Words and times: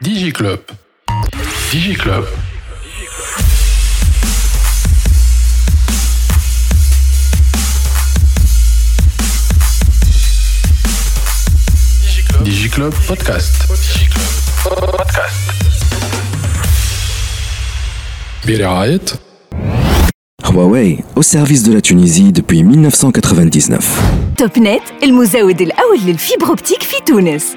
DigiClub. 0.00 0.60
DigiClub. 1.72 2.26
DigiClub 12.44 12.94
Podcast. 13.08 13.66
DigiClub 13.68 14.32
Podcast. 14.62 15.34
برعاية 18.46 19.00
Huawei, 20.44 20.98
au 21.16 21.22
service 21.22 21.62
de 21.62 21.72
la 21.72 21.80
Tunisie 21.80 22.32
depuis 22.32 22.62
1999. 22.62 23.80
توب 24.38 24.58
نت 24.58 24.82
المزود 25.02 25.60
الأول 25.60 25.98
للفيبر 26.06 26.46
اوبتيك 26.46 26.82
في 26.82 26.96
تونس 27.06 27.56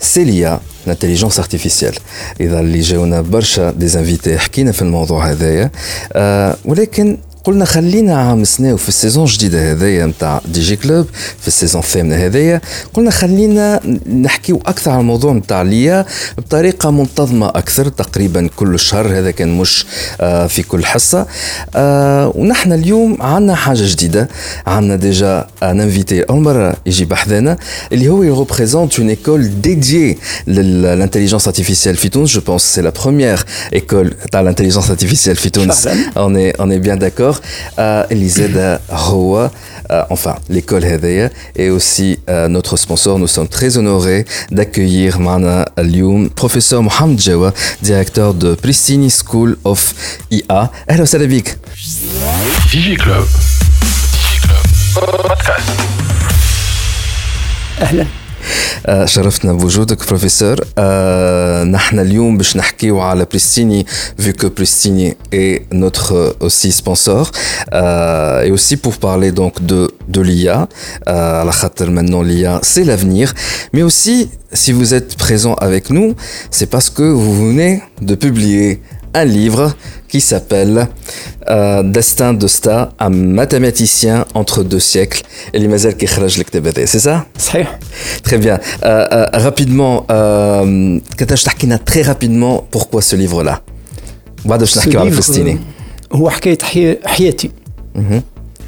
سي 0.00 0.24
ليا 0.24 0.60
l'intelligence 0.86 1.40
artificielle 1.42 1.98
اذا 2.40 2.60
اللي 2.60 2.80
جاونا 2.80 3.20
برشا 3.20 3.70
دي 3.70 3.98
انفيتي 3.98 4.38
حكينا 4.38 4.72
في 4.72 4.82
الموضوع 4.82 5.30
هذايا 5.30 5.70
آه 6.12 6.56
ولكن 6.64 7.18
قلنا 7.45 7.65
خلينا 7.65 8.17
عام 8.17 8.43
سنة 8.43 8.75
في 8.75 8.89
ال 8.89 8.94
saison 8.94 9.23
الجديدة 9.23 9.71
هذايا 9.71 10.05
نتاع 10.05 10.41
DigiClub 10.45 11.05
في 11.41 11.47
ال 11.47 11.52
saison 11.52 11.81
الثامنة 11.81 12.15
هذايا. 12.15 12.61
قلنا 12.93 13.11
خلينا 13.11 13.79
نحكيو 14.21 14.61
أكثر 14.65 14.91
على 14.91 14.99
الموضوع 14.99 15.33
نتاع 15.33 15.61
l'IA 15.61 16.05
بطريقة 16.37 16.91
منتظمة 16.91 17.49
أكثر 17.49 17.89
تقريبا 17.89 18.49
كل 18.55 18.79
شهر 18.79 19.07
هذا 19.19 19.31
كان 19.31 19.57
مش 19.57 19.85
آه 20.21 20.47
في 20.47 20.63
كل 20.63 20.85
حصة. 20.85 21.27
آه 21.75 22.31
ونحن 22.35 22.73
اليوم 22.73 23.21
عندنا 23.21 23.55
حاجة 23.55 23.83
جديدة. 23.83 24.29
عندنا 24.67 24.95
déjà 24.95 25.47
un 25.63 25.81
invité 25.81 26.23
أول 26.23 26.41
مرة 26.41 26.75
يجي 26.85 27.05
بحذانا 27.05 27.57
اللي 27.91 28.09
هو 28.09 28.23
يغوبريزونت 28.23 28.99
اون 28.99 29.09
ايكول 29.09 29.61
ديديي 29.61 30.17
للإنتليجنس 30.47 31.47
ارتيفيسيال 31.47 31.95
في 31.95 32.09
تونس. 32.09 32.31
جو 32.31 32.41
بونس 32.41 32.61
سي 32.61 32.81
لا 32.81 32.89
بروميير 32.89 33.45
ايكول 33.73 34.13
تاع 34.31 34.41
الإنتليجنس 34.41 34.89
ارتيفيسيال 34.89 35.35
في 35.35 35.49
تونس. 35.49 35.87
on 36.57 36.69
est 36.69 36.79
bien 36.87 36.97
d'accord. 36.97 37.34
euh, 37.34 37.80
اللي 38.12 38.28
زاد 38.28 38.80
هو 38.90 39.50
euh, 39.90 39.94
enfin 40.10 40.34
l'école 40.52 40.84
هذايا 40.84 41.30
et 41.58 41.70
aussi 41.70 42.18
euh, 42.28 42.48
notre 42.48 42.76
sponsor 42.76 43.18
nous 43.18 43.26
sommes 43.26 43.48
très 43.48 43.76
honorés 43.78 44.24
d'accueillir 44.52 45.16
معنا 45.18 45.64
اليوم 45.78 46.30
professeur 46.40 46.74
محمد 46.74 47.16
جوا 47.16 47.50
directeur 47.82 48.34
de 48.34 48.54
Pristini 48.54 49.10
School 49.10 49.56
of 49.64 49.80
IA 50.34 50.68
اهلا 50.90 51.02
وسهلا 51.02 51.26
بك 51.26 51.58
DigiClub. 52.70 53.26
DigiClub. 54.14 54.60
Podcast. 54.96 55.70
اهلا 57.80 58.02
آه، 58.02 58.06
شرفتنا 59.04 59.52
بوجودك 59.52 60.06
بروفيسور 60.08 60.56
آه، 60.78 61.64
نحن 61.64 61.98
اليوم 61.98 62.36
باش 62.36 62.56
نحكيو 62.56 63.00
على 63.00 63.24
بريستيني 63.24 63.86
vu 64.18 64.32
que 64.32 64.46
Pristini 64.46 65.14
est 65.32 65.62
notre 65.72 66.12
euh, 66.14 66.32
aussi 66.40 66.72
sponsor 66.72 67.30
euh, 67.72 68.42
et 68.42 68.50
aussi 68.50 68.76
pour 68.76 68.96
parler 68.96 69.32
donc 69.32 69.54
de 69.66 69.90
de 70.08 70.20
l'IA 70.20 70.68
euh, 71.08 71.40
على 71.40 71.52
خاطر 71.52 71.90
maintenant 71.90 72.22
l'IA 72.22 72.60
c'est 72.62 72.84
l'avenir 72.84 73.34
mais 73.72 73.82
aussi 73.82 74.30
si 74.52 74.72
vous 74.72 74.94
êtes 74.94 75.16
présent 75.16 75.54
avec 75.54 75.90
nous 75.90 76.14
c'est 76.50 76.70
parce 76.74 76.90
que 76.90 77.02
vous 77.02 77.34
venez 77.46 77.82
de 78.00 78.14
publier 78.14 78.80
un 79.14 79.24
livre 79.24 79.74
qui 80.08 80.20
s'appelle 80.20 80.88
euh, 81.48 81.82
Destin 81.82 82.32
de 82.34 82.46
star, 82.46 82.92
un 82.98 83.10
mathématicien 83.10 84.24
entre 84.34 84.62
deux 84.62 84.80
siècles. 84.80 85.22
Et 85.54 85.58
les 85.58 85.94
qui 85.98 86.06
خرج 86.06 86.38
الكتاب 86.38 86.66
هذا, 86.66 86.86
c'est 86.86 87.04
ça 87.08 87.26
صحيح 87.38 87.78
Très 88.24 88.38
bien. 88.38 88.58
Euh, 88.58 89.06
euh, 89.12 89.26
rapidement, 89.34 90.06
euh, 90.10 91.00
كتاش 91.18 91.42
تحكينا 91.42 91.80
très 91.90 92.02
rapidement 92.02 92.64
pourquoi 92.76 93.02
ce 93.02 93.16
livre-là 93.16 93.60
بعد 94.44 94.58
باش 94.58 94.78
نحكيو 94.78 95.00
على 95.00 95.10
Ce 95.10 95.12
livre, 95.12 95.16
فلسطيني. 95.16 95.58
هو 96.12 96.30
حكايه 96.30 96.58
حي... 96.62 96.96
حياتي 97.06 97.50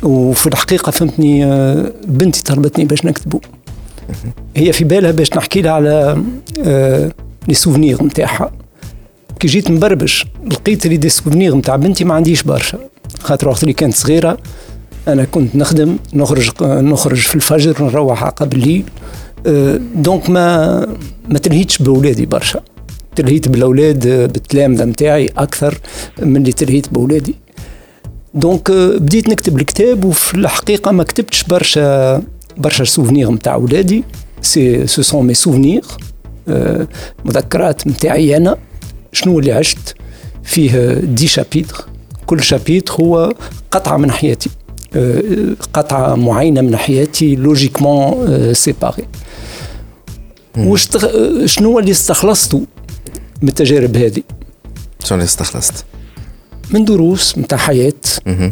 وفي 0.02 0.46
الحقيقه 0.46 0.90
فهمتني 0.90 1.44
آه، 1.44 1.92
بنتي 2.06 2.42
طلبتني 2.42 2.84
باش 2.84 3.04
نكتبه 3.04 3.40
هي 4.56 4.72
في 4.72 4.84
بالها 4.84 5.10
باش 5.10 5.32
نحكي 5.36 5.62
لها 5.62 5.72
على 5.72 6.22
آه، 6.64 7.10
لي 7.48 7.54
سوفنيغ 7.54 8.02
نتاعها 8.04 8.52
كي 9.39 9.47
جيت 9.47 9.71
نبربش 9.71 10.25
لقيت 10.51 10.87
les 10.88 10.97
des 10.97 11.09
souvenirs 11.09 11.55
نتاع 11.55 11.75
بنتي 11.75 12.03
ما 12.03 12.13
عنديش 12.13 12.43
برشا. 12.43 12.79
خاطر 13.19 13.49
وقت 13.49 13.63
اللي 13.63 13.73
كانت 13.73 13.95
صغيرة 13.95 14.37
أنا 15.07 15.23
كنت 15.23 15.55
نخدم 15.55 15.97
نخرج 16.13 16.51
نخرج 16.63 17.17
في 17.17 17.35
الفجر 17.35 17.83
نروح 17.83 18.23
عقب 18.23 18.53
الليل. 18.53 18.83
آه، 19.47 19.79
donc 19.95 20.29
ما 20.29 20.79
ما 21.29 21.39
تلهيتش 21.39 21.77
بأولادي 21.77 22.25
برشا. 22.25 22.61
تلهيت 23.15 23.47
بالأولاد 23.47 24.07
آه، 24.07 24.25
بالتلامذة 24.25 24.85
نتاعي 24.85 25.29
أكثر 25.37 25.77
من 26.21 26.37
اللي 26.37 26.51
تلهيت 26.51 26.93
بأولادي. 26.93 27.35
donc 28.33 28.69
آه، 28.69 28.97
بديت 28.97 29.29
نكتب 29.29 29.57
الكتاب 29.57 30.05
وفي 30.05 30.35
الحقيقة 30.35 30.91
ما 30.91 31.03
كتبتش 31.03 31.43
برشا 31.43 32.21
برشا 32.57 32.83
souvenirs 32.83 33.31
نتاع 33.31 33.53
أولادي. 33.53 34.03
c'est 34.41 34.88
ce 34.88 35.01
sont 35.01 35.27
mes 35.27 35.33
souvenirs 35.33 35.81
مذكرات 37.25 37.87
نتاعي 37.87 38.37
أنا. 38.37 38.57
شنو 39.17 39.39
اللي 39.39 39.51
عشت 39.51 39.95
فيه 40.44 40.94
des 40.93 41.27
chapitres. 41.27 41.85
كل 42.25 42.44
chapitre 42.43 42.93
هو 42.94 43.33
قطعة 43.72 43.97
من 43.97 44.11
حياتي 44.11 44.50
آه، 44.95 45.22
قطعة 45.73 46.16
معينة 46.16 46.61
من 46.61 46.78
حياتي 46.78 47.35
logiquement 47.35 48.53
séparée 48.53 49.03
واشتغ... 50.57 51.07
شنو 51.45 51.79
اللي 51.79 51.91
استخلصته 51.91 52.63
من 53.41 53.50
التجارب 53.50 53.97
هذه؟ 53.97 54.23
شنو 55.03 55.17
اللي 55.17 55.25
استخلصت؟ 55.25 55.85
من 56.72 56.85
دروس 56.85 57.38
نتاع 57.38 57.57
حياة. 57.57 57.94
مهم. 58.25 58.51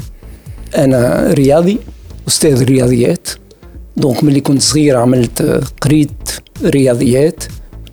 أنا 0.76 1.28
رياضي 1.34 1.80
أستاذ 2.28 2.64
رياضيات. 2.64 3.28
دونك 3.98 4.24
ملي 4.24 4.42
كنت 4.42 4.62
صغير 4.62 4.98
عملت 4.98 5.64
قريت 5.82 6.32
رياضيات. 6.64 7.44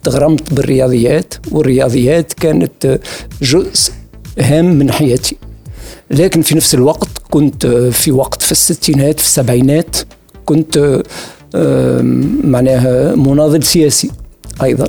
تغرمت 0.02 0.52
بالرياضيات 0.52 1.34
والرياضيات 1.50 2.32
كانت 2.32 3.00
جزء 3.42 3.92
هام 4.38 4.74
من 4.78 4.92
حياتي. 4.92 5.36
لكن 6.10 6.42
في 6.42 6.54
نفس 6.54 6.74
الوقت 6.74 7.08
كنت 7.30 7.66
في 7.66 8.12
وقت 8.12 8.42
في 8.42 8.52
الستينات 8.52 9.20
في 9.20 9.26
السبعينات 9.26 9.96
كنت 10.44 11.02
معناها 12.44 13.14
مناضل 13.14 13.62
سياسي 13.62 14.10
أيضا 14.62 14.86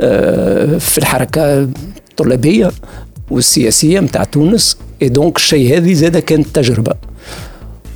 آه، 0.00 0.78
في 0.78 0.98
الحركة 0.98 1.62
الطلابية 1.62 2.70
والسياسية 3.30 4.00
متاع 4.00 4.24
تونس. 4.24 4.76
et 5.02 5.08
donc 5.08 5.36
الشيء 5.36 5.76
هذه 5.76 5.92
زاد 5.92 6.18
كانت 6.18 6.46
تجربة. 6.54 6.94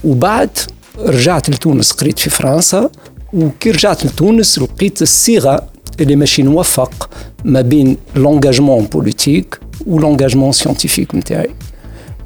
وبعد 0.05 0.51
رجعت 0.99 1.51
لتونس 1.51 1.93
قريت 1.93 2.19
في 2.19 2.31
فرنسا 2.31 2.91
وكي 3.33 3.71
رجعت 3.71 4.07
لتونس 4.07 4.59
لقيت 4.59 5.03
الصيغة 5.03 5.74
اللي 6.01 6.17
ماشي 6.17 6.43
نوفق 6.43 7.11
ما 7.45 7.61
بين 7.61 7.97
l'engagement 8.17 8.85
politique 8.85 9.59
و 9.87 9.92
l'engagement 9.92 10.53
scientifique 10.53 11.15
نتاعي 11.15 11.51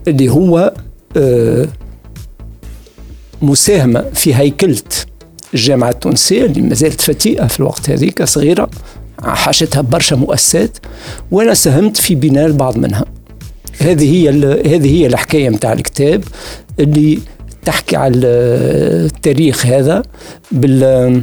اللي 0.09 0.29
هو 0.29 0.75
مساهمه 3.43 4.05
في 4.15 4.35
هيكله 4.35 4.83
الجامعة 5.55 5.91
التونسيه 5.91 6.45
اللي 6.45 6.61
ما 6.61 6.75
زالت 6.75 7.01
فتيئه 7.01 7.47
في 7.47 7.61
الوقت 7.61 7.91
هذيك 7.91 8.25
صغيره 8.25 8.71
حاشتها 9.23 9.81
برشا 9.81 10.15
مؤسسات 10.15 10.79
وأنا 11.31 11.55
ساهمت 11.55 11.97
في 11.97 12.15
بناء 12.15 12.47
البعض 12.47 12.79
منها 12.79 13.05
هذه 13.81 14.13
هي 14.15 14.29
هذه 14.77 14.97
هي 14.97 15.07
الحكاية 15.07 15.49
نتاع 15.49 15.73
الكتاب 15.73 16.25
اللي 16.81 17.19
تحكي 17.65 17.97
على 17.97 18.17
التاريخ 18.17 19.67
هذا 19.67 20.03
بال 20.53 21.23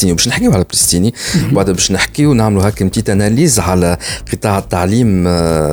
فلسطين 0.00 0.14
باش 0.16 0.28
نحكيو 0.28 0.52
على 0.52 0.64
بريستيني 0.70 1.14
وبعد 1.52 1.70
باش 1.70 1.92
نحكيو 1.92 2.34
نعملوا 2.34 2.68
هكا 2.68 2.84
petite 2.84 3.10
analyse 3.10 3.58
على 3.58 3.98
قطاع 4.32 4.58
التعليم 4.58 5.24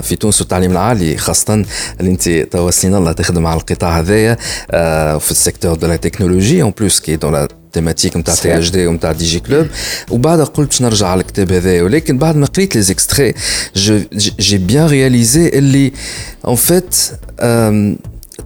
في 0.01 0.15
تونس 0.15 0.41
والتعليم 0.41 0.71
العالي 0.71 1.17
خاصة 1.17 1.65
اللي 1.99 2.11
انت 2.11 2.29
توا 2.29 2.71
الله 2.83 3.11
تخدم 3.11 3.47
على 3.47 3.59
القطاع 3.59 3.99
هذايا 3.99 4.37
في 5.19 5.31
ال 5.31 5.37
secteur 5.37 5.75
de 5.75 5.87
la 5.87 5.95
technologie 5.95 6.61
en 6.61 6.73
plus 6.79 6.99
qui 6.99 7.15
est 7.15 7.23
dans 7.23 7.33
la 7.33 7.47
thématique 7.73 8.17
نتاع 8.17 8.35
THD 8.35 8.87
ونتاع 8.87 9.11
DigiClub 9.11 9.67
وبعد 10.11 10.39
قلت 10.39 10.67
باش 10.67 10.81
نرجع 10.81 11.07
على 11.07 11.21
الكتاب 11.21 11.51
هذايا 11.51 11.83
ولكن 11.83 12.17
بعد 12.17 12.35
ما 12.35 12.45
قريت 12.45 12.75
les 12.75 12.81
extraits 12.81 13.33
j'ai 14.39 14.57
bien 14.57 14.87
réalisé 14.87 15.47
اللي 15.47 15.91
en 16.45 16.55
fait 16.55 16.95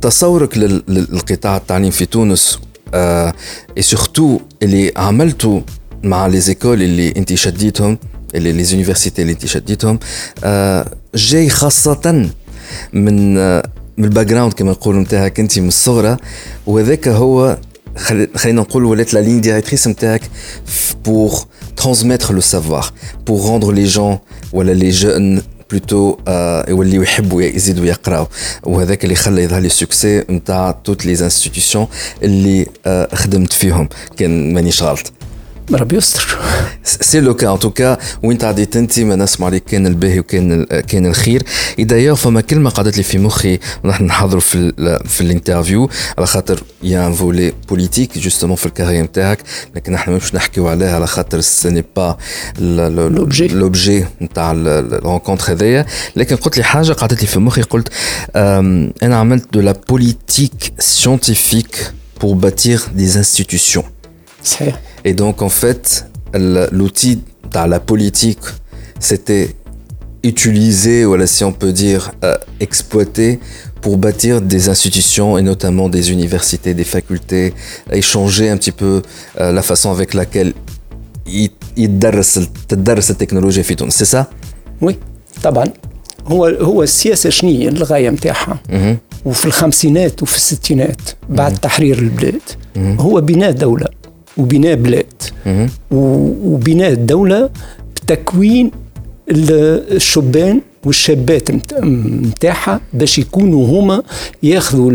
تصورك 0.02 0.58
للقطاع 0.58 1.58
التعليم 1.58 1.92
في 1.92 2.06
تونس 2.06 2.60
et 2.94 3.82
surtout 3.82 4.40
اللي 4.64 4.92
عملته 4.98 5.62
مع 6.04 6.28
les 6.28 6.40
écoles 6.40 6.82
اللي 6.82 7.14
انت 7.18 7.34
شديتهم 7.34 7.98
اللي 8.36 8.52
les 8.52 8.64
universités 8.64 9.22
اللي 9.22 9.34
انت 9.34 9.46
شديتهم 9.46 10.00
جاي 11.16 11.50
خاصة 11.50 12.30
من 12.94 13.36
من 13.98 14.06
ال 14.06 14.26
background 14.26 14.54
كما 14.54 14.72
نقولوا 14.72 15.02
نتاعك 15.02 15.40
انت 15.40 15.60
من 15.60 15.68
الصغرى 15.68 16.18
وهذاك 16.68 17.08
هو 17.08 17.58
خلينا 18.36 18.62
نقول 18.62 18.86
ولات 18.86 19.14
la 19.14 19.20
ligne 19.20 19.42
directrice 19.42 19.88
نتاعك 19.88 20.22
pour 21.06 21.32
transmettre 21.78 22.34
le 22.34 22.42
savoir 22.42 22.92
pour 23.28 23.50
rendre 23.50 23.72
les 23.72 23.84
jeunes 23.84 24.20
ولا 24.54 24.72
les 24.72 24.90
jeunes 24.90 25.42
plutôt 25.72 26.18
يوليو 26.70 27.02
يحبوا 27.02 27.42
يزيدوا 27.42 27.86
يقراو. 27.86 28.28
وهذاك 28.64 29.04
اللي 29.04 29.16
خلى 29.16 29.44
يظهر 29.44 29.60
لي 29.60 29.70
succès 29.70 30.20
نتاع 30.30 30.72
toutes 30.72 31.06
les 31.06 31.12
institutions 31.12 31.88
اللي 32.24 32.68
خدمت 33.14 33.54
فيهم. 33.54 33.90
كان 34.18 34.54
مانيش 34.54 34.84
غلط. 34.84 35.14
ربي 35.74 35.98
يستر. 35.98 36.38
c'est 36.84 37.20
le 37.20 37.34
cas 37.34 37.54
en 37.54 37.60
tout 37.60 37.82
cas 37.82 37.98
وين 38.24 38.38
تعديت 38.38 38.76
انت 38.76 39.00
ما 39.00 39.16
نسمع 39.16 39.48
عليك 39.48 39.64
كان 39.64 39.88
الباهي 39.88 40.20
وكان 40.20 40.64
كان 40.64 41.06
الخير. 41.06 41.44
دايوغ 41.80 42.16
فما 42.16 42.42
كلمه 42.42 42.70
قعدت 42.70 42.98
لي 42.98 43.04
في 43.04 43.18
مخي 43.18 43.60
ونحن 43.84 44.04
نحضروا 44.04 44.42
في 44.42 44.74
في 45.06 45.22
ال 45.22 45.28
interview. 45.28 45.90
على 46.18 46.28
خاطر 46.28 46.64
y 46.84 47.08
a 47.08 47.10
un 47.10 47.14
volet 47.14 47.54
politique 47.70 48.18
justement 48.18 48.56
في 48.56 48.66
ال 48.66 48.70
carrière 48.70 49.04
نتاعك 49.04 49.40
لكن 49.76 49.94
إحنا 49.94 50.16
مش 50.16 50.36
نحكيو 50.36 50.68
عليها. 50.68 50.96
على 50.96 51.08
خاطر 51.08 51.42
c'est 51.42 51.84
pas 51.96 52.18
l'objet 52.60 53.48
l'objet 53.48 54.06
نتاع 54.22 54.52
ال 54.52 54.62
rencontre 54.62 55.52
هذايا. 55.52 55.86
لكن 56.16 56.36
قلت 56.36 56.58
لي 56.58 56.64
حاجة 56.64 56.94
قعدت 56.94 57.22
لي 57.22 57.28
في 57.28 57.40
مخي 57.40 57.62
قلت 57.62 57.90
أنا 58.36 59.16
عملت 59.16 59.54
دو 59.54 59.60
لا 59.60 59.76
بوليتيك 59.90 60.74
سيونتيفيك 60.80 61.94
pour 62.22 62.36
bâtir 62.36 62.80
des 62.96 63.18
institutions. 63.18 63.86
صحيح. 64.44 64.80
Et 65.05 65.15
donc, 65.15 65.43
en 65.43 65.49
fait, 65.49 66.07
l'outil 66.35 67.23
dans 67.51 67.67
la 67.67 67.81
politique, 67.81 68.39
c'était 68.99 69.55
utilisé, 70.23 71.05
voilà, 71.05 71.27
si 71.27 71.45
on 71.45 71.53
peut 71.53 71.73
dire, 71.73 72.13
euh, 72.25 72.37
exploité 72.61 73.39
pour 73.81 73.97
bâtir 73.99 74.41
des 74.41 74.69
institutions 74.69 75.39
et 75.39 75.43
notamment 75.43 75.89
des 75.89 76.11
universités, 76.11 76.75
des 76.75 76.85
facultés, 76.85 77.55
échanger 77.93 78.49
un 78.49 78.57
petit 78.57 78.73
peu 78.73 79.03
euh, 79.41 79.53
la 79.53 79.63
façon 79.63 79.91
avec 79.93 80.15
laquelle 80.15 80.53
يدرس 81.77 83.11
التكنولوجيا 83.11 83.63
في 83.63 83.75
تونس 83.75 83.95
سي 83.99 84.05
سا 84.05 84.27
وي 84.81 84.97
طبعا 85.43 85.65
هو 86.27 86.47
هو 86.47 86.83
السياسه 86.83 87.31
شنية 87.31 87.69
الغايه 87.69 88.11
نتاعها 88.11 88.59
وفي 89.25 89.45
الخمسينات 89.45 90.23
وفي 90.23 90.37
الستينات 90.37 91.01
بعد 91.29 91.55
تحرير 91.59 91.99
البلاد 91.99 92.43
هو 92.77 93.21
بناء 93.21 93.51
دوله 93.51 93.87
وبناء 94.38 94.76
بلاد. 94.76 95.14
وبناء 95.92 96.92
الدولة 96.92 97.50
بتكوين 97.96 98.72
الشبان 99.30 100.62
والشابات 100.86 101.52
نتاعها 101.84 102.82
باش 102.94 103.20
يكونوا 103.20 103.68
هما 103.68 104.04
ياخذوا 104.44 104.92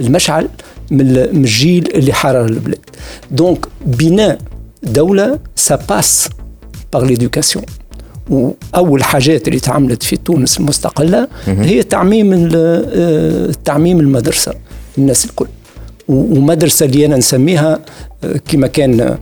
المشعل 0.00 0.48
من 0.90 1.16
الجيل 1.16 1.90
اللي 1.94 2.12
حرر 2.12 2.44
البلاد. 2.46 2.78
donc 3.30 3.66
بناء 3.86 4.38
دولة 4.82 5.38
ça 5.56 5.76
passe 5.76 6.28
par 6.92 7.04
l'éducation 7.04 7.64
وأول 8.30 9.04
حاجات 9.04 9.48
اللي 9.48 9.60
تعملت 9.60 10.02
في 10.02 10.16
تونس 10.16 10.58
المستقله 10.60 11.28
هي 11.46 11.82
تعميم 11.82 12.50
آه، 12.54 13.50
تعميم 13.64 14.00
المدرسة. 14.00 14.52
الناس 14.98 15.24
الكل. 15.24 15.46
ومدرسة 16.08 16.86
اللي 16.86 17.06
أنا 17.06 17.16
نسميها 17.16 17.80
آه، 18.24 18.40
كما 18.48 18.66
كان 18.66 19.18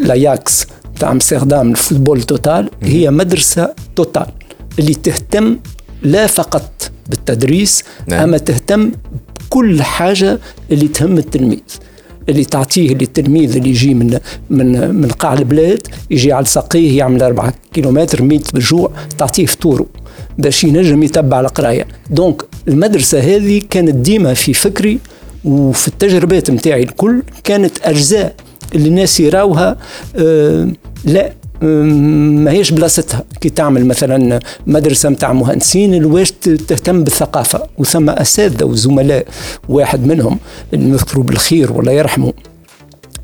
l'Ajax 0.00 0.66
تاع 1.00 1.12
أمستردام 1.12 1.70
ال 1.70 1.76
football 1.76 2.22
total 2.22 2.70
هي 2.82 3.10
مدرسة 3.10 3.74
totale 3.96 4.26
اللي 4.78 4.94
تهتم 4.94 5.58
لا 6.02 6.26
فقط 6.26 6.90
بالتدريس 7.08 7.84
نعم. 8.06 8.22
أما 8.22 8.38
تهتم 8.38 8.92
بكل 9.40 9.82
حاجة 9.82 10.38
اللي 10.70 10.88
تهم 10.88 11.18
التلميذ 11.18 11.60
اللي 12.28 12.44
تعطيه 12.44 12.94
للتلميذ 12.94 13.56
اللي 13.56 13.70
يجي 13.70 13.94
من 13.94 14.18
من 14.50 14.94
من 14.94 15.08
قاع 15.08 15.32
البلاد 15.32 15.86
يجي 16.10 16.32
على 16.32 16.44
ساقيه 16.44 16.98
يعمل 16.98 17.22
4 17.22 17.54
كيلومتر 17.72 18.22
ميت 18.22 18.54
بالجوع 18.54 18.90
تعطيه 19.18 19.46
فطوره 19.46 19.86
باش 20.38 20.64
ينجم 20.64 21.02
يتبع 21.02 21.40
القراية 21.40 21.86
donc 22.10 22.42
المدرسة 22.68 23.18
هذه 23.20 23.62
كانت 23.70 23.94
ديما 23.94 24.34
في 24.34 24.54
فكري 24.54 24.98
وفي 25.44 25.88
التجربات 25.88 26.50
متاعي 26.50 26.82
الكل 26.82 27.22
كانت 27.44 27.72
أجزاء 27.82 28.34
اللي 28.74 28.88
الناس 28.88 29.20
يراوها 29.20 29.76
آه 30.16 30.68
لا 31.04 31.32
ما 31.62 32.50
هيش 32.50 32.70
بلاصتها. 32.70 33.24
كي 33.40 33.48
تعمل 33.50 33.86
مثلا 33.86 34.40
مدرسة 34.66 35.08
متاع 35.08 35.32
مهندسين 35.32 35.94
علاش 35.94 36.30
تهتم 36.68 37.04
بالثقافة 37.04 37.62
وثم 37.78 38.10
أساتذة 38.10 38.64
وزملاء 38.64 39.26
واحد 39.68 40.06
منهم 40.06 40.38
اللي 40.74 40.84
نذكروا 40.84 41.24
بالخير 41.24 41.72
ولا 41.72 41.92
يرحمه 41.92 42.32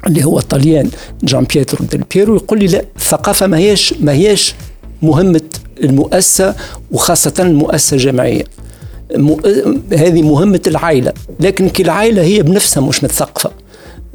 اللي 0.07 0.25
هو 0.25 0.39
الطليان 0.39 0.91
جان 1.25 1.45
بيترو 1.45 1.87
ديل 1.87 2.05
بيرو 2.15 2.37
يقول 2.37 2.59
لي 2.59 2.67
لا 2.67 2.85
الثقافة 2.97 3.47
ما 3.47 3.57
هيش 3.59 3.95
ما 4.01 4.13
هيش 4.13 4.55
مهمة 5.03 5.41
المؤسسة 5.83 6.55
وخاصة 6.93 7.35
المؤسسة 7.39 7.95
الجامعية. 7.95 8.45
هذه 9.93 10.23
مهمة 10.23 10.61
العائلة 10.67 11.13
لكن 11.41 11.69
كي 11.69 11.83
العائلة 11.83 12.23
هي 12.23 12.43
بنفسها 12.43 12.81
مش 12.81 13.05
متثقفة 13.05 13.51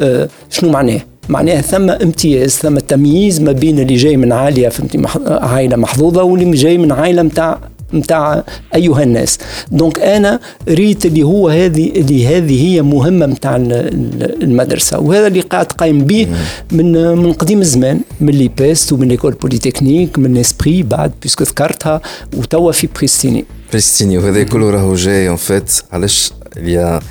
أه 0.02 0.30
شنو 0.50 0.70
معناه؟ 0.70 1.02
معناها 1.30 1.62
ثم 1.62 1.90
امتياز 1.90 2.52
ثم 2.52 2.78
تمييز 2.78 3.42
ما 3.42 3.52
بين 3.52 3.80
اللي 3.80 3.96
جاي 3.96 4.18
من 4.18 4.32
عائلة 4.32 4.70
فهمتي 4.70 4.98
مح... 4.98 5.18
عائلة 5.28 5.76
محظوظة 5.76 6.24
واللي 6.24 6.52
جاي 6.52 6.78
من 6.78 6.92
عائلة 6.92 7.22
متاع 7.22 7.60
متاع 7.94 8.44
أيها 8.76 9.04
الناس. 9.04 9.38
donc 9.72 10.00
أنا 10.00 10.40
ريت 10.68 11.06
اللي 11.06 11.24
هو 11.24 11.50
هذه 11.50 11.90
اللي 11.90 12.28
هذه 12.28 12.66
هي 12.68 12.82
مهمة 12.82 13.26
متاع 13.26 13.56
المدرسة. 13.56 15.00
وهذا 15.00 15.28
اللي 15.28 15.42
قاعد 15.42 15.66
قايم 15.66 16.06
به 16.06 16.28
من 16.72 17.18
من 17.18 17.34
قديم 17.34 17.62
الزمان 17.62 18.00
من 18.22 18.34
l'IPEST 18.34 18.94
ومن 18.94 19.08
l'École 19.08 19.32
polytechnique 19.32 20.20
من 20.20 20.38
ESPRIT 20.38 20.84
بعد 20.84 21.12
بيسكو 21.22 21.44
ذكرتها 21.44 22.02
وتوا 22.38 22.72
في 22.72 22.88
بريستيني. 22.96 23.46
بريستيني 23.72 24.18
وهذا 24.18 24.44
كله 24.44 24.70
راهو 24.70 24.96
جاي 24.96 25.30
en 25.30 25.36
fait 25.36 25.72
علاش؟ 25.92 26.34
il 26.56 27.02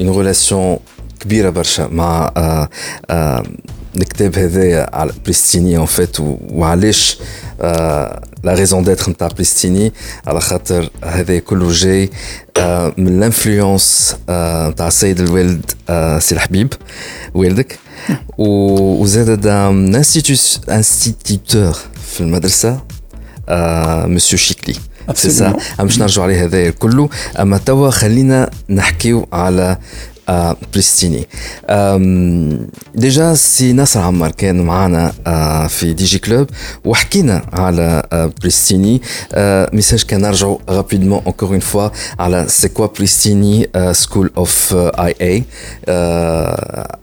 اون 0.00 0.16
ريلاسيون 0.16 0.78
كبيرة 1.20 1.50
برشا 1.50 1.88
مع 1.92 2.32
آه 2.36 2.68
آه 3.10 3.42
الكتاب 3.97 4.37
هذايا 4.37 4.95
على 4.95 5.11
بريستيني 5.23 5.77
اون 5.77 5.85
فيت 5.85 6.17
وعلاش 6.19 7.17
لا 8.43 8.53
ريزون 8.53 8.83
ديتر 8.83 9.11
نتاع 9.11 9.27
بريستيني 9.27 9.93
على 10.27 10.41
خاطر 10.41 10.89
هذا 11.03 11.39
كله 11.39 11.71
جاي 11.71 12.09
آه 12.57 12.93
من 12.97 13.07
الانفلونس 13.07 14.15
آه 14.29 14.69
نتاع 14.69 14.87
السيد 14.87 15.19
الوالد 15.19 15.71
آه 15.89 16.19
سي 16.19 16.35
الحبيب 16.35 16.73
والدك 17.33 17.79
وزاد 18.37 19.47
انستيتيوتور 20.69 21.77
في 22.13 22.21
المدرسه 22.21 22.81
مسيو 24.07 24.39
شيكلي 24.39 24.75
سي 25.13 25.29
سا 25.29 25.55
باش 25.79 25.99
نرجعوا 25.99 26.25
عليه 26.25 26.45
هذايا 26.45 26.69
كله 26.71 27.09
اما 27.39 27.57
توا 27.57 27.89
خلينا 27.89 28.49
نحكيو 28.69 29.27
على 29.33 29.77
à 30.27 30.55
Pristini. 30.71 31.27
Euh, 31.69 32.57
déjà, 32.95 33.35
si 33.35 33.73
Nasser 33.73 33.99
Ammar 33.99 34.31
كان 34.31 34.61
معنا 34.61 35.11
في 35.67 35.93
دي 35.93 36.05
جي 36.05 36.19
كلوب 36.19 36.47
وحكينا 36.85 37.45
على 37.53 38.03
بريستيني 38.41 39.01
ميساج 39.73 40.03
كان 40.03 40.21
نرجعوا 40.21 40.57
رابيدمون 40.69 41.21
encore 41.25 41.53
une 41.53 41.61
fois 41.61 41.91
على 42.19 42.45
c'est 42.47 42.73
quoi 42.73 42.93
Pristini 42.93 43.65
School 43.93 44.31
of 44.35 44.73
IA 44.97 45.43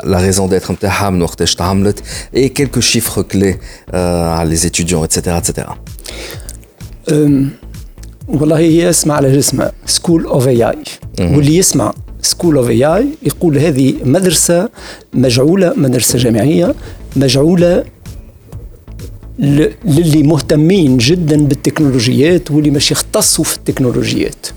la 0.04 0.18
raison 0.18 0.48
d'être 0.48 0.70
نتاعها 0.70 1.10
من 1.10 1.22
وقتاش 1.22 1.54
تعملت 1.54 1.98
et 2.36 2.50
quelques 2.50 2.80
chiffres 2.80 3.22
clés 3.22 3.56
على 3.94 4.56
les 4.56 4.66
étudiants 4.66 5.04
etc 5.04 5.38
etc. 5.40 5.66
والله 8.28 8.58
هي 8.58 8.90
اسمها 8.90 9.16
على 9.16 9.38
اسمها 9.38 9.72
سكول 9.86 10.24
اوف 10.24 10.48
اي 10.48 10.70
اي 10.70 10.76
واللي 11.20 11.56
يسمع 11.56 11.94
سكول 12.25 12.57
اوف 12.57 12.69
اي 12.69 12.85
اي 12.85 13.07
يقول 13.23 13.57
هذه 13.57 13.93
مدرسة 14.03 14.69
مجعولة 15.13 15.73
مدرسة 15.77 16.19
جامعية 16.19 16.75
مجعولة 17.15 17.83
للي 19.39 20.23
مهتمين 20.23 20.97
جدا 20.97 21.37
بالتكنولوجيات 21.37 22.51
واللي 22.51 22.69
مش 22.69 22.91
يختصوا 22.91 23.43
في 23.43 23.57
التكنولوجيات. 23.57 24.47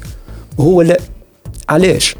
وهو 0.58 0.82
لا. 0.82 1.00
علاش؟ 1.68 2.16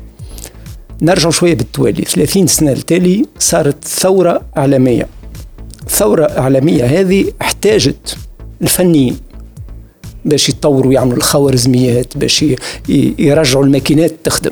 نرجع 1.02 1.30
شوية 1.30 1.54
بالتوالي. 1.54 2.02
30 2.02 2.46
سنة 2.46 2.72
التالي 2.72 3.26
صارت 3.38 3.84
ثورة 3.84 4.42
إعلامية. 4.56 5.06
ثورة 5.88 6.24
إعلامية 6.24 6.84
هذه 6.84 7.32
احتاجت 7.42 8.16
الفنيين 8.62 9.16
باش 10.24 10.48
يطوروا 10.48 10.92
يعملوا 10.92 11.16
الخوارزميات 11.16 12.16
باش 12.16 12.44
يرجعوا 13.18 13.64
الماكينات 13.64 14.14
تخدم. 14.24 14.50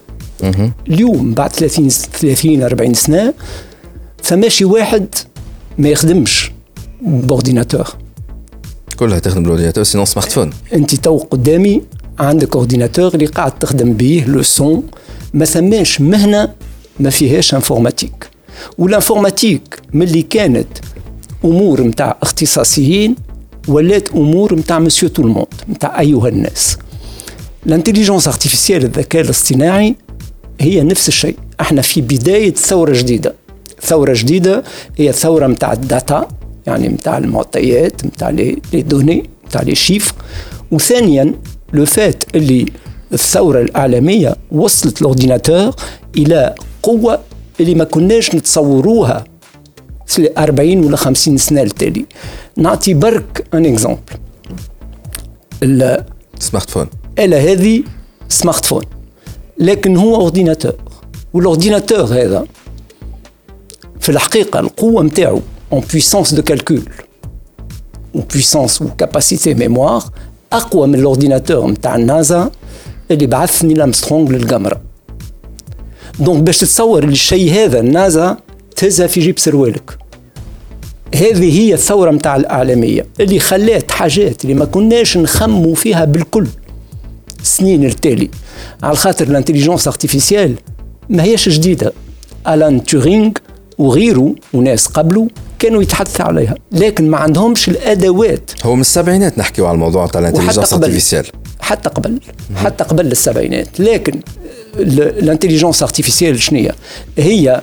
اليوم 0.88 1.34
بعد 1.34 1.52
30 1.52 1.88
30 1.88 2.62
40 2.62 2.94
سنة 2.94 3.34
فماشي 4.22 4.64
واحد 4.64 5.06
ما 5.78 5.88
يخدمش 5.88 6.50
باورديناتور 7.02 7.88
كلها 8.96 9.18
تخدم 9.18 9.42
بال 9.42 9.84
ordinateur 9.84 10.04
sinon 10.04 10.32
smartphone 10.32 10.50
أنت 10.72 10.94
تو 10.94 11.18
قدامي 11.18 11.82
عندك 12.18 12.56
ordinateur 12.56 13.14
اللي 13.14 13.26
قاعد 13.26 13.58
تخدم 13.58 13.92
به 13.92 14.24
le 14.28 14.42
son 14.42 14.82
ما 15.34 15.44
ثماش 15.44 16.00
مهنة 16.00 16.52
ما 17.00 17.10
فيهاش 17.10 17.54
informatique. 17.54 18.28
وال 18.78 18.93
informatique 18.93 19.80
ملي 19.92 20.22
كانت 20.22 20.66
أمور 21.44 21.80
نتاع 21.80 22.16
اختصاصيين 22.22 23.16
ولات 23.68 24.08
أمور 24.08 24.54
نتاع 24.54 24.78
monsieur 24.78 25.08
tout 25.08 25.22
le 25.22 25.29
monde 25.29 25.46
نتاع 25.68 26.00
أيها 26.00 26.28
الناس. 26.28 26.76
ال 27.66 27.71
intelligence 27.71 28.28
artificielle 28.28 28.84
الذكاء 28.84 29.22
الاصطناعي 29.22 29.96
هي 30.60 30.82
نفس 30.82 31.08
الشيء. 31.08 31.36
إحنا 31.60 31.82
في 31.82 32.00
بداية 32.00 32.54
ثورة 32.54 32.92
جديدة. 32.92 33.34
ثورة 33.82 34.14
جديدة 34.16 34.62
هي 34.96 35.12
ثورة 35.12 35.46
نتاع 35.46 35.72
ال 35.72 35.83
data 35.83 36.28
يعني 36.66 36.88
نتاع 36.88 37.18
المعطيات 37.18 38.04
نتاع 38.04 38.30
les 38.30 38.58
données 38.72 39.30
نتاع 39.46 39.62
les 39.62 39.74
chiffres 39.74 40.14
وثانيا 40.72 41.34
le 41.72 41.84
fait 41.84 42.24
اللي 42.34 42.66
الثورة 43.12 43.60
الإعلامية 43.62 44.36
وصلت 44.52 45.00
ال 45.00 45.07
ordinateur 45.07 45.74
إلى 46.16 46.54
قوة 46.82 47.20
اللي 47.60 47.74
ما 47.74 47.84
كناش 47.84 48.34
نتصوروها 48.34 49.24
40 50.38 50.84
ولا 50.84 50.96
50 50.96 51.36
سنة 51.36 51.62
التالي. 51.62 52.06
نعطي 52.56 52.94
برك 52.94 53.46
un 53.54 53.66
exemple 53.66 54.00
smartphone 56.38 56.86
الا 57.18 57.38
هذه 57.38 57.82
smartphone 58.28 58.82
لكن 59.58 59.96
هو 59.96 60.16
ordinateur 60.16 60.74
وال 61.34 61.46
ordinateur 61.46 62.04
هذا 62.04 62.46
في 64.00 64.08
الحقيقة 64.08 64.60
القوة 64.60 65.02
نتاعو 65.02 65.40
une 65.72 65.80
puissance 65.92 66.34
de 66.34 66.42
calcul 66.42 66.82
و 68.14 68.20
puissance 68.20 68.82
و 68.82 68.88
capacité 68.98 69.54
mémoire 69.54 70.04
أقوى 70.52 70.86
من 70.86 70.94
ال 70.94 71.01
ordinateur 71.01 71.70
نتاع 71.70 71.96
النازا 71.96 72.50
اللي 73.10 73.26
بعث 73.26 73.64
نيل 73.64 73.80
ارمسترونغ 73.80 74.30
للقمر. 74.30 74.78
donc 76.20 76.42
باش 76.42 76.58
تتصور 76.58 77.04
الشيء 77.04 77.52
هذا 77.52 77.80
النازا 77.80 78.36
تهزها 78.76 79.06
في 79.06 79.20
جيب 79.20 79.38
سروالك. 79.38 79.98
هذه 81.14 81.60
هي 81.60 81.74
الثورة 81.74 82.10
متاع 82.10 82.36
الإعلامية 82.36 83.06
اللي 83.20 83.38
خلات 83.40 83.90
حاجات 83.90 84.44
اللي 84.44 84.54
ما 84.54 84.64
كناش 84.64 85.16
نخموا 85.16 85.74
فيها 85.74 86.04
بالكل. 86.04 86.46
سنين 87.46 87.84
التالي 87.84 88.30
على 88.82 88.96
خاطر 88.96 89.26
ال 89.26 89.31
intelligence 89.31 89.86
artificielle 89.88 90.54
ما 91.08 91.22
هيش 91.22 91.48
جديدة. 91.48 91.92
ألان 92.48 92.84
تورينغ 92.84 93.30
وغيره 93.78 94.34
وناس 94.52 94.86
قبله 94.86 95.28
كانوا 95.58 95.82
يتحدثوا 95.82 96.24
عليها 96.24 96.54
لكن 96.72 97.10
ما 97.10 97.16
عندهمش 97.16 97.68
الأدوات. 97.68 98.50
هو 98.64 98.74
من 98.74 98.80
السبعينات 98.80 99.38
نحكيو 99.38 99.66
على 99.66 99.74
الموضوع 99.74 100.06
تاع 100.06 100.20
ال 100.20 100.24
intelligence 100.24 100.72
artificielle 100.72 101.26
حتى 101.60 101.88
قبل. 101.88 102.20
حتى 102.56 102.84
قبل 102.84 103.06
السبعينات. 103.12 103.80
لكن 103.80 104.20
ال 104.78 104.86
intelligence 104.86 105.82
artificielle 105.82 106.42
شنو 106.42 106.70
هي 107.18 107.62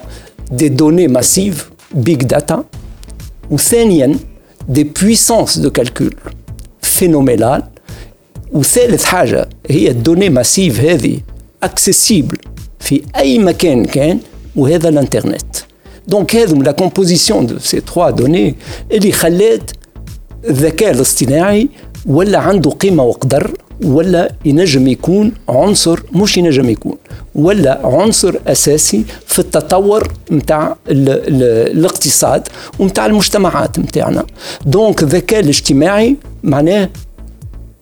des 0.51 0.69
données 0.69 1.07
massives 1.07 1.69
big 1.93 2.23
data 2.23 2.63
وثانيا 3.51 4.15
des 4.69 4.83
puissances 4.83 5.57
de 5.57 5.69
calcul 5.69 6.15
phénoménales 6.81 7.63
وثالث 8.53 9.03
حاجة 9.03 9.49
هي 9.69 9.87
ال 9.91 9.96
données 9.96 10.29
massives 10.29 10.79
هذه 10.79 11.19
accessibles 11.63 12.37
في 12.79 13.01
أي 13.15 13.39
مكان 13.39 13.85
كان 13.85 14.19
وهذا 14.55 14.89
الإنترنت. 14.89 15.55
donc 16.07 16.35
هذم 16.35 16.63
la 16.63 16.71
composition 16.71 17.45
de 17.45 17.59
ces 17.59 17.81
trois 17.81 18.09
données 18.09 18.55
اللي 18.91 19.11
خلات 19.11 19.71
الذكاء 20.49 20.91
الاصطناعي 20.91 21.69
ولا 22.05 22.37
عنده 22.37 22.71
قيمة 22.71 23.03
وقدر 23.03 23.51
ولا 23.83 24.31
ينجم 24.45 24.87
يكون 24.87 25.31
عنصر 25.49 25.99
مش 26.11 26.37
ينجم 26.37 26.69
يكون 26.69 26.97
ولا 27.35 27.81
عنصر 27.87 28.35
أساسي 28.47 29.05
في 29.27 29.39
التطور 29.39 30.13
نتاع 30.31 30.75
الاقتصاد 30.87 32.47
ونتاع 32.79 33.05
المجتمعات 33.05 33.79
نتاعنا 33.79 34.25
donc 34.65 35.03
الذكاء 35.03 35.39
الاجتماعي 35.39 36.17
معناه 36.43 36.89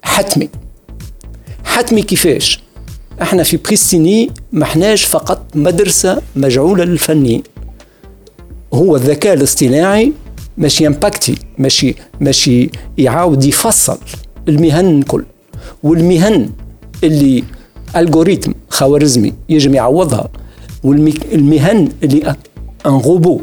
حتمي. 0.04 0.50
حتمي 1.63 2.01
كيفاش؟ 2.01 2.60
إحنا 3.22 3.44
في 3.44 3.58
بريستيني 3.58 4.32
ما 4.51 4.63
احناش 4.63 5.06
فقط 5.06 5.41
مدرسة 5.56 6.22
مجعولة 6.36 6.84
للفنيين 6.84 7.44
هو 8.74 8.96
الذكاء 8.96 9.34
الاصطناعي 9.34 10.13
ماشي 10.58 10.88
impacter 10.88 11.36
ماشي 11.58 11.96
ماشي 12.20 12.70
يعاود 12.98 13.44
يفصل 13.44 13.98
المهن 14.48 15.00
الكل. 15.00 15.25
والمهن 15.84 16.50
اللي 17.03 17.44
algorithme 17.96 18.53
خوارزمي 18.70 19.34
يجم 19.50 19.74
يعوضها 19.75 20.30
والمهن 20.84 21.89
اللي 22.03 22.36
un 22.86 22.91
robot 23.05 23.41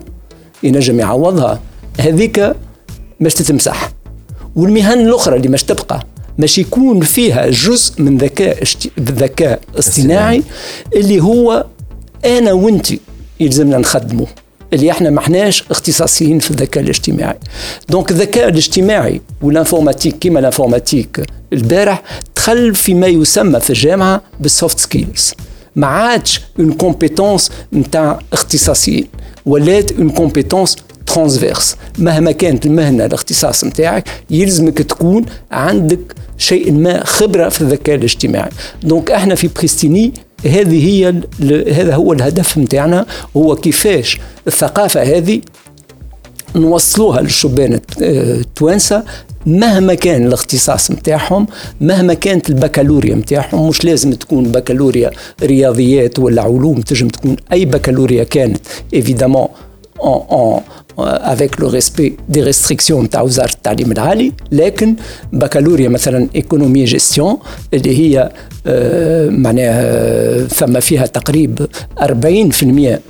ينجم 0.62 1.00
يعوضها 1.00 1.60
هذيك 2.00 2.54
باش 3.20 3.34
تتمسح. 3.34 3.90
والمهن 4.56 5.00
الأخرى 5.00 5.36
اللي 5.36 5.48
مش 5.48 5.62
تبقى 5.64 6.02
باش 6.38 6.58
يكون 6.58 7.00
فيها 7.00 7.50
جزء 7.50 8.02
من 8.02 8.18
ذكاء 8.18 8.62
ذكاء 9.00 9.60
اصطناعي 9.78 10.42
اللي 10.96 11.20
هو 11.20 11.66
أنا 12.24 12.52
وأنت 12.52 12.86
يلزمنا 13.40 13.78
نخدمه 13.78 14.26
اللي 14.72 14.90
إحنا 14.90 15.10
ما 15.10 15.18
إحناش 15.18 15.64
اختصاصيين 15.70 16.38
في 16.38 16.50
الذكاء 16.50 16.82
الاجتماعي. 16.84 17.38
donc 17.88 18.10
الذكاء 18.10 18.48
الاجتماعي 18.48 19.20
وال 19.42 19.53
informatique 19.53 20.18
كيما 20.18 20.40
ال 20.40 20.47
informatique 20.47 21.20
البارح 21.52 22.02
دخل 22.36 22.74
فيما 22.74 23.06
يسمى 23.06 23.60
في 23.60 23.70
الجامعة 23.70 24.22
بال 24.40 24.53
soft 24.53 24.78
skills 24.78 25.34
ما 25.76 25.86
عادش 25.86 26.40
une 26.60 26.72
compétence 26.72 27.50
نتاع 27.72 28.18
اختصاصيين 28.32 29.08
ولات 29.46 29.92
une 29.92 30.10
compétence 30.10 30.76
transverse 31.06 31.76
مهما 31.98 32.32
كانت 32.32 32.66
المهنة 32.66 33.04
الاختصاص 33.04 33.64
نتاعك 33.64 34.08
يلزمك 34.30 34.78
تكون 34.78 35.26
عندك 35.50 36.14
شيء 36.38 36.72
ما 36.72 37.04
خبرة 37.04 37.48
في 37.48 37.60
الذكاء 37.60 37.96
الاجتماعي. 37.96 38.50
donc 38.82 39.10
إحنا 39.10 39.34
في 39.34 39.48
بريستيني 39.56 40.12
هذه 40.46 40.86
هي 40.86 41.14
هذا 41.72 41.94
هو 41.94 42.12
الهدف 42.12 42.58
نتاعنا 42.58 43.06
هو 43.36 43.56
كيفاش 43.56 44.18
الثقافة 44.46 45.02
هذه 45.02 45.40
نوصلوها 46.56 47.20
للشبان 47.20 47.80
التوانسة 48.00 49.02
مهما 49.46 49.94
كان 49.94 50.26
الاختصاص 50.26 50.90
نتاعهم 50.90 51.46
مهما 51.80 52.14
كانت 52.14 52.50
البكالوريا 52.50 53.14
نتاعهم. 53.14 53.68
مش 53.68 53.84
لازم 53.84 54.12
تكون 54.12 54.44
بكالوريا 54.52 55.10
رياضيات 55.42 56.18
ولا 56.18 56.42
علوم 56.42 56.80
تنجم 56.80 57.08
تكون 57.08 57.36
أي 57.52 57.64
بكالوريا 57.64 58.24
كانت. 58.24 58.60
évidemment 58.94 59.48
avec 60.98 61.60
le 61.60 61.68
respect 61.68 62.16
des 62.28 62.42
restrictions 62.42 63.10
تاع 63.10 63.20
وزاره 63.20 63.52
التعليم 63.52 63.92
العالي 63.92 64.32
لكن 64.52 64.94
بكالوريا 65.32 65.88
مثلا 65.88 66.28
économie 66.34 66.84
gestion 66.84 67.36
اللي 67.74 67.98
هي 67.98 68.32
آه، 68.66 69.28
معناها 69.28 70.46
ثم 70.46 70.80
فيها 70.80 71.06
تقريب 71.06 71.66
40% 72.00 72.04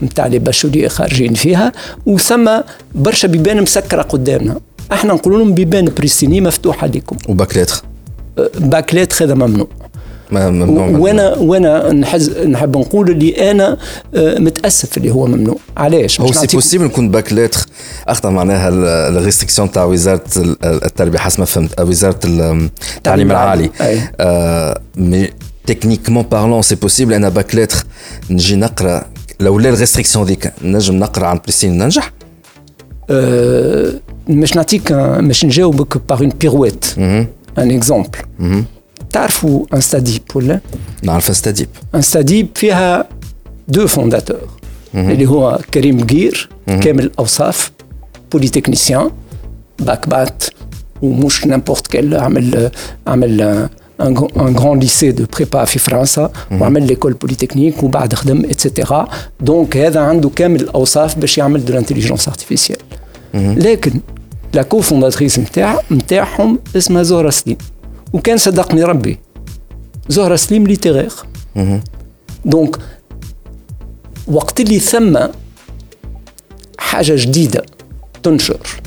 نتاع 0.02 0.26
les 0.26 0.38
bacheliers 0.38 0.88
خارجين 0.88 1.34
فيها 1.34 1.72
وثم 2.06 2.50
برشا 2.94 3.28
بيبان 3.28 3.62
مسكرة 3.62 4.02
قدامنا. 4.02 4.60
إحنا 4.92 5.14
نقول 5.14 5.38
لهم 5.38 5.54
بيبان 5.54 5.84
بريستيني 5.96 6.40
مفتوحة 6.40 6.86
لكم 6.86 7.16
و 7.28 7.33
bac 7.33 7.48
lettres 7.48 7.82
bac 8.58 8.77
lettres 8.77 9.22
هذا 9.22 9.34
ممنوع. 9.34 9.68
ممنوع 10.30 10.88
وأنا 10.88 11.34
وأنا 11.36 11.92
نحز 11.92 12.38
نحب 12.38 12.76
نقول 12.76 13.10
اللي 13.10 13.50
أنا 13.50 13.76
آه، 14.14 14.38
متأسف 14.38 14.96
اللي 14.96 15.10
هو 15.10 15.26
ممنوع. 15.26 15.56
علاش؟ 15.76 16.20
هو 16.20 16.32
سي 16.32 16.46
بوسيبل 16.46 16.84
نكون 16.84 17.10
باك 17.10 17.32
ليتر 17.32 17.66
أخطأ 18.08 18.30
معناها 18.30 18.68
ال 19.08 19.13
restriction 19.13 19.70
تاع 19.70 19.84
وزارة 19.84 20.24
التربية. 20.64 21.18
حسب 21.18 21.40
ما 21.40 21.46
فهمت. 21.46 21.80
وزارة 21.80 22.18
التعليم 22.24 23.30
العالي. 23.30 23.70
mais 24.96 25.28
techniquement 25.66 26.22
parlant 26.22 26.62
c'est 26.62 26.74
possible 26.74 27.14
أنا 27.14 27.28
bac 27.28 27.54
lettres 27.54 27.84
نجي 28.30 28.56
نقرأ. 28.56 29.04
لولا 29.40 29.68
ال 29.68 29.73
restriction 29.73 30.24
ذيك 30.24 30.52
نجم 30.62 30.94
نقرأ 30.94 31.26
عند 31.26 31.38
بريستيني 31.44 31.78
ننجح؟ 31.78 32.12
أه 33.10 33.92
مش 34.28 34.56
نعطيك 34.56 34.92
مش 34.92 35.44
نجاوبك 35.44 36.08
par 36.08 36.20
une 36.20 36.28
pirouette, 36.40 36.84
un 36.98 37.26
exemple 37.58 38.08
تعرفوا 39.17 39.65
ان 39.73 39.81
ستاديب 39.81 40.21
ولا؟ 40.35 40.59
نعرف 41.03 41.37
ستاديب 41.37 41.67
ان 41.95 42.01
ستاديب 42.01 42.47
فيها 42.55 43.09
دو 43.67 43.87
فونداتور 43.87 44.37
اللي 44.95 45.25
هو 45.29 45.59
كريم 45.73 46.07
قير 46.07 46.49
كامل 46.67 47.03
الاوصاف 47.03 47.71
بوليتكنيسيان 48.31 49.09
باك 49.79 50.09
بات 50.09 50.43
ومش 51.01 51.45
نامبورت 51.45 51.87
كيل 51.87 52.15
عمل 52.15 52.71
عمل 53.07 53.41
ان 54.01 54.17
غران 54.57 54.79
ليسي 54.79 55.11
دو 55.11 55.25
بريبا 55.35 55.65
في 55.65 55.79
فرنسا 55.79 56.31
وعمل 56.51 56.87
ليكول 56.87 57.13
بوليتكنيك 57.13 57.83
وبعد 57.83 58.13
خدم 58.13 58.45
اتسيتيرا 58.45 59.07
دونك 59.41 59.77
هذا 59.77 59.99
عنده 59.99 60.29
كامل 60.35 60.61
الاوصاف 60.61 61.19
باش 61.19 61.37
يعمل 61.37 61.65
دو 61.65 61.73
لانتيليجونس 61.73 62.27
ارتيفيسيال 62.27 62.77
لكن 63.33 63.91
لا 64.53 64.61
كو 64.61 64.81
فونداتريس 64.81 65.39
نتاع 65.39 65.79
نتاعهم 65.91 66.59
اسمها 66.77 67.03
زهره 67.03 67.29
سليم 67.29 67.57
وكان 68.12 68.36
صدقني 68.36 68.82
ربي. 68.82 69.18
زهرة 70.08 70.36
سليم 70.36 70.66
ليتيغير 70.66 71.12
دونك 72.44 72.76
وقت 74.26 74.60
اللي 74.60 74.78
ثم 74.78 75.18
حاجة 76.78 77.12
جديدة 77.16 77.66
تنشر. 78.22 78.80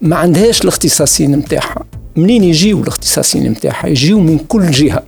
ما 0.00 0.16
عندهاش 0.16 0.62
الاختصاصين 0.62 1.36
نتاعها 1.36 1.84
منين 2.16 2.44
يجيو 2.44 2.82
الاختصاصين 2.82 3.50
نتاعها 3.50 3.86
يجيو 3.86 4.20
من 4.20 4.38
كل 4.38 4.70
جهة. 4.70 5.02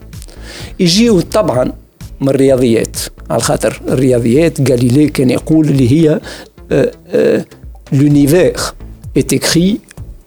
يجيو 0.81 1.21
طبعا 1.21 1.73
من 2.21 2.29
الرياضيات. 2.29 2.97
على 3.31 3.41
خاطر 3.41 3.81
الرياضيات 3.89 4.71
غاليلي 4.71 5.09
كان 5.09 5.31
يقول 5.31 5.69
اللي 5.69 5.93
هي 5.93 6.21
لونيفير 7.93 8.57
est 9.19 9.37
écrit 9.37 9.77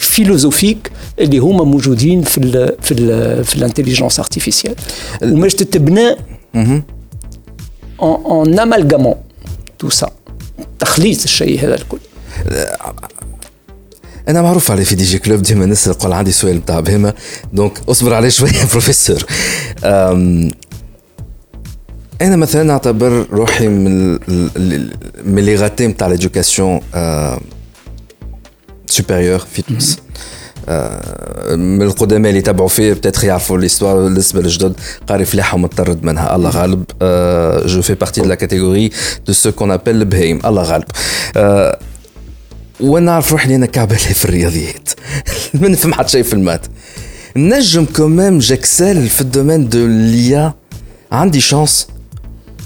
philosophiques 0.00 0.90
اللي 1.18 1.38
هما 1.38 1.64
موجودين 1.64 2.22
في 2.22 2.38
ال 2.38 2.76
في 2.82 2.92
ال 2.94 3.44
في 3.44 3.56
ال 3.56 3.61
intelligence 3.61 4.18
artificielle 4.18 4.74
وماش 5.22 5.54
تتبنى 5.54 6.16
en 8.00 8.58
amalgamant 8.58 9.14
tout 9.78 9.90
ça 9.90 10.10
تخليط 10.78 11.22
الشيء 11.22 11.60
هذا 11.60 11.74
الكل. 11.74 11.98
أنا 14.28 14.42
معروف 14.42 14.70
علي 14.70 14.84
في 14.84 14.94
DigiClub 14.94 15.42
ديما 15.42 15.66
نسال 15.66 15.94
قول 15.94 16.12
عندي 16.12 16.32
سؤال 16.32 16.56
نتاع 16.56 16.80
بهمه 16.80 17.14
donc 17.52 17.72
اصبر 17.88 18.14
عليه 18.14 18.28
شوية 18.38 18.64
بروفيسور 18.72 19.24
أنا 22.20 22.36
مثلا 22.36 22.62
نعتبر 22.62 23.26
روحي 23.32 23.68
من 23.68 24.12
من 25.24 25.42
les 25.44 25.56
ratés 25.56 25.86
نتاع 25.86 26.06
l'éducation 26.06 26.80
supérieure 28.86 29.38
في 29.38 29.62
تونس 29.62 29.98
من 31.56 31.82
القدماء 31.82 32.30
اللي 32.30 32.42
تابعوا 32.42 32.68
فيه 32.68 32.92
peut-être 32.92 33.24
يعرفوا 33.24 33.58
l'histoire 33.58 33.96
بالنسبة 33.96 34.40
للجدد 34.40 34.74
قاري 35.08 35.24
فلاحه 35.24 35.54
ومطرد 35.54 36.04
منها 36.04 36.36
الله 36.36 36.50
غالب. 36.50 36.84
je 37.66 37.82
fais 37.82 37.94
partie 37.94 38.20
de 38.20 38.28
la 38.28 38.34
catégorie 38.34 38.90
de 39.26 39.32
ceux 39.32 39.52
qu'on 39.52 39.70
appelle 39.70 39.90
البهايم 39.90 40.40
الله 40.44 40.62
غالب. 40.62 40.84
وأنا 42.80 43.06
نعرف 43.06 43.32
روحي 43.32 43.54
أنا 43.54 43.66
كعبة 43.66 43.94
في 43.96 44.24
الرياضيات. 44.24 44.90
ما 45.60 45.68
نفهم 45.68 45.94
حتى 45.94 46.08
شيء 46.08 46.22
في 46.22 46.32
ال 46.32 46.37
maths. 46.37 46.66
نجم 47.36 47.84
quand 47.84 48.38
même 48.38 48.60
j'excelle 48.60 49.08
في 49.08 49.20
ال 49.20 49.26
domaine 49.26 49.68
de 49.68 49.86
l'IA 49.86 50.54
عندي 51.12 51.40
chance 51.40 51.88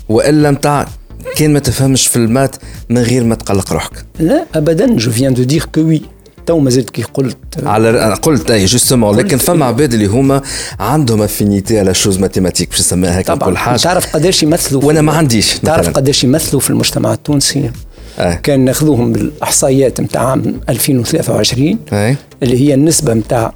والا 0.08 0.50
نتاع 0.50 0.88
كان 1.36 1.52
ما 1.52 1.58
تفهمش 1.58 2.06
في 2.06 2.16
ال 2.16 2.23
maths 2.23 2.56
من 2.88 2.98
غير 2.98 3.24
ما 3.24 3.34
تقلق 3.34 3.72
روحك. 3.72 4.04
لا 4.18 4.46
ابدا. 4.54 4.96
je 4.96 5.10
viens 5.10 5.34
de 5.34 5.42
dire 5.42 5.64
que 5.74 5.80
oui 5.80 6.02
توا 6.46 6.58
ما 6.58 6.70
زلت 6.70 6.90
كي 6.90 7.02
قلت. 7.02 7.36
على 7.62 8.14
قلت 8.22 8.50
أي 8.50 8.64
justement 8.64 9.16
لكن 9.16 9.36
فما 9.36 9.64
عباد 9.66 9.92
اللي 9.94 10.06
هما 10.06 10.42
عندهم 10.80 11.22
affinité 11.22 11.78
على 11.78 11.94
choses 11.94 12.18
mathématiques 12.18 12.70
باش 12.70 12.80
نسميها 12.80 13.18
هيك 13.18 13.30
كل 13.32 13.56
حاجة. 13.56 13.76
تعرف 13.76 14.16
قداش 14.16 14.42
يمثلوا 14.42 14.84
وأنا 14.84 15.00
ما 15.00 15.12
عنديش 15.12 15.58
تعرف 15.58 15.88
قداش 15.88 16.24
يمثلوا 16.24 16.60
في 16.60 16.70
المجتمع 16.70 17.12
التونسي؟ 17.12 17.70
أه. 18.18 18.34
كان 18.34 18.60
ناخذوهم 18.60 19.12
بالإحصائيات 19.12 20.00
نتاع 20.00 20.28
عام 20.28 20.60
2023 20.68 21.78
أه. 21.92 22.16
اللي 22.42 22.60
هي 22.60 22.74
النسبة 22.74 23.14
نتاع 23.14 23.54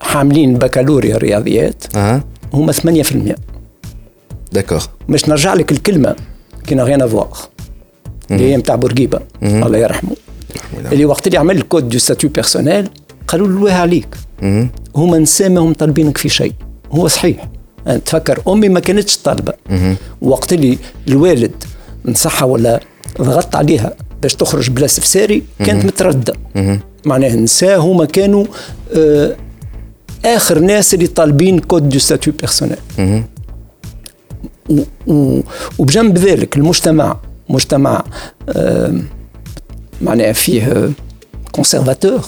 حاملين 0.00 0.54
بكالوريا 0.54 1.16
رياضيات. 1.16 1.84
أه. 1.96 2.22
هما 2.52 2.72
8% 2.72 3.34
d'accord 4.52 4.82
باش 5.08 5.28
نرجع 5.28 5.54
لك 5.54 5.72
الكلمة. 5.72 6.16
qui 6.68 6.74
a 6.74 6.80
rien 6.80 7.02
à 7.02 7.09
voir 7.09 7.38
اللي 8.30 8.52
هي 8.52 8.56
نتاع 8.56 8.74
بورقيبه 8.74 9.20
الله 9.42 9.78
يرحمه. 9.78 10.10
اللي 10.92 11.04
وقت 11.04 11.26
اللي 11.26 11.38
عمل 11.38 11.56
ال 11.56 11.62
code 11.62 11.88
de 11.88 11.98
statut 11.98 12.30
personnel 12.30 12.88
قالوا 13.28 13.48
له 13.48 13.72
عليك. 13.72 14.08
هما 14.96 15.18
نساء 15.18 15.48
ماهم 15.48 15.72
طالبينك 15.72 16.18
في 16.18 16.28
شيء. 16.28 16.52
هو 16.92 17.08
صحيح. 17.08 17.48
أنا 17.86 17.98
تفكر 17.98 18.42
أمي 18.48 18.68
ما 18.68 18.80
كانتش 18.80 19.18
طالبة. 19.18 19.52
وقت 20.22 20.52
اللي 20.52 20.78
الوالد 21.08 21.64
نصحها 22.04 22.46
ولا 22.46 22.80
ضغطت 23.20 23.54
عليها 23.56 23.94
باش 24.22 24.34
تخرج 24.34 24.70
بلا 24.70 24.84
سفساري 24.84 25.42
كانت 25.58 25.84
متردده 25.84 26.34
معناها 27.04 27.34
النساء 27.34 27.80
هما 27.80 28.04
كانوا 28.04 28.44
آه 28.96 29.36
آخر 30.24 30.58
ناس 30.58 30.94
اللي 30.94 31.06
طالبين 31.06 31.58
code 31.58 31.88
de 31.88 31.98
statut 31.98 32.32
personnel 32.32 32.76
وبجنب 35.78 36.18
ذلك 36.18 36.56
المجتمع 36.56 37.16
مجتمع 37.48 38.04
آه 38.48 38.94
معناها 40.02 40.32
فيه 40.32 40.90
conservateur 41.52 42.20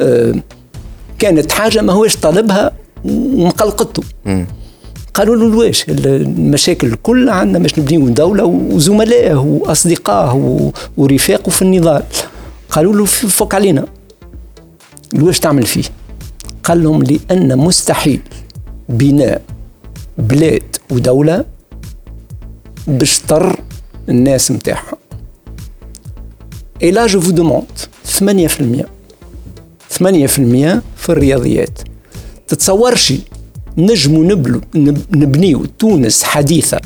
آه، 0.00 0.34
كانت 1.18 1.52
حاجة 1.52 1.82
ما 1.82 1.92
هوش 1.92 2.16
طالبها 2.16 2.72
ومقلقته. 3.04 4.02
قالوا 5.14 5.36
له 5.36 5.48
لواش 5.50 5.84
المشاكل 5.88 6.86
الكل 6.86 7.28
عندنا 7.28 7.58
باش 7.58 7.78
نبنيو 7.78 8.08
دولة 8.08 8.44
وزملائه 8.44 9.34
وأصدقائه 9.36 10.72
ورفاقه 10.96 11.50
في 11.50 11.62
النضال. 11.62 12.02
قالوا 12.70 12.94
له 12.94 13.04
فوق 13.04 13.54
علينا. 13.54 13.86
لواش 15.12 15.40
تعمل 15.40 15.66
فيه؟ 15.66 15.84
قال 16.64 16.82
لهم 16.82 17.02
لأن 17.02 17.58
مستحيل 17.58 18.20
بناء 18.88 19.42
بلاد 20.18 20.62
ودولة 20.90 21.44
بشطر 22.88 23.60
الناس 24.08 24.50
متاعها 24.50 24.96
Et 26.82 26.90
là, 26.90 27.06
je 27.06 27.18
vous 27.18 27.32
demande 27.32 27.76
8% 28.04 28.84
8% 29.90 30.80
في 30.96 31.08
الرياضيات. 31.08 31.78
تتصورش 32.48 33.12
نجموا 33.78 34.24
نبلو 34.24 34.60
نبنيو 35.14 35.64
تونس 35.78 36.22
حديثة 36.22 36.80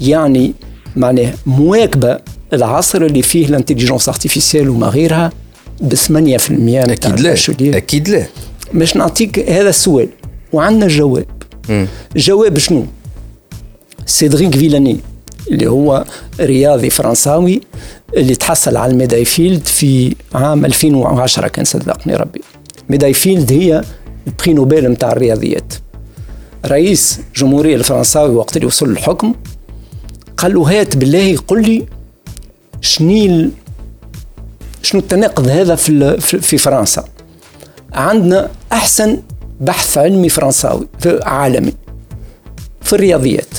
يعني 0.00 0.54
معناه 0.96 1.34
مواكبة 1.46 2.18
العصر 2.52 3.02
اللي 3.02 3.22
فيه 3.22 3.46
ال 3.46 3.51
intelligence 3.51 4.08
artificielle 4.08 4.68
وما 4.68 4.86
غيرها 4.86 5.32
ب 5.80 5.94
8% 5.94 6.10
نتاع 6.50 7.10
أكيد 7.10 7.20
لا. 7.20 7.76
أكيد 7.76 8.08
لا. 8.08 8.26
باش 8.74 8.96
نعطيك 8.96 9.38
هذا 9.50 9.68
السؤال. 9.68 10.08
وعندنا 10.52 10.86
الجواب. 10.86 11.26
الجواب 12.16 12.58
شنو؟ 12.58 12.86
سيدريك 14.06 14.56
فيلاني. 14.56 15.00
اللي 15.50 15.66
هو 15.70 16.04
رياضي 16.40 16.90
فرنساوي 16.90 17.60
اللي 18.16 18.34
تحصل 18.34 18.76
على 18.76 18.92
ال 18.92 18.96
médaille 18.96 19.24
Fields 19.24 19.66
في 19.66 20.14
عام 20.34 20.64
2010 20.64 21.48
كان 21.48 21.64
صدقني 21.64 22.14
ربي. 22.16 22.40
médaille 22.90 23.12
Fields 23.14 23.52
هي 23.52 23.82
ال 24.26 24.31
prix 24.31 24.52
Nobel 24.52 24.88
نتاع 24.88 25.12
الرياضيات. 25.12 25.72
رئيس 26.66 27.20
جمهورية 27.36 27.76
الفرنساوي 27.76 28.34
وقت 28.34 28.56
اللي 28.56 28.66
وصل 28.66 28.88
للحكم 28.88 29.34
قال 30.36 30.54
له 30.54 30.80
هات 30.80 30.96
بالله 30.96 31.36
قل 31.36 31.62
لي 31.62 31.86
شني 32.80 33.26
ال- 33.26 33.50
شنو 34.82 35.00
التناقض 35.00 35.48
هذا 35.48 35.74
في 35.74 36.20
في 36.20 36.58
فرنسا. 36.58 37.04
عندنا 37.92 38.48
أحسن 38.72 39.22
بحث 39.60 39.98
علمي 39.98 40.28
فرنساوي 40.28 40.88
عالمي 41.06 41.72
في 42.82 42.92
الرياضيات. 42.92 43.54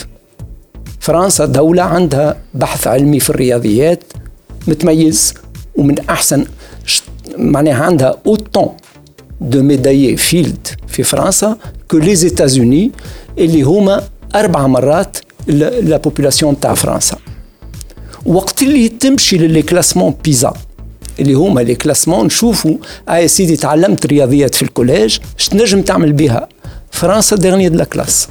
فرنسا 1.08 1.46
دولة 1.46 1.84
عندها 1.84 2.38
بحث 2.54 2.88
علمي 2.88 3.20
في 3.20 3.30
الرياضيات 3.30 4.04
متميز 4.67 5.34
ومن 5.76 5.96
أحسن 6.10 6.46
معناها 7.38 7.84
عندها 7.84 8.15
اوتون 8.26 8.70
de 9.41 9.63
médaillés 9.63 10.17
Fields 10.17 10.67
في 10.88 11.04
فرنسا 11.04 11.58
que 11.91 11.97
les 11.97 12.15
États-Unis 12.15 12.91
اللي 13.38 13.62
هما 13.62 14.04
أربع 14.36 14.67
مرات 14.67 15.17
la 15.47 15.97
population 15.97 16.60
تاع 16.60 16.74
فرنسا. 16.74 17.17
وقت 18.26 18.62
اللي 18.62 18.89
تمشي 18.89 19.38
ل 19.38 19.43
les 19.43 19.62
classements 19.62 20.15
PISA 20.23 20.54
اللي 21.20 21.34
هما 21.34 21.62
les 21.62 21.76
classements 21.76 22.26
نشوفوا 22.26 22.78
آه 23.10 23.17
يا 23.17 23.28
سيدي 23.28 23.56
تعلمت 23.56 24.06
رياضيات 24.06 24.56
في 24.56 24.62
ال 24.62 24.68
collège 24.68 25.17
اش 25.39 25.50
تنجم 25.50 25.82
تعمل 25.82 26.13
بها؟ 26.13 26.48
فرنسا 26.91 27.36
dernière 27.36 27.69
de 27.69 27.78
la 27.78 27.84
classe 27.84 28.28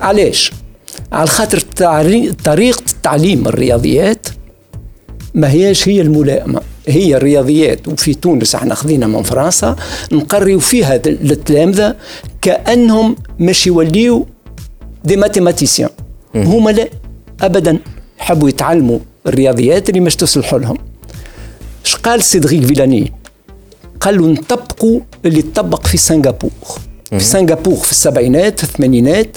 علاش؟ 0.00 0.52
على 1.12 1.26
خاطر 1.26 1.60
طريقة 2.44 2.82
تعليم 3.02 3.48
الرياضيات 3.48 4.26
ما 5.34 5.50
هياش 5.50 5.88
هي 5.88 6.00
الملائمة 6.00 6.60
هي 6.88 7.16
الرياضيات. 7.16 7.88
وفي 7.88 8.14
تونس 8.14 8.54
إحنا 8.54 8.74
خذينا 8.74 9.06
من 9.06 9.22
فرنسا 9.22 9.76
نقريو 10.12 10.58
فيها 10.60 10.96
للتلامذة 11.06 11.96
كأنهم 12.42 13.16
مش 13.40 13.66
يوليو 13.66 14.26
دي 15.04 15.16
ماتيماتيسيان 15.16 15.90
هما 16.34 16.70
لا 16.70 16.88
ابدا 17.40 17.78
حبوا 18.18 18.48
يتعلموا 18.48 18.98
الرياضيات 19.26 19.88
اللي 19.88 20.00
مش 20.00 20.16
تصلح 20.16 20.54
لهم. 20.54 20.78
اش 21.84 21.96
قال 21.96 22.22
سيدريك 22.22 22.64
فيلاني؟ 22.64 23.12
قال 24.00 24.18
له 24.18 24.26
نطبقوا 24.26 25.00
اللي 25.24 25.42
تطبق 25.42 25.86
في 25.86 25.96
سنغافور. 25.96 26.50
في 27.10 27.20
سنغافور 27.20 27.74
في 27.76 27.90
السبعينات 27.90 28.58
في 28.58 28.64
الثمانينات 28.64 29.36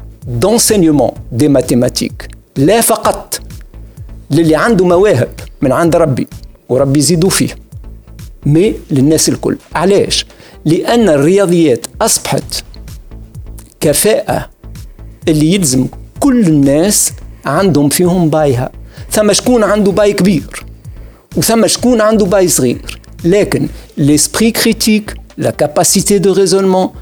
d'enseignement 0.27 1.13
des 1.31 1.49
mathématiques. 1.49 2.27
لا 2.57 2.81
فقط 2.81 3.39
للي 4.31 4.55
عنده 4.55 4.85
مواهب 4.85 5.29
من 5.61 5.71
عند 5.71 5.95
ربي 5.95 6.27
وربي 6.69 6.99
يزيدوا 6.99 7.29
فيه 7.29 7.55
mais 8.45 8.75
للناس 8.91 9.29
الكل. 9.29 9.57
علاش؟ 9.75 10.25
لأن 10.65 11.09
الرياضيات 11.09 11.85
أصبحت 12.01 12.63
كفاءة 13.79 14.49
اللي 15.27 15.53
يلزم 15.53 15.87
كل 16.19 16.47
الناس 16.47 17.13
عندهم 17.45 17.89
فيهم 17.89 18.29
بايها. 18.29 18.71
ثم 19.11 19.33
شكون 19.33 19.63
عنده 19.63 19.91
باي 19.91 20.13
كبير؟ 20.13 20.65
وثم 21.37 21.67
شكون 21.67 22.01
عنده 22.01 22.25
باي 22.25 22.47
صغير؟ 22.47 23.01
لكن 23.25 23.67
l'esprit 23.99 24.51
critique 24.51 25.11
la 25.37 25.51
capacité 25.51 26.19
de 26.19 26.29
raisonnement 26.29 26.93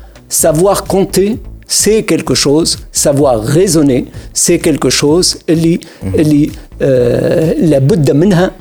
savoir 0.43 0.83
compter 0.83 1.37
c'est 1.69 2.01
quelque 2.11 2.35
chose 2.45 2.69
savoir 3.05 3.35
raisonner 3.57 4.01
c'est 4.43 4.59
quelque 4.67 4.89
chose 5.01 5.37
اللي 5.49 5.79
اللي 6.03 6.49
آه 6.81 7.53
لابد 7.53 8.11
منها 8.11 8.51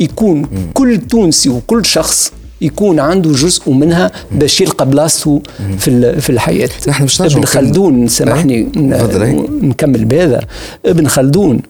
يكون 0.00 0.46
كل 0.74 0.98
تونسي 1.00 1.48
وكل 1.48 1.84
شخص 1.86 2.32
يكون 2.60 3.00
عنده 3.00 3.32
جزء 3.32 3.70
منها 3.70 4.10
باش 4.32 4.60
يلقى 4.60 4.86
بلاصته 4.90 5.42
في 5.78 6.20
في 6.20 6.30
الحياة. 6.30 6.68
نحن 6.88 7.02
نرجعوا 7.02 7.26
ابن. 7.32 7.44
خلدون 7.44 8.08
سامحني 8.08 8.62
ن- 8.62 8.90
تفضل، 8.98 9.22
أي. 9.22 9.32
نكمل 9.62 10.04
بهذا. 10.04 10.40
ابن 10.86 11.06
خلدون 11.08 11.60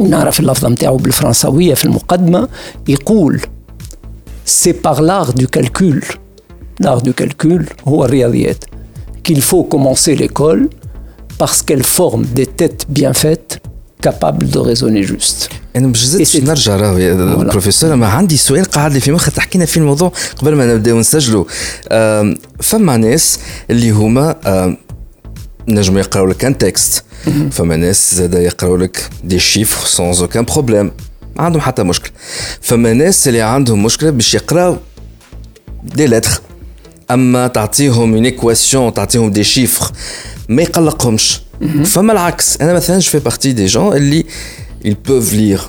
ونعرف 0.00 0.40
اللفظة 0.40 0.68
نتاعو 0.68 0.96
بالفرنساوية 0.96 1.74
في 1.74 1.84
المقدمة 1.84 2.48
يقول 2.88 3.40
c'est 4.44 4.72
par 4.72 4.96
l'art 4.96 5.32
du 5.40 5.46
calcul. 5.58 6.04
L'art 6.84 7.02
du 7.02 7.12
calcul 7.22 7.62
هو 7.88 8.04
الرياضيات. 8.04 8.64
qu'il 9.27 9.41
faut 9.41 9.63
commencer 9.75 10.13
l'école 10.21 10.61
parce 11.41 11.59
qu'elle 11.65 11.85
forme 11.99 12.23
des 12.39 12.47
têtes 12.59 12.83
bien 12.97 13.13
faites 13.23 13.51
capables 14.07 14.45
de 14.55 14.59
raisonner 14.59 15.03
juste 15.11 15.49
انا 15.75 15.87
مش 15.87 16.07
زدتش 16.07 16.35
إيه 16.35 16.43
نرجع 16.43 16.75
راهو 16.75 16.97
يا 16.97 17.13
فوالا. 17.33 17.49
بروفيسور 17.49 17.95
ما 17.95 18.07
عندي 18.07 18.37
سؤال 18.37 18.65
قاعد 18.65 18.93
لي 18.93 18.99
في 18.99 19.11
مخي 19.11 19.31
تحكينا 19.31 19.65
في 19.65 19.77
الموضوع 19.77 20.11
قبل 20.37 20.55
ما 20.55 20.73
نبداو 20.73 20.99
نسجلوا 20.99 21.45
آم، 21.91 22.35
فما 22.61 22.97
ناس 22.97 23.39
اللي 23.69 23.91
هما 23.91 24.35
آم، 24.45 24.77
نجموا 25.67 25.99
يقراو 25.99 26.25
لك 26.25 26.45
ان 26.45 26.57
تكست 26.57 27.03
فما 27.51 27.75
ناس 27.75 28.15
زاد 28.15 28.33
يقراو 28.33 28.75
لك 28.75 29.09
دي 29.23 29.39
شيفر 29.39 29.85
سونز 29.87 30.21
اوكان 30.21 30.45
بروبليم 30.45 30.91
ما 31.35 31.43
عندهم 31.43 31.61
حتى 31.61 31.83
مشكل 31.83 32.09
فما 32.61 32.93
ناس 32.93 33.27
اللي 33.27 33.41
عندهم 33.41 33.83
مشكله 33.83 34.09
باش 34.09 34.33
يقراو 34.33 34.77
دي 35.83 36.07
لتر 36.07 36.41
اما 37.11 37.47
تعطيهم 37.47 38.13
اون 38.13 38.25
ايكواسيون 38.25 38.93
تعطيهم 38.93 39.31
دي 39.31 39.43
شيفر 39.43 39.91
ما 40.49 40.61
يقلقهمش 40.61 41.41
فما 41.85 42.13
العكس 42.13 42.57
انا 42.61 42.73
مثلا 42.73 42.99
جو 42.99 43.11
في 43.11 43.19
بارتي 43.19 43.51
دي 43.51 43.65
جون 43.65 43.95
اللي 43.95 44.25
ils 44.85 45.09
peuvent 45.09 45.33
lire 45.33 45.61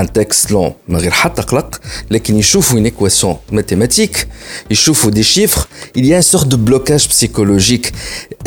un 0.00 0.06
texte 0.06 0.50
long 0.50 0.72
من 0.88 0.96
غير 0.96 1.10
حتى 1.10 1.42
قلق 1.42 1.80
لكن 2.10 2.36
يشوفوا 2.36 2.80
une 2.80 2.86
équation 2.86 3.54
mathématique 3.54 4.26
يشوفوا 4.70 5.10
des 5.10 5.22
chiffres 5.22 5.68
il 5.96 6.04
y 6.06 6.14
a 6.14 6.16
une 6.16 6.22
sorte 6.22 6.48
de 6.48 6.56
blocage 6.56 7.08
psychologique 7.08 7.92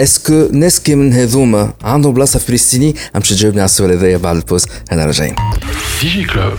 est-ce 0.02 0.20
que 0.20 0.54
ناس 0.54 0.80
كي 0.80 0.96
من 0.96 1.14
هذوما 1.14 1.74
عندهم 1.84 2.14
بلاصه 2.14 2.40
في 2.40 2.46
فلسطيني 2.46 2.96
امشي 3.16 3.36
تجاوبني 3.36 3.62
على 3.62 3.66
السؤال 3.66 3.92
هذايا 3.92 4.18
بعد 4.18 4.36
البوز 4.36 4.66
انا 4.92 5.06
راجعين 5.06 5.36
Digi 6.02 6.26
Club. 6.26 6.58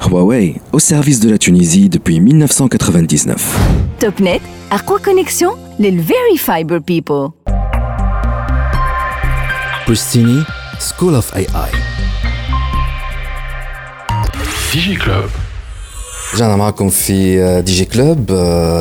Huawei 0.00 0.60
au 0.72 0.78
service 0.78 1.20
de 1.20 1.30
la 1.30 1.38
Tunisie 1.38 1.88
depuis 1.88 2.20
1999. 2.20 3.58
Topnet, 3.98 4.40
à 4.70 4.78
quoi 4.78 4.98
connexion 4.98 5.52
The 5.78 5.90
Very 5.90 6.36
Fiber 6.38 6.80
People. 6.80 7.28
Pristini, 9.84 10.40
School 10.78 11.14
of 11.14 11.32
AI. 11.34 11.70
DigiClub. 14.72 15.49
رجعنا 16.33 16.55
معكم 16.55 16.89
في 16.89 17.61
دي 17.61 17.71
جي 17.73 17.85
كلوب 17.85 18.31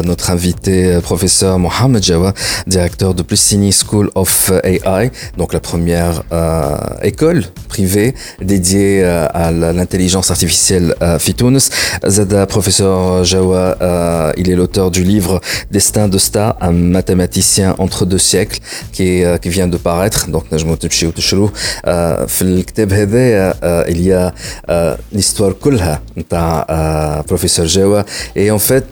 notre 0.05 0.31
invité 0.31 1.01
professeur 1.09 1.59
Mohamed 1.59 2.03
Jawa 2.03 2.33
directeur 2.67 3.15
de 3.15 3.23
Plessini 3.23 3.71
School 3.73 4.11
of 4.15 4.51
AI 4.65 5.11
donc 5.39 5.53
la 5.53 5.61
première 5.61 6.23
euh, 6.33 6.77
école 7.03 7.45
privée 7.69 8.15
dédiée 8.41 9.05
euh, 9.05 9.27
à 9.45 9.53
l'intelligence 9.79 10.31
artificielle 10.31 10.95
euh, 11.03 11.17
في 11.19 11.33
تونس 11.33 11.71
زاد 12.05 12.47
professeur 12.49 13.25
Jawa 13.25 13.77
euh, 13.81 14.33
il 14.37 14.51
est 14.51 14.57
l'auteur 14.57 14.91
du 14.91 15.05
livre 15.05 15.41
Destin 15.71 16.09
de 16.09 16.19
star 16.19 16.57
un 16.61 16.73
mathématicien 16.73 17.75
entre 17.79 18.05
deux 18.07 18.19
siècles 18.19 18.59
qui 18.93 19.03
est, 19.03 19.25
euh, 19.25 19.39
qui 19.39 19.49
vient 19.49 19.69
de 19.69 19.77
paraître 19.77 20.29
donc 20.31 20.45
نجموا 20.53 20.75
تمشيو 20.75 21.11
تشروه 21.11 21.53
آه، 21.85 22.27
في 22.27 22.43
الكتاب 22.43 22.93
هذا 22.93 23.55
آه، 23.63 23.85
il 23.85 24.01
y 24.09 24.13
a 24.13 24.33
آه، 24.69 24.99
l'histoire 25.17 25.53
كلها 25.63 26.03
نتاع 26.19 26.67
آه، 27.39 27.39
بروفيسور 27.39 27.67
جاوا 27.67 28.03
et 28.37 28.51
en 28.51 28.59
fait 28.59 28.85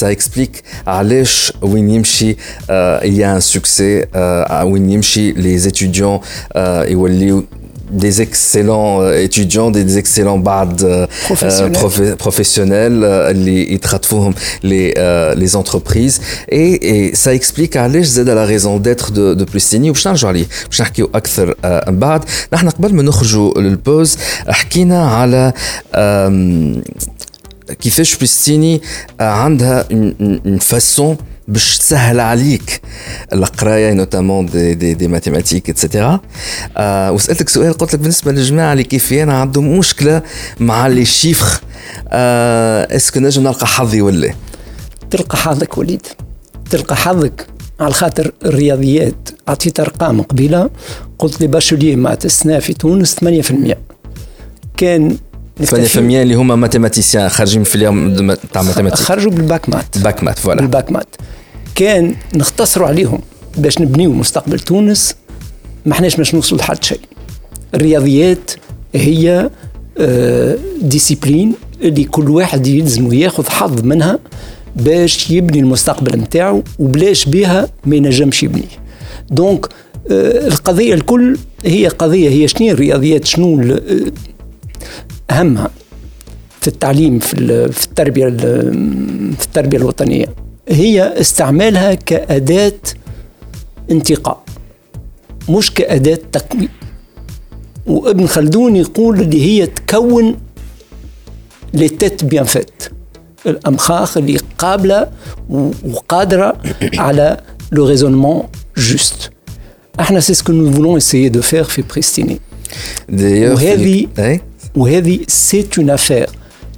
ça 0.00 0.12
explique 0.12 0.62
علاش 0.86 1.52
وين 1.62 1.90
يمشي 1.90 2.36
آه، 2.70 3.00
il 3.00 3.14
y 3.18 3.24
a 3.24 3.38
un 3.38 3.56
succès 3.56 4.06
آه، 4.14 4.64
وين 4.64 4.90
يمشي 4.90 5.34
les 5.34 5.68
étudiants 5.68 6.20
آه، 6.56 6.84
يوليو 6.84 7.44
des 8.06 8.20
excellents 8.26 8.92
euh, 9.00 9.28
étudiants, 9.28 9.70
des 9.72 9.98
excellents 10.02 10.38
bards 10.38 10.84
euh, 10.84 11.06
professionnels, 11.28 12.16
professionnels 12.26 12.98
les, 13.46 13.80
les, 14.62 14.94
les 15.42 15.56
entreprises. 15.56 16.20
Et, 16.48 16.70
et 16.92 17.14
ça 17.22 17.34
explique 17.34 17.74
à 17.74 17.88
l'aise 17.88 18.18
la 18.40 18.44
raison 18.44 18.78
d'être 18.78 19.10
de, 19.10 19.34
de 19.34 19.44
Plustini. 19.44 19.90
باش 19.90 20.08
نرجعوا 20.08 20.32
عليه 20.32 20.46
باش 20.70 20.80
نحكيو 20.80 21.10
اكثر 21.14 21.54
من 21.88 21.98
بعد 21.98 22.24
نحن 22.52 22.68
قبل 22.68 22.94
ما 22.94 23.02
نخرجوا 23.02 23.60
للبوز 23.60 24.16
حكينا 24.48 25.06
على 25.06 25.52
كيفاش 27.73 28.17
Pristini 28.17 28.81
عندها 29.19 29.87
une 30.45 30.59
façon 30.75 31.15
باش 31.47 31.77
تسهل 31.77 32.19
عليك 32.19 32.81
القراية 33.33 33.93
notamment 33.93 34.45
des 34.45 34.73
des, 34.73 34.93
des 34.93 35.07
mathématiques 35.07 35.69
et 35.69 35.82
cetera 35.82 36.19
آه 36.77 37.11
وسألتك 37.11 37.49
سؤال 37.49 37.73
قلت 37.73 37.93
لك 37.93 37.99
بالنسبة 37.99 38.31
للجماعة 38.31 38.71
اللي 38.73 38.83
كيفي 38.83 39.23
أنا 39.23 39.33
عندهم 39.39 39.77
مشكلة 39.77 40.21
مع 40.59 40.87
les 40.87 41.05
chiffres 41.05 41.61
آه 42.09 42.95
est-ce 42.95 43.11
que 43.11 43.19
نجم 43.19 43.43
نلقى 43.43 43.67
حظي 43.67 44.01
ولا 44.01 44.33
تلقى 45.11 45.37
حظك 45.37 45.77
وليد. 45.77 46.07
تلقى 46.69 46.95
حظك 46.95 47.47
على 47.79 47.93
خاطر 47.93 48.31
الرياضيات. 48.45 49.29
عطيت 49.47 49.79
أرقام 49.79 50.21
قبيلة 50.21 50.69
قلت 51.19 51.41
لي 51.41 51.47
bacheliers 51.47 51.95
مع 51.95 52.17
السنة 52.25 52.59
في 52.59 52.73
تونس 52.73 53.15
8% 53.15 53.75
كان 54.77 55.17
8% 55.63 55.97
اللي 55.97 56.35
هما 56.35 56.55
mathématiciens 56.55 57.29
خارجين 57.29 57.63
في 57.63 57.75
اليوم 57.75 58.33
تاع 58.53 58.61
mathématiques. 58.61 58.99
خرجوا 58.99 59.31
بالباك 59.31 59.69
مات 59.69 59.97
باك 59.97 60.23
مات 60.23 60.39
فوالا. 60.39 60.61
بالباك 60.61 60.91
مات 60.91 61.07
كان 61.75 62.15
نختصروا 62.35 62.87
عليهم 62.87 63.19
باش 63.57 63.81
نبنيو 63.81 64.13
مستقبل 64.13 64.59
تونس 64.59 65.15
ما 65.85 65.93
احناش 65.93 66.15
باش 66.15 66.35
نوصلوا 66.35 66.61
لحد 66.61 66.83
شيء. 66.83 66.99
الرياضيات 67.73 68.51
هي 68.95 69.49
discipline 70.81 71.49
آه، 71.49 71.87
اللي 71.87 72.03
كل 72.03 72.29
واحد 72.29 72.67
يلزم 72.67 73.13
ياخذ 73.13 73.49
حظ 73.49 73.81
منها 73.83 74.19
باش 74.75 75.31
يبني 75.31 75.59
المستقبل 75.59 76.19
نتاعو 76.19 76.63
وبلاش 76.79 77.25
بها 77.25 77.69
ما 77.85 77.95
ينجمش 77.95 78.43
يبني. 78.43 78.67
دونك 79.29 79.65
آه، 80.11 80.47
القضية 80.47 80.93
الكل 80.93 81.37
هي 81.65 81.87
قضية 81.87 82.29
هي 82.29 82.47
شنو؟ 82.47 82.67
الرياضيات 82.67 83.25
شنو؟ 83.25 83.77
اهمها 85.31 85.69
في 86.61 86.67
التعليم 86.67 87.19
في 87.19 87.35
في 87.71 87.85
التربية 87.85 88.29
في 89.37 89.45
التربية 89.45 89.77
الوطنية. 89.77 90.25
هي 90.69 91.21
استعمالها 91.21 91.93
كأداة 91.93 92.73
انتقاء 93.91 94.43
مش 95.49 95.73
كأداة 95.73 96.19
تقويم 96.31 96.69
وابن 97.87 98.27
خلدون 98.27 98.75
يقول 98.75 99.21
اللي 99.21 99.41
هي 99.41 99.65
تكون 99.65 100.35
لي 101.73 101.89
تيت 101.89 102.23
بيان 102.23 102.43
فيت 102.43 102.83
الأمخاخ 103.45 104.17
اللي 104.17 104.39
قابلة 104.57 105.07
وقادرة 105.49 106.57
على 106.97 107.37
لو 107.71 107.87
ريزونمون 107.87 108.43
جوست 108.77 109.31
إحنا 109.99 110.19
سي 110.19 110.33
سكو 110.33 110.51
نو 110.51 110.71
فولون 110.71 110.97
اسيي 110.97 111.29
دو 111.29 111.41
فير 111.41 111.63
في 111.63 111.81
بريستيني 111.81 112.39
وهذه 113.53 114.07
Ou 114.75 114.87
c'est 115.27 115.77
une 115.77 115.89
affaire. 115.89 116.27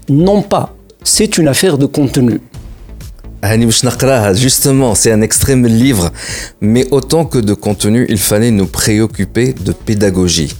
Non 0.09 0.41
pas, 0.41 0.75
c'est 1.03 1.37
une 1.37 1.47
affaire 1.47 1.77
de 1.77 1.87
contenu. 1.87 2.39
Justement, 4.33 4.95
c'est 4.95 5.11
un 5.11 5.21
extrait 5.21 5.55
de 5.55 5.67
livre, 5.67 6.11
mais 6.59 6.87
autant 6.91 7.23
que 7.23 7.37
de 7.37 7.53
contenu, 7.53 8.05
il 8.09 8.17
fallait 8.17 8.51
nous 8.51 8.65
préoccuper 8.65 9.53
de 9.53 9.71
pédagogie. 9.71 10.55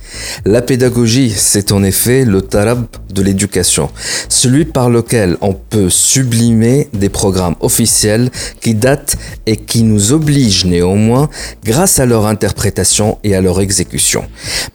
La 0.46 0.62
pédagogie, 0.62 1.34
c'est 1.36 1.72
en 1.72 1.84
effet 1.84 2.24
le 2.24 2.42
tarab 2.42 2.86
de 3.12 3.22
l'éducation, 3.24 3.90
celui 4.30 4.66
par 4.66 4.90
lequel 4.90 5.38
on 5.42 5.54
peut 5.54 5.90
sublimer 5.90 6.88
des 6.94 7.10
programmes 7.10 7.56
officiels 7.62 8.30
qui 8.62 8.76
datent 8.76 9.18
et 9.48 9.58
qui 9.58 9.84
nous 9.84 10.14
obligent 10.14 10.66
néanmoins 10.66 11.30
grâce 11.64 12.00
à 12.00 12.06
leur 12.06 12.28
interprétation 12.28 13.18
et 13.24 13.36
à 13.36 13.42
leur 13.42 13.60
exécution. 13.60 14.24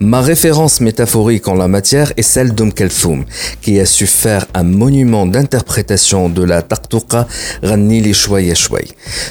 Ma 0.00 0.20
référence 0.20 0.80
métaphorique 0.80 1.46
en 1.46 1.54
la 1.54 1.68
matière 1.68 2.12
est 2.16 2.22
celle 2.22 2.52
d'Om 2.52 2.72
Kelfoum, 2.72 3.24
qui 3.60 3.78
a 3.78 3.86
su 3.86 4.06
faire 4.06 4.46
un 4.54 4.64
monument 4.64 5.24
d'interprétation 5.26 6.28
de 6.28 6.42
la 6.42 6.62
Tartuqa 6.62 7.28
Rani 7.62 7.91
les 7.91 8.13
chouai 8.13 8.53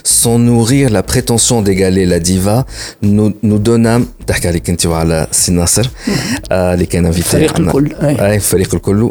Sans 0.05 0.39
nourrir 0.39 0.91
la 0.91 1.03
prétention 1.03 1.63
d'égaler 1.63 2.07
la 2.07 2.21
diva, 2.21 2.67
nous, 3.03 3.33
nous 3.43 3.59
donnâmes 3.59 4.07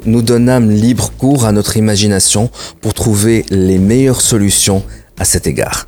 nous 0.05 0.21
donnâmes 0.21 0.71
libre 0.71 1.11
cours 1.17 1.45
à 1.45 1.51
notre 1.51 1.77
imagination 1.77 2.49
pour 2.81 2.93
trouver 2.93 3.45
les 3.49 3.79
meilleures 3.79 4.21
solutions 4.21 4.83
à 5.19 5.25
cet 5.25 5.47
égard. 5.47 5.87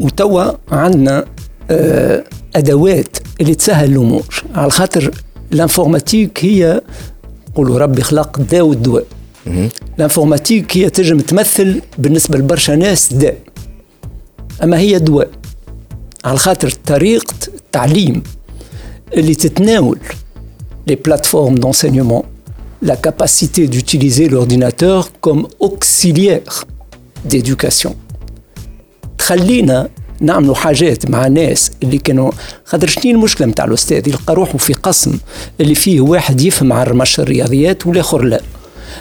وتوا 0.00 0.52
عندنا 0.72 1.24
ادوات 2.56 3.16
اللي 3.40 3.54
تسهل 3.54 3.90
الامور 3.92 4.44
على 4.54 4.70
خاطر 4.70 5.10
الانفورماتيك 5.52 6.44
هي 6.44 6.80
قولوا 7.54 7.78
ربي 7.78 8.02
خلق 8.02 8.38
الداء 8.40 8.62
والدواء 8.62 9.04
الانفورماتيك 9.97 10.77
هي 10.77 10.89
تنجم 10.89 11.19
تمثل 11.19 11.81
بالنسبة 11.97 12.37
لبرشا 12.37 12.71
ناس 12.71 13.13
داء. 13.13 13.37
أما 14.63 14.79
هي 14.79 14.99
دواء. 14.99 15.29
على 16.25 16.37
خاطر 16.37 16.69
طريقة 16.85 17.35
التعليم 17.47 18.23
اللي 19.13 19.35
تتناول 19.35 19.99
les 20.89 20.95
plateformes 20.95 21.59
d'enseignement 21.59 22.25
la 22.81 22.95
capacité 22.95 23.67
d'utiliser 23.67 24.29
l'ordinateur 24.29 25.09
comme 25.21 25.47
auxiliaire 25.59 26.65
d'éducation. 27.25 27.91
تخلينا 29.17 29.89
نعملوا 30.21 30.55
حاجات 30.55 31.09
مع 31.09 31.27
ناس 31.27 31.71
اللي 31.83 31.97
كانوا 31.97 32.31
خاطر 32.65 32.87
شنو 32.87 33.11
المشكلة 33.11 33.47
نتاع 33.47 33.65
الأستاذ؟ 33.65 34.07
يلقى 34.07 34.35
روحه 34.35 34.57
في 34.57 34.73
قسم 34.73 35.17
اللي 35.61 35.75
فيه 35.75 36.01
واحد 36.01 36.41
يفهم 36.41 36.73
على 36.73 37.05
الرياضيات 37.19 37.87
والآخر 37.87 38.21
لا. 38.21 38.41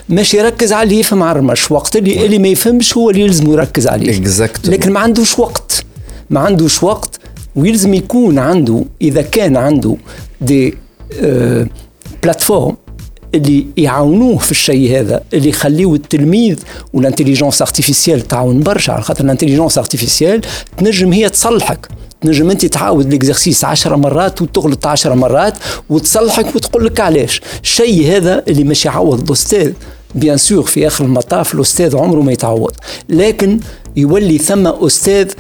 ماشي 0.08 0.38
يركز 0.38 0.72
على 0.72 0.82
اللي 0.82 1.00
يفهم 1.00 1.22
على 1.22 1.32
الرمش. 1.32 1.70
وقت 1.70 1.96
اللي 1.96 2.26
اللي 2.26 2.38
ما 2.38 2.48
يفهمش 2.48 2.96
هو 2.96 3.10
اللي 3.10 3.20
يلزم 3.22 3.52
يركز 3.52 3.86
عليه. 3.86 4.24
Exactly. 4.24 4.68
لكن 4.68 4.92
ما 4.92 5.00
عندوش 5.00 5.38
وقت. 5.38 5.84
ما 6.30 6.40
عندوش 6.40 6.82
وقت 6.82 7.20
ويلزم 7.56 7.94
يكون 7.94 8.38
عنده 8.38 8.84
إذا 9.02 9.22
كان 9.22 9.56
عنده 9.56 9.96
des 10.40 10.74
آه 11.20 11.66
plateformes 12.22 12.76
اللي 13.34 13.66
يعاونوه 13.76 14.38
في 14.38 14.50
الشيء 14.50 14.98
هذا 15.00 15.22
اللي 15.34 15.48
يخليو 15.48 15.94
التلميذ 15.94 16.58
وال 16.92 17.02
intelligence 17.02 17.62
artificielle 17.62 18.28
تعاون 18.28 18.60
برشا 18.60 18.92
على 18.92 19.02
خاطر 19.02 19.24
ال 19.24 19.29
intelligence 19.29 19.78
artificielle 19.78 20.40
تنجم 20.76 21.12
هي 21.12 21.28
تصلحك. 21.28 21.88
تنجم 22.20 22.50
أنت 22.50 22.66
تعاود 22.66 23.10
l'exercice 23.10 23.64
10 23.64 23.96
مرات 23.96 24.42
وتغلط 24.42 24.86
10 24.86 25.14
مرات 25.14 25.54
وتصلحك 25.90 26.56
وتقول 26.56 26.86
لك 26.86 27.00
علاش. 27.00 27.40
الشيء 27.62 28.16
هذا 28.16 28.42
اللي 28.48 28.64
مش 28.64 28.84
يعوض. 28.84 29.24
الأستاذ 29.26 29.72
bien 30.14 30.36
sûr 30.36 30.62
في 30.62 30.86
آخر 30.86 31.04
المطاف 31.04 31.54
الأستاذ 31.54 31.96
عمره 31.96 32.20
ما 32.20 32.32
يتعوض. 32.32 32.72
لكن 33.08 33.60
يولي 33.96 34.38
ثم 34.38 34.66
أستاذ 34.66 35.30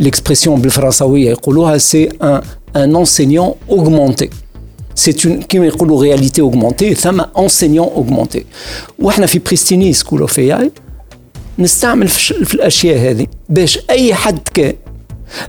l'expression 0.00 0.60
بالفرنساوية 0.60 1.30
يقولوها 1.30 1.78
c'est 1.78 2.08
un 2.22 2.40
un 2.76 2.96
enseignant 2.96 3.54
augmenté 3.70 4.30
c'est 4.94 5.12
كيما 5.48 5.66
يقولوا 5.66 6.02
réalité 6.02 6.40
augmentée 6.40 6.94
ثم 6.94 7.20
enseignant 7.38 7.86
augmenté 7.86 8.44
وإحنا 8.98 9.26
في 9.26 9.38
Pristini 9.38 9.92
School 9.92 10.20
of 10.20 10.38
AI 10.38 10.70
نستعمل 11.58 12.08
في 12.08 12.54
الأشياء 12.54 13.10
هذه. 13.10 13.26
باش 13.48 13.78
أي 13.90 14.14
حد 14.14 14.38
كان 14.54 14.74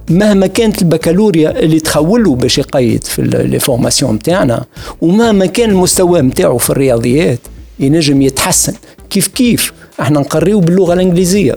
مهما 0.10 0.48
كانت 0.48 0.82
البكالوريا 0.82 1.60
اللي 1.60 1.80
تخوله 1.80 2.36
باش 2.36 2.58
يقيد 2.58 3.04
في 3.04 3.22
les 3.22 3.60
formations 3.60 4.16
نتاعنا 4.16 4.66
ومهما 5.02 5.46
كان 5.46 5.70
المستوى 5.70 6.22
نتاعو 6.22 6.58
في 6.58 6.70
الرياضيات 6.70 7.40
ينجم 7.80 8.22
يتحسن. 8.22 8.74
كيف 9.10 9.28
كيف؟ 9.28 9.74
إحنا 10.02 10.20
نقريو 10.20 10.60
باللغة 10.60 10.94
الإنجليزية. 10.94 11.56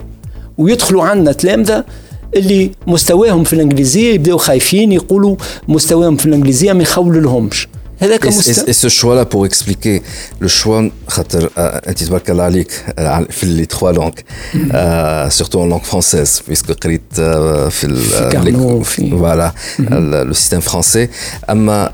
ويدخلوا 0.57 1.03
عندنا 1.03 1.31
تلامذة 1.31 1.83
اللي 2.35 2.71
مستواهم 2.87 3.43
في 3.43 3.53
الإنجليزية 3.53 4.13
يبداو 4.13 4.37
خايفين 4.37 4.91
يقولوا 4.91 5.35
مستواهم 5.67 6.15
في 6.15 6.25
الإنجليزية 6.25 6.73
ما 6.73 6.83
يخولوا 6.83 7.21
لهمش 7.21 7.67
هذاك 8.02 8.26
مست... 8.26 8.68
et 8.68 8.72
ce 8.72 8.88
choix 8.88 9.14
là 9.14 9.24
pour 9.24 9.46
expliquer 9.46 10.02
le 10.40 10.48
choix 10.48 10.90
خاطر 11.08 11.50
انت 11.58 12.04
تبارك 12.04 12.30
الله 12.30 12.42
عليك 12.42 12.70
في 13.30 13.46
لي 13.46 13.66
تخوا 13.66 13.92
لونغ 13.92 14.12
surtout 15.30 15.58
en 15.58 15.66
langue 15.66 15.86
française 15.94 16.42
puisque 16.48 16.72
قريت 16.72 17.02
في 17.70 17.84
ال 17.84 18.84
فوالا 19.10 19.52
لو 20.24 20.32
سيستيم 20.32 20.60
فرونسي 20.60 21.08
اما 21.50 21.92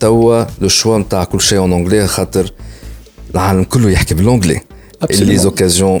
توا 0.00 0.44
لو 0.60 0.68
شوا 0.68 0.98
نتاع 0.98 1.24
كل 1.24 1.40
شيء 1.40 1.58
اون 1.58 1.72
انجلي 1.72 2.06
خاطر 2.06 2.52
العالم 3.34 3.64
كله 3.64 3.90
يحكي 3.90 4.14
بالانجلي 4.14 4.60
لي 5.10 5.38
زوكازيون 5.38 6.00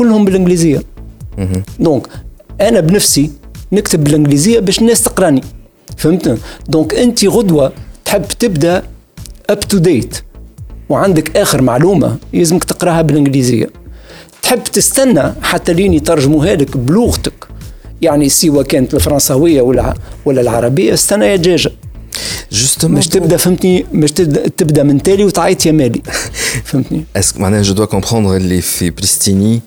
كلهم 0.00 0.24
بالإنجليزية. 0.24 0.82
donc 1.78 2.06
أنا 2.60 2.80
بنفسي 2.80 3.30
نكتب 3.72 4.04
بالإنجليزية 4.04 4.58
باش 4.60 4.78
الناس 4.78 5.02
تقراني. 5.02 5.42
فهمت 5.96 6.38
donc 6.68 6.94
انت 6.94 7.24
غدوة 7.24 7.72
تحب 8.04 8.24
تبدأ 8.38 8.82
up 9.50 9.60
to 9.60 9.78
date 9.78 10.22
وعندك 10.88 11.36
آخر 11.36 11.62
معلومة 11.62 12.16
يلزمك 12.32 12.64
تقراها 12.64 13.02
بالإنجليزية. 13.02 13.70
تحب 14.42 14.62
تستنى 14.64 15.32
حتى 15.42 15.72
لين 15.72 15.94
يترجموها 15.94 16.54
لك 16.54 16.76
بلغتك. 16.76 17.46
يعني 18.02 18.28
سواء 18.28 18.62
كانت 18.62 18.94
الفرنساوية 18.94 19.62
ولا 19.62 19.94
ولا 20.24 20.40
العربية 20.40 20.94
استنى 20.94 21.26
يا 21.26 21.36
دجاجه 21.36 21.72
جوستومون 22.51 22.97
مش 22.97 23.07
تبدا 23.07 23.37
فهمتني 23.37 23.85
مش 23.93 24.11
تبدا 24.57 24.83
من 24.83 25.03
تالي 25.03 25.23
وتعيط 25.23 25.65
يا 25.65 25.71
مالي 25.71 26.01
فهمتني 26.63 27.03
اسك 27.15 27.39
معناها 27.39 27.61
جو 27.61 27.73
دوا 27.73 27.85
كومبروندر 27.85 28.35
اللي 28.35 28.61
في 28.61 28.89
بريستيني 28.89 29.61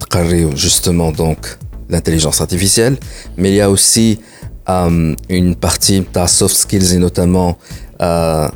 تقريو 0.00 0.50
جوستومون 0.50 1.12
دونك 1.12 1.58
l'intelligence 1.90 2.40
artificielle, 2.40 2.96
mais 3.36 3.50
il 3.50 3.56
y 3.56 3.60
a 3.60 3.70
aussi 3.70 4.18
euh, 4.68 5.14
une 5.28 5.54
partie 5.54 6.00
de 6.00 6.26
soft 6.26 6.56
skills 6.56 6.94
et 6.94 6.98
notamment 6.98 7.56
euh, 8.02 8.48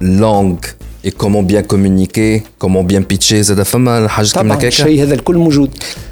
langue 0.00 0.64
et 1.04 1.12
comment 1.12 1.42
bien 1.42 1.62
communiquer 1.62 2.42
comment 2.58 2.82
bien 2.82 3.02
pitcher 3.02 3.40
زاد 3.40 3.62
فما 3.62 4.08
حاجه 4.08 4.32
كيما 4.32 4.54
هكاك 4.54 4.64
الشيء 4.72 5.02
هذا 5.02 5.14
الكل 5.14 5.36
موجود 5.36 5.70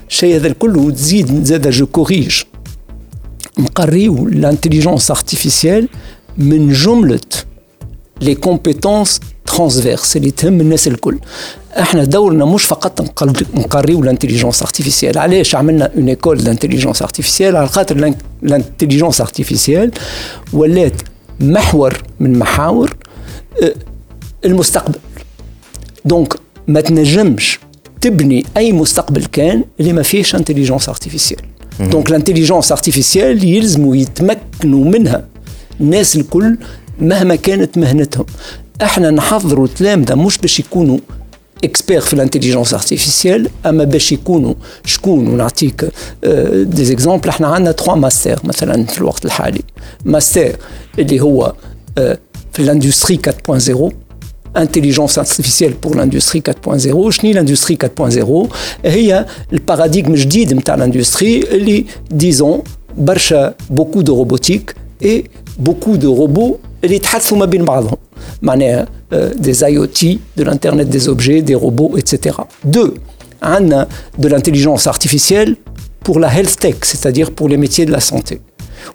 الشيء 0.08 0.36
هذا 0.36 0.46
الكل 0.46 0.76
وتزيد 0.76 1.44
زاد 1.44 1.70
جو 1.70 1.86
كوريج 1.86 2.42
نقريو 3.59 4.27
لانتيليجونس 4.27 5.11
ارتيفيسيال 5.11 5.89
من 6.37 6.71
جملة 6.73 7.19
les 8.21 8.35
compétences 8.35 9.19
transverses 9.45 10.17
اللي 10.17 10.31
تهم 10.31 10.61
الناس 10.61 10.87
الكل. 10.87 11.19
إحنا 11.79 12.03
دورنا 12.03 12.45
مش 12.45 12.63
فقط 12.63 13.23
نقريو 13.55 14.03
ال 14.03 14.08
intelligence 14.08 14.61
artificielle 14.61 15.17
علاش 15.17 15.55
عملنا 15.55 15.91
une 15.95 16.07
école 16.07 16.37
d'intelligence 16.37 17.01
artificielle 17.01 17.55
على 17.55 17.67
خاطر 17.67 18.13
الانتيليجونس 18.43 19.21
ارتيفيسيال 19.21 19.91
ولات 20.53 21.01
محور 21.39 22.03
من 22.19 22.39
محاور 22.39 22.95
المستقبل. 24.45 24.99
donc 26.05 26.33
ما 26.67 26.81
تنجمش 26.81 27.59
تبني 28.01 28.45
أي 28.57 28.71
مستقبل 28.71 29.25
كان 29.25 29.63
اللي 29.79 29.93
ما 29.93 30.03
فيهش 30.03 30.35
intelligence 30.35 30.89
artificielle 30.89 31.41
donc 31.79 32.09
ال 32.09 32.14
intelligence 32.14 32.71
artificielle 32.71 33.43
يلزموا 33.43 33.95
يتمكنوا 33.95 34.85
منها 34.85 35.25
الناس 35.81 36.15
الكل 36.15 36.57
مهما 37.01 37.35
كانت 37.35 37.77
مهنتهم 37.77 38.25
إحنا 38.83 39.11
نحضروا 39.11 39.67
تلامذه 39.67 40.15
مش 40.15 40.37
باش 40.37 40.59
يكونوا 40.59 40.97
experts 41.63 42.01
في 42.01 42.13
ال 42.13 42.18
intelligence 42.18 42.73
artificielle 42.73 43.49
اما 43.65 43.83
باش 43.83 44.11
يكونوا 44.11 44.53
شكون 44.85 45.27
ونعطيك 45.27 45.89
des 46.53 46.85
exemples 46.85 47.29
إحنا 47.29 47.47
عندنا 47.47 47.71
trois 47.71 47.95
masters 47.95 48.39
مثلا 48.43 48.85
في 48.85 48.97
الوقت 48.97 49.25
الحالي 49.25 49.61
ماستر 50.05 50.55
اللي 50.99 51.19
هو 51.19 51.53
في 52.53 52.59
ال 52.59 52.65
industrie 52.65 53.19
4.0 53.51 53.91
intelligence 54.56 55.18
artificielle 55.18 55.74
pour 55.74 55.94
l'industrie 55.94 56.42
4.0 56.42 57.10
شنو 57.10 57.32
l'industrie 57.32 57.76
4.0 57.76 58.46
هي 58.84 59.26
الباراديغم 59.52 60.14
جديد 60.14 60.54
نتاع 60.54 60.76
l'industrie 60.76 61.52
اللي 61.52 61.84
ديزون 62.10 62.62
برشا 62.96 63.54
بوكو 63.70 64.00
دو 64.00 64.16
روبوتيك 64.16 64.74
اي 65.02 65.24
بوكو 65.58 65.96
دو 65.96 66.14
روبو 66.14 66.56
اللي 66.84 66.96
يتحدثوا 66.96 67.38
ما 67.38 67.44
بين 67.44 67.64
بعضهم 67.64 67.96
معناها 68.42 68.88
des 69.12 69.62
IoT, 69.62 70.18
de 70.36 70.42
l'internet 70.42 70.88
des 70.88 71.08
objets, 71.08 71.42
des 71.42 71.54
robots, 71.54 71.96
etc. 71.96 72.36
Deux, 72.64 72.94
عندنا 73.42 73.88
de 74.18 74.28
l'intelligence 74.28 74.86
artificielle 74.86 75.56
pour 76.04 76.18
la 76.18 76.28
health 76.36 76.56
tech, 76.58 76.76
c'est-à-dire 76.82 77.30
pour 77.30 77.48
les 77.48 77.56
métiers 77.56 77.86
de 77.86 77.92
la 77.92 78.00
santé. 78.00 78.40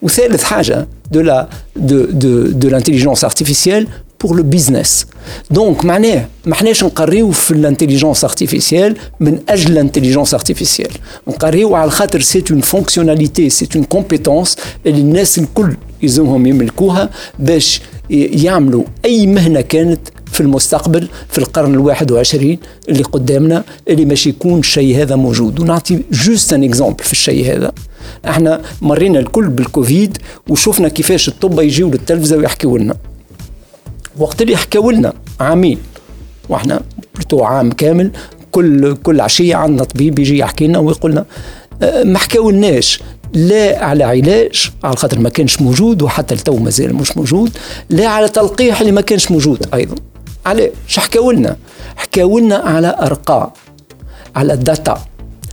وثالث 0.01 0.43
حاجة 0.43 0.87
de 1.11 1.19
la 1.19 1.49
de 1.75 2.09
de 2.11 2.53
de 2.53 2.67
l'intelligence 2.67 3.23
artificielle 3.23 3.87
pour 4.22 4.34
le 4.34 4.42
business. 4.42 5.06
Donc 5.54 5.84
معناه 5.84 6.26
ما 6.46 6.52
احناش 6.52 6.84
نقريو 6.84 7.30
في 7.30 7.50
ال 7.50 7.56
intelligence 7.56 8.24
artificielle 8.24 8.96
من 9.20 9.38
أجل 9.48 9.72
ال 9.72 9.77
intelligence 9.77 10.34
artificielle 10.34 10.90
نقريو 11.28 11.74
على 11.74 11.90
خاطر 11.90 12.20
c'est 12.20 12.44
une 12.50 12.60
fonctionnalité 12.60 13.50
c'est 13.50 13.68
une 13.76 13.84
compétence 13.84 14.56
اللي 14.86 15.00
الناس 15.00 15.38
الكل 15.38 15.76
يلزمهم 16.02 16.46
يملكوها 16.46 17.10
باش 17.38 17.80
يعملوا 18.10 18.84
أي 19.04 19.26
مهنة 19.26 19.60
كانت 19.60 20.00
في 20.32 20.40
المستقبل 20.40 21.08
في 21.28 21.38
القرن 21.38 21.74
الواحد 21.74 22.10
وعشرين 22.10 22.58
اللي 22.88 23.02
قدامنا 23.02 23.64
اللي 23.88 24.04
مش 24.04 24.26
يكون 24.26 24.58
الشيء 24.58 25.02
هذا 25.02 25.16
موجود. 25.16 25.60
ونعطي 25.60 26.02
juste 26.12 26.52
un 26.52 26.64
exemple 26.64 27.04
في 27.04 27.12
الشيء 27.12 27.56
هذا. 27.56 27.72
إحنا 28.28 28.60
مرينا 28.82 29.18
الكل 29.18 29.48
بالكوفيد 29.48 30.18
وشفنا 30.48 30.88
كيفاش 30.88 31.28
الطب 31.28 31.60
يجيو 31.60 31.90
للتلفزة 31.90 32.36
ويحكيوا 32.36 32.78
لنا. 32.78 32.96
وقت 34.18 34.42
اللي 34.42 34.56
حكاوا 34.56 34.92
لنا 34.92 35.12
عامين. 35.40 35.78
وإحنا 36.48 36.82
plutôt 37.14 37.44
عام 37.44 37.72
كامل 37.72 38.10
كل 38.52 38.96
كل 38.96 39.20
عشية 39.20 39.56
عندنا 39.56 39.84
طبيب 39.84 40.18
يجي 40.18 40.38
يحكي 40.38 40.66
لنا 40.66 40.78
ويقول 40.78 41.10
لنا 41.10 41.24
أه، 41.82 42.02
ما 42.04 42.18
حكاولناش. 42.18 43.00
لا 43.34 43.84
على 43.84 44.04
علاج 44.04 44.70
على 44.84 44.96
خاطر 44.96 45.18
ما 45.18 45.28
كانش 45.28 45.60
موجود 45.60 46.02
وحتى 46.02 46.34
التو 46.34 46.56
مازال 46.56 46.94
مش 46.94 47.16
موجود. 47.16 47.50
لا 47.90 48.06
على 48.06 48.28
تلقيح 48.28 48.80
اللي 48.80 48.92
ما 48.92 49.00
كانش 49.00 49.30
موجود 49.30 49.66
أيضا. 49.74 49.94
على 50.46 50.70
شو 50.88 51.00
حكاوا 51.00 51.32
لنا 51.32 51.56
حكاوا 51.96 52.40
لنا 52.40 52.56
على 52.56 52.96
أرقام 53.00 53.50
على 54.36 54.56
data 54.56 55.04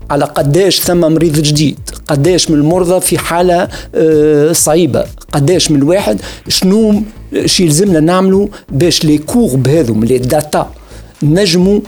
على 0.09 0.25
قداش 0.25 0.79
ثم 0.79 0.99
مريض 0.99 1.33
جديد 1.33 1.79
قداش 2.07 2.51
من 2.51 2.57
المرضى 2.57 3.01
في 3.01 3.17
حالة 3.17 3.67
أه، 3.95 4.51
صعيبة. 4.51 5.05
قداش 5.33 5.71
من 5.71 5.77
الواحد 5.77 6.21
شنو 6.47 7.01
شي 7.45 7.63
يلزمنا 7.63 7.99
نعملوا 7.99 8.47
باش 8.71 9.05
les 9.05 9.17
courbes 9.17 9.67
هذوم 9.67 10.03
les 10.03 10.17
data 10.17 10.71
نجموا 11.23 11.79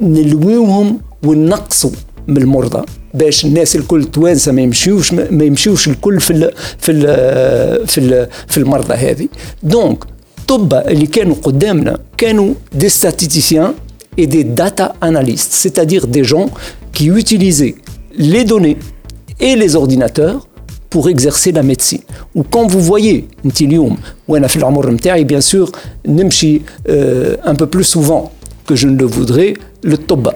نلويوهم 0.00 1.00
ونقصوا 1.24 1.90
من 2.28 2.36
المرضى 2.36 2.82
باش 3.14 3.44
الناس 3.44 3.76
الكل 3.76 4.04
توانسة 4.04 4.52
ما 4.52 4.62
يمشيوش 4.62 5.12
ما 5.12 5.44
يمشيوش 5.44 5.88
الكل 5.88 6.20
في 6.20 6.30
ال 6.32 6.52
في 6.78 6.92
ال 6.92 7.86
في 7.86 7.98
ال 7.98 8.28
في 8.48 8.58
المرضى 8.58 8.94
هذه. 8.94 9.28
donc 9.62 10.04
طب 10.48 10.74
اللي 10.74 11.06
كانوا 11.06 11.34
قدامنا 11.42 11.98
كانوا 12.18 12.54
des 12.72 12.88
statisticiens 12.88 13.74
et 14.20 14.26
des 14.26 14.44
data 14.44 14.94
analysts, 15.00 15.52
c'est-à-dire 15.62 16.06
des 16.06 16.24
gens 16.24 16.48
qui 16.92 17.06
utilisaient 17.20 17.76
les 18.18 18.44
données 18.44 18.76
et 19.40 19.54
les 19.56 19.76
ordinateurs 19.76 20.46
pour 20.90 21.08
exercer 21.08 21.52
la 21.52 21.62
médecine. 21.62 22.02
Ou 22.34 22.42
quand 22.42 22.66
vous 22.66 22.80
voyez 22.80 23.24
اليوم 23.60 23.96
وأنا 24.28 24.46
في 24.46 24.56
العمر 24.56 24.90
نتاعي 24.90 25.26
bien 25.26 25.40
sûr 25.40 25.70
نمشي 26.06 26.60
un 27.44 27.54
peu 27.54 27.66
plus 27.66 27.84
souvent 27.84 28.30
que 28.66 28.74
je 28.74 28.86
ne 28.86 28.96
le 28.98 29.06
voudrais 29.06 29.54
للطب 29.84 30.32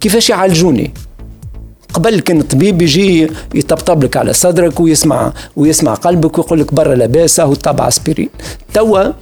كيفاش 0.00 0.30
يعالجوني 0.30 0.90
قبل 1.94 2.20
كان 2.20 2.40
الطبيب 2.40 2.82
يجي 2.82 3.28
يطبطب 3.54 4.04
لك 4.04 4.16
على 4.16 4.32
صدرك 4.32 4.80
ويسمع 4.80 5.32
ويسمع 5.56 5.94
قلبك 5.94 6.38
ويقول 6.38 6.60
لك 6.60 6.74
برا 6.74 6.94
لاباس 6.94 7.40
هو 7.40 7.54
طابع 7.54 7.88
اسبرين 7.88 8.28
توا 8.74 9.12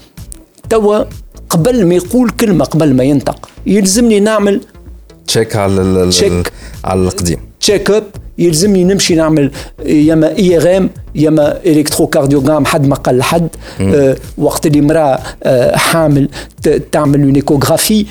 توا 0.70 1.04
قبل 1.48 1.86
ما 1.86 1.94
يقول 1.94 2.30
كلمه 2.30 2.64
قبل 2.64 2.94
ما 2.94 3.04
ينطق 3.04 3.48
يلزمني 3.66 4.20
نعمل 4.20 4.60
check 5.26 5.56
على 5.56 6.06
check 6.08 6.52
على 6.84 7.00
القديم 7.00 7.38
check 7.60 7.90
up 7.90 8.04
يلزمني 8.40 8.84
نمشي 8.84 9.14
نعمل 9.14 9.50
ياما 9.86 10.36
IRM 10.38 10.90
ياما 11.14 11.58
électrocardiogramme 11.66 12.64
حد 12.66 12.86
ما 12.86 12.94
قال 12.96 13.18
لحد 13.18 13.48
آه 13.80 14.16
وقت 14.38 14.66
اللي 14.66 14.78
امراه 14.78 15.18
آه 15.42 15.76
حامل 15.76 16.28
تعمل 16.92 17.22
une 17.22 17.34
échographie 17.34 18.06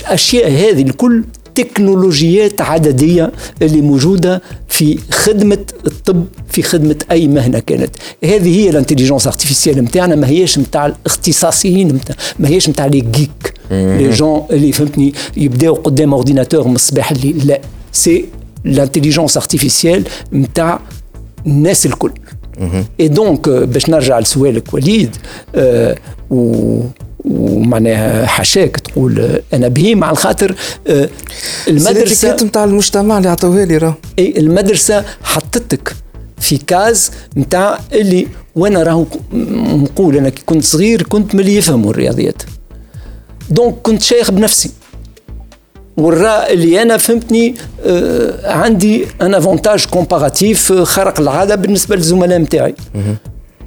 الأشياء 0.00 0.50
هذه 0.50 0.82
الكل 0.82 1.24
تكنولوجيات 1.54 2.60
عددية 2.60 3.32
اللي 3.62 3.80
موجودة 3.80 4.42
في 4.68 4.98
خدمة 5.10 5.58
الطب 5.86 6.24
في 6.48 6.62
خدمة 6.62 6.96
أي 7.10 7.28
مهنة 7.28 7.58
كانت. 7.58 7.90
هذه 8.24 8.56
هي 8.60 8.70
ال 8.70 8.74
intelligence 8.74 9.26
artificielle 9.26 9.84
نتاعنا 9.84 10.14
ما 10.14 10.28
هيش 10.28 10.58
نتاع 10.58 10.86
الاختصاصيين 10.86 11.94
متاع 11.94 12.16
ما 12.38 12.48
هيش 12.48 12.68
نتاع 12.68 12.86
les 12.86 13.00
geeks 13.00 13.54
les 13.70 14.10
gens 14.10 14.46
اللي 14.50 14.72
فهمتني 14.72 15.12
يبداو 15.36 15.74
قدام 15.74 16.14
ordinateur 16.14 16.68
من 16.68 16.74
الصباح 16.74 17.10
الليل 17.10 17.46
لا. 17.46 17.60
c'est 17.92 18.24
l'intelligence 18.66 19.36
artificielle 19.36 20.04
نتاع 20.32 20.80
الناس 21.46 21.86
الكل 21.86 22.12
et 23.00 23.08
donc 23.08 23.48
باش 23.48 23.88
نرجع 23.90 24.18
لسؤالك 24.18 24.74
وليد 24.74 25.16
آه 25.54 25.96
و 26.30 26.80
ومعناها 27.24 28.26
حاشاك 28.26 28.76
تقول 28.76 29.40
أنا 29.52 29.68
بهيم 29.68 30.04
على 30.04 30.12
الخاطر 30.12 30.54
آه 30.86 31.08
المدرسة 31.68 32.36
نتاع 32.42 32.64
المجتمع 32.64 33.18
اللي 33.18 33.28
عطوها 33.28 33.64
لي 33.64 33.76
راه 33.76 33.96
اي 34.18 34.34
المدرسة 34.38 35.04
حطتك 35.22 35.96
في 36.40 36.58
case 36.58 37.10
نتاع 37.36 37.80
اللي 37.92 38.26
وأنا 38.56 38.82
راهو 38.82 39.06
نقول 39.32 40.16
أنا 40.16 40.28
كي 40.28 40.42
كنت 40.46 40.64
صغير 40.64 41.02
كنت 41.02 41.34
من 41.34 41.40
اللي 41.40 41.56
يفهموا 41.56 41.90
الرياضيات 41.90 42.42
Donc 43.50 43.74
كنت 43.82 44.02
شيخ 44.02 44.30
بنفسي 44.30 44.70
والراء 45.96 46.52
اللي 46.52 46.82
أنا 46.82 46.96
فهمتني 46.96 47.54
آه 47.84 48.52
عندي 48.52 49.06
un 49.22 49.34
avantage 49.34 49.84
comparatif 49.86 50.72
خارق 50.72 51.20
العادة 51.20 51.54
بالنسبة 51.54 51.96
للزملاء 51.96 52.38
نتاعي 52.38 52.74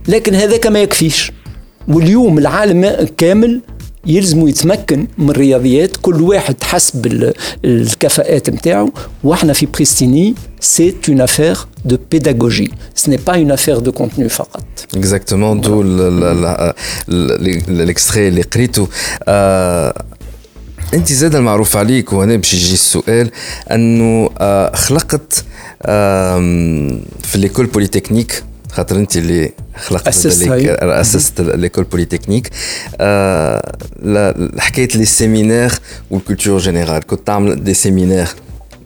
لكن 0.07 0.35
هذاك 0.35 0.67
ما 0.67 0.79
يكفيش. 0.79 1.31
واليوم 1.87 2.37
العالم 2.37 3.07
كامل 3.17 3.61
يلزم 4.05 4.47
يتمكن 4.47 5.07
من 5.17 5.29
الرياضيات 5.29 5.97
كل 5.97 6.21
واحد 6.21 6.63
حسب 6.63 7.33
الكفاءات 7.65 8.49
نتاعو 8.49 8.89
وإحنا 9.23 9.53
في 9.53 9.65
Pristini 9.65 10.35
c'est 10.59 10.95
une 11.09 11.21
affaire 11.21 11.57
de 11.85 11.97
pédagogie 12.11 12.71
ce 12.95 13.11
n'est 13.11 13.17
pas 13.17 13.35
une 13.35 13.51
affaire 13.51 13.79
de 13.79 13.91
contenu 13.91 14.29
فقط 14.29 14.65
Exactement 14.95 15.61
de 15.61 15.81
l'extrait 17.69 18.27
اللي 18.27 18.41
قريته 18.41 18.87
أنت 20.93 21.11
زاد 21.11 21.35
المعروف 21.35 21.77
عليك 21.77 22.13
وهنا 22.13 22.35
باش 22.35 22.53
يجي 22.53 22.73
السؤال 22.73 23.31
أنه 23.71 24.29
آه، 24.37 24.75
خلقت 24.75 25.45
في 27.23 27.35
l'école 27.35 27.65
polytechnique 27.65 28.43
خاطر 28.71 28.95
أنت 28.95 29.17
اللي 29.17 29.51
خلقت 29.75 30.07
أسست 30.07 31.41
l'école 31.41 31.83
polytechnique. 31.83 32.49
حكاية 34.57 34.87
les 34.95 35.05
séminaires 35.05 35.71
وال 36.11 36.22
culture 36.22 36.59
générale. 36.59 37.07
كنت 37.07 37.27
تعمل 37.27 37.63
des 37.63 37.73
séminaires 37.73 38.27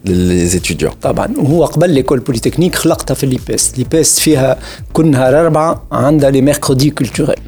لل 0.06 0.21
étudiants 0.21 0.92
طبعا. 1.02 1.34
وهو 1.38 1.66
قبل 1.66 1.90
l'école 1.90 2.20
polytechnique 2.20 2.76
خلقتها 2.76 3.14
في 3.14 3.26
l'IPEST 3.26 3.78
l'IPEST 3.78 4.20
فيها 4.20 4.60
كل 4.94 5.08
نهار 5.08 5.40
اربعه 5.40 5.84
عندها 5.92 6.30
les 6.30 6.42
mercredis 6.42 6.90
culturels. 6.90 7.40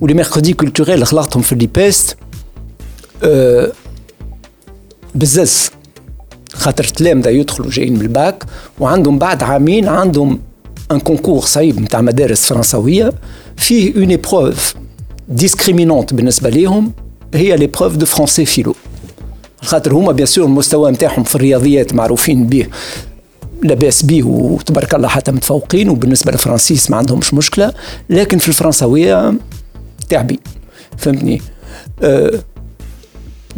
و 0.00 0.03
les 0.03 0.14
mercredis 0.14 0.52
culturels 0.52 1.06
خلقتهم 1.06 1.42
في 1.42 1.54
l'IPEST 1.54 2.10
أه 2.10 2.27
بزز. 5.14 5.70
خاطر 6.52 6.84
تلامذة 6.84 7.28
يدخلوا 7.28 7.70
جايين 7.70 7.94
من 7.94 8.00
الباك 8.00 8.44
وعندهم 8.80 9.18
بعد 9.18 9.42
عامين 9.42 9.88
عندهم 9.88 10.40
un 10.92 11.00
concours 11.00 11.40
صعيب 11.40 11.80
نتاع 11.80 12.00
مدارس 12.00 12.44
فرنسوية. 12.44 13.12
فيه 13.56 13.94
une 13.96 14.10
épreuve 14.10 14.74
discriminante 15.28 16.14
بالنسبة 16.14 16.50
ليهم 16.50 16.92
هي 17.34 17.56
l'épreuve 17.56 17.96
de 17.96 18.06
français 18.06 18.44
philo 18.44 18.74
خاطر 19.62 19.94
هما 19.94 20.12
bien 20.12 20.26
sûr 20.26 20.44
المستوى 20.44 20.90
نتاعهم 20.90 21.24
في 21.24 21.34
الرياضيات 21.34 21.94
معروفين 21.94 22.46
به 22.46 22.66
لاباس 23.62 24.02
به 24.02 24.22
وتبارك 24.26 24.94
الله 24.94 25.08
حتى 25.08 25.32
متفوقين 25.32 25.88
وبالنسبة 25.88 26.32
للفرنسيس 26.32 26.90
ما 26.90 26.96
عندهمش 26.96 27.34
مشكلة. 27.34 27.72
لكن 28.10 28.38
في 28.38 28.48
الفرنسوية 28.48 29.34
تعبي. 30.08 30.40
فهمتني؟ 30.96 31.42
أه 32.02 32.30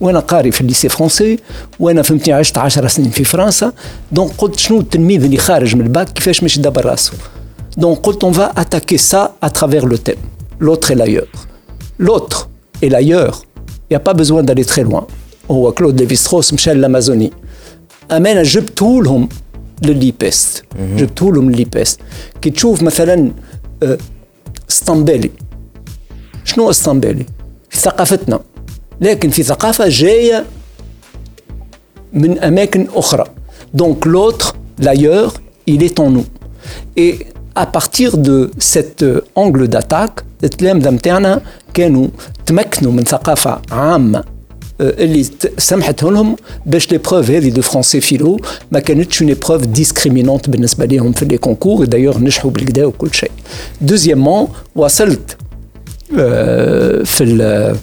وانا 0.00 0.20
قاري 0.20 0.50
في 0.50 0.60
الليسي 0.60 0.88
فرونسي 0.88 1.38
وانا 1.80 2.02
فهمتني 2.02 2.34
عشت 2.34 2.58
10 2.58 2.88
سنين 2.88 3.10
في 3.10 3.24
فرنسا 3.24 3.72
دونك 4.12 4.30
قلت 4.38 4.58
شنو 4.58 4.80
التلميذ 4.80 5.24
اللي 5.24 5.36
خارج 5.36 5.76
من 5.76 5.80
الباك 5.80 6.12
كيفاش 6.12 6.42
مش 6.42 6.56
يدبر 6.56 6.84
راسه 6.86 7.12
Donc 7.84 8.02
quand 8.04 8.22
on 8.24 8.30
va 8.30 8.52
attaquer 8.54 8.98
ça 8.98 9.22
à 9.40 9.48
travers 9.48 9.86
le 9.86 9.96
thème, 10.06 10.22
l'autre 10.60 10.90
et 10.90 10.94
l'ailleurs. 10.94 11.32
L'autre 11.98 12.50
et 12.82 12.88
l'ailleurs, 12.94 13.36
il 13.88 13.92
n'y 13.92 13.96
a 13.96 14.00
pas 14.00 14.14
besoin 14.22 14.42
d'aller 14.42 14.64
très 14.64 14.84
loin. 14.84 15.06
هو 15.50 15.72
كلود 15.72 16.00
ليفي 16.00 16.16
ستروس 16.16 16.54
مشى 16.54 16.74
للامازوني 16.74 17.32
اما 18.10 18.32
انا 18.32 18.42
جبته 18.42 19.02
لهم 19.02 19.28
للليبست 19.82 20.64
جبته 20.96 21.32
لهم 21.32 21.50
للليبست 21.50 22.00
كي 22.42 22.50
تشوف 22.50 22.82
مثلا 22.82 23.32
اسطنبالي 24.70 25.30
شنو 26.44 26.70
اسطنبالي 26.70 27.26
في 27.70 27.78
ثقافتنا 27.78 28.40
لكن 29.00 29.30
في 29.30 29.42
ثقافه 29.42 29.88
جايه 29.88 30.44
من 32.12 32.38
اماكن 32.38 32.86
اخرى 32.94 33.24
دونك 33.74 34.06
لوتر 34.06 34.54
لايور 34.78 35.32
il 35.70 35.82
est 35.82 36.00
en 36.00 36.10
nous 36.10 36.26
et 36.96 37.12
à 37.54 37.66
partir 37.66 38.18
de 38.18 38.50
cet 38.58 39.04
angle 39.34 39.68
d'attaque 39.68 40.24
التلامذة 40.44 40.90
نتاعنا 40.90 41.40
كانوا 41.74 42.08
تمكنوا 42.46 42.92
من 42.92 43.04
ثقافة 43.04 43.62
عامة 43.70 44.24
اللي 44.80 45.26
سمحت 45.58 46.02
لهم 46.02 46.36
باش 46.66 46.92
لي 46.92 46.98
بروف 46.98 47.30
هذه 47.30 47.48
دو 47.48 47.62
فرونسي 47.62 48.00
فيلو 48.00 48.40
ما 48.72 48.80
كانتش 48.80 49.22
اون 49.22 49.34
بروف 49.48 49.66
ديسكريمينونت 49.66 50.50
بالنسبه 50.50 50.84
لهم 50.84 51.12
في 51.12 51.24
لي 51.24 51.38
كونكور 51.38 51.84
دايوغ 51.84 52.18
نجحوا 52.18 52.50
بالكدا 52.50 52.84
وكل 52.84 53.14
شيء 53.14 53.30
دوزيامون 53.80 54.48
وصلت 54.76 55.36
في 57.04 57.20
ال 57.20 57.76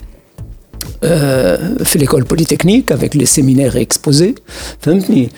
في 1.83 1.99
ليكول 1.99 2.23
بوليتكنيك 2.23 2.91
افيك 2.91 3.15
لي 3.17 3.25
سيمينير 3.25 3.81
اكسبوزي 3.81 4.35
فهمتني 4.79 5.29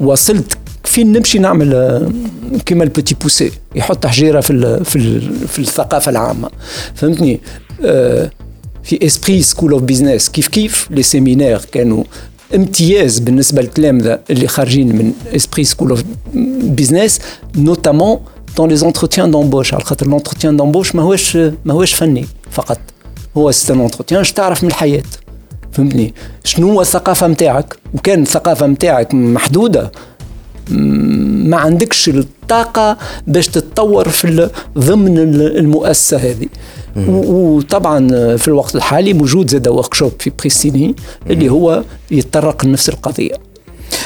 وصلت 0.00 0.58
فين 0.84 1.12
نمشي 1.12 1.38
نعمل 1.38 1.74
آه، 1.74 2.12
كيما 2.66 2.84
البوتي 2.84 3.14
بوسي 3.14 3.50
يحط 3.74 4.06
حجيره 4.06 4.40
في 4.40 4.50
ال 4.50 4.84
في 4.84 4.96
ال 4.96 5.48
في 5.48 5.58
الثقافه 5.58 6.10
العامه 6.10 6.50
فهمتني 6.94 7.40
آه، 7.84 8.30
في 8.82 9.06
اسبري 9.06 9.42
سكول 9.42 9.72
اوف 9.72 9.82
بيزنس 9.82 10.28
كيف 10.28 10.48
كيف 10.48 10.88
لي 10.90 11.02
سيمينار 11.02 11.60
كانوا 11.72 12.04
امتياز 12.54 13.18
بالنسبه 13.18 13.62
للتلامذه 13.62 14.18
اللي 14.30 14.48
خارجين 14.48 14.96
من 14.96 15.12
اسبري 15.36 15.64
سكول 15.64 15.90
اوف 15.90 16.04
بيزنس 16.62 17.20
نوتامون 17.56 18.18
دون 18.56 18.68
لي 18.68 18.76
زونتروتيان 18.76 19.30
دومبوش 19.30 19.74
على 19.74 19.84
خاطر 19.84 20.06
لونتروتيان 20.06 20.56
دومبوش 20.56 20.94
ماهوش 20.94 21.38
ماهوش 21.64 21.94
فني 21.94 22.26
فقط 22.50 22.80
هو 23.37 23.51
cet 23.51 23.71
entretien 23.71 24.21
اش 24.21 24.31
تعرف 24.31 24.63
من 24.63 24.69
الحياة؟ 24.69 25.03
فهمتني؟ 25.71 26.13
شنو 26.43 26.71
هو 26.71 26.81
الثقافة 26.81 27.27
نتاعك 27.27 27.75
وكان 27.93 28.21
الثقافة 28.21 28.67
نتاعك 28.67 29.13
محدودة. 29.13 29.91
ما 30.69 31.57
عندكش 31.57 32.09
الطاقة 32.09 32.97
باش 33.27 33.47
تتطور 33.47 34.09
في 34.09 34.49
ضمن 34.77 35.17
المؤسسة 35.17 36.17
هذه. 36.17 36.47
وطبعا 37.07 38.07
في 38.37 38.47
الوقت 38.47 38.75
الحالي 38.75 39.13
موجود 39.13 39.49
زاد 39.49 39.67
workshop 39.67 40.11
في 40.19 40.31
Pristini 40.39 40.95
اللي 41.29 41.49
هو 41.49 41.83
يتطرق 42.11 42.65
لنفس 42.65 42.89
القضية. 42.89 43.33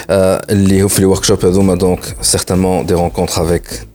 آه 0.09 0.45
اللي 0.49 0.83
هو 0.83 0.87
في 0.87 0.99
الورك 0.99 1.23
شوب 1.23 1.45
هذوما 1.45 1.75
دونك 1.75 2.15
سيغتامون 2.21 2.85
دي 2.85 2.93
رونكونتر 2.93 3.43
افيك 3.43 3.87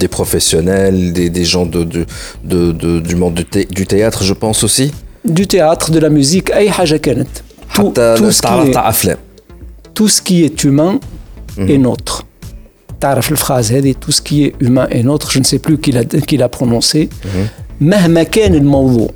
des 0.00 0.08
professionnels, 0.08 1.12
des, 1.12 1.28
des 1.30 1.44
gens 1.44 1.66
de, 1.66 1.84
de, 1.84 2.06
de, 2.44 2.72
de, 2.72 3.00
du 3.00 3.16
monde 3.16 3.34
du, 3.34 3.44
thé, 3.44 3.64
du 3.64 3.86
théâtre, 3.86 4.22
je 4.24 4.34
pense 4.34 4.64
aussi 4.64 4.92
Du 5.24 5.46
théâtre, 5.46 5.90
de 5.90 5.98
la 5.98 6.08
musique, 6.08 6.50
أي 6.52 6.70
حاجة 6.70 6.96
كانت. 6.96 7.28
حتى 7.68 8.32
تعرضت 8.42 8.76
على 8.76 8.88
أفلام. 8.88 9.16
Tout 9.94 10.08
ce 10.08 10.22
qui 10.22 10.44
est 10.44 10.64
humain 10.64 10.98
et 11.58 11.78
notre. 11.78 12.24
تعرف 13.00 13.30
الفراز 13.32 13.72
هذه 13.72 13.94
tout 14.06 14.12
ce 14.12 14.20
qui 14.22 14.44
est 14.44 14.54
humain 14.60 14.86
et 14.90 15.02
notre 15.02 15.30
je 15.30 15.38
ne 15.38 15.44
sais 15.44 15.58
plus 15.58 15.78
qui 15.78 15.92
l'a 15.92 16.04
qui 16.04 16.36
l'a 16.36 16.48
prononcé 16.48 17.08
مهما 17.80 18.22
كان 18.22 18.54
الموضوع 18.54 19.10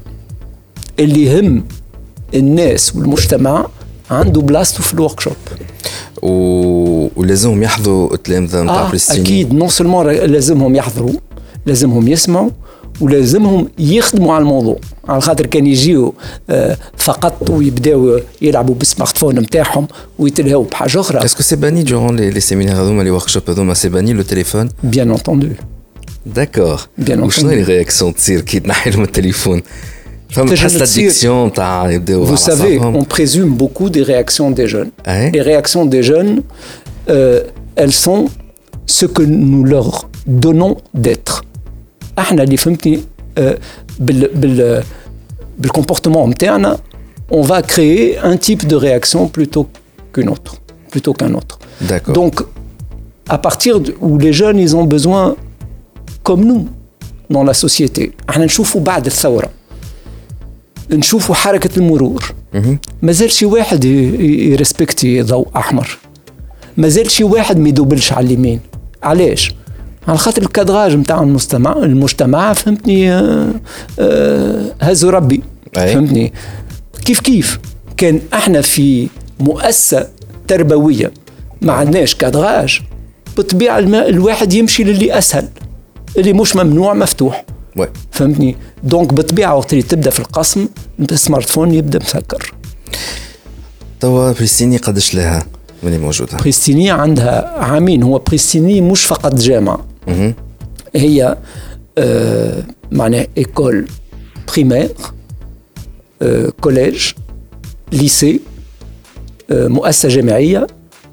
اللي 0.99 1.25
يهم 1.25 1.65
الناس 2.35 2.97
والمجتمع 2.97 3.67
عنده 4.11 4.41
بلاصته 4.41 4.83
في 4.83 4.95
الورك 4.95 5.21
شوب 5.21 5.37
و... 6.22 6.30
ولازمهم 7.16 7.64
يحضروا 7.64 8.14
التلامذه 8.14 8.62
نتاع 8.64 8.92
آه 8.92 8.92
أكيد. 9.10 9.54
Non 9.54 9.68
seulement 9.68 10.08
لازمهم 10.08 10.76
يحضروا 10.76 11.14
لازمهم 11.66 12.08
يسمعوا 12.08 12.50
ولازمهم 13.02 13.70
يخدموا 13.80 14.34
على 14.34 14.42
الموضوع. 14.42 14.78
على 15.10 15.22
خاطر 15.22 15.46
كان 15.46 15.68
يجيو 15.68 16.14
آه، 16.50 16.78
فقط 16.98 17.50
ويبداو 17.50 18.20
يلعبوا 18.42 18.76
بال 18.76 19.18
smartphone 19.18 19.40
نتاعهم 19.40 19.88
ويتلهوا 20.20 20.66
بحاجة 20.72 21.00
أخرى. 21.00 21.26
Est-ce 21.26 21.38
que 21.38 21.44
c'est 21.44 21.56
banni 21.56 21.84
durant 21.84 22.16
les 22.16 22.40
séminaires 22.40 22.82
هذوما 22.82 23.04
les 23.04 23.12
workshops 23.12 23.44
هذوما 23.50 23.74
c'est 23.74 23.90
banni 23.90 24.14
le 24.14 24.22
téléphone 24.22 24.70
Bien 24.84 25.12
entendu 25.12 25.48
داكور 26.26 26.80
Bien 27.02 27.10
وشنو 27.12 27.50
entendu. 27.50 27.54
هي 27.54 27.62
الرياكسيون 27.62 28.16
تصير 28.16 28.42
كي 28.42 28.60
تنحي 28.60 28.90
لهم 28.90 29.04
التليفون 29.04 29.62
فما 30.31 30.47
تنجم 30.47 30.55
تحس 30.69 30.73
تصير. 30.79 31.03
الاديكسيون 31.03 31.53
تاع 31.53 31.91
يبداو 31.91 32.27
Vous 32.27 32.29
على 32.29 32.37
savez, 32.39 32.51
أعصابهم. 32.51 33.01
on 33.01 33.05
présume 33.05 33.55
beaucoup 33.63 33.89
des 33.91 34.03
réactions 34.03 34.51
des 34.51 34.67
jeunes. 34.69 34.91
Ouais. 35.07 35.31
Les 35.35 35.43
réactions 35.43 35.85
des 35.87 36.03
jeunes, 36.03 36.43
euh, 37.09 37.41
elles 37.77 37.93
sont 38.07 38.25
ce 38.87 39.07
que 39.07 39.23
nous 39.23 39.65
leur 39.65 40.09
donnons 40.27 40.77
d'être. 40.95 41.45
احنا 42.19 42.43
اللي 42.43 42.57
فهمتني 42.57 43.01
آه، 43.39 43.59
بال 44.01 44.29
بال 44.35 44.83
بالcomportement 45.63 46.29
نتاعنا 46.29 46.79
on 47.33 47.43
va 47.43 47.63
créer 47.63 48.19
un 48.19 48.37
type 48.37 48.67
de 48.67 48.77
réaction 48.77 49.29
plutôt 49.37 49.67
qu'une 50.13 50.29
autre, 50.29 50.55
plutôt 50.93 51.13
qu'un 51.19 51.33
autre. 51.41 51.59
D'accord. 51.91 52.15
Donc, 52.19 52.35
à 53.37 53.39
partir 53.47 53.75
de- 53.85 53.95
où 54.07 54.19
les 54.27 54.35
jeunes, 54.41 54.59
ils 54.67 54.73
ont 54.81 54.85
besoin, 54.97 55.25
comme 56.27 56.43
nous, 56.51 56.63
dans 57.31 57.45
la 57.45 57.55
société, 57.55 58.13
احنا 58.31 58.45
نشوفوا 58.45 58.81
بعد 58.81 59.07
الثورة 59.07 59.49
نشوفوا 60.92 61.36
حركة 61.36 61.70
المرور. 61.78 62.34
ما 63.02 63.12
زال 63.12 63.32
شي 63.32 63.46
واحد 63.46 63.86
يرسبكتي 63.86 65.22
ضوء 65.22 65.48
أحمر. 65.56 65.98
ما 66.78 66.88
زال 66.88 67.12
شي 67.12 67.24
واحد 67.24 67.58
ما 67.58 67.70
يدوبلش 67.70 68.14
على 68.14 68.26
اليمين. 68.26 68.60
علاش؟ 69.04 69.54
على 70.08 70.18
خاطر 70.18 70.42
الكادراج 70.42 70.96
نتاع 70.96 71.22
المجتمع 71.24 71.78
المجتمع 71.78 72.54
فهمتني 72.54 73.12
آه، 73.14 73.54
آه، 74.00 74.66
هزوا 74.82 75.12
ربي. 75.12 75.42
أي. 75.78 75.94
فهمتني؟ 75.94 76.34
كيف 77.06 77.20
كيف؟ 77.20 77.60
كان 77.98 78.22
أحنا 78.34 78.62
في 78.62 79.08
مؤسسة 79.40 80.08
تربوية. 80.48 81.12
ما 81.62 81.74
عندناش 81.74 82.16
cadrage 82.16 82.82
بالطبيعة 83.38 83.80
الم- 83.80 83.96
الواحد 83.96 84.54
يمشي 84.54 84.84
للي 84.84 85.18
أسهل 85.18 85.48
اللي 86.18 86.34
مش 86.34 86.56
ممنوع 86.56 86.94
مفتوح. 86.94 87.46
فهمتني؟ 88.12 88.56
Donc 88.84 89.14
بالطبيعة 89.14 89.56
وقت 89.56 89.74
اللي 89.74 89.84
تبدأ 89.84 90.10
في 90.10 90.20
القسم 90.20 90.68
ال 91.00 91.50
smartphone 91.50 91.74
يبدأ 91.74 92.00
مسكر. 92.00 92.54
توا 94.00 94.32
Pristini 94.32 94.78
قداش 94.78 95.16
لها 95.16 95.46
ملي 95.84 95.98
موجودة؟ 95.98 96.38
Pristini 96.38 96.92
عندها 96.92 97.60
عامين 97.60 98.04
هو 98.04 98.20
Pristini 98.20 98.82
مش 98.82 99.06
فقط 99.06 99.36
جامعة. 99.36 99.86
مهم. 100.08 100.34
هي 100.96 101.38
آه 101.98 102.64
معناها 102.92 103.28
école 103.38 103.88
primaire 104.54 104.92
آه 106.22 106.54
collège 106.62 107.12
lycée 107.92 108.40
آه 109.52 109.68
مؤسسة 109.68 110.10
جامعية 110.10 110.68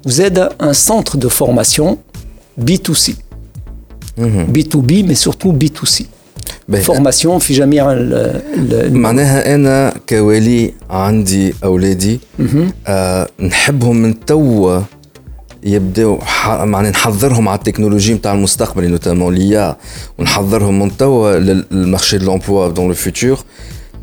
وزاد 0.05 0.39
un 0.39 0.73
centre 0.73 1.19
de 1.19 1.29
formation 1.29 1.97
B 2.57 2.77
to 2.77 2.93
C 2.93 3.15
B 4.17 4.63
to 4.63 4.79
B 4.79 5.03
mais 5.03 5.15
surtout 5.15 5.51
B 5.51 5.69
to 5.69 5.85
C. 5.85 6.05
formation 6.75 7.39
في 7.39 7.53
جميع 7.53 7.91
ال 7.91 8.13
ال 8.73 8.97
معناها 8.97 9.55
أنا 9.55 9.93
كوالي 10.09 10.73
عندي 10.89 11.53
أولادي 11.63 12.19
آه 12.87 13.27
نحبهم 13.39 13.95
من 13.95 14.25
توا 14.25 14.81
يبداو 15.63 16.19
معناها 16.47 16.91
نحضرهم 16.91 17.49
على 17.49 17.57
ال 17.57 17.61
technologies 17.61 18.13
نتاع 18.13 18.33
المستقبل 18.33 18.89
notamment 18.89 19.35
l'IA 19.35 19.77
ونحضرهم 20.17 20.79
من 20.79 20.97
توا 20.97 21.39
لل 21.39 21.59
marché 21.59 22.17
de 22.17 22.37
dans 22.67 22.87
le 22.87 22.93
futur 22.93 23.39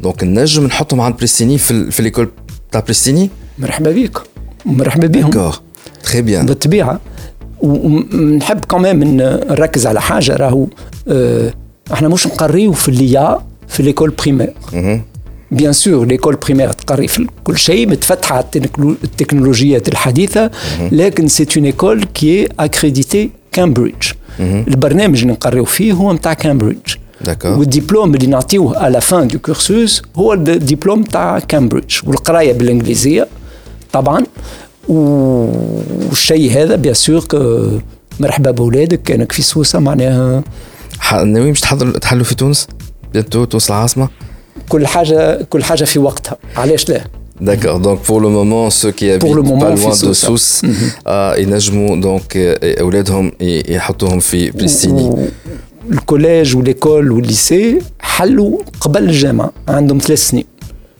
donc 0.03 0.25
نجم 0.25 0.67
نحطهم 0.67 1.01
عند 1.01 1.17
Pristini 1.17 1.59
في, 1.59 1.91
في 1.91 2.03
l'école 2.03 2.31
تاع 2.73 2.81
Pristini. 2.81 3.31
مرحبا 3.59 3.91
بك 3.91 4.19
مرحبا 4.67 5.07
بهم 5.07 5.31
d'accord 5.31 5.61
très 6.05 6.23
bien 6.23 6.47
بالطبيعة. 6.47 7.01
ونحب 7.61 8.65
كمان 8.65 9.17
نركز 9.51 9.87
على 9.87 10.01
حاجة 10.01 10.37
راهو 10.37 10.67
آه، 11.09 11.53
إحنا 11.93 12.09
مش 12.09 12.27
نقريو 12.27 12.73
في 12.73 12.89
l'IA 12.89 13.39
في 13.69 13.83
l'école 13.83 14.11
primaire 14.11 14.53
bien 15.51 15.73
sûr 15.73 16.07
l'école 16.07 16.37
primaire 16.37 16.73
تقري 16.73 17.09
في 17.09 17.27
كل 17.45 17.59
شيء 17.59 17.89
متفتحة 17.89 18.35
على 18.37 18.45
التكنولو- 18.45 19.05
التكنولوجيات 19.05 19.89
الحديثة 19.89 20.51
لكن 20.93 21.29
c'est 21.29 21.47
une 21.57 21.65
école 21.65 22.05
qui 22.05 22.49
est 22.61 22.77
accréditée 22.77 23.31
كامبريدج 23.53 24.03
البرنامج 24.41 25.21
اللي 25.21 25.33
نقريو 25.33 25.65
فيه 25.65 25.93
هو 25.93 26.13
نتاع 26.13 26.33
كامبريدج 26.35 26.95
والدبلوم 27.59 28.15
اللي 28.15 28.27
نعطيوه 28.27 28.79
à 28.79 28.86
la 28.86 29.01
fin 29.01 29.29
de 29.29 29.39
cursus 29.39 30.03
هو 30.17 30.33
الدبلوم 30.33 31.03
تاع 31.03 31.39
كامبريدج 31.39 31.95
والقراية 32.07 32.53
بالإنجليزية 32.53 33.29
طبعا. 33.93 34.25
والشيء 34.89 36.51
هذا 36.53 36.77
bien 36.77 36.95
sûr 36.95 37.25
مرحبا 38.21 38.51
بولادك 38.51 39.03
كانك 39.03 39.33
في 39.33 39.43
سوسه 39.43 39.79
معناها 39.79 40.43
ناويين 41.13 41.51
مش 41.53 41.61
تحضروا 41.61 41.99
تحلوا 41.99 42.25
في 42.25 42.35
تونس؟ 42.35 42.67
bientôt 43.13 43.45
تونس 43.45 43.71
العاصمة؟ 43.71 44.09
كل 44.69 44.87
حاجة 44.87 45.43
كل 45.43 45.65
حاجة 45.65 45.85
في 45.85 45.99
وقتها. 45.99 46.37
علاش 46.57 46.89
لا؟ 46.89 47.05
D'accord, 47.43 47.81
donc 47.87 47.99
pour 48.09 48.21
le 48.21 48.29
moment, 48.39 48.65
ceux 48.81 48.93
qui 48.99 49.07
habitent 49.11 49.35
moment, 49.35 49.59
pas 49.61 49.75
loin 49.75 49.91
في 49.93 50.07
de. 50.07 50.13
Sousse, 50.15 50.65
ينجموا 51.39 51.97
donc 51.97 52.37
أولادهم 52.65 53.33
ي- 53.41 53.75
يحطوهم 53.75 54.19
في 54.19 54.51
Pristini. 54.51 55.03
و- 55.03 55.27
ال 55.91 55.99
collège 55.99 56.57
و 56.57 56.64
l'école 56.64 57.11
وال 57.13 57.32
lycée 57.32 57.79
حلوا 58.01 58.59
قبل 58.81 59.05
الجامعة 59.05 59.53
عندهم 59.69 59.99
ثلاث 59.99 60.19
سنين. 60.29 60.45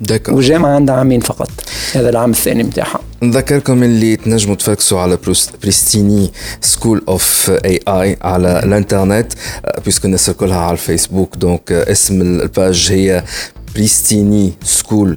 D'accord 0.01 0.35
والجامعة 0.35 0.75
عندها 0.75 0.95
عامين 0.95 1.21
فقط. 1.21 1.51
هذا 1.95 2.09
العام 2.09 2.31
الثاني 2.31 2.63
نتاعها 2.63 3.01
نذكركم 3.23 3.83
اللي 3.83 4.17
تنجموا 4.17 4.55
تفركسوا 4.55 5.01
على 5.01 5.19
Pristini 5.63 6.33
School 6.61 7.03
of 7.09 7.51
AI 7.65 8.17
على 8.23 8.63
الانترنت 8.65 9.33
آه، 9.65 9.81
puisque 9.85 10.07
الناس 10.07 10.31
كلها 10.31 10.59
على 10.59 10.73
الفيسبوك. 10.73 11.37
Donc 11.37 11.73
آه، 11.73 11.93
اسم 11.93 12.21
ال 12.23 12.36
page 12.36 12.89
هي 12.91 13.25
بريستيني 13.75 14.53
سكول 14.65 15.17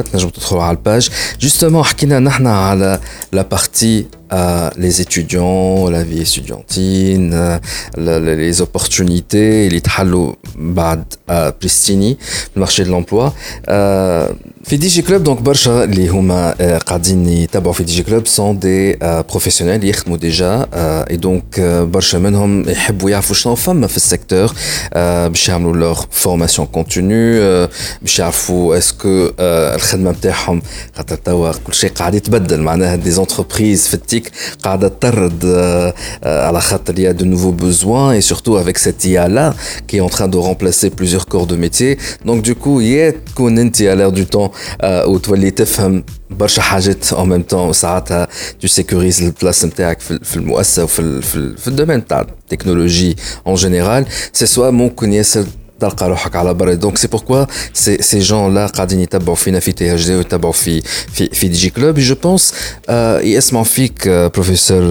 تنجم 0.00 0.28
تدخلوا 0.28 0.62
على 0.62 0.76
الباج 0.76 1.10
جوستومون 1.40 1.84
حكينا 1.84 2.18
نحن 2.18 2.46
على 2.46 3.00
لا 3.32 3.42
بارتي 3.42 4.06
les 4.84 5.00
étudiants, 5.00 5.88
la 5.96 6.02
vie 6.08 6.20
étudiantine, 6.28 7.30
euh, 7.34 7.58
la- 8.06 8.18
la- 8.26 8.34
les 8.44 8.60
opportunités 8.66 9.66
اللي 9.66 9.80
تحلوا 9.80 10.32
بعد 10.56 11.04
آه، 11.30 11.54
بريستيني 11.60 12.16
في 12.20 12.48
المارشي 12.56 12.84
دو 12.84 12.90
لومبلوا 12.90 13.30
في 14.64 14.76
دي 14.76 14.88
جي 14.88 15.02
كلوب 15.02 15.24
دونك 15.24 15.40
برشا 15.40 15.84
اللي 15.84 16.08
هما 16.08 16.54
آه، 16.60 16.78
قاعدين 16.78 17.28
يتبعوا 17.28 17.72
في 17.72 17.84
دي 17.84 17.92
جي 17.92 18.02
كلوب 18.02 18.26
سون 18.26 18.58
دي 18.58 18.92
بروفيسيونيل 19.02 19.84
يخدموا 19.84 20.16
ديجا 20.16 20.66
اي 20.74 21.16
دونك 21.16 21.60
برشا 21.92 22.16
منهم 22.16 22.68
يحبوا 22.68 23.10
يعرفوا 23.10 23.34
شنو 23.34 23.54
فما 23.54 23.86
في 23.86 23.96
السيكتور 23.96 24.52
آه، 24.94 25.28
باش 25.28 25.48
يعملوا 25.48 25.76
لور 25.76 26.06
فورماسيون 26.10 26.68
كونتينيو 26.68 27.68
باش 28.02 28.18
يعرفوا 28.18 28.78
اسكو 28.78 29.30
الخدمه 29.40 30.10
نتاعهم 30.10 30.62
خاطر 30.96 31.16
توا 31.16 31.52
كل 31.52 31.74
شيء 31.74 31.90
قاعد 31.90 32.14
يتبدل 32.14 32.60
معناها 32.60 32.96
دي 32.96 33.10
زونتربريز 33.10 33.88
في 33.88 33.94
التيك 33.94 34.21
قاعده 34.62 34.88
تطرد 34.88 35.44
آه، 35.44 35.94
آه، 36.24 36.46
على 36.46 36.60
خاطر 36.60 36.94
il 36.94 36.98
y 36.98 37.06
a 37.06 37.12
de 37.22 37.24
nouveaux 37.24 37.52
besoins 37.64 38.12
et 38.14 38.20
surtout 38.20 38.56
avec 38.56 38.78
cette 38.78 39.04
IA 39.04 39.28
là 39.28 39.54
qui 39.88 39.96
est 39.96 40.00
en 40.00 40.08
train 40.16 40.28
de 40.28 40.36
remplacer 40.38 40.90
plusieurs 40.90 41.26
corps 41.26 41.46
de 41.46 41.56
métier 41.56 41.98
donc 42.24 42.42
du 42.42 42.54
coup 42.54 42.80
يا 42.80 43.10
تكون 43.10 43.58
انت 43.58 43.76
à 43.76 43.94
l'air 43.94 44.12
du 44.12 44.26
temps 44.36 44.50
آه، 44.80 45.06
وتولي 45.06 45.50
تفهم 45.50 46.04
برشا 46.30 46.62
حاجات 46.62 47.04
en 47.04 47.24
même 47.26 47.44
temps 47.52 47.68
وساعتها 47.68 48.28
tu 48.64 48.68
sécurises 48.68 49.22
البلاس 49.22 49.64
نتاعك 49.64 50.00
في 50.00 50.18
في 50.22 50.36
المؤسسه 50.36 50.84
وفي 50.84 50.98
ال- 50.98 51.22
في, 51.22 51.36
ال- 51.36 51.58
في 51.58 51.68
الدومين 51.68 52.06
تاع 52.06 52.20
التكنولوجي 52.20 53.16
en 53.48 53.56
général 53.56 54.04
c'est 54.38 54.46
soit 54.56 54.58
ممكن 54.60 55.12
ياسر 55.12 55.44
تلقى 55.82 56.08
روحك 56.08 56.36
على 56.36 56.54
برا 56.54 56.74
دونك 56.74 56.98
سي 56.98 57.08
بوركوا 57.08 57.44
سي 57.72 58.02
سي 58.02 58.18
جون 58.18 58.54
لا 58.54 58.66
قاعدين 58.66 59.00
يتبعوا 59.00 59.36
فينا 59.36 59.60
في 59.60 59.72
تي 59.72 59.94
اتش 59.94 60.06
دي 60.06 60.14
ويتبعوا 60.16 60.52
في 60.52 60.80
في 61.12 61.26
في 61.26 61.48
دي 61.48 61.54
جي 61.56 61.70
كلوب 61.70 61.98
جو 61.98 62.14
بونس 62.14 62.54
يسمعوا 63.20 63.64
فيك 63.64 64.08
بروفيسور 64.08 64.82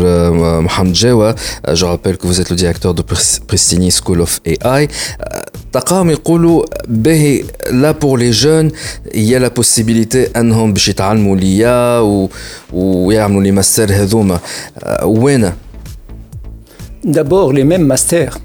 محمد 0.62 0.94
جاوا 0.94 1.34
جو 1.70 1.88
رابيل 1.88 2.16
كو 2.16 2.28
فوزيت 2.28 2.52
لو 2.52 2.58
ديريكتور 2.58 2.92
دو 2.92 3.04
بريستيني 3.50 3.92
سكول 3.92 4.20
اوف 4.20 4.40
اي 4.48 4.58
اي 4.66 4.88
تلقاهم 5.74 6.10
يقولوا 6.10 6.66
باهي 6.88 7.44
لا 7.72 7.92
بور 7.92 8.20
لي 8.20 8.32
جون 8.32 8.72
يا 9.16 9.40
لا 9.40 9.48
بوسيبيليتي 9.48 10.24
انهم 10.26 10.74
باش 10.74 10.88
يتعلموا 10.88 11.36
ليا 11.38 12.00
و- 12.00 12.30
ويعملوا 12.74 13.44
لي 13.44 13.52
ماستر 13.52 13.92
هذوما 13.94 14.40
آه، 14.80 15.06
وين 15.06 15.52
D'abord, 17.06 17.54
les 17.54 17.64
mêmes 17.64 17.86
masters 17.94 18.38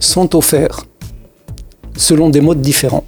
sont 0.00 0.30
offerts 0.34 0.80
selon 1.98 2.30
des 2.30 2.40
modes 2.40 2.62
différents. 2.70 3.04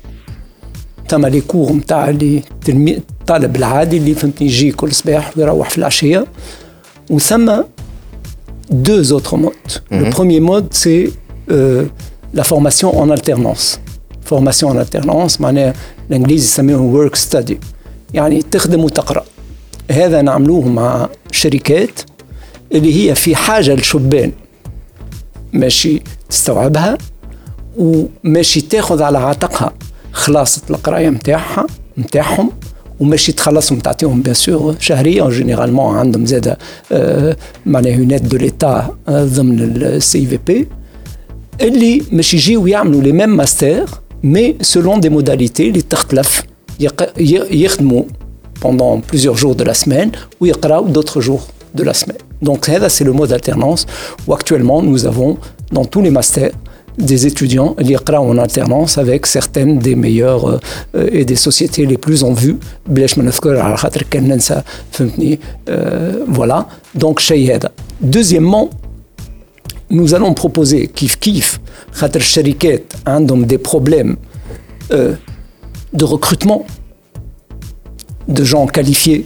تما 1.08 1.28
لي 1.28 1.40
كور 1.40 1.72
نتاع 1.72 2.08
اللي 2.08 2.42
الطالب 2.68 3.56
العادي 3.56 3.96
اللي 3.96 4.14
فهمتني 4.14 4.46
يجي 4.46 4.72
كل 4.72 4.92
صباح 4.92 5.38
ويروح 5.38 5.70
في 5.70 5.78
العشيه 5.78 6.26
وثم 7.10 7.62
deux 8.70 9.12
autres 9.12 9.36
modes. 9.36 9.72
Mm 9.72 9.80
-hmm. 9.90 10.04
Le 10.04 10.10
premier 10.10 10.40
mode, 10.40 10.68
c'est 10.82 11.10
euh, 11.50 11.84
la 12.34 12.44
formation 12.44 12.88
en 13.02 13.10
alternance. 13.10 13.80
Formation 14.30 14.68
en 14.68 14.76
alternance, 14.76 15.40
معناها 15.40 15.74
الانجليزي 16.10 16.44
يسميوه 16.44 17.08
work 17.08 17.14
study. 17.16 17.54
يعني 18.14 18.42
تخدم 18.42 18.84
وتقرا. 18.84 19.24
هذا 19.90 20.22
نعملوه 20.22 20.68
مع 20.68 21.08
شركات 21.30 22.00
اللي 22.72 23.10
هي 23.10 23.14
في 23.14 23.36
حاجه 23.36 23.74
لشبان 23.74 24.32
ماشي 25.52 26.02
تستوعبها 26.30 26.98
وماشي 27.76 28.60
تاخذ 28.60 29.02
على 29.02 29.18
عاتقها 29.18 29.72
خلاصة 30.12 30.62
القراية 30.70 31.08
نتاعها 31.08 31.66
نتاعهم 31.98 32.50
وماشي 33.00 33.32
تخلصهم 33.32 33.78
تعطيهم 33.78 34.22
بيان 34.22 34.34
سور 34.34 34.74
شهريا 34.80 35.30
جينيرالمون 35.30 35.96
عندهم 35.96 36.26
زاد 36.26 36.56
آه 36.92 37.36
معناها 37.66 37.92
يونات 37.92 38.22
دو 38.22 38.36
ليتا 38.36 38.94
آه 39.08 39.24
ضمن 39.24 39.62
السي 39.62 40.26
في 40.26 40.38
بي 40.46 40.68
اللي 41.60 42.02
مش 42.12 42.34
يجيو 42.34 42.66
يعملوا 42.66 43.02
لي 43.02 43.12
ميم 43.12 43.36
ماستر 43.36 43.84
مي 44.22 44.56
سولون 44.62 45.00
دي 45.00 45.08
موداليتي 45.08 45.68
اللي 45.68 45.82
تختلف 45.82 46.42
يخدموا 47.50 48.02
pendant 48.60 49.00
plusieurs 49.00 49.36
jours 49.36 49.54
de 49.54 49.64
la 49.64 49.74
semaine 49.74 50.10
ou 50.40 50.46
يقراو 50.46 50.92
d'autres 50.92 51.20
jours 51.20 51.46
de 51.74 51.82
la 51.82 51.94
semaine. 51.94 52.22
Donc 52.42 52.66
ça 52.66 52.88
c'est 52.88 53.04
le 53.04 53.12
mode 53.12 53.30
d'alternance 53.30 53.86
où 54.26 54.32
actuellement 54.34 54.82
nous 54.82 55.06
avons 55.06 55.36
dans 55.72 55.84
tous 55.84 56.02
les 56.06 56.10
masters 56.10 56.52
des 56.97 57.27
étudiants 57.27 57.75
l'IRCRA 57.79 58.21
en 58.21 58.37
alternance 58.37 58.97
avec 58.97 59.25
certaines 59.25 59.79
des 59.79 59.95
meilleures 59.95 60.59
euh, 60.95 61.09
et 61.11 61.25
des 61.25 61.35
sociétés 61.35 61.85
les 61.85 61.97
plus 61.97 62.23
en 62.23 62.33
vue. 62.33 62.57
Euh, 65.69 66.23
voilà. 66.27 66.67
Donc 66.95 67.21
deuxièmement 68.01 68.69
nous 69.89 70.13
allons 70.13 70.33
proposer 70.33 70.87
kif 70.87 71.19
kif 71.19 71.59
des 73.45 73.57
problèmes 73.57 74.15
euh, 74.91 75.13
de 75.93 76.05
recrutement 76.05 76.65
de 78.27 78.43
gens 78.43 78.65
qualifiés 78.67 79.25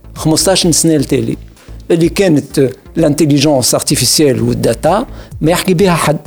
15 0.15 0.71
سنة 0.71 0.95
التالي 0.95 1.37
اللي 1.91 2.09
كانت 2.09 2.69
ال 2.97 3.03
intelligence 3.03 3.75
artificielle 3.75 4.41
وال 4.41 4.62
data 4.62 5.05
ما 5.41 5.51
يحكي 5.51 5.73
بها 5.73 5.95
حد. 5.95 6.19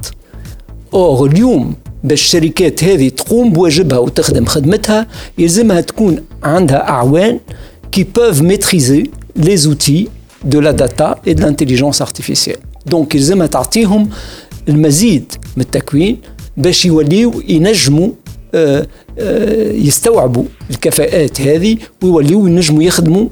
Or 0.95 1.27
اليوم 1.27 1.75
باش 2.05 2.23
الشركات 2.23 2.85
هذه 2.85 3.09
تقوم 3.09 3.53
بواجبها 3.53 3.99
وتخدم 3.99 4.45
خدمتها 4.45 5.07
يلزمها 5.39 5.81
تكون 5.81 6.25
عندها 6.43 6.89
أعوان 6.89 7.41
qui 7.93 8.05
peuvent 8.05 8.43
maîtriser 8.43 9.11
les 9.37 9.57
outils 9.57 10.09
de 10.45 10.61
la 10.61 10.71
data 10.71 11.21
et 11.27 11.35
de 11.35 11.43
l'intelligence 11.43 12.03
artificielle 12.03 12.57
donc 12.87 13.15
يلزمها 13.15 13.47
تعطيهم 13.47 14.11
المزيد 14.69 15.33
من 15.57 15.63
التكوين 15.63 16.19
باش 16.57 16.87
يوليو 16.87 17.43
ينجموا 17.49 18.09
يستوعبوا 19.87 20.45
الكفاءات 20.71 21.41
هذه 21.41 21.77
ويوليو 22.03 22.47
ينجموا 22.47 22.83
يخدموا 22.83 23.29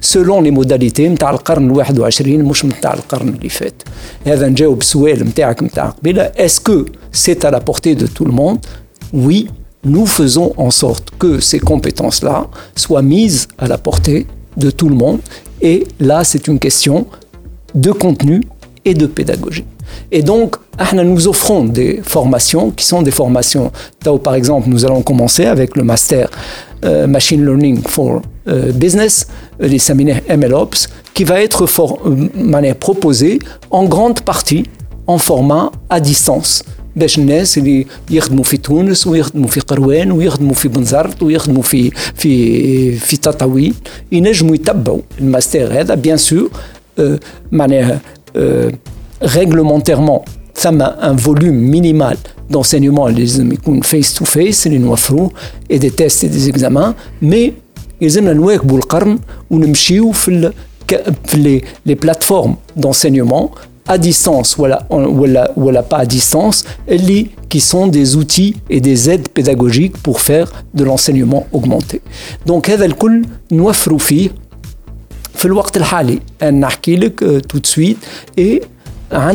سولون 0.00 0.44
لي 0.44 0.50
موداليتي 0.50 1.08
نتاع 1.08 1.30
القرن 1.30 1.66
الواحد 1.66 1.98
وعشرين 1.98 2.44
مش 2.44 2.64
نتاع 2.64 2.94
القرن 2.94 3.28
اللي 3.28 3.48
فات 3.48 3.82
هذا 4.26 4.48
نجاوب 4.48 4.80
السؤال 4.80 5.24
نتاعك 5.24 5.62
نتاع 5.62 5.88
قبيله 5.88 6.22
اسكو 6.22 6.84
سي 7.12 7.34
à 7.34 7.50
la 7.50 7.60
portée 7.60 7.94
de 7.94 8.06
tout 8.06 8.24
le 8.24 8.32
monde 8.32 8.58
oui 9.12 9.48
nous 9.84 10.06
faisons 10.06 10.52
en 10.56 10.70
sorte 10.70 11.06
que 11.18 11.40
ces 11.40 11.60
compétences 11.60 12.22
là 12.22 12.46
soient 12.76 13.02
mises 13.02 13.48
à 13.58 13.66
la 13.66 13.78
portée 13.78 14.26
de 14.56 14.70
tout 14.70 14.88
le 14.88 14.96
monde 14.96 15.20
et 15.60 15.86
là 16.00 16.24
c'est 16.24 16.44
une 16.50 16.58
question 16.58 17.06
de 17.74 17.90
contenu 18.04 18.36
et 18.84 18.94
de 18.94 19.06
pédagogie 19.06 19.66
et 20.10 20.22
donc, 20.22 20.56
nous 20.92 21.28
offrons 21.28 21.64
des 21.64 22.00
formations 22.02 22.70
qui 22.70 22.84
sont 22.84 23.02
des 23.02 23.10
formations. 23.10 23.70
Par 24.22 24.34
exemple, 24.34 24.68
nous 24.68 24.84
allons 24.84 25.02
commencer 25.02 25.46
avec 25.46 25.76
le 25.76 25.84
master 25.84 26.30
euh, 26.84 27.06
Machine 27.06 27.44
Learning 27.44 27.80
for 27.86 28.20
euh, 28.37 28.37
Business, 28.74 29.26
les 29.58 29.78
séminaires 29.78 30.20
MLOps, 30.28 30.88
qui 31.14 31.24
va 31.24 31.40
être 31.40 31.64
euh, 31.64 32.74
proposé 32.74 33.38
en 33.70 33.84
grande 33.84 34.20
partie 34.20 34.64
en 35.06 35.18
format 35.18 35.72
à 35.88 36.00
distance. 36.00 36.62
باش 36.96 37.18
الناس 37.18 37.58
اللي 37.58 37.86
يخدموا 38.10 38.44
في 38.44 38.56
تونس 38.56 39.06
ويخدموا 39.06 39.48
في 39.48 39.60
قروان 39.60 40.12
ويخدموا 40.12 40.54
في 40.54 40.68
بنزرت 40.68 41.22
ويخدموا 41.22 41.62
في 41.62 41.90
في 42.14 42.92
في 42.92 43.16
تطاوين 43.16 43.74
ينجموا 44.12 44.54
يتبعوا 44.54 45.00
الماستر 45.20 45.80
هذا 45.80 45.94
بيان 45.94 46.16
سور 46.16 46.50
معناها 47.52 48.00
réglementairement 49.22 50.24
un 50.64 51.16
volume 51.16 51.58
minimal 51.74 52.16
d'enseignement 52.50 53.08
face 53.82 54.14
to 54.14 54.24
face 54.24 54.66
et 54.66 55.78
des 55.78 55.90
tests 55.90 56.24
et 56.24 56.28
des 56.28 56.48
examens 56.48 56.94
mais 57.20 57.54
يلزمنا 58.00 58.32
نواكبوا 58.32 58.78
القرن 58.78 59.18
ونمشيو 59.50 60.12
في 60.12 60.52
في 61.24 61.62
les 61.88 61.96
plateformes 61.96 62.56
d'enseignement 62.76 63.50
à 63.88 63.96
distance 63.98 64.56
voilà, 64.56 64.86
voilà, 64.90 65.50
voilà 65.56 65.82
pas 65.82 65.98
à 65.98 66.06
distance 66.06 66.64
qui 67.50 67.60
sont 67.60 67.86
des 67.86 68.16
outils 68.16 68.54
et 68.70 68.80
des 68.80 69.10
aides 69.10 69.28
pédagogiques 69.28 69.96
pour 70.06 70.20
faire 70.20 70.52
de 70.74 70.84
l'enseignement 70.84 71.46
augmenté 71.52 72.00
donc 72.46 72.70
هذا 72.70 72.84
الكل 72.84 73.26
نوفروا 73.52 73.98
فيه 73.98 74.30
في 75.34 75.44
الوقت 75.44 75.76
الحالي 75.76 76.18
نحكي 76.42 76.96
لك 76.96 77.42
tout 77.52 77.60
de 77.60 77.66
suite 77.66 77.98
et 78.38 78.62
a 79.10 79.32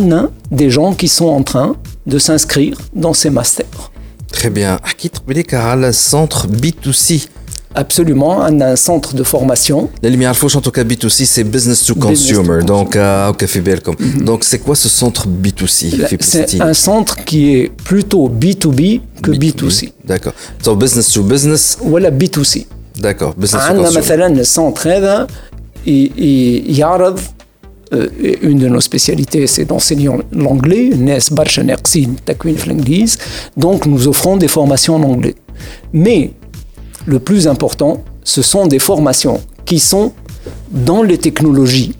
des 0.51 0.69
gens 0.69 0.93
qui 0.93 1.07
sont 1.07 1.27
en 1.27 1.43
train 1.43 1.75
de 2.05 2.19
s'inscrire 2.19 2.77
dans 2.93 3.13
ces 3.13 3.29
masters. 3.29 3.91
Très 4.31 4.49
bien. 4.49 4.79
tu 4.97 5.55
à 5.55 5.75
le 5.75 5.91
centre 5.91 6.47
B2C. 6.47 7.27
Absolument, 7.75 8.39
on 8.49 8.59
a 8.61 8.65
un 8.65 8.75
centre 8.75 9.13
de 9.13 9.23
formation. 9.23 9.89
La 10.01 10.09
lumière 10.09 10.33
en 10.43 10.61
tout 10.61 10.71
cas 10.71 10.83
B2C, 10.83 11.25
c'est 11.25 11.43
business 11.43 11.85
to 11.85 11.93
consumer. 11.93 12.63
donc, 12.63 12.95
euh, 12.95 13.31
mhm. 13.31 14.23
donc 14.23 14.43
c'est 14.43 14.57
quoi 14.59 14.75
ce 14.75 14.89
centre 14.89 15.27
B2C 15.27 16.17
C'est 16.19 16.59
un 16.61 16.73
centre 16.73 17.23
qui 17.25 17.53
est 17.55 17.71
plutôt 17.83 18.27
B2B 18.27 19.01
que 19.21 19.31
B2C. 19.31 19.91
D'accord. 20.03 20.33
Donc 20.63 20.79
business 20.79 21.11
to 21.11 21.21
business. 21.21 21.77
Voilà 21.81 22.09
B2C. 22.09 22.65
D'accord. 22.99 23.35
Business 23.35 23.61
to 23.67 23.75
consumer. 23.75 23.97
مثلا 23.97 24.27
السنتر 24.27 24.97
هذا 24.97 25.27
يعرض 25.85 27.19
euh, 27.91 28.07
une 28.43 28.59
de 28.59 28.67
nos 28.67 28.81
spécialités, 28.81 29.47
c'est 29.47 29.65
d'enseigner 29.65 30.09
l'anglais. 30.31 30.91
Donc, 33.57 33.85
nous 33.87 34.07
offrons 34.07 34.37
des 34.37 34.47
formations 34.47 34.95
en 34.97 35.03
anglais. 35.03 35.35
Mais 35.91 36.31
le 37.05 37.19
plus 37.19 37.47
important, 37.47 38.03
ce 38.23 38.41
sont 38.41 38.67
des 38.67 38.79
formations 38.79 39.41
qui 39.65 39.79
sont 39.79 40.11
dans 40.71 41.03
les 41.03 41.17
technologies. 41.17 41.93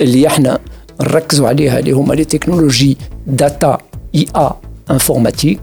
les 0.00 0.26
technologies 2.26 2.96
data, 3.26 3.78
IA, 4.12 4.56
informatique. 4.88 5.60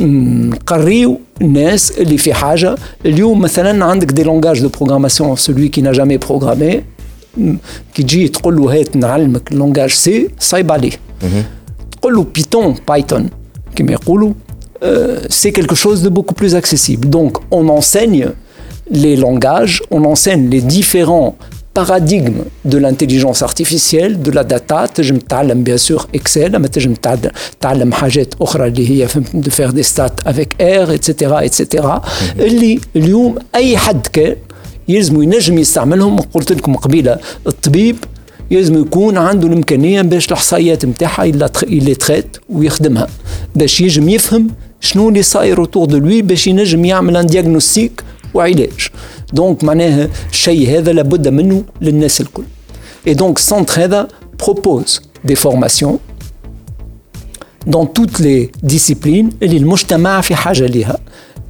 نقريو 0.00 1.20
الناس 1.42 1.98
اللي 1.98 2.18
في 2.18 2.34
حاجه 2.34 2.74
اليوم 3.06 3.40
مثلا 3.40 3.84
عندك 3.84 4.20
des 4.20 4.24
langages 4.24 4.62
de 4.62 4.68
programmation 4.68 5.36
celui 5.36 5.70
qui 5.70 5.82
n'a 5.82 5.92
jamais 5.92 6.18
programmé 6.18 6.82
كي 7.94 8.02
تجي 8.02 8.28
تقول 8.28 8.56
له 8.56 8.80
هات 8.80 8.96
نعلمك 8.96 9.52
اللونجاج 9.52 9.90
سي 9.90 10.28
صايب 10.38 10.72
عليه 10.72 10.90
تقول 11.92 12.14
له 12.14 12.26
بيتون 12.34 12.74
بايثون 12.88 13.28
كما 13.76 13.92
يقولوا 13.92 14.32
c'est 15.28 15.52
quelque 15.52 15.76
chose 15.76 16.02
de 16.02 16.08
beaucoup 16.08 16.34
plus 16.34 16.54
accessible. 16.54 17.08
Donc 17.08 17.38
on 17.50 17.68
enseigne 17.68 18.30
les 18.90 19.16
langages, 19.16 19.82
on 19.90 20.04
enseigne 20.04 20.50
les 20.50 20.60
différents 20.60 21.36
paradigme 21.74 22.44
de 22.64 22.78
l'intelligence 22.78 23.42
artificielle, 23.42 24.20
de 24.20 24.30
la 24.30 24.44
data, 24.44 24.86
je 24.98 25.12
me 25.14 25.54
bien 25.54 25.78
sûr 25.78 26.08
Excel, 26.12 26.58
mais 26.60 26.68
je 26.76 26.88
me 26.88 27.92
حاجات 27.92 28.34
أخرى 28.40 28.66
اللي 28.66 28.90
هي 28.90 29.08
de 29.34 29.50
faire 29.50 29.72
des 29.72 29.82
stats 29.82 30.16
avec 30.26 30.54
R, 30.60 30.90
etc. 30.90 31.32
etc. 31.42 31.86
اللي 32.38 32.80
اليوم 32.96 33.38
أي 33.54 33.76
حد 33.76 34.06
كان 34.06 34.36
يلزم 34.88 35.22
ينجم 35.22 35.58
يستعملهم 35.58 36.16
قلت 36.16 36.52
لكم 36.52 36.76
قبيله 36.76 37.18
الطبيب 37.46 37.96
يلزم 38.50 38.80
يكون 38.80 39.16
عنده 39.16 39.46
الامكانيه 39.46 40.02
باش 40.02 40.26
الاحصائيات 40.26 40.84
نتاعها 40.84 41.24
اللي 41.62 41.94
تريت 41.94 42.36
ويخدمها 42.48 43.08
باش 43.54 43.80
ينجم 43.80 44.08
يفهم 44.08 44.48
شنو 44.81 45.09
اللي 45.09 45.23
صاير 45.23 45.59
autour 45.59 45.85
de 45.85 45.97
lui 45.97 46.21
باش 46.21 46.47
ينجم 46.47 46.85
يعمل 46.85 47.17
un 47.17 47.25
diagnostic 47.25 48.03
وعلاج 48.33 48.87
donc 49.33 49.63
معناها 49.63 50.09
الشيء 50.31 50.77
هذا 50.77 50.93
لابد 50.93 51.27
منه 51.27 51.63
للناس 51.81 52.21
الكل. 52.21 52.43
Et 53.07 53.13
donc 53.13 53.37
ال 53.37 53.44
centre 53.44 53.83
هذا 53.83 54.07
propose 54.43 55.01
des 55.25 55.35
formations 55.35 55.99
dans 57.67 57.93
toutes 57.93 58.21
les 58.21 58.51
disciplines 58.63 59.29
اللي 59.43 59.57
المجتمع 59.57 60.21
في 60.21 60.35
حاجة 60.35 60.65
ليها 60.65 60.97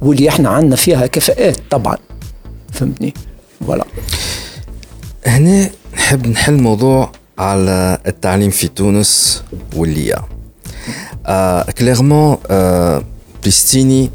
واللي 0.02 0.28
إحنا 0.28 0.48
عندنا 0.48 0.76
فيها 0.76 1.06
كفاءات 1.06 1.56
طبعا. 1.70 1.96
فهمتني؟ 2.72 3.14
voilà 3.66 3.84
هنا 5.26 5.70
نحب 5.94 6.26
نحل 6.26 6.62
موضوع 6.62 7.12
على 7.38 7.98
التعليم 8.06 8.50
في 8.50 8.68
تونس 8.68 9.42
و 9.76 9.85
il 9.85 10.04
y 10.04 10.13
a 10.13 10.22
آه 11.26 11.62
clairement 11.78 12.36
آه 12.50 13.02
بليستيني 13.47 14.09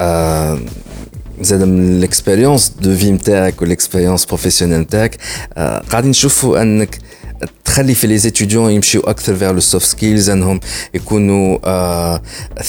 آه 0.00 0.58
زاد 1.40 1.62
من 1.62 1.98
الاكسبيريونس 1.98 2.72
دو 2.80 2.96
في 2.96 3.10
نتاعك 3.10 3.62
والاكسبيريونس 3.62 4.24
بروفيسيونيل 4.24 4.78
نتاعك 4.80 5.16
آه 5.54 5.78
قاعدين 5.78 6.10
نشوفوا 6.10 6.62
انك 6.62 6.98
تخلي 7.64 7.94
في 7.94 8.06
لي 8.06 8.18
زيتيديون 8.18 8.70
يمشيو 8.72 9.00
اكثر 9.00 9.36
فيغ 9.36 9.52
لو 9.52 9.60
سوفت 9.60 9.86
سكيلز 9.86 10.30
انهم 10.30 10.60
يكونوا 10.94 11.58
آه 11.64 12.22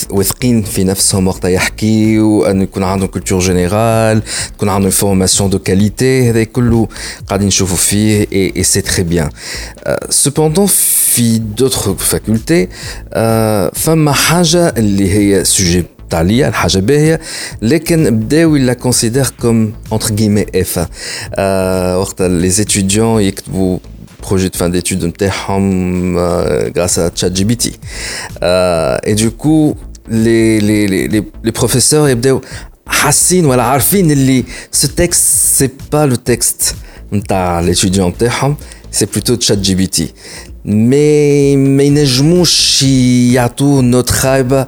واثقين 0.09 0.61
في 0.61 0.83
نفسهم 0.83 1.27
وقت 1.27 1.45
يحكيوا 1.45 2.51
انه 2.51 2.63
يكون 2.63 2.83
عندهم 2.83 3.07
كولتور 3.07 3.39
جينيرال 3.39 4.21
تكون 4.57 4.69
عندهم 4.69 4.91
فورماسيون 4.91 5.49
دو 5.49 5.59
كاليتي 5.59 6.29
هذا 6.29 6.43
كله 6.43 6.87
قاعدين 7.27 7.47
نشوفوا 7.47 7.77
فيه 7.77 8.27
اي 8.33 8.63
سي 8.63 8.81
تري 8.81 9.03
بيان 9.03 9.29
سوبوندون 10.09 10.67
في 10.67 11.37
دوتر 11.37 11.95
فاكولتي 11.95 12.67
فما 13.73 14.11
حاجه 14.11 14.67
اللي 14.67 15.11
هي 15.13 15.43
سوجي 15.43 15.85
تاع 16.11 16.21
الحاجه 16.21 16.79
باهيه 16.79 17.19
لكن 17.61 18.19
بداو 18.19 18.55
لا 18.55 18.73
كونسيدير 18.73 19.27
كوم 19.41 19.73
اونتر 19.91 20.15
غيمي 20.15 20.45
اف 20.55 20.87
وقت 21.99 22.21
لي 22.21 22.49
زيتيديون 22.49 23.21
يكتبوا 23.21 23.79
projet 24.27 24.49
de 24.49 24.57
fin 24.57 24.69
d'études 24.69 25.13
euh, 25.21 26.69
grâce 26.75 26.97
à 26.97 27.09
ChatGPT. 27.15 27.79
Euh, 28.43 28.97
et 29.03 29.15
du 29.15 29.31
coup, 29.31 29.75
les, 30.09 30.59
les, 30.59 30.87
les, 30.87 31.23
les 31.43 31.51
professeurs 31.51 32.07
يبداو 32.07 32.41
حاسين 32.87 33.45
ولا 33.45 33.63
عارفين 33.63 34.11
اللي 34.11 34.43
ce 34.75 34.87
texte 34.87 35.23
c'est 35.57 35.71
pas 35.91 36.05
le 36.05 36.17
texte 36.17 36.75
نتاع 37.13 37.61
l'étudiant 37.61 38.09
نتاعهم 38.09 38.55
c'est 38.91 39.05
plutôt 39.05 39.39
ChatGPT. 39.39 40.01
Mais 40.65 41.55
ما 41.55 41.83
ينجموش 41.83 42.83
يعطوا 42.83 43.81
نوت 43.81 44.09
خايبه 44.09 44.67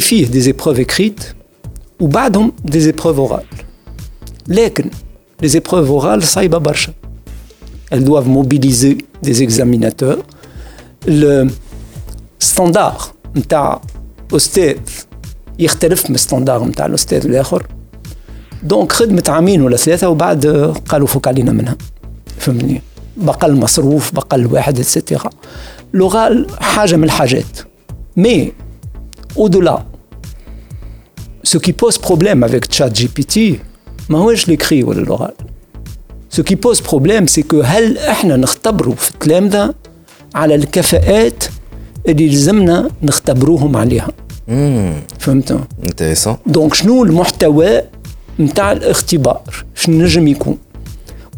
فيه 0.00 0.26
دي 0.26 0.40
زيبروف 0.40 0.80
اكريت 0.80 1.24
وبعدهم 2.00 2.52
دي 2.64 2.80
زيبروف 2.80 3.18
اورال 3.18 3.44
لكن 4.48 4.90
لي 5.42 5.48
زيبروف 5.48 5.88
اورال 5.88 6.22
صايبه 6.22 6.58
برشا 6.58 6.92
elles 7.92 8.04
doivent 8.04 8.28
mobiliser 8.28 8.98
des 9.22 9.42
examinateurs. 9.42 10.18
Le 11.06 11.46
standard 12.38 13.14
نتاع 13.36 13.80
أستاذ 14.32 14.76
يختلف 15.58 16.08
من 16.10 16.14
الستاندار 16.14 16.64
نتاع 16.64 16.86
الأستاذ 16.86 17.26
الآخر 17.26 17.66
دونك 18.62 18.92
خدمة 18.92 19.24
عامين 19.28 19.62
ولا 19.62 19.76
ثلاثة 19.76 20.08
وبعد 20.08 20.46
قالوا 20.88 21.06
فك 21.06 21.28
علينا 21.28 21.52
منها 21.52 21.76
فهمتني 22.38 22.82
بقل 23.16 23.56
مصروف 23.56 24.14
بقل 24.14 24.46
واحد 24.46 24.78
اتسيتيرا 24.78 25.30
لغال 25.94 26.46
حاجة 26.60 26.96
من 26.96 27.04
الحاجات 27.04 27.58
مي 28.16 28.52
au-delà 29.36 29.78
ce 31.44 31.58
qui 31.58 31.72
pose 31.72 31.98
problème 31.98 32.44
avec 32.44 32.72
ChatGPT 32.72 33.38
ما 34.10 34.18
هوش 34.18 34.44
l'écrit 34.50 34.84
ولا 34.84 35.04
l'oral 35.04 35.34
Ce 36.32 36.42
qui 36.42 36.56
pose 36.56 36.80
problème, 36.80 37.26
c'est 37.26 37.42
que 37.42 37.56
هل 37.64 37.98
احنا 37.98 38.36
نختبروا 38.36 38.94
في 38.94 39.10
التلامذة 39.10 39.74
على 40.34 40.54
الكفاءات 40.54 41.44
اللي 42.08 42.28
لزمنا 42.28 42.90
نختبروهم 43.02 43.76
عليها. 43.76 44.12
فهمت؟ 45.18 45.60
انتريسون. 45.84 46.36
دونك 46.46 46.74
شنو 46.74 47.04
المحتوى 47.04 47.82
نتاع 48.40 48.72
الاختبار؟ 48.72 49.42
شنو 49.74 50.04
نجم 50.04 50.28
يكون؟ 50.28 50.58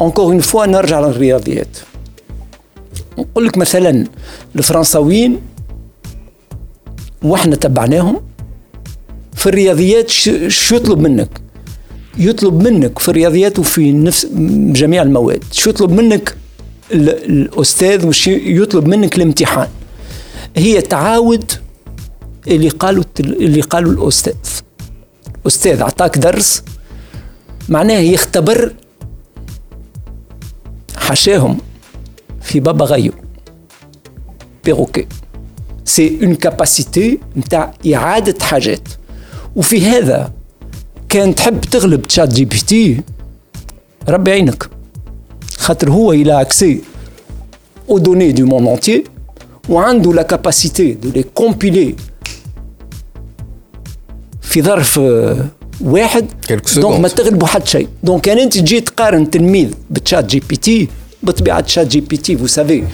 اونكور 0.01 0.24
اون 0.24 0.41
فوا 0.41 0.66
نرجع 0.66 1.01
للرياضيات. 1.01 1.78
نقول 3.18 3.47
لك 3.47 3.59
مثلا 3.59 4.07
الفرنساويين 4.57 5.41
وإحنا 7.22 7.55
تبعناهم 7.55 8.22
في 9.34 9.47
الرياضيات 9.49 10.09
شو 10.47 10.76
يطلب 10.76 10.99
منك؟ 10.99 11.41
يطلب 12.18 12.63
منك 12.63 12.99
في 12.99 13.09
الرياضيات 13.09 13.59
وفي 13.59 13.91
نفس 13.91 14.28
جميع 14.72 15.01
المواد 15.01 15.43
شو 15.51 15.70
يطلب 15.70 15.91
منك؟ 15.91 16.36
الأستاذ 16.91 18.07
وش 18.07 18.28
يطلب 18.28 18.88
منك؟ 18.88 19.15
الامتحان. 19.18 19.68
هي 20.55 20.82
تعاود 20.82 21.51
اللي 22.47 22.70
قالوا 22.70 23.03
اللي 23.20 23.61
قالوا 23.61 23.91
الأستاذ. 23.91 24.34
الاستاذ 25.41 25.82
اعطاك 25.82 26.18
درس 26.18 26.63
معناه 27.70 27.99
يختبر 27.99 28.74
حشاهم 30.97 31.57
في 32.41 32.59
بابا 32.59 32.86
غيو. 32.86 33.11
بيروكي 34.65 35.07
سي 35.87 36.18
اون 36.22 36.35
كاباسيتي 36.35 37.18
نتاع 37.37 37.74
اعاده 37.95 38.45
حاجات 38.45 38.89
وفي 39.57 39.87
هذا 39.87 40.33
كان 41.09 41.35
تحب 41.35 41.61
تغلب 41.61 42.03
تشات 42.03 42.28
جي 42.28 42.45
بي 42.45 42.57
تي 42.57 43.01
ربي 44.09 44.33
عينك 44.33 44.68
خاطر 45.57 45.91
هو 45.91 46.12
الى 46.12 46.41
اكسي 46.41 46.80
او 47.91 47.99
دوني 47.99 48.33
دو 48.33 48.47
موند 48.47 48.68
انتيي 48.68 49.05
وعنده 49.68 50.12
لا 50.12 50.22
كاباسيتي 50.22 50.93
دو 50.93 51.11
لي 51.11 51.22
كومبيلي 51.22 51.97
في 54.43 54.62
ظرف 54.62 55.01
واحد 55.80 56.26
دونك 56.76 57.01
ما 57.01 57.09
تغلبوا 57.09 57.47
حد 57.47 57.66
شيء 57.66 57.89
دونك 58.03 58.20
كان 58.20 58.39
انت 58.39 58.59
تجي 58.59 58.80
تقارن 58.80 59.30
تلميذ 59.30 59.70
بتشات 59.91 60.24
جي 60.24 60.43
بي 60.49 60.57
تي 60.57 60.89
بطبيعه 61.22 61.61
تشات 61.61 61.87
جي 61.87 62.01
بي 62.01 62.16
تي 62.16 62.37
vous 62.37 62.49
savez 62.49 62.85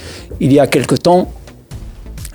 il 0.41 0.53
y 0.53 0.59
a 0.59 0.67
quelque 0.67 0.95
temps 0.95 1.27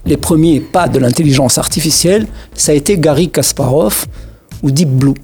les 0.07 0.17
premiers 0.17 0.61
pas 0.61 0.87
de 0.89 0.99
l'intelligence 0.99 1.59
artificielle 1.59 2.27
ça 2.55 2.73
a 2.73 2.75
été 2.75 2.99
Gary 2.99 3.29
Kasparov 3.31 4.07
ou 4.63 4.71
Deep 4.71 4.91
Blue 5.01 5.15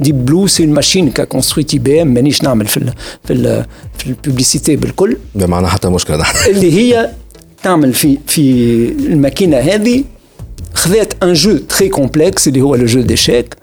ديب 0.00 0.24
بلو 0.24 0.46
سي 0.46 0.66
ماشين 0.66 1.10
كا 1.10 1.24
كونسترويت 1.24 1.72
اي 1.72 1.78
بي 1.78 2.02
ام 2.02 2.14
مانيش 2.14 2.42
نعمل 2.42 2.66
في 2.66 2.76
ال 2.76 2.92
في 3.24 3.32
ال 3.32 3.66
في 3.98 4.06
الببليسيتي 4.06 4.76
بالكل 4.76 5.16
ما 5.34 5.46
معنا 5.46 5.68
حتى 5.68 5.88
مشكله 5.88 6.24
اللي 6.46 6.72
هي 6.72 7.10
تعمل 7.62 7.94
في 7.94 8.18
في 8.26 8.40
الماكينه 8.88 9.56
هذه 9.56 10.04
خذات 10.74 11.24
ان 11.24 11.32
جو 11.32 11.56
تري 11.56 11.88
كومبلكس 11.88 12.48
اللي 12.48 12.60
هو 12.60 12.74
لو 12.74 12.86
جو 12.86 13.00
ديشيك 13.00 13.56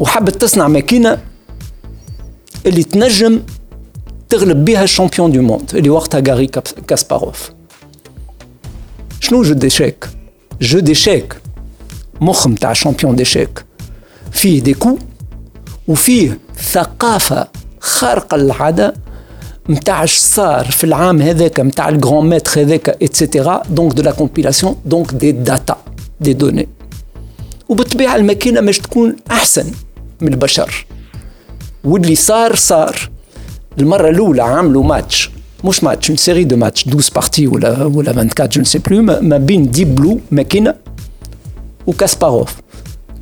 وحبت 0.00 0.40
تصنع 0.40 0.68
ماكينه 0.68 1.18
اللي 2.66 2.82
تنجم 2.82 3.40
تغلب 4.28 4.64
بها 4.64 4.84
الشامبيون 4.84 5.32
دو 5.32 5.42
موند 5.42 5.70
اللي 5.74 5.90
وقتها 5.90 6.22
غاري 6.28 6.46
كاسباروف 6.86 7.50
شنو 9.19 9.43
jeu 9.43 9.53
d'échecs 9.53 10.09
jeu 10.61 10.79
d'échecs 10.79 11.41
مخ 12.21 12.47
نتاع 12.47 12.73
champion 12.73 13.15
d'échecs 13.15 13.65
فيه 14.31 14.61
des 14.61 14.74
coups 14.74 14.97
وفيه 15.87 16.39
ثقافة 16.71 17.47
خارقة 17.79 18.37
للعادة 18.37 18.93
نتاع 19.69 20.05
صار 20.05 20.65
في 20.65 20.83
العام 20.83 21.21
هذاك 21.21 21.59
نتاع 21.59 21.89
ال 21.89 21.94
grands 21.94 22.25
maîtres 22.25 22.61
هذاك 22.61 22.89
et 22.89 23.07
cetera 23.07 23.63
donc 23.69 23.93
de 23.93 24.03
la 24.03 24.11
compilation 24.11 24.75
donc 24.85 25.13
des 25.13 25.31
data 25.31 25.77
des 26.21 26.33
données 26.33 26.67
وبالطبيعه 27.69 28.15
الماكينه 28.15 28.61
مش 28.61 28.79
تكون 28.79 29.15
احسن 29.31 29.71
من 30.21 30.27
البشر 30.33 30.85
واللي 31.83 32.15
صار 32.15 32.55
صار 32.55 33.09
المره 33.79 34.09
الاولى 34.09 34.43
عملوا 34.43 34.83
ماتش 34.83 35.29
مش 35.63 35.83
ماتش 35.83 36.09
une 36.09 36.17
série 36.17 36.43
de 36.43 36.55
matchs 36.55 36.87
12 36.87 37.13
parties 37.15 37.47
ولا 37.47 37.83
ولا 37.83 38.09
24 38.09 38.49
je 38.49 38.61
ne 38.61 38.67
sais 38.67 38.79
plus 38.79 39.01
ما 39.01 39.37
بين 39.37 39.71
Deep 39.71 39.95
Blue 39.95 40.19
ماكينه 40.31 40.75
وكاسباروف 41.87 42.55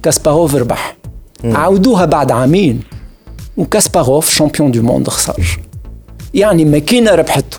كاسباروف 0.04 0.56
ربح 0.56 0.98
عاودوها 1.44 2.06
بعد 2.06 2.32
عامين 2.32 2.82
وكاسباروف 3.58 4.30
champion 4.30 4.72
du 4.72 4.82
monde 4.82 5.08
خسر 5.10 5.60
يعني 6.34 6.66
ماكينه 6.66 7.12
ربحته 7.16 7.58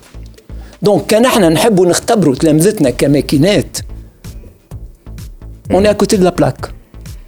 donc 0.81 1.05
كان 1.05 1.25
إحنا 1.25 1.49
نحبوا 1.49 1.85
نختبروا 1.85 2.35
تلامذتنا 2.35 2.89
كماكينات 2.89 3.77
on 5.71 5.91
est 5.91 6.17
à 6.17 6.18
côté 6.18 6.21
de 6.21 6.23
la 6.23 6.29
plaque 6.29 6.71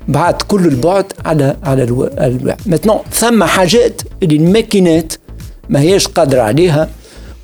بعد 0.07 0.41
كل 0.41 0.65
البعد 0.67 1.13
على 1.25 1.55
على 1.63 1.83
الواقع 1.83 2.55
maintenant 2.65 2.99
ثم 3.11 3.43
حاجات 3.43 4.01
اللي 4.23 4.35
الماكينات 4.35 5.13
ما 5.69 5.79
هيش 5.81 6.07
قادره 6.07 6.41
عليها 6.41 6.89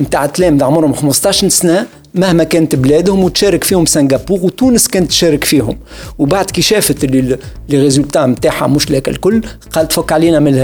نتاع 0.00 0.26
تلامذة 0.26 0.64
عمرهم 0.64 0.92
15 0.92 1.48
سنة 1.48 1.86
مهما 2.14 2.44
كانت 2.44 2.74
بلادهم 2.74 3.24
وتشارك 3.24 3.64
فيهم 3.64 3.86
سنغافور 3.86 4.38
وتونس 4.42 4.88
كانت 4.88 5.08
تشارك 5.10 5.44
فيهم. 5.44 5.78
وبعد 6.18 6.44
كي 6.44 6.62
شافت 6.62 7.04
اللي 7.04 7.38
les 7.68 7.82
résultats 7.82 8.26
نتاعها 8.26 8.66
مش 8.66 8.90
لاك 8.90 9.08
الكل 9.08 9.42
قالت 9.72 9.92
فك 9.92 10.12
علينا 10.12 10.38
من 10.38 10.54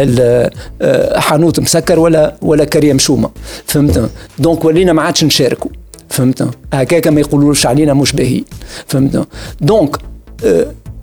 آه، 0.83 1.19
حانوت 1.19 1.61
مسكر 1.61 1.99
ولا 1.99 2.37
ولا 2.43 2.65
كريه 2.65 2.93
مشومه 2.93 3.31
فهمت؟ 3.67 4.11
donc 4.39 4.65
ولينا 4.65 4.93
ما 4.93 5.03
عادش 5.03 5.25
نشاركوا. 5.25 5.71
فهمت؟ 6.09 6.51
هكاك 6.73 7.09
ما 7.09 7.21
يقولوش 7.21 7.67
علينا 7.67 7.95
مش 7.95 8.13
باهي 8.13 8.45
فهمت؟ 8.87 9.27
donc 9.61 9.97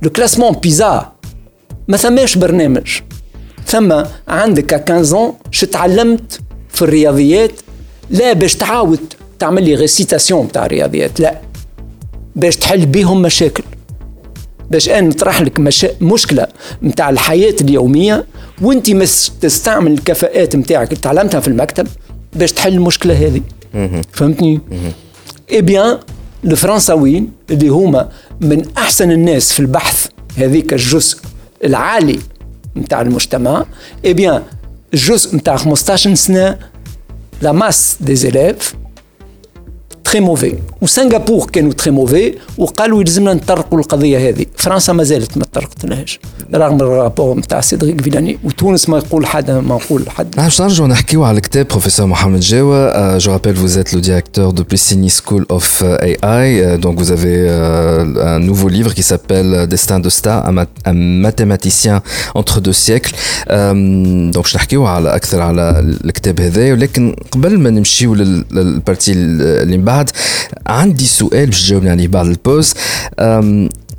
le 0.02 0.10
classement 0.16 0.52
PISA 0.52 1.12
ما 1.88 1.98
ثماش 1.98 2.38
برنامج. 2.38 2.88
ثم 3.66 4.04
عندك 4.28 4.90
15 4.90 5.34
شو 5.52 5.66
تعلمت 5.66 6.40
في 6.70 6.82
الرياضيات 6.82 7.52
لا 8.12 8.34
باش 8.34 8.56
تعاود 8.56 9.00
تعمل 9.40 9.64
لي 9.64 9.76
récitation 9.76 10.52
تاع 10.52 10.66
الرياضيات 10.66 11.20
لا. 11.20 11.42
باش 12.36 12.56
تحل 12.56 12.86
بيهم 12.86 13.22
مشاكل. 13.22 13.64
باش 14.72 14.90
أنا 14.90 15.08
نطرح 15.08 15.42
لك 15.42 15.60
مشا... 15.60 15.90
مشكلة 16.02 16.48
نتاع 16.84 17.10
الحياة 17.10 17.56
اليومية 17.62 18.26
وأنت 18.62 18.90
مس 18.92 19.32
تستعمل 19.42 19.92
الكفاءات 19.92 20.56
نتاعك 20.56 20.88
اللي 20.92 21.02
تعلمتها 21.02 21.40
في 21.40 21.48
المكتب 21.48 21.88
باش 22.34 22.52
تحل 22.52 22.74
المشكلة 22.74 23.14
هذه. 23.14 23.42
فهمتني؟ 24.12 24.60
eh 25.52 25.62
bien 25.62 26.00
الفرنساويين 26.46 27.32
اللي 27.52 27.70
هما 27.70 28.10
من 28.42 28.66
احسن 28.78 29.12
الناس 29.12 29.54
في 29.54 29.60
البحث 29.60 30.08
هذيك 30.38 30.74
الجزء 30.74 31.18
العالي 31.64 32.20
نتاع 32.78 33.02
المجتمع 33.02 33.66
اي 34.06 34.14
بيان 34.14 34.44
الجزء 34.94 35.36
نتاع 35.36 35.56
15 35.56 36.16
سنه 36.16 36.58
la 37.42 37.54
masse 37.54 37.98
des 38.00 38.26
élèves 38.28 38.74
تري 40.11 40.21
موفي 40.21 40.55
وسنغافور 40.81 41.51
كانوا 41.51 41.73
تري 41.73 41.91
موفي 41.91 42.35
وقالوا 42.59 43.01
يلزمنا 43.01 43.35
نطرقوا 43.35 43.79
القضيه 43.79 44.29
هذه 44.29 44.47
فرنسا 44.57 44.93
ما 44.93 45.03
زالت 45.03 45.39
ما 45.39 45.45
طرقت 45.53 45.85
لهاش 45.85 46.21
رغم 46.55 46.81
الرابور 46.81 47.39
نتاع 47.39 47.61
سيدريك 47.61 48.01
فيلاني 48.01 48.39
وتونس 48.45 48.89
ما 48.89 48.99
يقول 48.99 49.27
حد 49.27 49.51
ما 49.51 49.75
نقول 49.75 50.11
حد 50.11 50.31
باش 50.37 50.61
نرجعوا 50.61 50.89
نحكيو 50.89 51.25
على 51.25 51.37
الكتاب 51.37 51.69
بروفيسور 51.69 52.07
محمد 52.07 52.41
جاوا 52.41 53.19
جو 53.19 53.33
رابيل 53.33 53.57
vous 53.57 53.79
êtes 53.79 53.93
le 53.93 54.01
directeur 54.01 54.53
de 54.53 54.63
Plessini 54.63 55.11
School 55.11 55.45
of 55.49 55.83
AI 55.83 56.79
donc 56.79 56.99
vous 56.99 57.11
avez 57.11 57.37
un 58.35 58.39
nouveau 58.39 58.69
livre 58.69 58.95
qui 58.95 59.03
s'appelle 59.03 59.67
Destin 59.67 59.99
de 60.01 60.09
star 60.09 60.39
un 60.85 60.93
mathématicien 61.27 62.03
entre 62.35 62.61
deux 62.61 62.79
siècles 62.87 63.15
donc 64.35 64.43
باش 64.43 64.57
نحكيو 64.57 64.87
على 64.87 65.15
اكثر 65.17 65.41
على 65.41 65.97
الكتاب 66.05 66.41
هذا 66.41 66.73
ولكن 66.73 67.17
قبل 67.31 67.59
ما 67.59 67.71
نمشيو 67.71 68.15
للبارتي 68.15 69.13
اللي 69.13 69.77
من 69.77 69.85
بعد 69.85 70.00
de 70.01 70.01
بعد 70.02 70.12
عندي 70.68 71.06
سؤال 71.06 71.46
باش 71.46 71.62
تجاوبني 71.62 71.90
عليه 71.90 72.08
بعد 72.08 72.26
ال 72.26 72.34
pause 72.34 72.74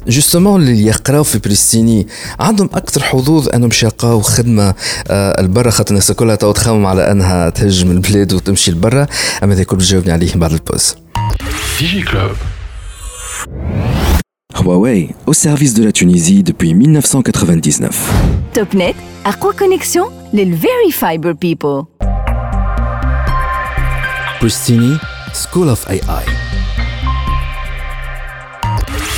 justement 0.08 0.62
اللي 0.62 0.86
يقراو 0.86 1.24
في 1.24 1.38
Pristini 1.38 2.06
عندهم 2.40 2.70
أكثر 2.74 3.02
حظوظ 3.02 3.48
أنهم 3.48 3.68
باش 3.68 3.82
يلقاو 3.82 4.20
خدمه 4.20 4.74
البرا 5.10 5.70
خاطر 5.70 5.90
الناس 5.90 6.12
كلها 6.12 6.34
تو 6.34 6.52
تخمم 6.52 6.86
على 6.86 7.10
أنها 7.10 7.50
تهج 7.50 7.84
من 7.84 7.92
البلاد 7.92 8.32
وتمشي 8.32 8.70
لبرا 8.70 9.06
أما 9.42 9.54
هذا 9.54 9.62
كل 9.62 9.78
تجاوبني 9.78 10.12
عليه 10.12 10.34
بعد 10.34 10.52
ال 10.52 10.94
pause 11.80 12.02
DigiClub 12.02 12.36
Huawei, 14.54 15.08
au 15.26 15.32
service 15.32 15.74
de 15.74 15.82
la 15.82 15.92
Tunisie 15.92 16.42
depuis 16.42 16.72
1999. 16.74 18.12
Topnet, 18.52 18.94
quoi 19.40 19.52
connexion, 19.54 20.04
les 20.32 20.44
Very 20.44 20.90
Fiber 20.92 21.32
People. 21.34 21.86
Pristini 24.40 24.92
School 25.32 25.70
of 25.70 25.84
AI. 25.88 26.24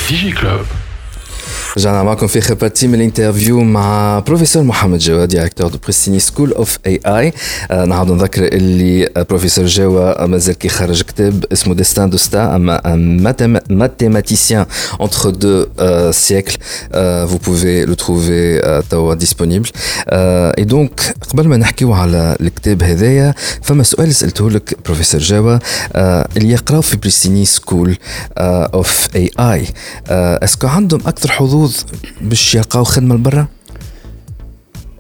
DigiClub. 0.07 0.84
رجعنا 1.77 2.03
معكم 2.03 2.27
في 2.27 2.55
partie 2.55 2.87
من 2.87 2.95
ال 2.95 3.01
interview 3.01 3.61
مع 3.61 4.19
بروفيسور 4.19 4.63
محمد 4.63 4.99
جوا 4.99 5.25
directeur 5.25 5.69
de 5.69 5.79
Pristini 5.79 6.19
School 6.19 6.53
of 6.53 6.79
AI. 6.87 7.33
نعاود 7.87 8.11
نذكر 8.11 8.45
اللي 8.45 9.25
بروفيسور 9.31 9.67
جوا 9.67 10.27
مازال 10.27 10.55
كي 10.59 10.69
خرج 10.69 11.03
كتاب 11.03 11.45
اسمه 11.53 11.75
Destin 11.75 12.11
de 12.11 12.17
ستا 12.17 12.57
mathématicien 13.71 14.67
entre 15.01 15.31
deux 15.31 15.67
siècles 16.11 16.53
vous 17.31 17.39
pouvez 17.47 17.87
le 17.87 17.97
trouver 17.97 18.83
توا 18.91 19.15
disponible 19.15 19.71
et 20.09 20.65
donc 20.65 21.15
قبل 21.31 21.49
ما 21.49 21.57
نحكيو 21.57 21.93
على 21.93 22.37
الكتاب 22.41 22.83
هذايا 22.83 23.35
فما 23.63 23.83
سؤال 23.83 24.15
سألته 24.15 24.51
لك 24.51 24.77
بروفيسور 24.85 25.21
جوا 25.21 25.59
اللي 26.37 26.51
يقراو 26.53 26.81
في 26.81 26.97
Pristini 26.97 27.45
School 27.45 27.97
of 28.39 29.09
AI. 29.17 29.67
Est-ce 30.09 30.47
que 30.47 30.67
عندهم 30.67 31.01
أكثر 31.07 31.31
حضور 31.31 31.64
حظوظ 31.65 31.85
باش 32.21 32.55
يلقاو 32.55 32.85
خدمة 32.85 33.15
لبرا؟ 33.15 33.47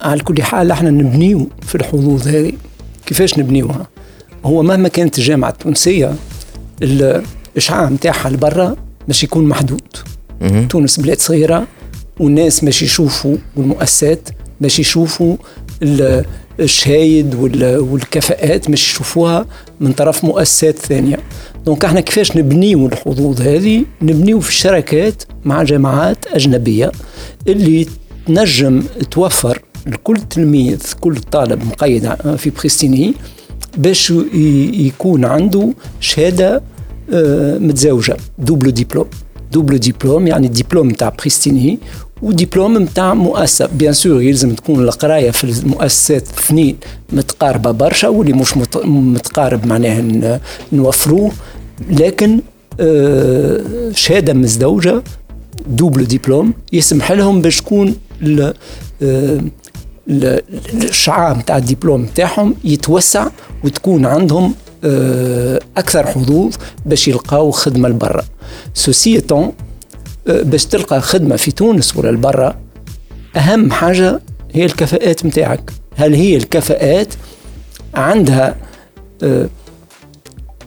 على 0.02 0.20
كل 0.20 0.42
حال 0.42 0.70
إحنا 0.70 0.90
نبنيو 0.90 1.48
في 1.62 1.74
الحظوظ 1.74 2.28
هذه 2.28 2.52
كيفاش 3.06 3.38
نبنيوها؟ 3.38 3.86
هو 4.44 4.62
مهما 4.62 4.88
كانت 4.88 5.18
الجامعة 5.18 5.50
التونسية 5.50 6.14
الاشعاع 6.82 7.88
نتاعها 7.88 8.30
لبرا 8.30 8.76
باش 9.08 9.24
يكون 9.24 9.44
محدود 9.44 9.82
تونس 10.68 11.00
بلاد 11.00 11.20
صغيرة 11.20 11.66
والناس 12.20 12.64
باش 12.64 12.82
يشوفوا 12.82 13.36
والمؤسسات 13.56 14.28
باش 14.60 14.78
يشوفوا 14.78 15.36
الشهايد 16.60 17.34
والكفاءات 17.60 18.70
باش 18.70 18.90
يشوفوها 18.90 19.46
من 19.80 19.92
طرف 19.92 20.24
مؤسسات 20.24 20.78
ثانية 20.78 21.18
donc 21.66 21.84
إحنا 21.84 22.00
كيفاش 22.00 22.36
نبنيو 22.36 22.86
الحظوظ 22.86 23.40
هذه؟ 23.40 23.84
نبنيو 24.02 24.40
في 24.40 24.48
الشراكات 24.48 25.22
مع 25.44 25.62
جامعات 25.62 26.26
أجنبية 26.26 26.92
اللي 27.48 27.86
تنجم 28.26 28.82
توفر 29.10 29.62
لكل 29.86 30.16
تلميذ 30.16 30.80
كل 31.00 31.16
طالب 31.16 31.64
مقيد 31.64 32.14
في 32.36 32.50
Pristini 32.50 33.14
باش 33.76 34.10
يكون 34.74 35.24
عنده 35.24 35.72
شهادة 36.00 36.62
آه، 37.12 37.58
متزوجة 37.58 38.16
double 38.38 38.70
diplôme 38.70 39.06
double 39.52 39.76
diplôme 39.76 40.26
يعني 40.26 40.46
الدبلوم 40.46 40.90
تاع 40.90 41.08
Pristini 41.08 41.78
ودبلوم 42.22 42.78
نتاع 42.78 43.14
مؤسسة. 43.14 43.66
bien 43.66 43.92
sûr 43.92 44.22
يلزم 44.22 44.54
تكون 44.54 44.84
القراية 44.84 45.30
في 45.30 45.44
المؤسسات 45.44 46.28
اثنين 46.28 46.76
متقاربة 47.12 47.70
برشا 47.70 48.08
واللي 48.08 48.32
مش 48.32 48.56
متقارب 48.84 49.66
معناها 49.66 50.40
نوفروه. 50.72 51.32
لكن 51.90 52.40
آه، 52.80 53.60
شهادة 53.92 54.32
مزدوجه 54.32 55.02
double 55.66 56.04
diplôme 56.04 56.52
يسمح 56.72 57.12
لهم 57.12 57.42
باش 57.42 57.60
تكون 57.60 57.94
آه، 59.02 59.40
الشعاع 60.74 61.32
نتاع 61.32 61.56
الدبلوم 61.56 62.02
نتاعهم 62.02 62.54
يتوسع 62.64 63.26
وتكون 63.64 64.06
عندهم 64.06 64.54
آه، 64.84 65.60
أكثر 65.76 66.06
حظوظ 66.06 66.54
باش 66.86 67.08
يلقاو 67.08 67.50
خدمة 67.50 67.88
لبرا. 67.88 68.22
سوسيتون 68.74 69.52
آه، 70.28 70.42
باش 70.42 70.66
تلقى 70.66 71.00
خدمة 71.00 71.36
في 71.36 71.50
تونس 71.50 71.96
ولا 71.96 72.10
لبرا 72.10 72.56
أهم 73.36 73.70
حاجة 73.70 74.20
هي 74.52 74.64
الكفاءات 74.64 75.26
نتاعك 75.26 75.70
هل 75.96 76.14
هي 76.14 76.36
الكفاءات 76.36 77.14
عندها 77.94 78.56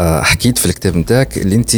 حكيت 0.00 0.58
في 0.58 0.66
الكتاب 0.66 0.96
نتاعك 0.96 1.38
اللي 1.38 1.54
انت 1.54 1.76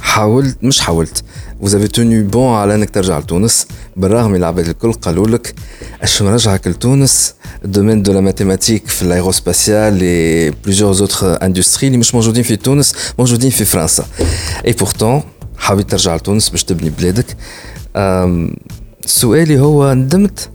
حاولت 0.00 0.56
مش 0.62 0.80
حاولت 0.80 1.24
avez 1.62 1.88
tenu 1.96 2.34
bon 2.34 2.36
على 2.36 2.74
انك 2.74 2.90
ترجع 2.90 3.18
لتونس 3.18 3.66
بالرغم 3.96 4.34
العباد 4.34 4.68
الكل 4.68 4.92
قالوا 4.92 5.28
لك 5.28 5.54
اش 6.02 6.22
مرجعك 6.22 6.68
لتونس؟ 6.68 7.34
ال 7.64 7.69
domaine 7.69 8.02
de 8.02 8.12
la 8.12 8.20
mathématique 8.20 8.88
في 8.88 9.02
ال 9.02 9.10
aérospatial 9.10 10.00
et 10.02 10.50
plusieurs 10.50 11.00
autres 11.00 11.42
industries 11.42 11.86
اللي 11.86 11.98
مش 11.98 12.14
موجودين 12.14 12.42
في 12.42 12.56
تونس 12.56 12.94
موجودين 13.18 13.50
في 13.50 13.64
فرنسا. 13.64 14.06
Et 14.66 14.72
pourtant 14.72 15.22
حبيت 15.58 15.90
ترجع 15.90 16.16
لتونس 16.16 16.48
باش 16.48 16.64
تبني 16.64 16.90
بلادك. 16.90 17.36
سؤالي 19.06 19.60
هو 19.60 19.94
ندمت 19.94 20.50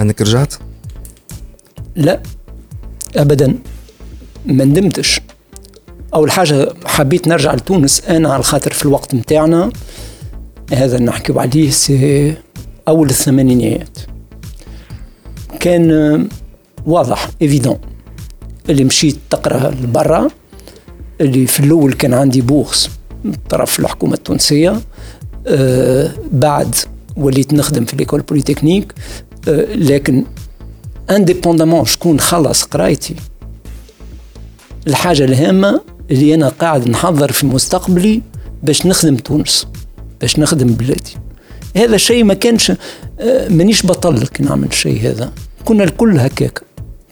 أنك 0.00 0.22
رجعت؟ 0.22 0.54
لا 1.96 2.22
ابدا. 3.16 3.58
ما 4.46 4.64
ندمتش. 4.64 5.20
أول 6.14 6.30
حاجة 6.30 6.68
حبيت 6.84 7.28
نرجع 7.28 7.54
لتونس 7.54 8.04
أنا 8.04 8.32
على 8.32 8.42
خاطر 8.42 8.72
في 8.72 8.84
الوقت 8.84 9.14
نتاعنا 9.14 9.70
هذا 10.72 10.98
نحكي 10.98 11.32
عليه 11.38 11.70
c'est 11.70 12.34
أول 12.88 13.10
الثمانينيات. 13.10 13.98
كان 15.60 16.28
واضح 16.86 17.28
évident 17.42 17.78
اللي 18.70 18.84
مشيت 18.84 19.16
تقرأ 19.30 19.70
لبرا 19.70 20.28
اللي 21.20 21.46
في 21.46 21.60
الأول 21.60 21.92
كان 21.92 22.14
عندي 22.14 22.40
bourse 22.40 22.90
من 23.24 23.34
طرف 23.48 23.80
الحكومة 23.80 24.14
التونسية. 24.14 24.80
آه 25.46 26.10
بعد 26.32 26.74
وليت 27.16 27.54
نخدم 27.54 27.84
في 27.84 27.96
l'école 27.96 28.20
polytechnique. 28.20 28.94
آه 29.48 29.74
لكن 29.74 30.24
indépendamment 31.10 31.84
شكون 31.84 32.20
خلص 32.20 32.62
قرايتي 32.62 33.14
الحاجة 34.86 35.24
الهامة 35.24 35.80
اللي 36.10 36.34
أنا 36.34 36.48
قاعد 36.48 36.88
نحضر 36.88 37.32
في 37.32 37.46
مستقبلي 37.46 38.22
باش 38.62 38.86
نخدم 38.86 39.16
تونس 39.16 39.66
باش 40.20 40.38
نخدم 40.38 40.66
بلادي. 40.66 41.16
هذا 41.76 41.94
الشيء 41.94 42.24
ما 42.24 42.34
كانش 42.34 42.72
آه، 43.20 43.48
مانيش 43.48 43.86
بطل 43.86 44.26
كي 44.26 44.42
نعمل 44.42 44.68
الشيء 44.68 45.00
هذا. 45.00 45.32
كنا 45.64 45.84
الكل 45.84 46.18
هكاك 46.18 46.62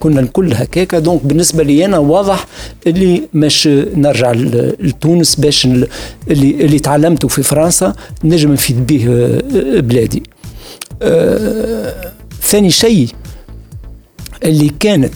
كنا 0.00 0.20
الكل 0.20 0.54
هكاك 0.54 0.94
donc 0.94 1.24
بالنسبة 1.24 1.62
لي 1.62 1.84
أنا 1.84 1.98
واضح 1.98 2.46
اللي 2.86 3.22
مش 3.34 3.66
نرجع 3.96 4.32
لتونس 4.80 5.34
باش 5.36 5.64
اللي 5.66 5.88
اللي 6.30 6.78
تعلمته 6.78 7.28
في 7.28 7.42
فرنسا 7.42 7.92
نجم 8.24 8.52
نفيد 8.52 8.86
به 8.86 9.06
آه، 9.08 9.80
بلادي. 9.80 10.22
آه 11.02 12.12
ثاني 12.42 12.70
شيء 12.70 13.08
اللي 14.44 14.68
كانت 14.80 15.14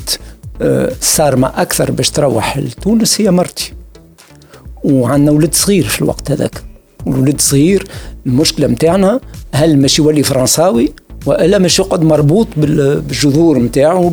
صارمة 1.00 1.52
أكثر 1.56 1.90
باش 1.90 2.10
تروح 2.10 2.58
لتونس 2.58 3.20
هي 3.20 3.30
مرتي. 3.30 3.72
وعندنا 4.84 5.30
ولد 5.30 5.54
صغير 5.54 5.84
في 5.84 6.02
الوقت 6.02 6.30
هذاك. 6.30 6.62
ولد 7.06 7.40
صغير 7.40 7.86
المشكلة 8.26 8.66
متاعنا 8.66 9.20
هل 9.52 9.78
ماشي 9.78 10.02
يولي 10.02 10.22
فرنساوي؟ 10.22 10.92
وإلا 11.26 11.58
مش 11.58 11.78
يقعد 11.78 12.02
مربوط 12.02 12.46
بالجذور 12.56 13.58
نتاعو 13.58 14.08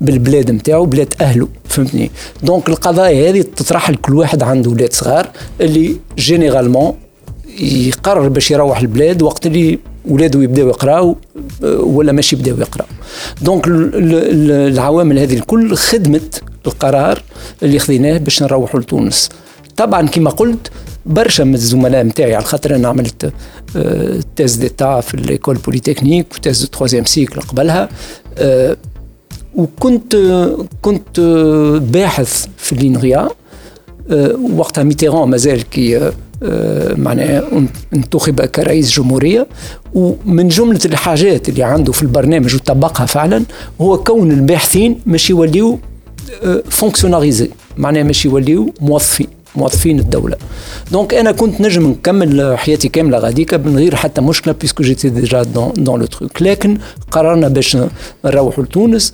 بالبلاد 0.00 0.50
نتاعو 0.50 0.86
بلاد 0.86 1.14
أهله 1.20 1.48
فهمتني؟ 1.64 2.10
donc 2.42 2.68
القضايا 2.68 3.30
هذه 3.30 3.44
تطرح 3.56 3.90
لكل 3.90 4.14
واحد 4.14 4.42
عنده 4.42 4.70
ولاد 4.70 4.92
صغار 4.92 5.28
اللي 5.60 5.96
généralement 6.18 6.94
يقرر 7.60 8.28
باش 8.28 8.50
يروح 8.50 8.80
البلاد 8.80 9.22
وقت 9.22 9.46
اللي 9.46 9.78
ولاده 10.08 10.42
يبداو 10.42 10.68
يقراو 10.68 11.16
ولا 11.62 12.12
ماشي 12.12 12.36
يبداو 12.36 12.58
يقراو. 12.58 12.86
donc 13.42 13.64
العوامل 13.66 15.18
هذه 15.18 15.34
الكل 15.34 15.76
خدمت 15.76 16.42
القرار 16.66 17.22
اللي 17.62 17.78
خذيناه 17.78 18.18
باش 18.18 18.42
نروحوا 18.42 18.80
لتونس. 18.80 19.28
طبعا 19.76 20.06
كما 20.06 20.30
قلت 20.30 20.70
برشا 21.06 21.42
من 21.42 21.54
الزملاء 21.54 22.02
نتاعي 22.02 22.34
على 22.34 22.44
خاطر 22.44 22.74
أنا 22.74 22.88
عملت 22.88 23.32
thèse 24.36 24.54
d'État 24.54 25.00
في 25.00 25.16
l'école 25.16 25.56
polytechnique 25.56 26.26
و 26.34 26.38
thèse 26.38 26.60
de 26.60 26.66
troisième 26.66 27.04
cycle 27.04 27.40
قبلها. 27.40 27.88
آه، 28.38 28.76
وكنت 29.54 30.16
كنت 30.82 31.20
باحث 31.92 32.46
في 32.56 32.74
l'INRIA 32.74 33.28
آه، 34.10 34.38
وقتها 34.56 34.84
ميتيران 34.84 35.28
مازال 35.28 35.70
كي 35.70 35.98
آه، 35.98 36.12
معناها 36.96 37.42
انتخب 37.94 38.40
كرئيس 38.40 38.90
جمهورية. 38.90 39.46
ومن 39.94 40.48
جملة 40.48 40.80
الحاجات 40.84 41.48
اللي 41.48 41.62
عنده 41.62 41.92
في 41.92 42.02
البرنامج 42.02 42.54
وطبقها 42.54 43.06
فعلا 43.06 43.42
هو 43.80 43.98
كون 43.98 44.30
الباحثين 44.30 45.00
مش 45.06 45.30
يوليو 45.30 45.78
fonctionnarisés 46.68 47.50
معناها 47.76 48.02
مش 48.02 48.24
يوليو 48.24 48.72
موظفين 48.80 49.26
موظفين 49.56 49.98
الدولة. 49.98 50.36
donc 50.92 51.14
أنا 51.14 51.32
كنت 51.32 51.60
نجم 51.60 51.86
نكمل 51.86 52.58
حياتي 52.58 52.88
كاملة 52.88 53.18
غاديكا 53.18 53.56
من 53.56 53.76
غير 53.76 53.96
حتى 53.96 54.20
مشكلة 54.20 54.54
puisque 54.60 54.82
j'étais 54.82 55.08
déjà 55.08 55.42
dans, 55.42 55.72
le 55.78 56.06
truc 56.06 56.42
لكن 56.42 56.78
قررنا 57.10 57.48
باش 57.48 57.76
نروحوا 58.24 58.64
لتونس 58.64 59.12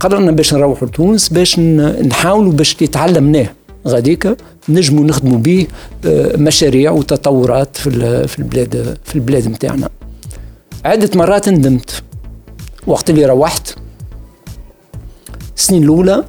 قررنا 0.00 0.30
باش 0.30 0.54
نروحوا 0.54 0.88
لتونس 0.88 1.28
باش 1.28 1.58
نحاولوا 1.58 2.52
باش 2.52 2.74
اللي 2.74 2.86
تعلمناه 2.86 3.48
غاديكا 3.86 4.36
نجموا 4.68 5.04
نخدموا 5.04 5.38
به 5.38 5.66
آه، 6.06 6.36
مشاريع 6.36 6.90
وتطورات 6.90 7.76
في 7.76 7.90
في 8.28 8.38
البلاد 8.38 8.98
في 9.04 9.14
البلاد 9.14 9.48
نتاعنا. 9.48 9.88
عدة 10.84 11.10
مرات 11.14 11.48
ندمت. 11.48 12.02
وقت 12.86 13.10
اللي 13.10 13.26
روحت 13.26 13.74
السنين 15.56 15.82
الأولى 15.82 16.24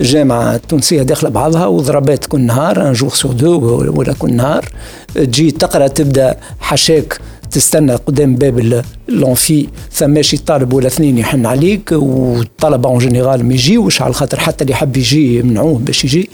الجامعة 0.00 0.54
التونسية 0.54 1.02
داخلة 1.02 1.30
بعضها 1.30 1.66
وضربات 1.66 2.24
كل 2.26 2.40
نهار 2.40 2.88
un 2.88 2.92
jour 2.92 3.10
sur 3.10 3.32
deux 3.32 3.82
ولا 3.98 4.12
كل 4.12 4.34
نهار. 4.34 4.68
تجي 5.14 5.50
تقرأ 5.50 5.86
تبدأ 5.86 6.36
حشاك 6.60 7.20
تستنى 7.50 7.94
قدام 7.94 8.34
باب 8.34 8.82
l'amphi 9.08 9.66
ثماشي 9.92 10.36
طالب 10.36 10.72
ولا 10.72 10.86
اثنين 10.86 11.18
يحن 11.18 11.46
عليك 11.46 11.92
والطلبة 11.92 12.88
en 12.88 12.98
général 12.98 13.44
ما 13.44 13.54
يجيوش 13.54 14.02
على 14.02 14.14
خاطر 14.14 14.40
حتى 14.40 14.64
اللي 14.64 14.74
حب 14.74 14.96
يجي 14.96 15.38
يمنعوه 15.38 15.78
باش 15.78 16.04
يجي. 16.04 16.30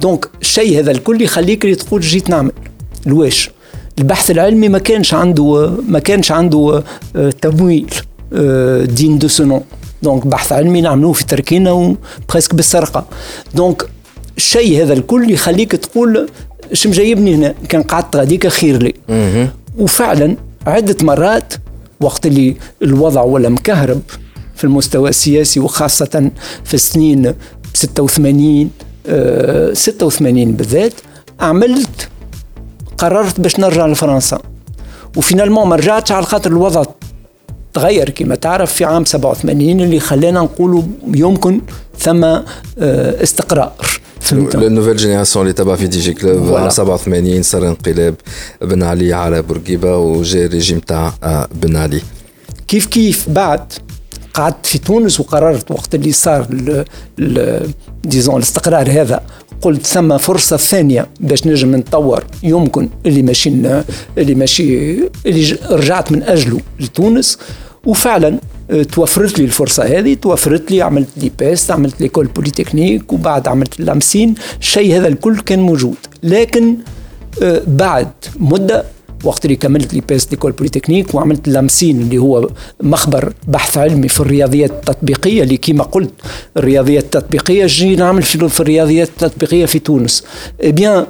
donc 0.00 0.28
الشيء 0.42 0.78
هذا 0.78 0.90
الكل 0.90 1.22
يخليك 1.22 1.64
اللي 1.64 1.76
تقول 1.76 2.00
جيت 2.00 2.30
نعمل. 2.30 2.52
الواش 3.06 3.50
البحث 3.98 4.30
العلمي 4.30 4.68
ما 4.68 4.78
كانش 4.78 5.14
عنده 5.14 5.72
ما 5.88 5.98
كانش 5.98 6.32
عنده 6.32 6.82
آه، 7.16 7.30
تمويل 7.30 7.90
آه، 8.32 8.84
digne 8.84 9.18
de 9.18 9.28
son 9.28 9.44
nom 9.44 9.60
donc 10.02 10.26
بحث 10.26 10.52
علمي 10.52 10.80
نعملوه 10.80 11.12
في 11.12 11.26
تركينا 11.26 11.72
و 11.72 11.82
presque 11.82 12.54
بالسرقة. 12.54 13.06
donc 13.54 13.86
الشيء 14.36 14.82
هذا 14.82 14.92
الكل 14.92 15.30
يخليك 15.30 15.72
تقول 15.72 16.28
شم 16.72 16.90
جايبني 16.90 17.34
هنا 17.34 17.54
كان 17.68 17.82
قعدت 17.82 18.16
غاديك 18.16 18.48
خير 18.48 18.82
لي. 18.82 18.94
وفعلا 19.78 20.36
عدة 20.66 20.96
مرات 21.02 21.54
وقت 22.00 22.26
اللي 22.26 22.56
الوضع 22.82 23.22
ولا 23.22 23.48
مكهرب 23.48 24.00
في 24.56 24.64
المستوى 24.64 25.08
السياسي 25.08 25.60
وخاصة 25.60 26.30
في 26.64 26.74
السنين 26.74 27.34
86 27.74 28.70
آه 29.06 29.72
86 29.72 30.52
بالذات 30.52 30.92
عملت 31.40 32.08
قررت 32.98 33.40
باش 33.40 33.60
نرجع 33.60 33.86
لفرنسا. 33.86 34.38
وفينالمون 35.16 35.68
ما 35.68 35.76
رجعتش 35.76 36.12
على 36.12 36.26
خاطر 36.26 36.50
الوضع 36.50 36.84
تغير. 37.74 38.10
كما 38.10 38.34
تعرف 38.34 38.72
في 38.72 38.84
عام 38.84 39.04
87 39.04 39.80
اللي 39.80 40.00
خلانا 40.00 40.40
نقولوا 40.40 40.82
يمكن 41.06 41.60
ثم 41.98 42.24
آه، 42.24 42.42
استقرار. 42.78 43.72
ال 44.32 44.39
nouvelle 44.39 44.96
génération 44.96 45.42
اللي 45.44 45.52
تبع 45.52 45.76
في 45.76 45.86
DigiClub 45.86 46.54
عام 46.54 46.70
87 46.70 47.42
صار 47.42 47.68
انقلاب 47.68 48.14
بن 48.62 48.82
علي 48.82 49.12
على 49.12 49.42
بورقيبة 49.42 49.96
وجا 49.96 50.46
ريجيم 50.46 50.78
تاع 50.78 51.12
آه، 51.22 51.48
بن 51.54 51.76
علي. 51.76 52.00
كيف 52.68 52.86
كيف 52.86 53.28
بعد 53.28 53.72
قعدت 54.34 54.66
في 54.66 54.78
تونس 54.78 55.20
وقررت 55.20 55.70
وقت 55.70 55.94
اللي 55.94 56.12
صار 56.12 56.46
disons 58.04 58.36
الاستقرار 58.36 58.90
هذا 58.90 59.20
قلت 59.62 59.86
ثم 59.86 60.18
فرصة 60.18 60.56
ثانية 60.56 61.06
باش 61.20 61.46
نجم 61.46 61.76
نطور 61.76 62.24
يمكن 62.42 62.88
اللي 63.06 63.22
ماشي 63.22 63.48
اللي 64.18 64.34
ماشي 64.34 64.98
اللي 65.26 65.58
رجعت 65.70 66.12
من 66.12 66.22
أجله 66.22 66.60
لتونس 66.80 67.38
وفعلا 67.86 68.28
آه، 68.28 68.38
توفرت 68.92 69.38
لي 69.38 69.44
الفرصة 69.44 69.84
هذه 69.84 70.14
توفرت 70.14 70.70
لي 70.70 70.82
عملت 70.82 71.08
l'IPEST 71.16 71.70
عملت 71.70 72.00
l'école 72.00 72.26
polytechnique 72.26 73.12
وبعد 73.12 73.48
عملت 73.48 73.80
LAMSIN 73.80 74.34
الشيء 74.60 74.96
هذا 74.96 75.08
الكل 75.08 75.40
كان 75.40 75.58
موجود. 75.58 75.94
لكن 76.22 76.76
آه، 77.42 77.62
بعد 77.66 78.08
مدة 78.36 78.84
وقت 79.24 79.44
اللي 79.44 79.56
كملت 79.56 79.94
l'IPEST 79.94 80.24
l'école 80.26 80.52
polytechnique 80.52 81.14
وعملت 81.14 81.48
LAMSIN 81.48 82.00
اللي 82.00 82.18
هو 82.18 82.48
مخبر 82.82 83.32
بحث 83.48 83.78
علمي 83.78 84.08
في 84.08 84.20
الرياضيات 84.20 84.70
التطبيقية 84.70 85.42
اللي 85.42 85.56
كما 85.56 85.84
قلت 85.84 86.10
الرياضيات 86.56 87.04
التطبيقية. 87.04 87.66
جي 87.66 87.96
نعمل 87.96 88.22
في 88.22 88.60
الرياضيات 88.60 89.08
التطبيقية 89.08 89.66
في 89.66 89.78
تونس. 89.78 90.24
eh 90.62 90.72
bien 90.72 91.06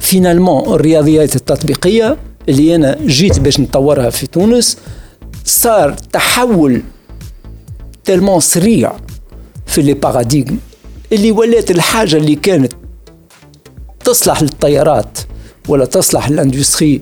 finalement 0.00 0.74
الرياضيات 0.74 1.36
التطبيقية 1.36 2.16
اللي 2.48 2.74
أنا 2.74 2.98
جيت 3.06 3.38
باش 3.38 3.60
نطورها 3.60 4.10
في 4.10 4.26
تونس 4.26 4.78
صار 5.44 5.92
تحول 5.92 6.82
tellement 8.04 8.40
سريع 8.40 8.92
في 9.66 9.82
les 9.82 9.94
paradigmes 9.94 10.58
اللي 11.12 11.30
ولات 11.30 11.70
الحاجة 11.70 12.16
اللي 12.16 12.34
كانت 12.34 12.72
تصلح 14.04 14.42
للطيارات 14.42 15.18
ولا 15.68 15.84
تصلح 15.84 16.30
l'industrie 16.30 17.00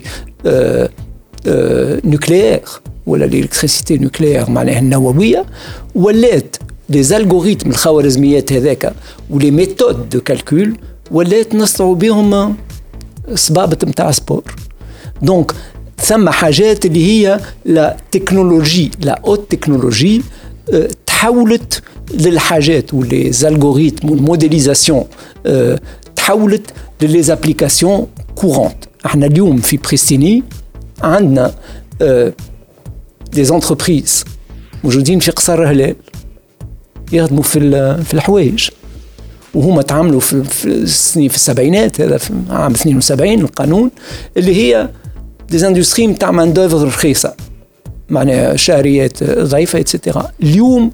nucléaire 2.05 2.61
ولا 3.05 3.25
l'électricité 3.25 3.97
nucléaire 3.97 4.49
معناها 4.49 4.79
النووية 4.79 5.45
ولات 5.95 6.55
les 6.89 7.03
algorithmes 7.03 7.69
الخوارزميات 7.69 8.53
هذاك 8.53 8.93
و 9.29 9.34
les 9.34 9.51
méthodes 9.51 10.09
de 10.09 10.21
calcul 10.21 10.77
ولات 11.11 11.55
نصنعوا 11.55 11.95
بهم 11.95 12.55
صبابط 13.35 13.85
نتاع 13.85 14.11
sport. 14.11 14.43
donc 15.21 15.53
ثم 16.03 16.29
حاجات 16.29 16.85
اللي 16.85 17.05
هي 17.05 17.39
la 17.65 17.97
technologie 18.11 18.91
la 19.01 19.21
haute 19.25 19.51
technologie 19.51 20.21
تحولت 21.05 21.81
للحاجات 22.13 22.93
و 22.93 23.31
les 23.31 23.48
algorithmes 23.48 24.09
وال 24.09 24.23
modélisation 24.23 25.05
تحولت 26.15 26.73
ل 27.01 27.23
les 27.23 27.40
applications 27.40 28.07
courantes 28.35 28.75
إحنا 29.05 29.25
اليوم 29.25 29.57
في 29.57 29.77
Pristini 29.77 30.43
عندنا 31.01 31.53
des 33.33 33.43
entreprises 33.43 34.25
موجودين 34.83 35.19
في 35.19 35.31
قصر 35.31 35.71
هلال 35.71 35.95
يخدموا 37.11 37.43
في 37.43 37.59
في 38.03 38.13
الحوايج. 38.13 38.69
وهما 39.53 39.81
تعاملوا 39.81 40.19
في 40.19 40.65
السنين 40.65 41.29
في 41.29 41.35
السبعينات 41.35 42.01
هذا 42.01 42.17
في 42.17 42.33
عام 42.49 42.71
72 42.71 43.33
القانون 43.41 43.91
اللي 44.37 44.55
هي 44.55 44.89
des 45.49 45.67
industries 45.67 46.07
نتاع 46.07 46.31
main 46.31 46.53
d'œuvre 46.53 46.87
رخيصه 46.87 47.33
معناها 48.09 48.55
شهريات 48.55 49.23
ضعيفة 49.23 49.79
et 49.79 49.92
cetera 49.92 50.31
اليوم 50.43 50.91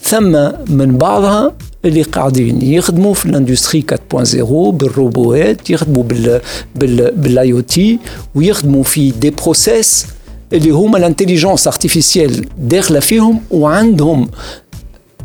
ثم 0.00 0.32
من 0.68 0.98
بعضها 0.98 1.52
اللي 1.84 2.02
قاعدين 2.02 2.62
يخدموا 2.62 3.14
في 3.14 3.26
ال 3.26 3.32
industrie 3.32 3.84
4.0 4.14 4.42
بال 4.52 4.82
robots 4.82 5.70
يخدموا 5.70 6.02
بال 6.02 6.40
بال 6.74 7.10
بال 7.10 7.52
IoT 7.52 7.98
ويخدموا 8.34 8.82
في 8.82 9.10
des 9.10 9.30
process 9.30 10.06
اللي 10.52 10.70
هما 10.70 10.98
l'intelligence 10.98 11.66
artificielle 11.66 12.44
داخلة 12.58 13.00
فيهم 13.00 13.40
وعندهم 13.50 14.28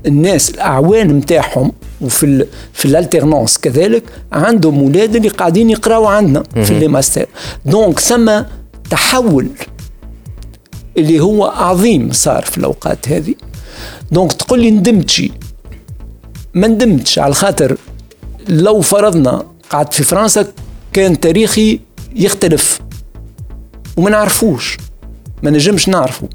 الناس 0.05 0.49
الأعوان 0.49 1.07
نتاعهم 1.07 1.71
وفي 2.01 2.25
ال 2.25 2.47
في 2.73 2.85
ال 2.85 2.92
alternance 2.92 3.57
كذلك 3.57 4.03
عندهم 4.31 4.79
أولاد 4.79 5.15
اللي 5.15 5.27
قاعدين 5.29 5.69
يقراوا 5.69 6.09
عندنا 6.09 6.43
في 6.63 6.79
les 6.79 6.87
masters 6.87 7.25
donc 7.65 7.99
ثم 7.99 8.41
تحول 8.89 9.49
اللي 10.97 11.19
هو 11.19 11.45
عظيم 11.45 12.11
صار 12.11 12.45
في 12.45 12.57
الأوقات 12.57 13.09
هذه. 13.09 13.35
donc 14.11 14.33
تقول 14.33 14.59
لي 14.59 14.71
ندمت 14.71 15.09
شي 15.09 15.31
ما 16.53 16.67
ندمتش. 16.67 17.19
على 17.19 17.33
خاطر 17.33 17.77
لو 18.49 18.81
فرضنا 18.81 19.45
قعدت 19.69 19.93
في 19.93 20.03
فرنسا 20.03 20.47
كان 20.93 21.19
تاريخي 21.19 21.79
يختلف. 22.15 22.79
وما 23.97 24.09
نعرفوش. 24.09 24.77
ما 25.43 25.49
نجمش 25.49 25.89
نعرفه 25.89 26.29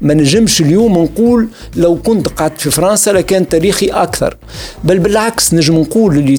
ما 0.00 0.14
نجمش 0.14 0.60
اليوم 0.60 0.98
نقول 0.98 1.48
لو 1.76 1.96
كنت 2.02 2.28
قعدت 2.28 2.60
في 2.60 2.70
فرنسا 2.70 3.10
لكان 3.10 3.48
تاريخي 3.48 3.86
أكثر. 3.86 4.36
بل 4.84 4.98
بالعكس 4.98 5.54
نجم 5.54 5.74
نقول 5.78 6.18
اللي 6.18 6.38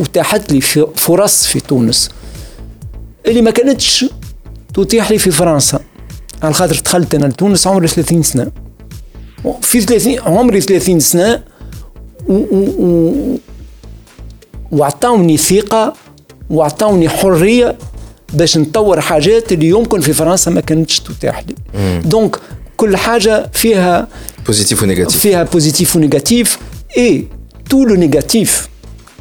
اتاحت 0.00 0.52
لي 0.52 0.60
فرص 0.96 1.46
في 1.46 1.60
تونس. 1.60 2.10
اللي 3.26 3.42
ما 3.42 3.50
كانتش 3.50 4.04
تتيح 4.84 5.10
لي 5.10 5.18
في 5.18 5.30
فرنسا 5.30 5.80
على 6.42 6.54
خاطر 6.54 6.80
دخلت 6.84 7.14
أنا 7.14 7.26
لتونس 7.26 7.66
عمري 7.66 7.88
30 7.88 8.22
سنة. 8.22 8.50
في 9.62 9.80
30 9.80 10.18
عمري 10.20 10.60
30 10.60 11.00
سنة 11.00 11.42
واعطوني 14.72 15.36
ثقة 15.36 15.92
واعطوني 16.50 17.08
حرية 17.08 17.78
باش 18.34 18.58
نطور 18.58 19.00
حاجات 19.00 19.52
اللي 19.52 19.68
يمكن 19.68 20.00
في 20.00 20.12
فرنسا 20.12 20.50
ما 20.50 20.60
كانتش 20.60 21.00
تتاح 21.00 21.44
لي. 21.48 21.54
donc 22.04 22.36
كل 22.76 22.96
حاجة 22.96 23.50
فيها 23.52 24.08
positif 24.46 24.82
و 24.82 24.86
négatif 24.86 25.18
فيها 25.20 25.42
positif 25.42 25.89
و 25.89 25.96
négatif 25.96 27.24
et 27.70 27.75
tout 27.75 27.84
le 27.84 27.94
négatif 27.94 28.68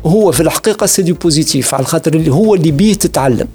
هو 0.06 0.32
في 0.32 0.40
الحقيقة 0.40 0.86
c'est 0.86 1.02
du 1.02 1.14
positif 1.14 1.76
على 1.76 1.86
خاطر 1.86 2.14
اللي 2.14 2.32
هو 2.32 2.56
اللي 2.56 2.72
بيه 2.72 2.94
تتعلم. 2.94 3.48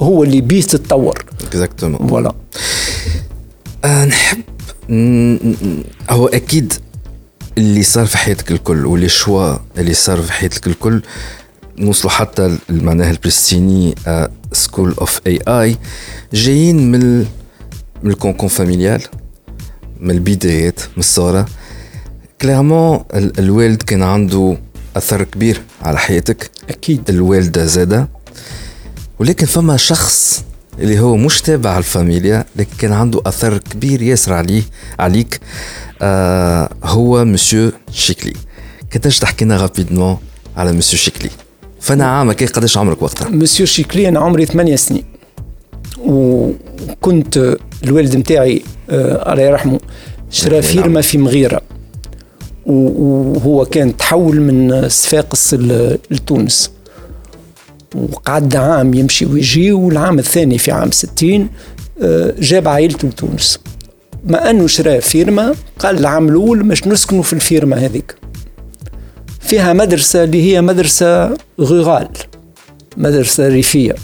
هو 0.00 0.24
اللي 0.24 0.40
بيه 0.40 0.62
تتطور. 0.62 1.24
exactement 1.46 2.08
voilà 2.08 2.34
آه 3.84 4.04
نحب 4.04 4.42
هو 6.10 6.26
أكيد 6.26 6.72
اللي 7.58 7.82
صار 7.82 8.06
في 8.06 8.18
حياتك 8.18 8.50
الكل 8.50 8.86
واللي 8.86 9.08
شوا 9.08 9.56
اللي 9.78 9.94
صار 9.94 10.22
في 10.22 10.32
حياتك 10.32 10.66
الكل 10.66 11.02
نوصلوا 11.78 12.12
حتى 12.12 12.58
معناها 12.70 13.10
ال 13.10 13.94
Pristini 14.52 14.94
School 15.00 15.20
of 15.26 15.38
AI 15.48 15.76
جايين 16.32 16.92
من 16.92 17.18
من 18.02 18.10
ال 18.10 18.16
cocon 18.16 18.48
familial 18.48 19.02
من 20.00 20.10
البدايات 20.10 20.80
من 20.80 20.98
الصغرى 20.98 21.44
clairement 22.42 23.04
الوالد 23.14 23.82
كان 23.82 24.02
عنده 24.02 24.56
أثر 24.96 25.22
كبير 25.22 25.60
على 25.82 25.98
حياتك. 25.98 26.50
أكيد. 26.70 27.10
الوالدة 27.10 27.66
زادة. 27.66 28.08
ولكن 29.20 29.46
فما 29.46 29.76
شخص 29.76 30.44
اللي 30.78 31.00
هو 31.00 31.16
مش 31.16 31.40
تابع 31.40 31.78
الفاميليا 31.78 32.44
لكن 32.56 32.76
كان 32.78 32.92
عنده 32.92 33.20
أثر 33.26 33.58
كبير 33.58 34.02
ياسر 34.02 34.32
عليه 34.32 34.62
عليك 34.98 35.40
آه 36.02 36.68
هو 36.84 37.24
مسيو 37.24 37.72
شيكلي 37.92 38.32
كنتاش 38.92 39.18
تحكي 39.18 39.44
لنا 39.44 39.56
rapidement 39.56 40.18
على 40.56 40.72
مسيو 40.72 40.98
شيكلي 40.98 41.30
فأنا 41.80 42.06
عام 42.06 42.32
كي 42.32 42.46
قداش 42.46 42.78
عمرك 42.78 43.02
وقتها؟ 43.02 43.28
مسيو 43.28 43.66
شيكلي 43.66 44.08
أنا 44.08 44.20
عمري 44.20 44.46
ثمانية 44.46 44.76
سنين. 44.76 45.04
وكنت 45.98 47.56
الوالد 47.84 48.16
نتاعي 48.16 48.62
آه 48.90 49.32
الله 49.32 49.42
يرحمه 49.42 49.80
شرا 50.30 50.60
فيرما 50.60 51.00
في 51.00 51.18
مغيرة. 51.18 51.60
وهو 52.66 53.64
كان 53.64 53.96
تحول 53.96 54.40
من 54.40 54.88
صفاقس 54.88 55.54
لتونس. 56.10 56.70
وقعد 57.94 58.56
عام 58.56 58.94
يمشي 58.94 59.26
ويجي 59.26 59.72
والعام 59.72 60.18
الثاني 60.18 60.58
في 60.58 60.72
عام 60.72 60.90
60 60.90 61.48
آه، 62.02 62.34
جاب 62.38 62.68
عائلته 62.68 63.08
لتونس 63.08 63.58
ما 64.24 64.50
أنه 64.50 64.66
شرا 64.66 65.00
فيرما 65.00 65.54
قال 65.78 65.98
العام 65.98 66.28
الأول 66.28 66.62
باش 66.62 66.86
نسكنوا 66.86 67.22
في 67.22 67.32
الفيرما 67.32 67.76
هذيك. 67.76 68.14
فيها 69.40 69.72
مدرسة 69.72 70.24
اللي 70.24 70.42
هي 70.42 70.60
مدرسة 70.60 71.36
rurale 71.60 72.08
مدرسة 72.96 73.48
ريفية. 73.48 73.94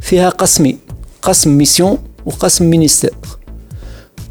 فيها 0.00 0.28
قسمين 0.28 0.78
قسم 1.22 1.50
mission 1.50 1.98
وقسم 2.26 2.70
ministère. 2.70 3.14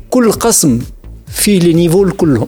كل 0.10 0.32
قسم 0.32 0.80
فيه 1.28 1.60
les 1.60 1.74
niveaux 1.74 2.12
كلهم 2.12 2.48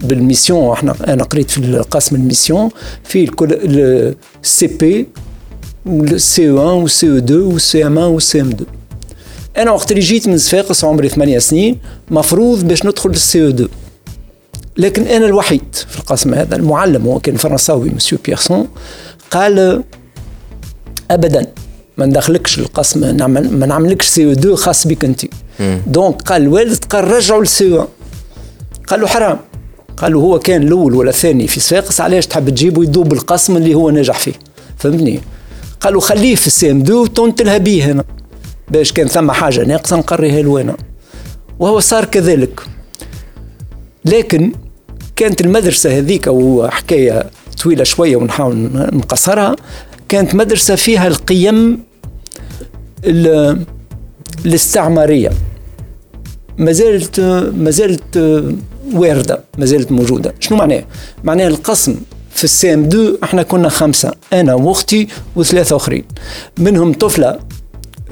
بال 0.00 0.16
mission 0.16 0.72
إحنا 0.72 0.94
أنا 1.12 1.24
قريت 1.24 1.50
في 1.50 1.58
القسم 1.58 2.16
ال 2.16 2.23
mission 2.23 2.70
فيه 3.04 3.28
ال 3.42 4.14
CP 4.62 5.06
وال 5.86 6.50
CE 6.50 6.54
1 6.56 6.82
وال 6.82 7.10
CE 7.10 7.16
2 7.16 7.40
وال 7.40 7.86
CM 7.86 7.96
1 7.96 8.08
وال 8.08 8.40
CM 8.40 8.48
2 8.48 8.66
أنا 9.56 9.70
وقت 9.70 9.90
اللي 9.90 10.02
جيت 10.02 10.28
من 10.28 10.38
صفاقس 10.38 10.84
عمري 10.84 11.08
ثمانية 11.08 11.38
سنين 11.38 11.78
مفروض 12.10 12.64
باش 12.64 12.84
ندخل 12.86 13.10
لل 13.10 13.44
CE 13.44 13.48
2 13.48 13.68
لكن 14.76 15.02
أنا 15.02 15.26
الوحيد 15.26 15.74
في 15.88 15.98
القسم 15.98 16.34
هذا 16.34 16.56
المعلم 16.56 17.06
هو 17.06 17.18
كان 17.20 17.36
فرنساوي 17.36 17.90
مسيو 17.90 18.18
بيرسون 18.24 18.68
قال 19.30 19.82
ابدا 21.10 21.46
ما 21.98 22.06
ندخلكش 22.06 22.58
القسم 22.58 23.04
نعمل 23.04 23.52
ما 23.52 23.66
نعملكش 23.66 24.06
CE 24.06 24.32
2 24.32 24.56
خاص 24.56 24.86
بك 24.86 25.04
انت 25.04 25.20
donc 25.86 26.22
قال 26.22 26.42
الوالد 26.42 26.84
قال 26.84 27.04
رجعوا 27.04 27.40
لل 27.40 27.56
CE 27.56 27.72
1 27.72 27.88
قال 28.86 29.00
له 29.00 29.06
حرام 29.06 29.38
قال 29.96 30.12
له 30.12 30.18
هو 30.18 30.38
كان 30.38 30.62
الأول 30.62 30.94
ولا 30.94 31.10
الثاني 31.10 31.46
في 31.46 31.60
صفاقس 31.60 32.00
علاش 32.00 32.26
تحب 32.26 32.50
تجيبه 32.50 32.82
يدوب 32.82 33.12
القسم 33.12 33.56
اللي 33.56 33.74
هو 33.74 33.90
ناجح 33.90 34.18
فيه؟ 34.18 34.32
فهمتني؟ 34.78 35.20
قال 35.80 35.94
له 35.94 36.00
خليه 36.00 36.34
في 36.34 36.46
السي 36.46 36.70
ام 36.70 36.80
2 36.80 36.98
وتنتلها 36.98 37.58
بيه 37.58 37.84
هنا. 37.84 38.04
باش 38.68 38.92
كان 38.92 39.06
ثم 39.06 39.30
حاجة 39.30 39.64
ناقصة 39.64 39.96
نقريها 39.96 40.42
له 40.42 40.60
أنا. 40.60 40.76
وهو 41.58 41.80
صار 41.80 42.04
كذلك. 42.04 42.60
لكن 44.04 44.52
كانت 45.16 45.40
المدرسة 45.40 45.98
هذيك 45.98 46.26
وحكاية 46.26 47.30
طويلة 47.62 47.84
شوية 47.84 48.16
ونحاول 48.16 48.70
نقصرها 48.74 49.56
كانت 50.08 50.34
مدرسة 50.34 50.74
فيها 50.74 51.06
القيم 51.06 51.80
الاستعمارية. 54.44 55.30
ما 56.58 56.72
زالت 56.72 57.20
ما 57.56 57.70
زالت 57.70 58.18
واردة 58.94 59.40
ما 59.58 59.64
زالت 59.66 59.92
موجودة. 59.92 60.34
شنو 60.40 60.58
معناه؟ 60.58 60.84
معناه 61.24 61.46
القسم 61.48 61.96
في 62.30 62.44
ال 62.44 62.74
CM 62.74 62.84
2 62.84 63.16
إحنا 63.24 63.42
كنا 63.42 63.68
خمسة 63.68 64.12
أنا 64.32 64.54
وأختي 64.54 65.08
وثلاثة 65.36 65.76
آخرين. 65.76 66.04
منهم 66.58 66.92
طفلة 66.92 67.38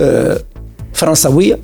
آه، 0.00 0.40
فرنسوية 0.92 1.58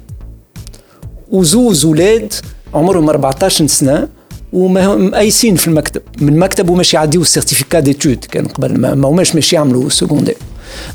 وزوز 1.31 1.85
ولاد 1.85 2.33
عمرهم 2.75 3.09
14 3.09 3.67
سنة 3.67 4.09
ومقايسين 4.53 5.57
في 5.57 5.69
المكتب. 5.69 6.03
من 6.21 6.29
المكتب 6.29 6.71
وماشي 6.71 6.97
يعديو 6.97 7.23
ال 7.23 7.28
certificat 7.28 7.81
d'études 7.81 8.25
كان 8.25 8.47
قبل 8.47 8.79
ما 8.79 9.09
هماش 9.09 9.35
ماشي 9.35 9.57
يعملوا 9.57 9.89
secondaire 9.89 10.37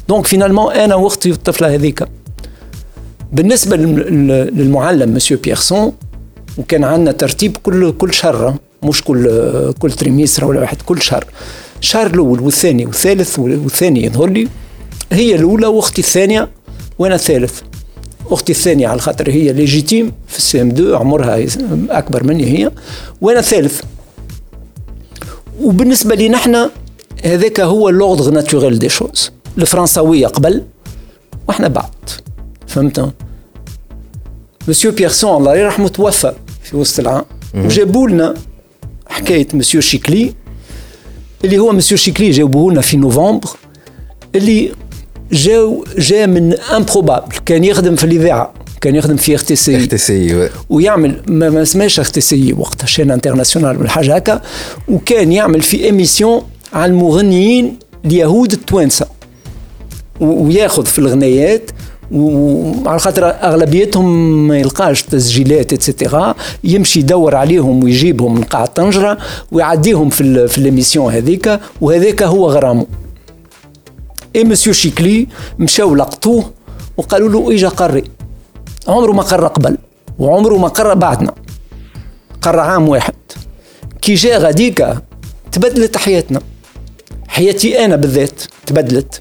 donc 0.10 0.28
finalement 0.28 0.74
أنا 0.74 0.96
وأختي 0.96 1.32
والطفلة 1.32 1.76
هذيك 1.76 2.04
بالنسبة 3.34 3.78
للمعلم 3.78 5.14
مسيو 5.14 5.38
بيرسون 5.38 5.92
وكان 6.58 6.84
عندنا 6.84 7.12
ترتيب 7.12 7.58
كل 7.58 7.92
كل 7.92 8.14
شهر 8.14 8.56
مش 8.84 9.04
كل 9.04 9.74
كل 9.80 9.92
trimestre 9.92 10.46
ولا 10.46 10.60
واحد 10.60 10.82
كل 10.82 11.02
شهر. 11.02 11.26
الشهر 11.80 12.08
الأول 12.08 12.40
والثاني 12.40 12.86
والثالث 12.86 13.40
والثاني 13.40 14.06
يظهر 14.06 14.30
لي 14.30 14.48
هي 15.12 15.36
الأولى 15.36 15.68
وأختي 15.68 16.02
الثانية 16.02 16.50
وأنا 17.00 17.16
الثالث. 17.16 17.62
أختي 18.28 18.52
الثانية 18.52 18.88
على 18.88 19.00
خاطر 19.00 19.30
هي 19.30 19.54
légitime 19.54 20.12
في 20.28 20.38
ال 20.38 20.62
CM 20.62 20.70
2 20.70 20.96
عمرها 20.96 21.46
أكبر 21.90 22.24
مني 22.24 22.46
هي 22.46 22.72
وأنا 23.22 23.40
الثالث. 23.40 23.82
وبالنسبة 25.62 26.16
لي 26.16 26.30
نحن 26.30 26.70
هذاك 27.24 27.60
هو 27.60 27.90
l'ordre 27.90 28.30
naturel 28.30 28.80
des 28.80 28.90
choses 28.90 29.32
الفرنساوية 29.58 30.28
قبل 30.28 30.64
وإحنا 31.48 31.68
بعد. 31.68 32.10
فهمت؟ 32.68 33.14
مسيو 34.68 34.92
بيرسون 34.92 35.38
الله 35.38 35.56
يرحمه 35.56 35.88
توفى. 35.88 36.34
في 36.66 36.78
وسط 36.78 37.00
العام. 37.00 37.26
وجابوا 37.56 38.08
لنا 38.10 38.34
حكاية 39.08 39.48
مسيو 39.54 39.82
شيكلي 39.82 40.34
اللي 41.46 41.58
هو 41.58 41.72
مسيو 41.72 41.98
شيكلي 41.98 42.32
جابوه 42.32 42.72
لنا 42.72 42.82
في 42.82 42.98
نوفمبر 42.98 43.50
اللي 44.36 44.72
جاو 45.32 45.86
جا 45.98 46.26
من 46.26 46.54
improbable 46.54 47.36
كان 47.46 47.64
يخدم 47.64 47.96
في 47.96 48.04
الاذاعه 48.04 48.54
كان 48.82 48.96
يخدم 48.96 49.16
في 49.16 49.36
RTC 49.36 49.78
اخ 49.78 49.88
تي 49.88 49.98
سي 49.98 50.50
ويعمل 50.70 51.22
ما 51.28 51.62
اسمهاش 51.62 52.00
اخ 52.00 52.12
تي 52.12 52.22
سي 52.22 52.54
وقتها 52.54 52.88
chaîne 52.88 53.12
internationale 53.12 53.78
ولا 53.78 53.90
حاجة 53.90 54.16
هكا 54.16 54.42
وكان 54.88 55.32
يعمل 55.32 55.62
في 55.62 55.90
émission 55.90 56.42
على 56.74 56.92
المغنيين 56.92 57.80
اليهود 58.06 58.52
التوانسة 58.52 59.06
وياخذ 60.20 60.86
في 60.86 61.00
الغنايات 61.00 61.72
وعلى 62.12 63.00
خاطر 63.00 63.30
أغلبيتهم 63.30 64.48
ما 64.48 64.58
يلقاش 64.58 65.04
تسجيلات 65.04 65.74
et 65.74 65.89
cetera 65.89 66.36
يمشي 66.64 67.00
يدور 67.00 67.36
عليهم 67.36 67.84
ويجيبهم 67.84 68.36
من 68.36 68.44
قاع 68.44 68.66
طنجرة 68.66 69.18
ويعديهم 69.52 70.10
في 70.10 70.48
في 70.48 70.58
ال 70.58 70.64
émission 70.64 71.14
هذيك 71.14 71.60
وهذاك 71.82 72.24
هو 72.24 72.50
غرامه. 72.50 72.86
اي 74.36 74.44
مسيو 74.44 74.74
شيكلي 74.74 75.28
مشاو 75.60 75.96
لقطوه 75.96 76.52
وقالوا 76.98 77.30
له 77.30 77.56
إجا 77.56 77.70
قري. 77.70 78.04
عمره 78.88 79.12
ما 79.12 79.24
قرى 79.24 79.48
قبل 79.48 79.78
وعمره 80.20 80.58
ما 80.58 80.68
قرى 80.68 80.96
بعدنا. 80.96 81.34
قرى 82.42 82.62
عام 82.62 82.90
واحد. 82.90 83.14
كي 84.02 84.14
جا 84.14 84.38
غاديك 84.38 84.88
تبدلت 85.52 85.98
حياتنا. 85.98 86.42
حياتي 87.28 87.86
أنا 87.86 87.96
بالذات 87.96 88.42
تبدلت. 88.66 89.20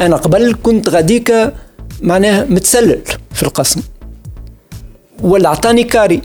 أنا 0.00 0.16
قبل 0.16 0.56
كنت 0.62 0.88
غاديك 0.88 1.52
معناه 2.02 2.44
متسلل 2.44 3.02
في 3.32 3.42
القسم. 3.42 3.82
ولا 5.22 5.48
عطاني 5.48 5.84
كاري 5.84 6.22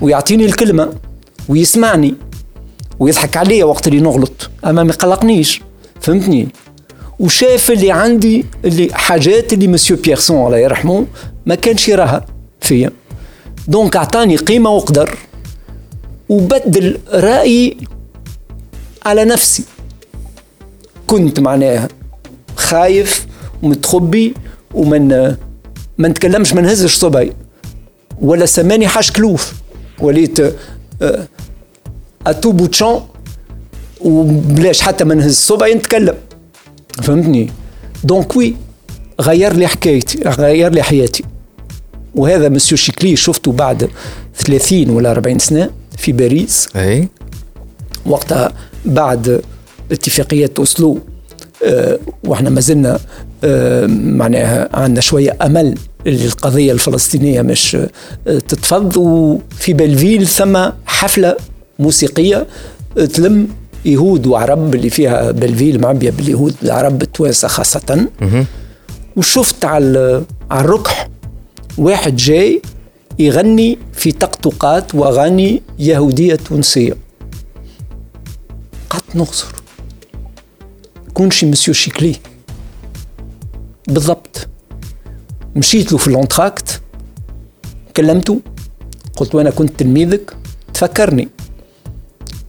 ويعطيني 0.00 0.44
الكلمة 0.44 0.92
ويسمعني 1.48 2.14
ويضحك 2.98 3.36
عليا 3.36 3.64
وقت 3.64 3.88
اللي 3.88 4.00
نغلط. 4.00 4.50
أما 4.64 4.82
ما 4.82 4.92
يقلقنيش 4.92 5.62
فهمتني؟ 6.00 6.48
وشاف 7.18 7.70
اللي 7.70 7.90
عندي 7.90 8.44
اللي 8.64 8.88
حاجات 8.92 9.52
اللي 9.52 9.66
مسيو 9.66 9.96
بيرسون 9.96 10.46
الله 10.46 10.58
يرحمه 10.58 11.06
ما 11.46 11.54
كانش 11.54 11.88
يراها 11.88 12.26
فيا. 12.60 12.90
donc 13.68 13.96
أعطاني 13.96 14.36
قيمة 14.36 14.70
وقدر 14.70 15.18
وبدل 16.28 16.98
رايي 17.12 17.76
على 19.06 19.24
نفسي. 19.24 19.64
كنت 21.06 21.40
معناها 21.40 21.88
خايف 22.56 23.26
ومتخبي 23.62 24.34
ومن 24.74 25.08
ما 25.98 26.08
نتكلمش 26.08 26.52
ما 26.54 26.60
نهزش 26.60 26.94
صبعي 26.94 27.32
ولا 28.20 28.46
سماني 28.46 28.88
حاش 28.88 29.12
كلوف. 29.12 29.52
وليت 30.00 30.40
آه، 31.02 31.26
à 32.26 32.31
tout 32.31 32.52
bout 32.52 32.72
de 32.72 32.82
champ 32.82 33.06
وبلاش 34.00 34.80
حتى 34.80 35.04
ما 35.04 35.14
نهز 35.14 35.34
صبعي 35.36 35.74
نتكلم. 35.74 36.14
فهمتني؟ 37.02 37.50
donc 38.04 38.36
oui 38.36 38.54
غير 39.20 39.52
لي 39.52 39.66
حكايتي 39.66 40.18
غير 40.28 40.72
لي 40.72 40.82
حياتي. 40.82 41.24
وهذا 42.14 42.48
مسيو 42.48 42.78
شيكلي 42.78 43.16
شفته 43.16 43.52
بعد 43.52 43.90
30 44.34 44.90
ولا 44.90 45.10
40 45.10 45.38
سنة 45.38 45.70
في 45.96 46.12
باريس. 46.12 46.68
أي. 46.76 47.08
وقتها 48.06 48.52
بعد 48.84 49.42
اتفاقية 49.92 50.50
أوسلو 50.58 50.98
أه 51.64 51.98
وإحنا 52.24 52.50
ما 52.50 52.60
زلنا 52.60 52.98
معناها 53.88 54.68
عندنا 54.76 55.00
شوية 55.00 55.36
أمل 55.42 55.78
اللي 56.06 56.24
القضية 56.24 56.72
الفلسطينية 56.72 57.42
مش 57.42 57.76
أه 57.76 57.88
تتفض. 58.38 58.96
وفي 58.96 59.72
Belleville 59.72 60.26
ثم 60.26 60.68
حفلة 60.86 61.36
موسيقية 61.78 62.46
تلم 62.96 63.48
يهود 63.84 64.26
وعرب 64.26 64.74
اللي 64.74 64.90
فيها 64.90 65.30
بلفيل 65.30 65.80
معبية 65.80 66.10
باليهود 66.10 66.54
العرب 66.62 67.02
التوانسة 67.02 67.48
خاصة. 67.48 68.08
وشفت 69.16 69.64
على 69.64 70.24
على 70.50 70.64
الركح 70.64 71.08
واحد 71.78 72.16
جاي 72.16 72.62
يغني 73.18 73.78
في 73.92 74.12
طقطقات 74.12 74.94
وأغاني 74.94 75.62
يهودية 75.78 76.34
تونسية. 76.34 76.96
قعدت 78.90 79.16
نغصر 79.16 79.54
كونشي 81.14 81.46
مسيو 81.46 81.74
شيكلي. 81.74 82.16
بالضبط. 83.88 84.48
مشيت 85.56 85.92
له 85.92 85.98
في 85.98 86.08
ال 86.08 86.16
entracte 86.16 86.80
كلمته 87.96 88.40
قلت 89.16 89.34
وأنا 89.34 89.50
كنت 89.50 89.78
تلميذك 89.78 90.36
تفكرني. 90.74 91.28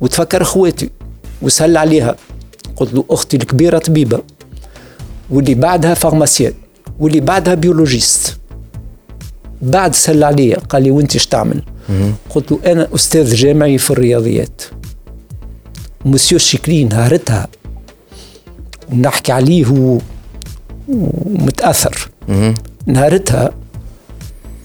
وتفكر 0.02 0.42
أخواتي 0.42 0.90
وسهل 1.42 1.78
عليها. 1.78 2.16
قلت 2.76 2.94
له 2.94 3.06
أختي 3.10 3.38
الكبيرة 3.38 3.78
طبيبة 3.78 4.22
واللي 5.30 5.56
بعدها 5.56 5.94
pharmacienne 5.94 6.54
واللي 7.00 7.20
بعدها 7.20 7.54
biologiste. 7.54 8.38
بعد 9.62 9.96
سهل 9.96 10.24
عليا 10.24 10.60
قال 10.60 10.84
لي 10.84 10.92
وأنت 10.92 11.14
إيش 11.14 11.26
تعمل؟ 11.28 11.64
قلت 12.30 12.52
له 12.52 12.60
أنا 12.66 12.88
أستاذ 12.96 13.36
جامعي 13.36 13.78
في 13.78 13.92
الرياضيات. 13.92 14.62
مسيو 16.06 16.38
شكلي 16.38 16.84
نهارتها 16.84 17.48
ونحكي 18.92 19.32
عليه 19.32 20.00
ومتاثر 20.90 22.10
نهارتها 22.86 23.54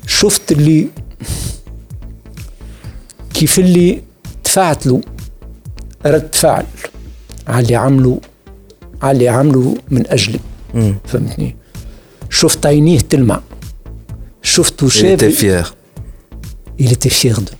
شفت 0.06 0.52
اللي 0.52 0.88
كيف 3.34 3.58
اللي 3.58 4.02
دفعت 4.44 4.86
له 4.86 5.00
رد 6.06 6.34
فعل 6.34 6.66
على 7.46 7.62
اللي 7.62 7.76
عملوا 7.76 8.16
على 9.02 9.12
اللي 9.12 9.28
عملوا 9.28 9.74
من 9.90 10.06
أجلي. 10.06 10.40
فهمتني؟ 11.04 11.56
شفت 12.30 12.66
عينيه 12.66 12.98
تلمع. 12.98 13.40
شفته 14.42 14.88
était 14.88 15.30
fier. 15.30 15.74
Il 16.78 16.92
était 16.92 17.14
fier 17.22 17.40
de. 17.40 17.52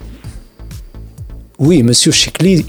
Oui, 1.59 1.83
monsieur 1.83 2.13
Chikli, 2.13 2.67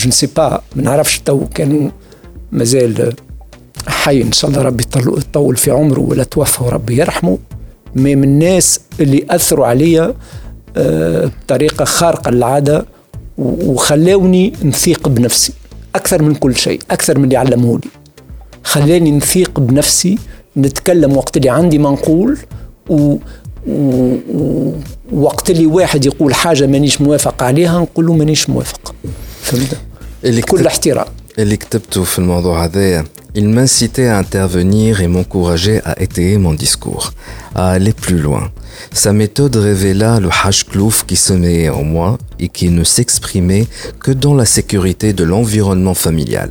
je 0.00 0.06
ne 0.06 0.12
sais 0.12 0.32
pas, 0.38 0.62
ما 0.76 0.82
نعرفش 0.82 1.18
تو 1.18 1.46
كانوا 1.46 1.90
مازال 2.52 3.14
حي 3.88 4.22
إن 4.22 4.32
شاء 4.32 4.50
الله 4.50 4.62
ربي 4.62 4.84
يطول 4.96 5.56
في 5.56 5.70
عمره 5.70 6.00
ولا 6.00 6.24
توفى 6.24 6.64
وربي 6.64 6.96
يرحمه. 6.96 7.38
من 7.94 8.24
الناس 8.24 8.80
اللي 9.00 9.26
أثروا 9.30 9.66
عليا 9.66 10.14
آه، 10.76 11.30
بطريقة 11.44 11.84
خارقة 11.84 12.30
للعادة 12.30 12.86
وخلاوني 13.38 14.52
نثيق 14.64 15.08
بنفسي. 15.08 15.52
أكثر 15.94 16.22
من 16.22 16.34
كل 16.34 16.56
شيء 16.56 16.80
أكثر 16.90 17.18
من 17.18 17.24
اللي 17.24 17.36
علموني 17.36 17.84
خلاني 18.64 19.10
نثيق 19.10 19.60
بنفسي 19.60 20.18
نتكلم 20.56 21.16
وقت 21.16 21.36
اللي 21.36 21.50
عندي 21.50 21.78
ما 21.78 21.90
نقول 21.90 22.38
و... 22.88 23.16
و... 23.68 24.72
وقت 25.12 25.50
اللي 25.50 25.66
واحد 25.66 26.06
يقول 26.06 26.34
حاجة 26.34 26.66
مانيش 26.66 27.00
موافق 27.00 27.42
عليها 27.42 27.80
نقول 27.80 28.06
له 28.06 28.12
مانيش 28.12 28.50
موافق. 28.50 28.94
فهمت؟ 29.42 29.76
كل 30.40 30.66
احترام. 30.66 31.06
اللي 31.38 31.56
كتبته 31.56 32.04
في 32.04 32.18
الموضوع 32.18 32.64
هذايا 32.64 33.04
Il 33.38 33.50
m'incitait 33.50 34.06
à 34.06 34.16
intervenir 34.16 35.02
et 35.02 35.08
m'encourageait 35.08 35.82
à 35.84 36.00
étayer 36.00 36.38
mon 36.38 36.54
discours, 36.54 37.12
à 37.54 37.68
aller 37.68 37.92
plus 37.92 38.18
loin. 38.18 38.50
Sa 38.92 39.12
méthode 39.12 39.56
révéla 39.56 40.20
le 40.20 40.28
hashklouf 40.30 41.04
qui 41.04 41.16
sommeillait 41.16 41.68
en 41.68 41.82
moi 41.82 42.18
et 42.38 42.48
qui 42.48 42.68
ne 42.68 42.84
s'exprimait 42.84 43.66
que 44.00 44.10
dans 44.10 44.34
la 44.34 44.44
sécurité 44.44 45.12
de 45.12 45.24
l'environnement 45.24 45.94
familial. 45.94 46.50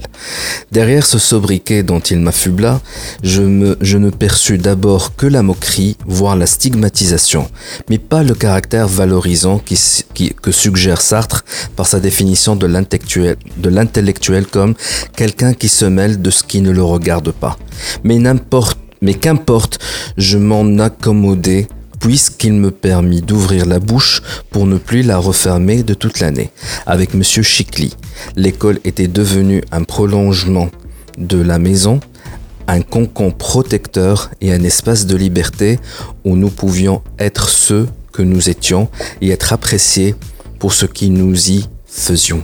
Derrière 0.72 1.06
ce 1.06 1.20
sobriquet 1.20 1.84
dont 1.84 2.00
il 2.00 2.20
m'affubla, 2.20 2.82
je, 3.24 3.42
ne 3.42 4.10
perçus 4.10 4.58
d'abord 4.58 5.16
que 5.16 5.28
la 5.28 5.44
moquerie, 5.44 5.98
voire 6.06 6.36
la 6.36 6.48
stigmatisation, 6.48 7.50
mais 7.90 7.98
pas 7.98 8.24
le 8.24 8.34
caractère 8.34 8.88
valorisant 8.88 9.62
que 9.64 10.52
suggère 10.52 11.02
Sartre 11.02 11.46
par 11.76 11.88
sa 11.88 12.00
définition 12.00 12.56
de 12.56 12.68
l'intellectuel 12.68 14.48
comme 14.48 14.74
quelqu'un 15.16 15.54
qui 15.54 15.70
se 15.70 15.86
mêle 15.86 16.22
de 16.22 16.30
ce 16.32 16.44
qui 16.44 16.62
ne 16.62 16.72
regarde 16.82 17.32
pas. 17.32 17.58
Mais 18.04 18.18
n'importe 18.18 18.80
mais 19.02 19.14
qu'importe, 19.14 19.78
je 20.18 20.38
m'en 20.38 20.80
accommodais 20.80 21.68
puisqu'il 22.00 22.54
me 22.54 22.72
permit 22.72 23.22
d'ouvrir 23.22 23.66
la 23.66 23.80
bouche 23.80 24.22
pour 24.50 24.66
ne 24.66 24.78
plus 24.78 25.04
la 25.04 25.18
refermer 25.18 25.84
de 25.84 25.94
toute 25.94 26.20
l'année. 26.20 26.50
Avec 26.86 27.14
Monsieur 27.14 27.44
Chicli, 27.44 27.94
l'école 28.36 28.80
était 28.84 29.08
devenue 29.08 29.64
un 29.72 29.84
prolongement 29.84 30.70
de 31.18 31.42
la 31.42 31.60
maison, 31.60 32.00
un 32.68 32.82
concon 32.82 33.32
protecteur 33.32 34.32
et 34.42 34.52
un 34.52 34.64
espace 34.64 35.06
de 35.06 35.16
liberté 35.16 35.80
où 36.24 36.36
nous 36.36 36.50
pouvions 36.50 37.02
être 37.20 37.50
ceux 37.50 37.88
que 38.12 38.22
nous 38.22 38.50
étions 38.50 38.90
et 39.22 39.30
être 39.30 39.54
appréciés 39.54 40.16
pour 40.60 40.74
ce 40.74 40.86
que 40.86 41.06
nous 41.06 41.52
y 41.52 41.66
faisions. 41.86 42.44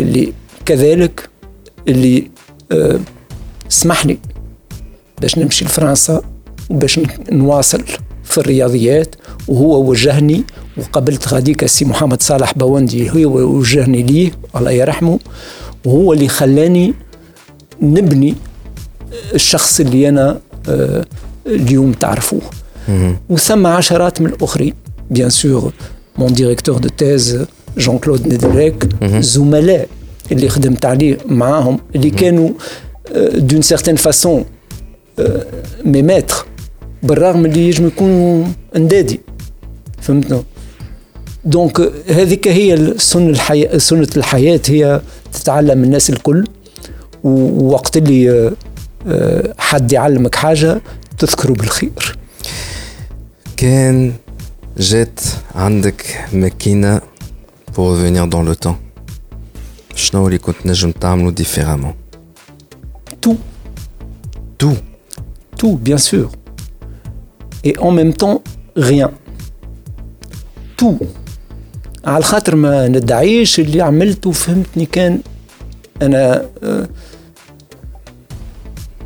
اللي 0.00 0.32
كذلك 0.66 1.28
اللي 1.88 2.30
أه 2.72 2.98
سمح 3.68 4.06
لي 4.06 4.18
باش 5.20 5.38
نمشي 5.38 5.64
لفرنسا 5.64 6.22
باش 6.70 7.00
نواصل 7.32 7.84
في 8.24 8.38
الرياضيات 8.38 9.14
وهو 9.48 9.90
وجهني 9.90 10.44
وقابلت 10.76 11.28
غاديك 11.28 11.64
السي 11.64 11.84
محمد 11.84 12.22
صالح 12.22 12.52
بوندي 12.52 13.10
هو 13.10 13.38
وجهني 13.38 14.02
ليه 14.02 14.30
الله 14.56 14.70
يرحمه 14.70 15.18
وهو 15.84 16.12
اللي 16.12 16.28
خلاني 16.28 16.94
نبني 17.82 18.34
الشخص 19.34 19.80
اللي 19.80 20.08
أنا 20.08 20.40
آه، 20.68 21.04
اليوم 21.46 21.92
تعرفوه. 21.92 22.40
وثم 23.30 23.66
عشرات 23.66 24.20
من 24.20 24.26
الأخرين 24.26 24.74
bien 25.10 25.30
sûr 25.30 25.72
mon 26.18 26.32
directeur 26.32 26.78
de 26.78 26.88
thèse 26.88 27.46
جون 27.78 27.98
كلود 27.98 28.28
ندريك 28.34 28.88
زملاء 29.04 29.88
اللي 30.32 30.48
خدمت 30.48 30.84
عليه 30.84 31.18
معاهم 31.26 31.80
اللي 31.94 32.10
كانوا 32.10 32.50
d'une 33.34 33.62
certaine 33.62 33.96
façon 33.96 34.44
mes 35.84 36.02
maîtres 36.02 36.46
بالرغم 37.02 37.44
اللي 37.44 37.68
يجم 37.68 37.86
يكونوا 37.86 38.44
اندادي 38.76 39.20
فهمتنا 40.00 40.42
donc 41.44 41.80
هذيك 42.08 42.48
هي 42.48 42.94
سنة 42.98 43.30
الحياة 43.30 43.78
سنة 43.78 44.08
الحياة 44.16 44.60
هي 44.68 45.00
تتعلم 45.32 45.84
الناس 45.84 46.10
الكل 46.10 46.46
ووقت 47.24 47.96
اللي 47.96 48.52
حد 49.58 49.92
يعلمك 49.92 50.34
حاجة 50.34 50.80
تذكره 51.18 51.52
بالخير 51.52 52.18
كان 53.56 54.12
جات 54.78 55.20
عندك 55.54 56.04
ماكينة 56.32 57.00
pour 57.73 57.85
revenir 57.91 58.27
dans 58.27 58.43
le 58.49 58.55
temps 58.55 58.77
شنو 59.95 60.27
اللي 60.27 60.37
كنت 60.37 60.55
نجم 60.65 60.91
تعملو 60.91 61.31
différemment 61.31 61.93
Tout. 63.25 63.37
Tout. 64.61 64.77
Tout, 65.59 65.75
bien 65.87 65.97
sûr. 65.97 66.29
et 67.67 67.73
en 67.79 67.91
même 67.91 68.13
temps 68.13 68.41
rien 68.77 69.09
تو 70.77 70.95
على 72.05 72.23
خاطر 72.23 72.55
ما 72.55 72.87
ندعيش 72.87 73.59
اللي 73.59 73.81
عملته 73.81 74.31
فهمتني 74.31 74.85
كان 74.85 75.19
انا 76.01 76.45
اه 76.63 76.87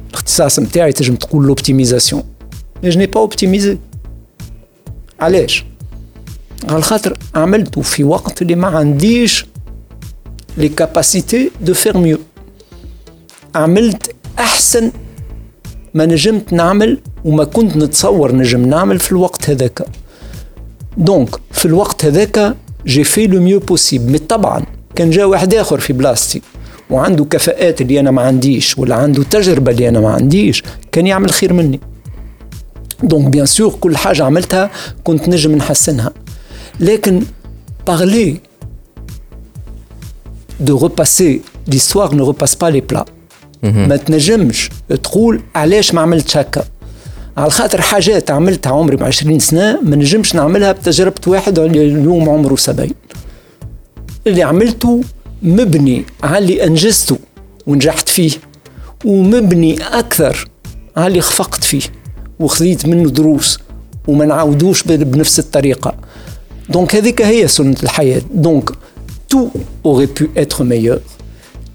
الاختصاص 0.10 0.60
نتاعي 0.60 0.92
تنجم 0.92 1.16
تقول 1.16 1.46
لوبتيميزاسيون 1.46 2.24
مي 2.84 2.90
جو 2.90 3.00
ني 3.00 3.06
با 3.06 3.20
اوبتيميزي 3.20 3.78
علاش 5.20 5.66
على 6.69 6.83
خاطر 6.83 7.19
عملته 7.35 7.83
في 7.83 8.05
وقت 8.05 8.43
اللي 8.43 8.55
ما 8.55 8.69
عنديش 8.69 9.47
les 10.57 10.69
capacités 10.69 11.51
de 11.61 11.75
faire 11.75 11.99
mieux 11.99 12.19
عملت 13.55 14.15
أحسن 14.39 14.91
ما 15.95 16.07
نجمت 16.07 16.53
نعمل 16.53 16.99
وما 17.25 17.45
كنت 17.45 17.77
نتصور 17.77 18.35
نجم 18.35 18.67
نعمل 18.67 18.99
في 18.99 19.13
الوقت 19.13 19.51
هذاك. 19.51 19.87
donc 20.97 21.37
في 21.51 21.65
الوقت 21.67 22.05
هذاك 22.05 22.57
j'ai 22.87 23.05
fait 23.05 23.27
le 23.27 23.41
mieux 23.41 23.61
possible 23.61 24.13
mais 24.13 24.19
طبعا 24.19 24.63
كان 24.95 25.11
جا 25.11 25.25
واحد 25.25 25.55
آخر 25.55 25.81
في 25.81 25.93
بلاصتي 25.93 26.43
وعنده 26.91 27.25
كفاءات 27.25 27.81
اللي 27.81 28.01
أنا 28.01 28.11
ما 28.11 28.23
عنديش 28.23 28.79
ولا 28.79 28.95
عنده 28.95 29.23
تجربة 29.23 29.73
اللي 29.73 29.89
أنا 29.89 30.01
ما 30.01 30.11
عنديش 30.11 30.63
كان 30.93 31.07
يعمل 31.07 31.31
خير 31.31 31.53
مني. 31.53 31.81
donc 33.03 33.29
bien 33.29 33.47
sûr 33.47 33.71
كل 33.81 33.97
حاجة 33.97 34.25
عملتها 34.25 34.71
كنت 35.05 35.29
نجم 35.29 35.55
نحسنها. 35.55 36.13
لكن 36.81 37.23
par 37.87 38.14
les 38.14 38.41
deux 40.61 40.89
repasser 40.89 41.41
l'histoire 41.71 42.13
ne 42.15 42.23
repasse 42.23 42.55
pas 42.57 42.71
les 42.71 42.83
plats 42.93 43.07
ما 43.63 43.97
تنجمش 43.97 44.71
تقول 45.03 45.43
علاش 45.55 45.95
ما 45.95 46.01
عملتش 46.01 46.37
هكا 46.37 46.65
على 47.37 47.51
خاطر 47.51 47.81
حاجات 47.81 48.31
عملتها 48.31 48.73
عمري 48.73 48.97
ب 48.97 49.03
20 49.03 49.39
سنه 49.39 49.81
ما 49.83 49.97
نجمش 49.97 50.35
نعملها 50.35 50.73
بتجربه 50.73 51.21
واحد 51.27 51.59
اليوم 51.59 52.29
عمره 52.29 52.57
70 52.57 52.91
اللي 54.27 54.43
عملته 54.43 55.01
مبني 55.43 56.05
على 56.23 56.39
اللي 56.39 56.65
انجزته 56.67 57.19
ونجحت 57.67 58.09
فيه 58.09 58.31
ومبني 59.05 59.77
أكثر 59.83 60.49
على 60.97 61.07
اللي 61.07 61.21
خفقت 61.21 61.65
فيه 61.65 61.83
وخذيت 62.41 62.87
منه 62.87 63.11
دروس 63.11 63.59
وما 64.09 64.25
نعاودوش 64.25 64.83
بنفس 64.83 65.39
الطريقة 65.39 65.95
دونك 66.70 66.96
هذيك 66.96 67.22
هي 67.22 67.48
سنه 67.48 67.76
الحياه 67.84 68.22
دونك 68.34 68.70
tout 69.34 69.52
aurait 69.84 70.08
pu 70.08 70.30
être 70.36 70.64
meilleur 70.64 71.00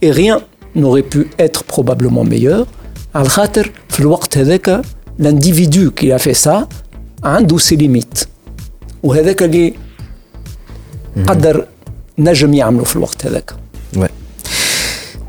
et 0.03 0.11
rien 0.11 0.41
n'aurait 0.75 1.09
pu 1.15 1.31
être 1.39 1.65
probablement 1.65 2.25
meilleur 2.25 2.67
على 3.15 3.29
خاطر 3.29 3.73
في 3.89 4.01
الوقت 4.01 4.39
هذاك 4.39 4.83
l'individu 5.21 5.91
qui 6.01 6.13
a 6.13 6.19
fait 6.19 6.47
ça 6.47 6.69
عنده 7.25 7.59
سي 7.59 7.77
ليميت 7.77 8.19
وهذاك 9.03 9.43
اللي 9.43 9.75
قدر 11.27 11.67
نجم 12.19 12.55
يعمله 12.55 12.85
في 12.85 12.97
الوقت 12.97 13.27
هذاك 13.27 13.55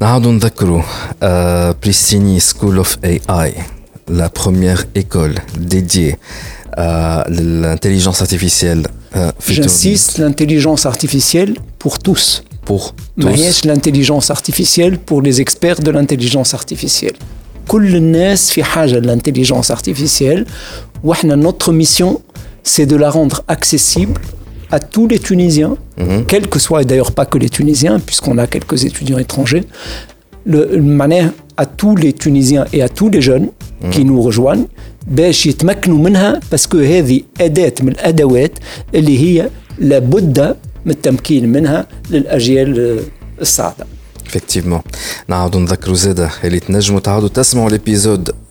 نعاودوا 0.02 0.32
نذكروا 0.32 0.82
بريستيني 1.84 2.40
سكول 2.40 2.78
اوف 2.78 2.98
اي 3.06 3.22
اي 3.30 3.54
لا 4.08 4.32
بروميير 4.42 4.88
ايكول 4.96 5.40
ديديي 5.58 6.18
l'intelligence 7.28 8.22
artificielle. 8.22 8.88
Euh, 9.16 9.32
J'insiste, 9.48 10.18
l'intelligence 10.18 10.86
artificielle 10.86 11.54
pour 11.80 12.00
tous. 12.00 12.44
Pour 12.66 12.84
tous. 13.20 13.66
l'intelligence 13.66 14.30
artificielle 14.32 14.98
pour 14.98 15.22
les 15.22 15.40
experts 15.42 15.80
de 15.88 15.92
l'intelligence 15.92 16.54
artificielle. 16.54 17.14
كل 17.68 17.96
الناس 17.96 18.50
في 18.52 18.64
حاجه 18.64 19.00
للانتليجنس 19.00 19.72
ارتيفيسيال 19.72 20.46
واحنا 21.04 21.50
notre 21.52 21.72
mission 21.72 22.20
c'est 22.68 22.86
de 22.86 22.96
la 22.96 23.10
rendre 23.10 23.44
accessible 23.48 24.20
à 24.72 24.80
tous 24.80 25.08
les 25.12 25.20
Tunisiens, 25.20 25.76
Mhm. 25.98 26.26
quels 26.32 26.48
que 26.54 26.60
soient, 26.66 26.82
et 26.82 26.86
d'ailleurs 26.86 27.12
pas 27.20 27.26
que 27.32 27.38
les 27.44 27.50
Tunisiens, 27.58 27.98
puisqu'on 28.08 28.38
a 28.44 28.48
quelques 28.48 28.80
étudiants 28.90 29.20
étrangers, 29.26 29.64
le, 30.46 30.60
المعناه 30.76 31.30
à 31.58 31.66
tous 31.80 31.96
les 32.04 32.14
Tunisiens 32.14 32.66
et 32.74 32.82
à 32.82 32.90
tous 32.90 33.10
les 33.16 33.22
jeunes 33.30 33.48
qui 33.94 34.04
nous 34.10 34.20
rejoignent 34.28 34.68
باش 35.07 35.47
يتمكنوا 35.47 35.99
منها 35.99 36.41
باسكو 36.51 36.79
هذه 36.79 37.21
أداة 37.41 37.73
من 37.81 37.89
الأدوات 37.89 38.53
اللي 38.95 39.19
هي 39.19 39.51
لابد 39.79 40.57
من 40.85 40.93
التمكين 40.93 41.49
منها 41.53 41.87
للأجيال 42.11 43.01
الصاعدة 43.41 43.87
Effectivement. 44.29 44.81
نعاودوا 45.29 45.61
نذكروا 45.61 45.97
زاده 45.97 46.31
اللي 46.45 46.61
تنجموا 46.61 47.01
تعاودوا 47.01 47.29
تسمعوا 47.29 47.71
ليبيزود 47.71 48.31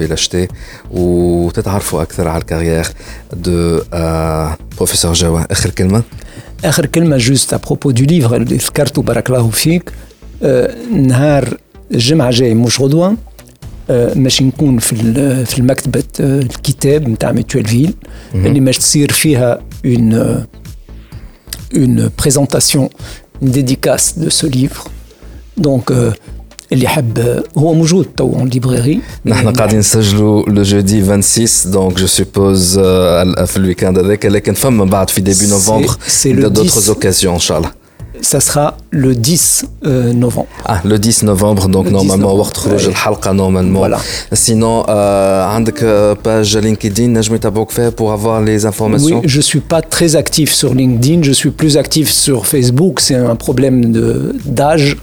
l'acheter 0.00 0.54
وتتعرفوا 0.90 2.02
أكثر 2.02 2.28
على 2.28 2.40
ال 2.40 2.45
carrière 2.45 2.86
de 3.32 3.80
professeur 4.76 5.12
جوا 5.12 5.52
اخر 5.52 5.70
كلمه 5.70 6.02
اخر 6.64 6.86
كلمه 6.86 7.16
juste 7.16 7.54
à 7.54 7.59
propos 7.59 7.90
du 7.90 8.04
livre 8.04 8.36
اللي 8.36 8.56
ذكرته 8.56 9.02
بارك 9.02 9.30
الله 9.30 9.50
فيك 9.50 9.92
نهار 10.92 11.56
الجمعه 11.90 12.30
جاي 12.30 12.54
مش 12.54 12.80
غدوه 12.80 13.16
ماشي 14.14 14.44
نكون 14.44 14.78
في 14.78 14.96
في 15.44 15.58
المكتبه 15.58 16.02
آه، 16.20 16.40
الكتاب 16.40 17.08
نتاع 17.08 17.32
Mutuelleville 17.32 17.94
اللي 18.34 18.60
ماش 18.60 18.78
تصير 18.78 19.12
فيها 19.12 19.60
une 19.86 20.14
une 21.76 22.10
présentation 22.18 22.88
dédicace 23.42 24.18
de 24.18 24.28
ce 24.28 24.46
livre 24.46 24.90
دونك 25.56 26.12
اللي 26.73 26.87
حب 26.87 27.19
آه، 27.19 27.43
هو 27.57 27.73
موجود 27.73 28.05
تو 28.17 28.23
اون 28.33 28.47
ليبراري 28.49 28.99
نحن 29.25 29.49
قاعدين 29.49 29.79
نسجلوا 29.79 30.43
لو 30.49 30.63
جودي 30.63 31.03
26 31.03 31.71
دونك 31.73 31.97
جو 31.97 32.07
سوبوز 32.07 32.79
في 33.45 33.57
الويكاند 33.57 33.99
هذاك 33.99 34.25
لكن 34.25 34.53
فما 34.53 34.85
بعد 34.85 35.09
في 35.09 35.21
ديبي 35.21 35.35
سي- 35.37 35.49
نوفمبر 35.51 35.95
سي 36.07 36.33
لو 36.33 36.47
دوترز 36.49 36.77
10. 36.77 36.89
اوكازيون 36.93 37.33
ان 37.33 37.39
شاء 37.39 37.57
الله 37.57 37.71
ça 38.21 38.39
sera 38.39 38.73
le 38.95 39.13
10 39.15 39.65
euh, 39.85 39.87
novembre 40.25 40.69
اه 40.69 40.81
لو 40.87 40.95
10 40.97 41.23
نوفمبر 41.25 41.65
دونك 41.65 41.85
Le 41.87 41.89
10 41.89 41.91
نورمالمون 41.93 42.19
نوفمبر. 42.19 42.39
وقت 42.39 42.57
خروج 42.57 42.81
أي. 42.83 42.87
الحلقه 42.89 43.31
نورمالمون 43.31 43.95
Voilà. 43.95 43.99
سينون 44.33 44.83
عندك 45.43 45.83
باج 46.25 46.57
لينكدين 46.57 47.13
نجم 47.17 47.35
يتابعوك 47.35 47.69
فيها 47.71 47.89
بور 47.89 48.15
افوار 48.15 48.43
لي 48.43 48.59
Oui, 48.61 48.65
انفورماسيون 48.65 49.21
je 49.27 49.41
suis 49.41 49.61
pas 49.73 49.81
très 49.81 50.15
actif 50.15 50.53
sur 50.53 50.73
LinkedIn, 50.75 51.23
je 51.23 51.31
suis 51.31 51.51
plus 51.61 51.77
actif 51.77 52.11
sur 52.11 52.45
Facebook, 52.45 52.99
c'est 52.99 53.15
un 53.31 53.35
problème 53.45 53.91
de- 53.91 54.35
d'âge. 54.45 54.97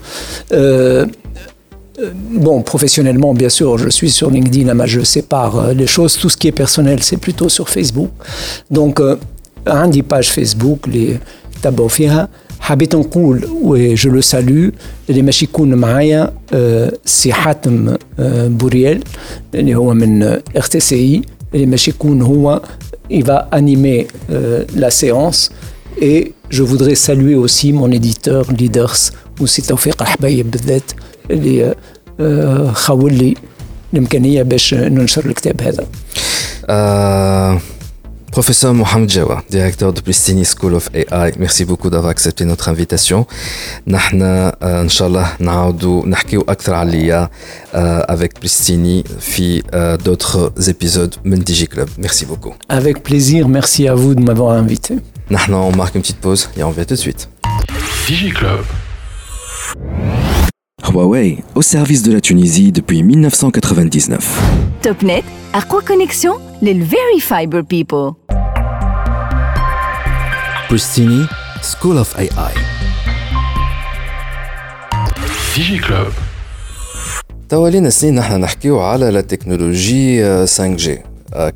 Euh, 0.52 0.54
euh, 0.54 1.06
bon, 2.46 2.62
professionnellement, 2.62 3.34
bien 3.34 3.48
sûr, 3.48 3.78
je 3.78 3.88
suis 3.88 4.10
sur 4.10 4.30
LinkedIn, 4.30 4.72
mais 4.74 4.86
je 4.86 5.00
sépare 5.00 5.58
euh, 5.58 5.72
les 5.72 5.86
choses. 5.86 6.16
Tout 6.16 6.28
ce 6.28 6.36
qui 6.36 6.48
est 6.48 6.52
personnel, 6.64 7.02
c'est 7.02 7.16
plutôt 7.16 7.48
sur 7.48 7.68
Facebook. 7.68 8.10
Donc, 8.70 9.00
euh, 9.00 9.16
عندي 9.66 10.02
page 10.02 10.30
Facebook 10.32 10.86
اللي 10.86 11.18
تبعوا 11.62 11.88
فيها 11.88 12.28
حبيت 12.60 12.94
نقول 12.96 13.44
وجو 13.62 14.10
لو 14.10 14.20
سالو 14.20 14.72
اللي 15.10 15.22
ماشي 15.22 15.44
يكون 15.44 15.74
معايا 15.74 16.32
آه، 16.52 16.92
سي 17.04 17.32
حاتم 17.32 17.96
آه، 18.18 18.48
بوريال 18.48 19.02
اللي 19.54 19.74
هو 19.74 19.94
من 19.94 20.22
ار 20.22 20.62
تي 20.70 20.80
سي 20.80 20.94
اي 20.94 21.22
اللي 21.54 21.66
ماشي 21.66 21.90
يكون 21.90 22.22
هو 22.22 22.62
il 23.12 23.24
va 23.24 23.48
animer 23.52 24.06
euh, 24.06 24.64
la 24.74 24.90
séance 24.90 25.50
et 26.00 26.32
je 26.56 26.62
voudrais 26.62 26.94
saluer 26.94 27.34
aussi 27.34 27.72
mon 27.72 27.90
éditeur 27.90 28.44
Leaders 28.60 29.12
وسي 29.40 29.62
توفيق 29.62 30.02
الحبايب 30.02 30.50
بالذات 30.50 30.90
اللي 31.30 31.64
آه، 31.64 31.74
آه، 32.20 32.72
خول 32.72 33.14
لي 33.14 33.34
الامكانيه 33.92 34.42
باش 34.42 34.74
ننشر 34.74 35.26
الكتاب 35.26 35.62
هذا 35.62 35.86
Euh, 36.68 37.58
Professeur 38.32 38.72
Mohamed 38.74 39.10
Jawa, 39.10 39.44
directeur 39.50 39.92
de 39.92 40.00
Pristini 40.00 40.44
School 40.44 40.74
of 40.74 40.88
AI, 40.92 41.30
merci 41.38 41.64
beaucoup 41.64 41.88
d'avoir 41.90 42.10
accepté 42.10 42.44
notre 42.44 42.68
invitation. 42.68 43.26
نحن 43.86 44.22
آه، 44.22 44.54
ان 44.80 44.88
شاء 44.88 45.08
الله 45.08 45.28
نعاودوا 45.40 46.06
نحكيو 46.06 46.40
اكثر 46.48 46.74
على 46.74 46.90
اليا 46.90 47.28
آه، 47.74 48.16
avec 48.16 48.46
Pristini 48.46 49.08
في 49.20 49.62
آه، 49.74 49.96
d'autres 49.96 50.62
épisodes 50.68 51.18
من 51.24 51.38
دي 51.38 51.52
جي 51.52 51.66
كلوب. 51.66 51.88
Merci 52.02 52.24
beaucoup. 52.24 52.54
avec 52.76 53.02
plaisir 53.02 53.48
merci 53.48 53.88
à 53.88 53.94
vous 53.94 54.14
de 54.14 54.20
m'avoir 54.20 54.50
invité 54.52 54.94
نحن 55.30 55.52
on 55.54 55.76
marque 55.76 55.94
une 55.94 56.02
petite 56.02 56.20
pause 56.20 56.48
et 56.56 56.62
on 56.62 56.68
revient 56.70 56.86
tout 56.86 56.94
de 56.94 57.00
suite. 57.00 57.28
DigiClub. 58.08 58.64
Huawei, 60.88 61.42
au 61.54 61.62
service 61.62 62.02
de 62.02 62.12
la 62.12 62.20
Tunisie 62.20 62.70
depuis 62.72 63.02
1999. 63.02 64.38
توب 64.82 65.04
نت 65.04 65.24
أقوى 65.54 65.82
كونيكسيون 65.82 66.36
للفيري 66.62 67.20
فايبر 67.20 67.60
بيبل 67.60 68.12
Pristini 70.68 71.26
School 71.62 71.98
of 71.98 72.18
AI. 72.18 72.54
DigiClub. 75.56 76.12
توا 77.48 77.68
لينا 77.68 77.90
سنين 77.90 78.14
نحن 78.14 78.40
نحكيو 78.40 78.80
على 78.80 79.10
لا 79.10 79.20
تكنولوجي 79.20 80.24
آه، 80.24 80.46
5G 80.46 80.88
آه، 80.88 81.02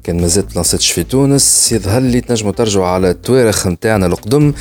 كان 0.04 0.22
مازالت 0.22 0.56
lancéتش 0.56 0.92
في 0.92 1.04
تونس. 1.04 1.72
يظهر 1.72 2.02
لي 2.02 2.22
تنجموا 2.22 2.52
ترجعوا 2.52 2.86
على 2.86 3.10
التواريخ 3.10 3.68
نتاعنا 3.68 4.06
القدم. 4.06 4.54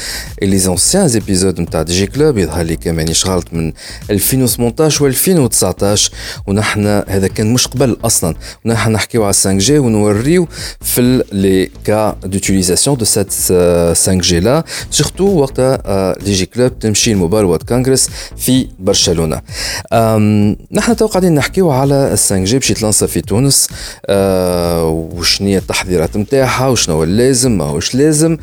les 0.42 0.58
anciens 0.58 1.08
épisodes 1.08 1.60
نتاع 1.60 1.82
DigiClub 1.82 2.38
يظهر 2.38 2.62
لي 2.62 2.76
كان 2.76 2.94
مانيش 2.94 3.26
غلط 3.26 3.46
من 3.52 3.72
2018 4.10 5.04
و 5.04 5.06
2019 5.06 6.10
ونحن 6.46 6.86
هذا 7.08 7.26
كان 7.26 7.52
مش 7.52 7.66
قبل 7.66 7.96
أصلا. 8.04 8.34
ونحن 8.64 8.92
نحكيو 8.92 9.24
على 9.24 9.32
5G 9.32 9.70
ونوريو 9.70 10.48
في 10.80 11.24
les 11.32 11.70
cas 11.84 12.16
d'utilisation 12.24 12.96
de 12.96 13.04
cette 13.04 13.32
5G 13.94 14.32
là 14.32 14.64
surtout 14.90 15.24
وقتها 15.24 16.18
DigiClub 16.18 16.78
تمشي 16.78 17.14
World 17.14 17.62
Congress 17.62 18.08
في 18.36 18.68
برشلونة. 18.78 19.42
نحن 20.72 20.96
تو 20.96 21.06
قاعدين 21.06 21.34
نحكيو 21.34 21.70
على 21.70 21.94
ال 22.12 22.18
5G 22.18 22.52
باش 22.54 22.70
يت 22.70 22.81
lanca 22.81 23.06
في 23.06 23.20
تونس. 23.20 23.68
أه 24.06 25.01
وشنو 25.12 25.48
هي 25.48 25.58
التحضيرات 25.58 26.16
نتاعها 26.16 26.68
وشنو 26.68 27.02
اللازم 27.02 27.58
ماهوش 27.58 27.94
لازم. 27.94 28.36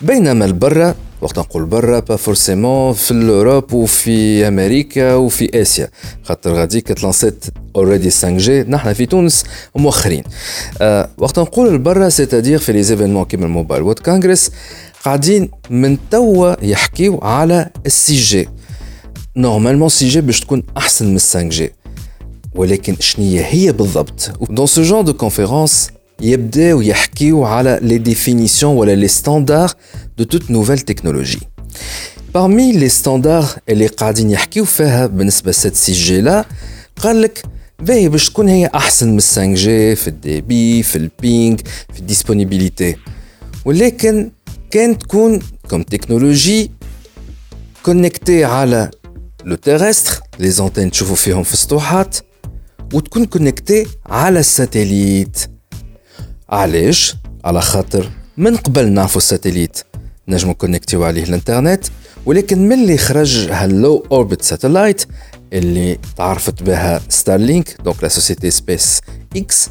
بينما 0.00 0.44
البرا 0.44 0.94
وقت 1.20 1.38
نقول 1.38 1.64
برا 1.64 2.00
pas 2.00 2.16
forcément 2.16 2.92
في 2.92 3.10
ال 3.10 3.19
Europe 3.19 3.72
وفي 3.72 4.48
أمريكا 4.48 5.14
وفي 5.14 5.62
آسيا. 5.62 5.88
خاطر 6.22 6.52
غاديك 6.52 6.88
ت 6.88 6.97
lancات 6.97 7.44
already 7.76 8.10
5G 8.10 8.50
نحن 8.50 8.92
في 8.92 9.06
تونس 9.06 9.44
مؤخرين 9.76 10.22
أه 10.80 11.08
وقت 11.18 11.38
نقول 11.38 11.68
البرا 11.68 12.08
c'est-à-dire 12.08 12.58
في 12.58 12.72
les 12.72 12.82
événements 12.82 13.24
كيما 13.24 13.46
ال 13.46 13.51
Mobile 13.51 13.82
World 13.82 13.98
Congress 13.98 14.50
قاعدين 15.04 15.50
من 15.70 15.98
توا 16.10 16.64
يحكيو 16.64 17.18
على 17.22 17.70
ال 17.86 18.16
6G. 18.16 18.48
normalement 19.36 19.88
6G 19.88 20.20
باش 20.20 20.40
تكون 20.40 20.62
أحسن 20.76 21.06
من 21.06 21.18
5G 21.18 21.72
ولكن 22.54 22.96
شنية 23.00 23.42
هي 23.42 23.72
بالضبط؟ 23.72 24.32
دون 24.50 24.66
سو 24.66 24.82
جون 24.82 25.04
دو 25.04 25.12
كونفيرونس 25.12 25.90
يبداو 26.21 26.81
يحكيو 26.81 27.43
على 27.43 27.79
لي 27.81 27.97
ديفينيسيون 27.97 28.77
ولا 28.77 28.95
لي 28.95 29.07
ستاندار 29.07 29.71
دو 30.17 30.23
توت 30.23 30.51
نوفيل 30.51 30.79
تكنولوجي 30.79 31.39
Parmi 32.35 32.73
les 32.73 32.89
standards 32.89 33.59
اللي 33.69 33.87
قاعدين 33.87 34.31
يحكيو 34.31 34.65
فيها 34.65 35.07
بالنسبة 35.07 35.51
لسات 35.51 35.75
سي 35.75 35.91
جي 35.91 36.21
لا 36.21 36.45
قال 36.97 37.21
لك 37.21 37.43
باهي 37.79 38.09
باش 38.09 38.29
تكون 38.29 38.49
هي 38.49 38.69
احسن 38.75 39.09
من 39.11 39.19
5 39.19 39.53
جي 39.53 39.95
في 39.95 40.07
الديبي 40.07 40.83
في 40.83 40.95
البينج 40.95 41.59
في 41.93 41.99
الديسبونيبيليتي 41.99 42.95
ولكن 43.65 44.31
كان 44.71 44.97
تكون 44.97 45.39
كم 45.69 45.83
تكنولوجي 45.83 46.71
كونكتي 47.83 48.45
على 48.45 48.91
لو 49.45 49.55
تيرستر 49.55 50.21
لي 50.39 50.49
زونتين 50.49 50.91
تشوفوا 50.91 51.15
فيهم 51.15 51.43
في 51.43 51.53
السطوحات 51.53 52.17
وتكون 52.93 53.25
كونكتي 53.25 53.85
على 54.05 54.39
الساتيليت 54.39 55.37
علاش؟ 56.50 57.14
على 57.44 57.60
خاطر 57.60 58.10
من 58.36 58.56
قبل 58.56 58.92
نعرفوا 58.92 59.16
ال 59.16 59.22
satellite. 59.22 59.78
نجموا 60.28 60.54
connectيو 60.54 61.04
عليه 61.04 61.24
الانترنت 61.24 61.84
ولكن 62.26 62.68
من 62.68 62.72
اللي 62.72 62.96
خرج 62.96 63.48
ها 63.50 63.78
ال 63.78 64.06
low 64.12 64.23
orbit 64.23 64.42
satellite 64.42 65.02
اللي 65.52 65.98
تعرفت 66.16 66.62
بها 66.62 67.00
Starlink 67.08 67.76
donc 67.84 68.02
la 68.02 68.08
société 68.08 68.50
SpaceX 68.50 69.70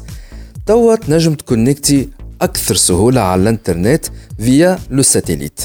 توا 0.66 0.94
تنجم 0.96 1.34
ت 1.34 1.42
connecti 1.42 2.08
أكثر 2.40 2.74
سهولة 2.74 3.20
على 3.20 3.42
الانترنت 3.42 4.06
via 4.38 4.78
le 4.90 5.02
satellite. 5.02 5.60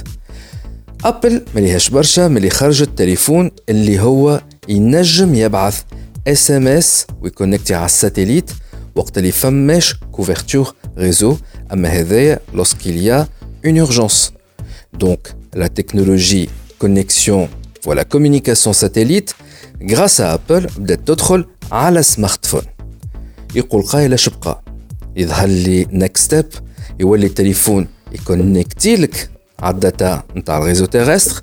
Apple 1.06 1.42
مليهاش 1.56 1.90
برشا 1.90 2.28
ملي 2.28 2.50
خرجت 2.50 2.90
تليفون 2.98 3.52
اللي 3.70 4.00
هو 4.00 4.42
ينجم 4.70 5.36
يبعث 5.36 5.82
SMS 6.28 7.08
وي 7.22 7.32
connecti 7.32 7.76
على 7.76 7.86
ال 7.86 7.92
satellite 7.92 8.52
وقت 8.95 9.19
اللي 9.19 9.33
فماش 9.33 9.95
كوفرتور 10.13 10.75
ريزو 10.99 11.37
اما 11.73 11.89
هذايا 11.89 12.39
لوسكيل 12.55 12.97
يا 12.97 13.29
اون 13.67 13.79
اورجونس 13.79 14.33
دونك 14.93 15.35
لا 15.55 15.67
تكنولوجي 15.67 16.49
كونيكسيون 16.79 17.49
ولا 17.87 18.03
كوميونيكاسيون 18.03 18.73
ساتيليت 18.73 19.31
غراس 19.91 20.21
ابل 20.21 20.67
بدات 20.79 21.09
تدخل 21.09 21.45
على 21.73 22.03
سمارت 22.03 22.47
فون 22.47 22.63
يقول 23.55 23.83
قايل 23.83 24.13
اش 24.13 24.29
بقى 24.29 24.63
يظهر 25.17 25.49
لي 25.49 25.87
نيكست 25.93 26.25
ستيب 26.25 26.47
يولي 27.01 27.27
التليفون 27.27 27.89
يكونيكتي 28.13 28.97
لك 28.97 29.31
على 29.59 29.75
الداتا 29.75 30.23
نتاع 30.37 30.59
الريزو 30.59 30.85
تيرستر 30.85 31.43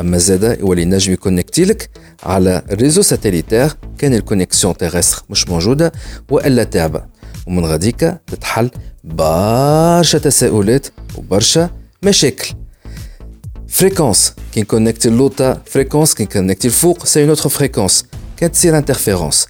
أما 0.00 0.18
زادا 0.18 0.60
يولي 0.60 0.84
نجم 0.84 1.12
ي 1.12 1.18
connecti 1.18 1.64
لك 1.64 1.90
على 2.22 2.62
ال 2.70 2.75
réseau 2.75 3.02
satellitaire. 3.02 3.70
كان 3.98 4.14
ال 4.14 4.20
connexion 4.20 4.76
terrestre 4.76 5.22
مش 5.30 5.48
موجودة 5.48 5.92
وإلا 6.30 6.64
تعبة. 6.64 7.04
ومن 7.46 7.64
غاديكا 7.64 8.18
تتحل 8.26 8.70
برشا 9.04 10.18
تساؤلات 10.18 10.86
وبرشا 11.16 11.70
مشاكل. 12.02 12.54
fréquence 13.68 14.34
كي 14.54 14.60
ن 14.60 14.65
connecti 14.65 15.08
اللوطا 15.08 15.60
fréquence 15.66 16.14
كي 16.14 16.22
ن 16.24 16.29
connecti 16.29 16.68
الفوق 16.68 17.06
c'est 17.06 17.20
une 17.20 17.28
autre 17.28 17.48
fréquence 17.48 18.04
كانت 18.36 18.54
تصير 18.54 18.78
interférence 18.78 19.46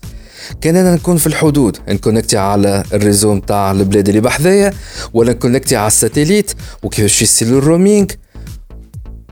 كان 0.60 0.76
أنا 0.76 0.94
نكون 0.94 1.16
في 1.16 1.26
الحدود 1.26 1.76
ن 1.88 1.93
connecti 1.93 2.36
على 2.36 2.82
ال 2.92 2.98
réseau 2.98 3.34
نتاع 3.34 3.70
البلاد 3.70 4.08
اللي 4.08 4.20
بحذايا 4.20 4.72
ولا 5.14 5.32
ن 5.32 5.37
connecti 5.37 5.76
على 5.76 5.86
ال 5.86 5.93
satellite 5.93 6.52
وكيفاش 6.82 7.22
يصير 7.22 7.48
ال 7.48 7.55
roaming 7.55 8.06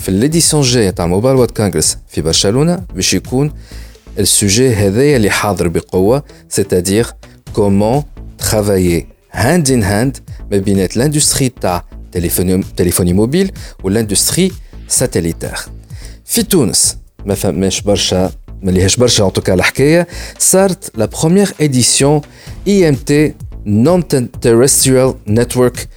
في 0.00 0.08
الاديسيون 0.08 0.62
الجايه 0.62 0.90
تاع 0.90 1.04
ال 1.04 1.09
Mobile 1.09 1.36
World 1.36 1.50
Congress 1.50 1.96
في 2.08 2.20
برشلونة 2.20 2.82
باش 2.94 3.14
يكون 3.14 3.52
ال 4.18 4.27
sujet 4.27 4.74
هذايا 4.74 5.16
اللي 5.16 5.30
حاضر 5.30 5.68
بقوة 5.68 6.24
c'est-à-dire 6.48 7.06
comment 7.54 8.02
travailler 8.38 9.06
hand 9.32 9.70
in 9.70 9.82
hand 9.82 10.16
ما 10.50 10.58
بينات 10.58 10.96
l'industrie 10.96 11.48
تاع 11.48 11.84
téléphonie 12.12 12.64
téléphonie 12.76 13.12
mobile 13.12 13.52
و 13.84 13.90
l'industrie 13.90 14.52
satellitaire 14.88 15.58
في 16.24 16.42
تونس 16.42 16.96
ما 17.26 17.34
فماش 17.34 17.80
برشا 17.80 18.30
ما 18.62 18.70
ليهاش 18.70 18.96
برشا 18.96 19.26
en 19.26 19.32
tout 19.32 19.45
cas 19.45 19.54
الحكاية 19.54 20.06
صارت 20.38 20.92
la 20.96 21.04
première 21.04 21.54
édition 21.60 22.20
IMT 22.68 23.34
non-terrestrial 23.66 25.14
network 25.28 25.88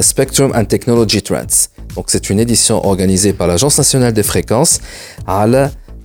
سبيكتروم 0.00 0.52
اند 0.54 0.66
تكنولوجي 0.66 1.20
ترندز 1.20 1.68
Donc 1.95 2.05
c'est 2.07 2.29
une 2.29 2.39
édition 2.39 2.85
organisée 2.85 3.33
par 3.33 3.47
l'Agence 3.47 3.77
nationale 3.77 4.13
des 4.13 4.23
fréquences 4.23 4.79
à 5.27 5.47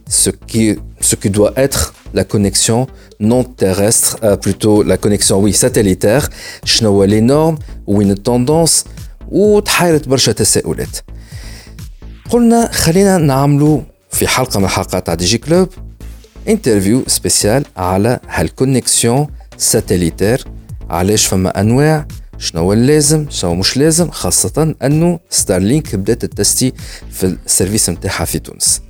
ce 0.09 0.31
qui, 0.31 0.77
ce 1.01 1.15
qui 1.17 1.31
doit 1.31 1.53
être 1.57 1.95
la 2.13 2.25
connexion 2.25 2.87
non 3.21 3.43
terrestre, 3.45 4.19
euh, 4.23 4.37
plutôt 4.37 4.83
la 4.83 4.97
connexion 4.97 5.41
oui 5.41 5.53
satellitaire, 5.53 6.29
شنو 6.65 7.05
les 7.05 7.21
normes 7.21 7.59
وين 7.87 8.11
التندونس 8.11 8.85
وتحيرت 9.29 10.09
برشا 10.09 10.33
تساؤلات. 10.33 10.99
قلنا 12.31 12.73
خلينا 12.73 13.19
نعملوا 13.19 13.81
في 14.11 14.27
حلقة 14.27 14.61
من 14.61 14.69
حلقات 14.69 15.07
تاع 15.07 15.15
دي 15.15 15.25
جي 15.25 15.39
كلوب 15.39 15.69
انترفيو 16.49 17.05
سبيسيال 17.07 17.65
على 17.77 18.21
هالكونيكسيون 18.29 19.27
ساتellitaire 19.73 20.47
علاش 20.91 21.27
فما 21.27 21.61
انواع 21.61 22.07
شنو 22.40 22.74
اللازم 22.74 23.26
شنو 23.30 23.56
مش 23.56 23.78
لازم 23.78 24.10
خاصة 24.10 24.76
أنه 24.84 25.20
Starlink 25.30 25.96
بدأت 25.96 26.24
ال 26.24 26.31
tester 26.31 26.74
في 27.12 27.24
ال 27.46 27.51
service 27.51 27.90
متاعها 27.90 28.26
في 28.26 28.40
تونس. 28.40 28.82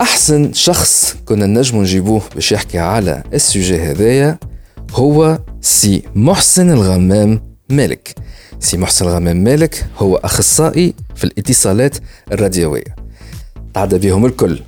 أحسن 0.00 0.52
شخص 0.52 1.16
كنا 1.24 1.46
نجم 1.46 1.80
نجيبوه 1.80 2.22
باش 2.34 2.52
يحكي 2.52 2.78
على 2.78 3.22
ال 3.34 3.41
sujet 3.41 3.78
هذايا 3.78 4.38
هو 4.90 5.38
سي 5.60 6.02
محسن 6.14 6.70
الغمام 6.70 7.42
مالك. 7.68 8.14
سي 8.60 8.76
محسن 8.76 9.06
الغمام 9.06 9.36
مالك 9.44 9.86
هو 9.98 10.16
أخصائي 10.16 10.94
في 11.16 11.24
الاتصالات 11.24 11.96
الراديوية. 12.32 12.96
تعدى 13.74 13.98
بهم 13.98 14.26
الكل. 14.26 14.62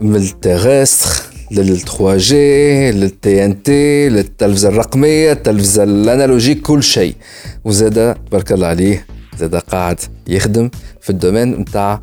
من 0.00 0.16
ال 0.16 0.28
terrestre 0.28 1.35
لل 1.50 1.80
3G 1.80 2.90
لل 2.92 3.44
TNT 3.44 4.08
للتلفزة 4.08 4.68
الرقمية 4.68 5.32
التلفزة 5.32 5.82
ال 5.82 5.89
analogique 5.89 6.62
كل 6.62 6.82
شيء. 6.82 7.14
وزاد 7.64 8.14
تبارك 8.14 8.52
الله 8.52 8.66
عليه 8.66 9.06
زاد 9.38 9.54
قاعد 9.56 10.00
يخدم 10.26 10.70
في 11.00 11.10
ال 11.10 11.15
domaine 11.15 11.50
نتاع 11.60 12.00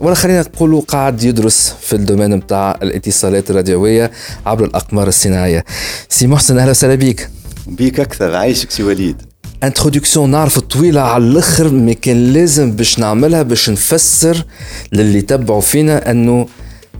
ولا 0.00 0.14
خلينا 0.14 0.40
نقولوا 0.40 0.80
قاعد 0.80 1.22
يدرس 1.22 1.74
في 1.80 1.92
ال 1.92 1.97
domaine 1.97 2.34
نتاع 2.34 2.78
الاتصالات 2.82 3.50
الراديوية 3.50 4.10
عبر 4.46 4.64
الأقمار 4.64 5.08
الصناعية. 5.08 5.64
سي 6.08 6.26
محسن 6.26 6.58
أهلا 6.58 6.70
وسهلا 6.70 6.94
بك 6.94 7.30
بيك 7.66 8.00
أكثر 8.00 8.34
عايشك 8.34 8.70
سي 8.70 8.82
وليد. 8.82 9.16
introduction 9.62 10.30
نعرف 10.30 10.58
طويلة 10.58 11.00
على 11.00 11.24
الأخر 11.24 11.68
ما 11.68 11.92
كان 11.92 12.32
لازم 12.32 12.72
باش 12.72 12.98
نعملها 12.98 13.42
باش 13.42 13.70
نفسر 13.70 14.44
للي 14.92 15.22
تبعوا 15.22 15.60
فينا 15.60 16.10
إنه 16.10 16.46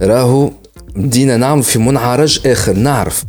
راهو 0.02 0.50
بدينا 0.96 1.36
نعمل 1.36 1.62
في 1.62 1.78
منعرج 1.78 2.40
آخر 2.46 2.72
نعرف. 2.72 3.24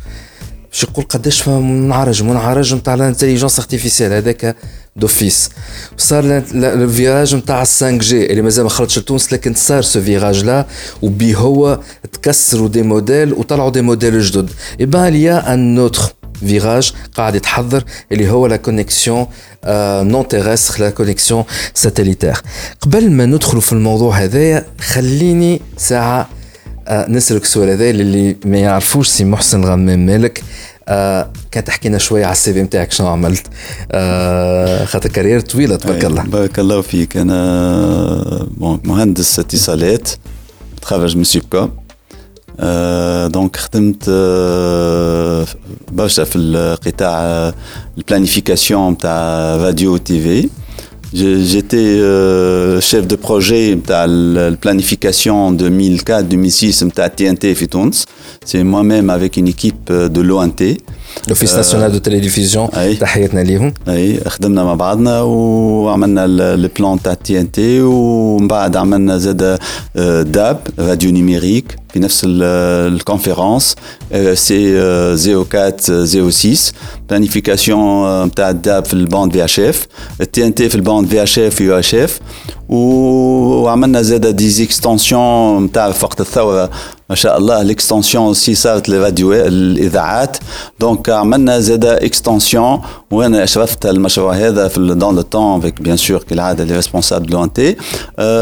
باش 0.72 0.82
يقول 0.82 1.04
قداش 1.04 1.42
فما 1.42 1.60
منعرج 1.60 2.22
منعرج 2.22 2.74
نتاع 2.74 2.94
الانتليجنس 2.94 3.58
ارتيفيسيال 3.58 4.12
هذاك 4.12 4.56
دوفيس 4.96 5.50
صار 5.96 6.42
الفيراج 6.54 7.34
نتاع 7.34 7.64
5 7.64 7.90
جي 7.90 8.30
اللي 8.30 8.42
مازال 8.42 8.64
ما 8.64 8.70
خرجش 8.70 8.98
لتونس 8.98 9.32
لكن 9.32 9.54
صار 9.54 9.82
سو 9.82 10.00
فيراج 10.00 10.44
لا 10.44 10.66
وبي 11.02 11.36
هو 11.36 11.80
تكسروا 12.12 12.68
دي 12.68 12.82
موديل 12.82 13.32
وطلعوا 13.32 13.70
دي 13.70 13.82
موديل 13.82 14.20
جدد. 14.20 14.50
اي 14.80 14.86
بان 14.86 15.06
ليا 15.12 15.54
ان 15.54 15.78
اوتر 15.78 16.14
فيراج 16.40 16.92
قاعد 17.16 17.34
يتحضر 17.34 17.84
اللي 18.12 18.30
هو 18.30 18.46
لا 18.46 18.56
كونيكسيون 18.56 19.26
non 20.10 20.28
terrestre 20.28 20.80
la 20.80 20.90
connexion 20.90 21.44
satellitaire 21.74 22.36
قبل 22.80 23.10
ما 23.10 23.26
ندخلوا 23.26 23.60
في 23.60 23.72
الموضوع 23.72 24.16
هذايا 24.16 24.66
خليني 24.80 25.60
ساعة 25.76 26.28
آه 26.88 27.10
نسألك 27.10 27.42
السؤال 27.42 27.68
هذا 27.68 27.90
اللي 27.90 28.36
ما 28.44 28.58
يعرفوش 28.58 29.08
سي 29.08 29.24
محسن 29.24 29.64
الغمام 29.64 30.06
مالك. 30.06 30.42
آه 30.88 31.32
لنا 31.86 31.98
شوية 31.98 32.24
على 32.24 32.32
ال 32.32 32.52
CV 32.52 32.62
نتاعك 32.62 32.92
شنو 32.92 33.08
عملت. 33.08 33.46
آه 33.92 34.84
خاطر 34.84 35.08
carrière 35.08 35.40
طويلة 35.40 35.76
تبارك 35.76 36.04
الله. 36.04 36.22
بارك 36.22 36.58
الله 36.58 36.80
فيك. 36.80 37.16
أنا 37.16 38.46
مهندس 38.84 39.38
اتصالات 39.38 40.08
تخرج 40.82 41.16
من 41.16 41.24
سيبكا. 41.24 41.70
آه 42.60 43.26
donc 43.26 43.56
خدمت 43.56 44.04
آه 44.08 45.46
برشا 45.92 46.24
في 46.24 46.38
القطاع 46.38 47.52
ال 47.98 48.05
planification 48.05 48.98
تاع 48.98 49.56
radio 49.56 49.96
té 49.96 50.22
في 50.22 50.48
J'étais 51.14 51.76
euh, 51.76 52.80
chef 52.80 53.06
de 53.06 53.14
projet 53.14 53.76
de 53.76 54.34
la 54.34 54.50
planification 54.56 55.52
2004-2006 55.52 56.86
de 56.86 57.08
TNT 57.08 57.54
Fitons. 57.54 57.92
C'est 58.44 58.64
moi-même 58.64 59.10
avec 59.10 59.36
une 59.36 59.46
équipe 59.46 59.92
de 59.92 60.20
l'ONT. 60.20 60.74
l'Office 61.28 61.54
national 61.56 61.92
de 61.92 61.98
télévision 61.98 62.70
تحياتنا 63.00 63.40
ليهم 63.40 63.74
اي 63.88 64.20
خدمنا 64.28 64.64
مع 64.64 64.74
بعضنا 64.74 65.20
وعملنا 65.20 66.24
ال 66.24 66.40
plan 66.40 67.02
تاع 67.02 67.14
TNT 67.14 67.80
ومن 67.80 68.48
بعد 68.48 68.76
عملنا 68.76 69.18
زاد 69.18 69.58
DAB 70.32 70.60
radio 70.78 71.10
numérique 71.10 71.76
في 71.92 72.00
نفس 72.00 72.22
ال 72.24 72.38
conférence 72.38 73.76
سي 74.34 74.78
04 74.80 75.76
06 76.30 76.72
بلانيفيكاسيون 77.10 78.24
نتاع 78.24 78.50
الداب 78.50 78.84
في 78.84 78.94
الباند 78.94 79.32
في 79.32 79.44
اش 79.44 79.60
اف 79.60 79.86
التي 80.20 80.46
ان 80.46 80.54
تي 80.54 80.68
في 80.68 80.74
الباند 80.74 81.08
في 81.08 81.22
اش 81.22 81.38
اف 81.38 81.60
يو 81.60 81.78
اش 81.78 81.94
اف 81.94 82.20
وعملنا 82.68 84.02
زاد 84.02 84.26
ديز 84.26 84.60
إكستنسيون 84.60 85.64
نتاع 85.64 85.86
وقت 86.02 86.20
الثورة. 86.20 86.70
ما 87.10 87.16
شاء 87.16 87.38
الله 87.38 87.60
الإكستنسيون 87.60 88.34
aussi 88.34 88.52
صارت 88.52 88.88
للراديو 88.88 89.32
الإذاعات. 89.32 90.36
دونك 90.80 91.10
عملنا 91.10 91.60
زاد 91.60 91.84
إكستنسيون. 91.84 92.80
وأنا 93.10 93.44
اشرفت 93.44 93.86
المشروع 93.86 94.34
هذا 94.34 94.68
في 94.68 94.80
دون 94.94 95.16
لو 95.16 95.22
طون 95.22 95.58
افيك 95.58 95.82
بيان 95.82 95.96
سور 95.96 96.18
كالعاده 96.18 96.64
لي 96.64 96.76
ريسبونسابل 96.76 97.26
دو 97.26 97.46
تي 97.46 97.76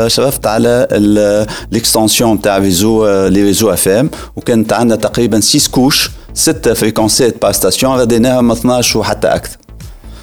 شرفت 0.06 0.46
على 0.46 0.88
الإكستنسيون 0.92 2.34
نتاع 2.34 2.58
ريزو 2.58 3.06
لي 3.28 3.42
ريزو 3.42 3.70
اف 3.70 3.88
ام 3.88 4.10
وكانت 4.36 4.72
عندنا 4.72 4.96
تقريبا 4.96 5.40
6 5.40 5.70
كوش 5.70 6.10
ستة 6.34 6.74
فريكونسات 6.74 7.42
بار 7.42 7.52
ستاسيون 7.52 7.96
غديناهم 7.96 8.50
12 8.50 8.98
وحتى 8.98 9.28
أكثر. 9.28 9.56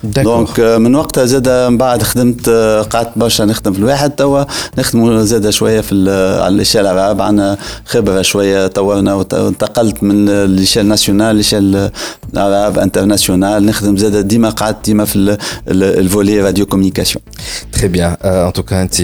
دونك 0.04 0.60
من 0.60 0.96
وقتها 0.96 1.26
زاد 1.26 1.50
من 1.50 1.78
بعد 1.78 2.04
خدمت 2.04 2.50
قعدت 2.90 3.12
برشا 3.16 3.44
نخدم 3.44 3.74
في 3.74 3.80
الواحد 3.80 4.12
توا 4.12 4.44
نخدم 4.78 5.20
زاد 5.22 5.50
شوية 5.50 5.82
في 5.82 5.96
على 6.44 6.56
الاشياء 6.56 6.84
العرب 6.84 7.22
عندنا 7.22 7.58
خبرة 7.86 8.22
شوية 8.22 8.68
طورنا 8.68 9.14
وانتقلت 9.14 10.04
من 10.04 10.30
الاشياء 10.30 10.86
ناسيونال 10.86 11.36
للاشياء 11.36 11.92
العرب 12.34 12.80
انترناسيونال 12.80 13.66
نخدم 13.66 13.98
زاد 13.98 14.28
ديما 14.28 14.50
قعدت 14.50 14.86
ديما 14.86 15.06
في 15.06 15.38
الفولي 15.68 16.42
راديو 16.42 16.66
كوميونيكاسيون 16.66 17.24
تري 17.72 17.88
بيان 17.88 18.16
ان 18.24 18.54
توكا 18.54 18.82
انت 18.82 19.02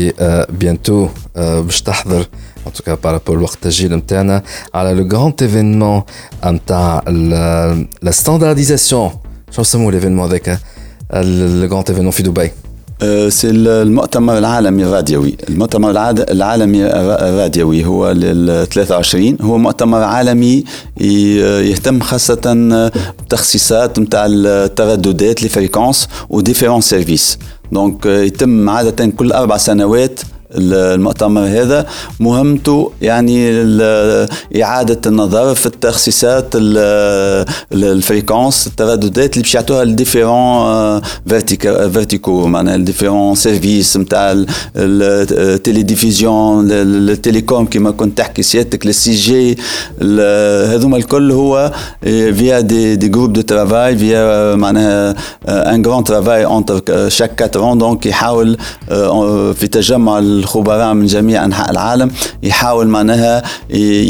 bientôt 0.50 1.08
باش 1.36 1.82
تحضر 1.82 2.28
en 2.66 2.72
tout 2.78 2.84
cas 2.90 2.96
par 2.96 3.12
rapport 3.12 3.36
au 3.36 3.54
التسجيل 3.54 3.96
نتاعنا 3.96 4.44
على 4.74 4.94
لو 4.94 5.10
grand 5.10 5.34
événement 5.46 6.04
نتاع 6.46 7.04
la 8.06 8.12
standardisation. 8.12 9.26
شنو 9.52 9.62
نسموه 9.62 9.92
l'événement 9.92 10.24
هذاك 10.30 10.60
grand 11.14 11.90
événement 11.90 12.10
في 12.10 12.24
دبي 12.24 12.52
c'est 13.30 13.50
المؤتمر 13.50 14.38
العالمي 14.38 14.84
الراديوي. 14.84 15.36
المؤتمر 15.50 15.92
العالمي 16.32 16.86
الراديوي 16.86 17.86
هو 17.86 18.12
لل 18.12 18.68
23 18.68 19.38
هو 19.42 19.58
مؤتمر 19.58 20.04
عالمي 20.04 20.64
يهتم 20.98 22.00
خاصة 22.00 22.92
بتخصيصات 23.26 24.00
نتاع 24.00 24.26
الترددات 24.30 25.44
les 25.44 25.50
fréquences 25.50 26.08
و 26.30 26.35
différents 26.35 26.82
services 26.82 27.40
donc 27.72 28.06
يتم 28.06 28.70
عادة 28.70 29.06
كل 29.06 29.32
أربع 29.32 29.58
سنوات 29.58 30.20
المؤتمر 30.58 31.42
هذا 31.42 31.86
مهمته 32.20 32.92
يعني 33.02 33.50
إعادة 34.64 35.02
النظر 35.06 35.56
في 35.56 35.66
التخصيصات 35.66 36.46
ال 37.74 37.82
fréquences 37.82 38.68
الترددات 38.68 39.34
اللي 39.34 39.42
باش 39.44 39.56
يعطوها 39.56 39.84
ال 39.84 39.95
différents 39.95 41.02
verticaux 41.94 42.48
معناها 42.48 42.76
ال 42.76 42.81
différents 42.81 43.36
services 43.36 43.98
نتاع 43.98 44.44
ال 44.76 45.82
télédiffusion 45.84 46.68
ال 46.72 46.84
télécom 46.84 47.66
كما 47.66 47.92
كنت 47.92 48.18
تحكي 48.18 48.44
سيادتك 48.44 48.86
ال 48.86 49.12
5G 49.12 49.58
هذوما 50.74 50.98
الكل 50.98 51.32
هو 51.32 51.72
via 52.04 52.60
des 52.60 52.96
des 52.96 53.08
groupes 53.08 53.34
de 53.34 53.42
travail 53.42 53.98
via 53.98 54.56
معناها 54.56 55.16
un 55.48 55.82
grand 55.82 56.04
travail 56.04 56.46
entre 56.46 57.10
chaque 57.10 57.42
4 57.56 57.76
donc 57.76 58.06
يحاول 58.06 58.58
في 59.56 59.68
تجمع 59.72 60.20
الخبراء 60.46 60.94
من 60.94 61.06
جميع 61.06 61.46
أنحاء 61.46 61.72
العالم 61.72 62.12
يحاول 62.44 62.88
معناها 62.88 63.44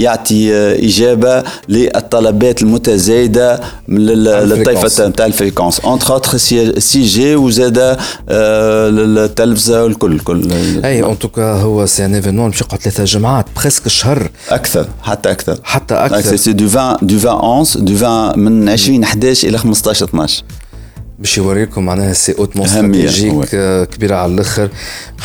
يعطي 0.03 0.53
إجابة 0.88 1.44
للطلبات 1.70 2.62
المتزايدة 2.62 3.60
للطائفه 3.88 5.07
نتاع 5.07 5.26
ال 5.26 5.80
fréquences. 5.80 6.14
entre 6.14 6.38
autres 6.38 7.02
5G 7.04 7.36
وزاد 7.36 7.98
التلفزه 8.30 9.84
والكل 9.84 10.20
كل 10.20 10.52
أي 10.86 11.03
en 11.04 11.20
tout 11.20 11.38
cas 11.38 11.52
هو 11.52 11.86
c'est 11.86 12.06
un 12.06 12.16
événement 12.16 12.50
باش 12.49 12.62
يقعد 12.62 12.80
ثلاثة 12.80 13.03
جمعات 13.03 13.45
presque 13.62 13.88
شهر. 13.88 14.30
أكثر 14.49 14.86
حتى 15.03 15.32
أكثر. 15.32 15.57
حتى 15.64 15.94
أكثر. 15.95 16.36
c'est 16.36 16.54
du 16.54 16.66
20 16.66 16.98
du 17.02 17.16
20 17.16 17.36
11 17.36 17.80
du 17.80 17.94
20 17.95 18.40
من 18.40 18.70
20 18.70 19.03
11 19.03 19.48
إلى 19.48 19.57
15 19.57 20.06
12 20.06 20.44
باش 21.20 21.38
يوريكم 21.38 21.86
معناها 21.86 22.14
c'est 22.14 22.36
hautement 22.40 22.66
stratégique 22.66 23.56
كبيرة 23.92 24.16
على 24.16 24.34
الأخر. 24.34 24.70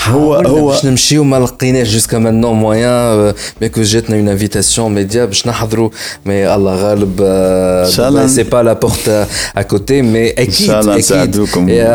هو 0.06 0.34
هو 0.34 0.66
باش 0.68 0.84
نمشيو 0.84 1.24
ما 1.24 1.36
لقيناش 1.36 1.88
jusqu'à 1.88 2.18
maintenant 2.18 2.56
moyen 2.56 3.34
mais 3.60 3.73
que 3.73 3.82
جاتنا 3.82 4.16
une 4.16 4.28
invitation 4.28 4.94
média 4.94 5.24
باش 5.24 5.46
نحضروا. 5.46 5.90
mais 6.26 6.54
الله 6.54 6.74
غالب 6.74 7.20
إن 7.20 7.90
شاء 7.90 8.08
الله. 8.08 8.26
c'est 8.26 8.42
pas 8.42 8.62
la 8.62 8.72
porte 8.72 9.26
à 9.56 9.62
côté 9.62 10.02
mais 10.02 10.30
أكيد 10.30 10.70
أكيد. 10.70 11.40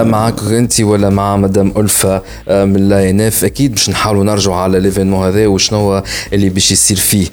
معاك 0.08 0.40
أنت 0.44 0.82
ولا 0.82 1.10
مع 1.10 1.38
مدام 1.38 1.74
ألفا 1.78 2.22
من 2.48 2.90
لا 2.90 3.10
إن 3.10 3.22
إف 3.22 3.44
أكيد 3.46 3.72
باش 3.72 3.90
نحاولوا 3.90 4.24
نرجعوا 4.24 4.56
على 4.56 4.80
l'événement 4.80 5.28
هذا 5.28 5.48
وشنو 5.48 6.04
اللي 6.34 6.50
باش 6.50 6.72
يصير 6.72 6.98
فيه. 6.98 7.28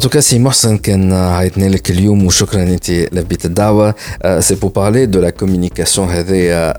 tout 0.00 0.10
cas, 0.10 0.20
si 0.20 0.38
Mohsen 0.38 0.76
كان 0.76 1.12
عيطنا 1.12 1.64
لك 1.64 1.90
اليوم 1.90 2.26
وشكرا 2.26 2.62
انت 2.62 2.90
لبيت 2.90 3.44
الدعوه 3.44 3.94
سي 4.38 4.54
بو 4.54 4.68
بارلي 4.68 5.06
دو 5.06 5.20
لا 5.20 5.30
كوميونيكاسيون 5.30 6.08
هذه 6.08 6.74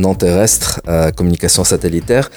نون 0.00 0.18
تيرستر 0.18 0.80
كوميونيكاسيون 1.10 1.64
ساتيليتير 1.64 2.28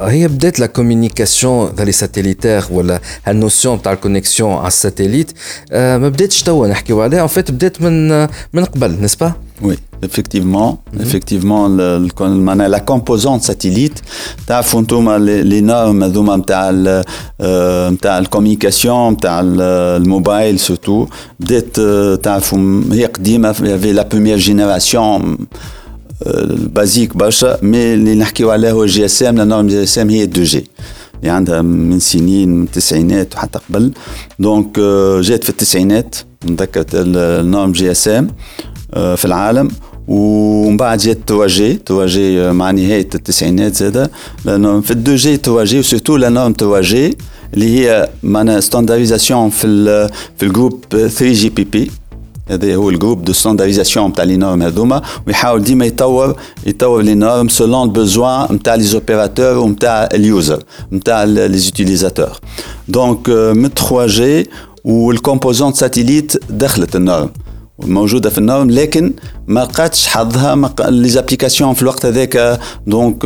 هي 0.00 0.28
بدات 0.28 0.60
لا 0.60 0.66
كوميونيكاسيون 0.66 1.74
تاع 1.74 1.84
لي 1.84 1.92
ساتيليتير 1.92 2.64
ولا 2.70 3.00
هالنوسيون 3.24 3.82
تاع 3.82 3.92
الكونيكسيون 3.92 4.52
على 4.52 4.68
الساتيليت 4.68 5.30
ما 5.72 6.08
بداتش 6.08 6.42
توا 6.42 6.68
نحكيو 6.68 7.02
عليها 7.02 7.22
ان 7.22 7.26
فيت 7.26 7.50
بدات 7.50 7.82
من 7.82 8.08
من 8.52 8.64
قبل 8.64 9.00
نسبه 9.00 9.32
Oui, 9.62 9.76
effectivement, 10.02 10.70
mm 10.72 10.98
-hmm. 10.98 11.02
effectivement, 11.04 11.68
le, 11.78 11.88
le, 11.98 12.68
la 12.68 12.80
composante 12.80 13.42
satellite, 13.42 14.02
تعرفوا 14.46 14.80
انتم 14.80 15.26
les 15.50 15.62
normes 15.62 16.02
هذوما 16.02 16.36
نتاع 16.36 16.70
نتاع 17.90 18.18
الكوميونيكاسيون 18.18 19.12
نتاع 19.12 19.40
الموبايل 19.44 20.58
سورتو 20.58 21.06
بدات 21.40 21.80
تعرفوا 22.24 22.82
هي 22.92 23.06
قديمه 23.06 23.52
في 23.52 23.92
لا 23.92 24.08
بروميير 24.08 24.38
جينيراسيون 24.38 25.36
بازيك 26.74 27.16
برشا 27.16 27.58
مي 27.62 27.94
اللي 27.94 28.14
نحكيو 28.14 28.50
عليه 28.50 28.72
هو 28.72 28.84
الجي 28.84 29.04
اس 29.04 29.22
ام 29.22 29.36
لا 29.36 29.44
نورم 29.44 29.66
جي 29.66 29.82
اس 29.82 29.98
ام 29.98 30.10
هي 30.10 30.22
2 30.22 30.44
جي 30.44 30.70
اللي 31.20 31.30
عندها 31.30 31.62
من 31.62 32.00
سنين 32.00 32.48
من 32.48 32.64
التسعينات 32.64 33.34
وحتى 33.34 33.58
قبل 33.68 33.92
دونك 34.38 34.78
جات 35.20 35.44
في 35.44 35.50
التسعينات 35.50 36.16
نتذكر 36.44 36.84
النورم 36.94 37.72
جي 37.72 37.90
اس 37.90 38.08
ام 38.08 38.28
في 38.92 39.24
العالم 39.24 39.68
ومن 40.08 40.76
بعد 40.76 40.98
جات 40.98 41.18
تواجي 41.26 41.74
تواجي 41.74 42.50
مع 42.52 42.70
نهايه 42.70 43.08
التسعينات 43.14 43.74
زاده 43.76 44.10
لانه 44.44 44.80
في 44.80 44.90
الدو 44.90 45.14
جي 45.14 45.36
تواجي 45.36 45.78
وسورتو 45.78 46.16
لا 46.16 46.28
نورم 46.28 46.52
تواجي 46.52 47.16
اللي 47.54 47.78
هي 47.78 48.08
معناها 48.22 48.60
ستاندارديزاسيون 48.60 49.50
في 49.50 49.66
في 50.36 50.46
الجروب 50.46 50.84
3 50.90 51.32
جي 51.32 51.48
بي 51.48 51.64
بي 51.64 51.90
هذا 52.50 52.74
هو 52.74 52.90
الجروب 52.90 53.24
دو 53.24 53.32
ستاندارديزاسيون 53.32 54.10
نتاع 54.10 54.24
لي 54.24 54.36
نورم 54.36 54.62
هذوما 54.62 55.02
ويحاول 55.26 55.62
ديما 55.62 55.86
يطور 55.86 56.36
يطور 56.66 57.02
لي 57.02 57.14
نورم 57.14 57.48
سولون 57.48 57.82
البوزوان 57.88 58.54
نتاع 58.54 58.74
لي 58.74 58.82
زوبيراتور 58.82 59.58
ونتاع 59.58 60.08
اليوزر 60.14 60.62
نتاع 60.92 61.24
لي 61.24 61.58
زوتيليزاتور 61.58 62.38
دونك 62.88 63.28
من 63.28 63.68
3 63.68 64.06
جي 64.06 64.50
والكومبوزونت 64.84 65.76
ساتيليت 65.76 66.32
دخلت 66.50 66.96
النورم 66.96 67.28
موجودة 67.85 68.29
في 68.29 68.37
النورم 68.37 68.71
لكن 68.71 69.13
ما 69.47 69.59
لقاتش 69.59 70.07
حظها 70.07 70.73
les 70.89 71.09
applications 71.09 71.73
في 71.73 71.81
الوقت 71.81 72.05
هذاك 72.05 72.59
donc 72.87 73.25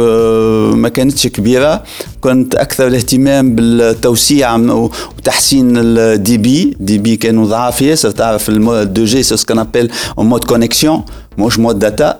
ما 0.75 0.89
كانتش 0.89 1.27
كبيرة. 1.27 1.83
كنت 2.21 2.55
أكثر 2.55 2.87
الاهتمام 2.87 3.55
بالتوسيع 3.55 4.55
وتحسين 4.55 5.77
ال 5.77 5.86
débits 5.86 6.37
débits 6.37 7.15
كانوا 7.15 7.47
ضعاف. 7.47 7.81
ياسر 7.81 8.11
تعرف 8.11 8.49
ال 8.49 8.60
deux 8.60 9.05
G 9.05 9.23
c'est 9.23 9.35
ce 9.35 9.44
qu'on 9.44 9.65
en 10.17 10.25
mode 10.25 10.43
connexion 10.43 11.03
مش 11.37 11.59
مود 11.59 11.79
داتا 11.79 12.19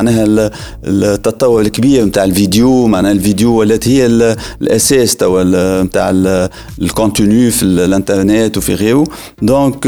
معناها 0.00 0.50
التطور 0.84 1.60
الكبير 1.60 2.04
نتاع 2.04 2.24
الفيديو 2.24 2.86
معناها 2.86 3.12
الفيديو 3.12 3.58
ولات 3.58 3.88
هي 3.88 4.06
الأساس 4.62 5.16
توا 5.16 5.82
نتاع 5.82 6.10
ال 6.82 6.90
contenu 6.90 7.50
في 7.50 7.62
الإنترنت 7.62 8.56
وفي 8.56 8.74
غيره. 8.74 9.04
donc 9.42 9.86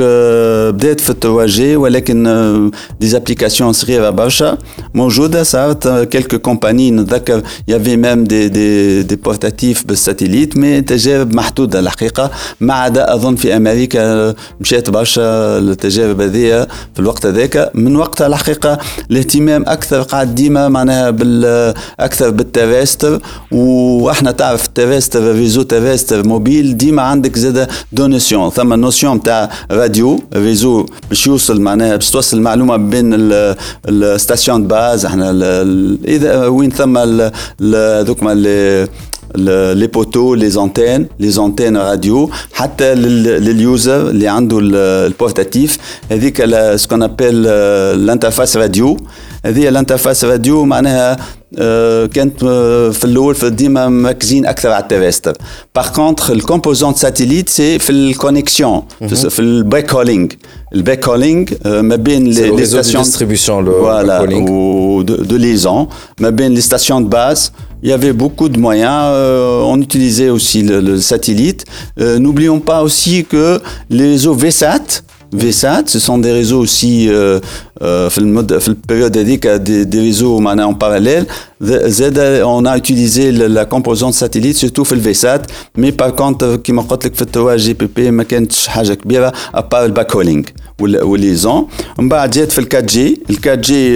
بدات 0.75 1.01
في 1.01 1.11
ال 1.11 1.20
trois 1.20 1.67
G 1.67 1.77
ولكن 1.77 2.71
des 3.01 3.07
applications 3.07 3.73
صغيرة 3.73 4.11
برشا. 4.11 4.59
موجودة 4.95 5.43
صارت 5.43 5.89
quelques 5.89 6.39
compagnies 6.39 6.91
نتذكر 6.91 7.43
il 7.69 7.76
y 7.76 7.79
avait 7.79 7.97
même 7.97 8.25
des 8.25 8.49
des 8.49 9.03
des 9.03 9.17
portatifs 9.17 9.87
بال 9.87 9.99
satellite 9.99 10.57
mais 10.57 10.81
تجارب 10.81 11.35
محدودة 11.35 11.81
الحقيقة. 11.81 12.31
ما 12.61 12.75
عدا 12.75 13.15
أظن 13.15 13.37
في 13.37 13.57
أمريكا 13.57 14.35
مشات 14.61 14.91
برشا 14.91 15.59
التجارب 15.59 16.21
هذه 16.21 16.67
في 16.95 17.01
الوقت 17.01 17.27
هذاك. 17.27 17.71
من 17.75 17.97
وقتها 17.97 18.27
الحقيقة 18.27 18.79
الاهتمام 19.11 19.65
أكثر 19.67 20.02
قاعد 20.03 20.35
ديما 20.35 20.69
معناها 20.69 21.11
بال 21.11 21.75
أكثر 22.01 22.31
بال 22.31 22.47
terrestre 22.47 23.21
وأحنا 23.53 24.31
تعرف 24.31 24.67
ال 24.67 24.73
terrestre 24.73 25.33
réseau 25.35 25.63
terrestre 25.63 26.27
mobile 26.29 26.77
ديما 26.77 27.03
عندك 27.03 27.39
زاد 27.39 27.69
deux 27.93 28.07
notions 28.07 28.51
ثم 28.51 28.73
notion 28.73 29.23
تاع 29.23 29.51
radio 29.71 30.21
réseau 30.35 30.87
باش 31.09 31.27
يوصل 31.27 31.61
معناها 31.61 31.97
باش 31.97 32.11
توصل 32.11 32.37
المعلومة 32.37 32.77
بين 32.77 33.11
ال 33.89 33.98
station 33.98 34.67
base 34.67 35.07
إحنا 35.07 35.31
إذا 36.05 36.47
وين 36.47 36.71
ثم 36.71 36.99
هذوك 39.36 39.78
لي 39.78 39.88
بوتو 39.88 40.36
لي 40.36 40.50
زونتين 40.50 41.08
لي 41.20 41.30
زونتين 41.30 41.78
راديو 41.78 42.30
حتى 42.54 42.96
لليوزر 42.96 44.10
اللي 44.10 44.28
عنده 44.28 44.60
البورتاتيف 44.62 45.78
هذيك 46.12 46.46
سكون 46.76 47.04
ابيل 47.04 47.48
الانترفاس 47.48 48.58
راديو 48.58 48.98
هذه 49.46 49.70
الانترفاس 49.70 50.26
راديو 50.26 50.66
معناها 50.66 51.18
كانت 52.06 52.46
في 52.94 53.06
الاول 53.06 53.36
في 53.36 53.50
ديما 53.50 53.90
مركزين 53.90 54.46
اكثر 54.46 54.72
على 54.72 54.84
التراستر 54.84 55.34
باغ 55.76 55.90
كونتخ 55.90 56.32
الكومبوزونت 56.32 56.98
ساتيليت 56.98 57.50
سي 57.50 57.80
في 57.80 57.90
الكونيكسيون 57.90 58.82
في 59.08 59.40
الباك 59.40 59.94
هولينغ 59.94 60.28
الباك 60.76 61.08
هولينغ 61.08 61.46
ما 61.66 61.96
بين 61.96 62.26
لي 62.26 62.66
ستاسيون 62.66 63.04
ديستريبيوشن 63.04 63.66
فوالا 63.66 64.22
و 64.50 65.02
دو 65.02 65.38
ليزون 65.38 65.88
ما 66.20 66.30
بين 66.30 66.54
لي 66.54 66.62
ستاسيون 66.62 67.04
دو 67.04 67.10
باز 67.10 67.52
il 67.84 67.90
y 67.90 67.94
avait 67.94 68.14
beaucoup 68.14 68.50
de 68.50 68.60
moyens. 68.60 69.02
Euh, 69.06 69.62
on 69.74 69.80
utilisait 69.82 70.30
aussi 70.30 70.64
le, 70.64 70.80
le 70.82 71.00
satellite. 71.00 71.66
Euh, 72.00 72.18
N'oublions 72.20 72.60
pas 72.60 72.82
aussi 72.82 73.24
que 73.26 73.60
les 73.90 74.08
réseaux 74.14 74.34
VSAT, 74.34 75.04
VSAT, 75.32 75.84
ce 75.88 76.00
sont 76.00 76.18
des 76.18 76.32
réseaux 76.32 76.60
aussi 76.60 77.08
euh, 77.10 77.40
euh, 77.82 78.08
في 78.10 78.18
المد 78.18 78.58
في 78.58 78.68
البيريود 78.68 79.18
هذيك 79.18 79.48
دي, 79.48 79.84
دي 79.84 80.00
ريزو 80.00 80.40
معناها 80.40 80.72
en 80.72 80.74
parallèle 80.74 81.26
زاد 81.62 82.44
on 82.46 82.66
a 82.66 82.78
utilisé 82.78 83.32
la 83.32 83.66
composante 83.66 84.14
satellite 84.14 84.58
surtout 84.58 84.84
في 84.84 84.92
الفيسات 84.92 85.52
مي 85.78 85.92
بار 85.92 86.10
كونتر 86.10 86.56
كيما 86.56 86.82
قلت 86.82 87.06
لك 87.06 87.16
في 87.16 87.22
التوا 87.22 87.56
جي 87.56 87.74
بي 87.74 87.88
بي 87.96 88.12
ما 88.12 88.24
كانتش 88.24 88.68
حاجه 88.68 88.94
كبيره 88.94 89.34
ابار 89.54 89.86
الباك 89.86 90.16
هولينغ 90.16 90.44
والليزون 90.80 91.68
من 92.00 92.10
بعد 92.10 92.30
جات 92.30 92.52
في 92.52 92.60
الكات 92.60 92.86
جي 92.86 93.22
الكات 93.30 93.60
جي 93.60 93.94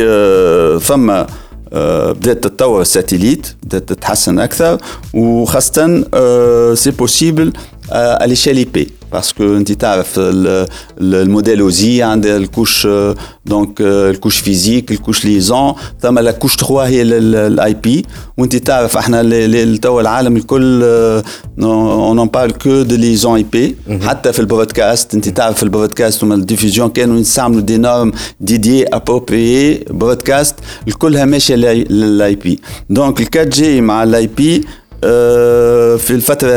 فما 0.79 1.27
بدات 1.72 2.44
تتطور 2.44 2.80
الساتيليت 2.80 3.56
بدات 3.62 3.92
تتحسن 3.92 4.38
أكثر 4.38 4.78
وخاصة 5.14 6.04
سي 6.74 6.90
بوسيبل 6.90 7.52
à 7.91 8.27
l'échelle 8.27 8.59
IP 8.65 8.87
باسكو 9.11 9.57
انت 9.57 9.71
تعرف 9.71 10.13
الموديل 11.01 11.59
اوزي 11.59 12.01
عندها 12.01 12.37
الكوش 12.37 12.87
دونك 13.45 13.81
الكوش 13.81 14.37
فيزيك 14.39 14.91
الكوش 14.91 15.25
ليزون 15.25 15.73
ثم 16.01 16.19
لا 16.19 16.31
كوش 16.31 16.55
3 16.55 16.79
هي 16.79 17.01
الاي 17.01 17.73
بي 17.73 18.05
وانت 18.37 18.55
تعرف 18.55 18.97
احنا 18.97 19.21
توا 19.75 20.01
العالم 20.01 20.37
الكل 20.37 20.83
اون 21.63 22.27
بارل 22.27 22.51
كو 22.51 22.81
دو 22.81 22.95
ليزون 22.95 23.35
اي 23.35 23.43
بي 23.43 23.75
حتى 24.01 24.33
في 24.33 24.39
البودكاست 24.39 25.13
انت 25.15 25.29
تعرف 25.29 25.57
في 25.57 25.63
البودكاست 25.63 26.23
وما 26.23 26.35
الديفيزيون 26.35 26.89
كانوا 26.89 27.19
يستعملوا 27.19 27.61
دي 27.61 27.77
نورم 27.77 28.11
ديدي 28.39 28.87
ابروبريي 28.87 29.85
بودكاست 29.89 30.55
الكلها 30.87 31.25
ماشيه 31.25 31.55
للاي 31.55 32.35
بي 32.35 32.59
دونك 32.89 33.21
الكات 33.21 33.47
جي 33.47 33.81
مع 33.81 34.03
الاي 34.03 34.27
بي 34.27 34.65
في 35.98 36.10
الفترة 36.10 36.50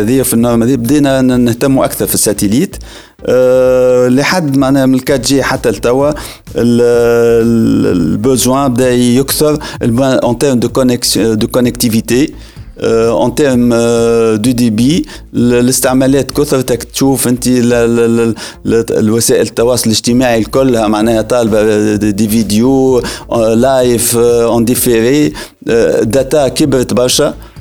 هذه 0.00 0.22
في 0.22 0.34
ال 0.34 0.39
norme 0.39 0.62
هذه 0.62 0.74
بدينا 0.74 1.22
نهتموا 1.22 1.84
أكثر 1.84 2.06
في 2.06 2.14
ال 2.14 2.20
satellite. 2.20 2.76
لحد 4.08 4.56
معناها 4.56 4.86
من 4.86 4.94
ال 4.94 4.99
quatre 4.99 5.26
G 5.26 5.42
حتى 5.42 5.70
لتوا 5.70 6.12
ال 6.56 6.87
besoin 6.87 8.72
بدأ 8.72 8.90
يكثر 8.90 9.58
en 9.82 10.38
termes 10.38 10.58
de 10.58 10.68
de 11.16 11.48
connectivité 11.48 12.32
en 12.80 13.34
termes 13.34 13.68
de 14.34 14.50
débit 14.50 15.06
الاستعمالات 15.34 16.30
كثرتك 16.30 16.82
تشوف 16.82 17.28
أنت 17.28 17.44
الوسائل 18.90 19.42
التواصل 19.42 19.86
الاجتماعي 19.86 20.44
كلها 20.44 20.88
معناها 20.88 21.22
طالبة 21.22 21.94
des 21.96 22.28
vidéos 22.28 23.02
live 23.54 24.16
en 24.16 24.64
différé 24.64 25.32
data 26.02 26.48
كبرت 26.48 26.94
برشا. 26.94 27.34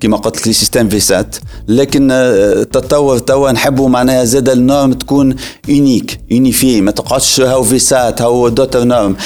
كما 0.00 0.16
قلت 0.16 0.46
لي 0.46 0.52
système 0.52 0.88
VSAT 0.88 1.36
لكن 1.68 2.10
التطور 2.10 3.18
توا 3.18 3.52
نحبوا 3.52 3.88
معناها 3.88 4.24
زاد 4.24 4.48
ال 4.48 4.55
norme 4.55 4.92
تكون 4.92 5.36
unique 5.68 6.20
unifiée 6.30 6.80
ما 6.80 6.90
تقعدش 6.90 7.40
هاو 7.40 7.62
VSAT 7.62 8.22
هاو 8.22 8.48
d'autres 8.48 8.84
normes 8.84 9.16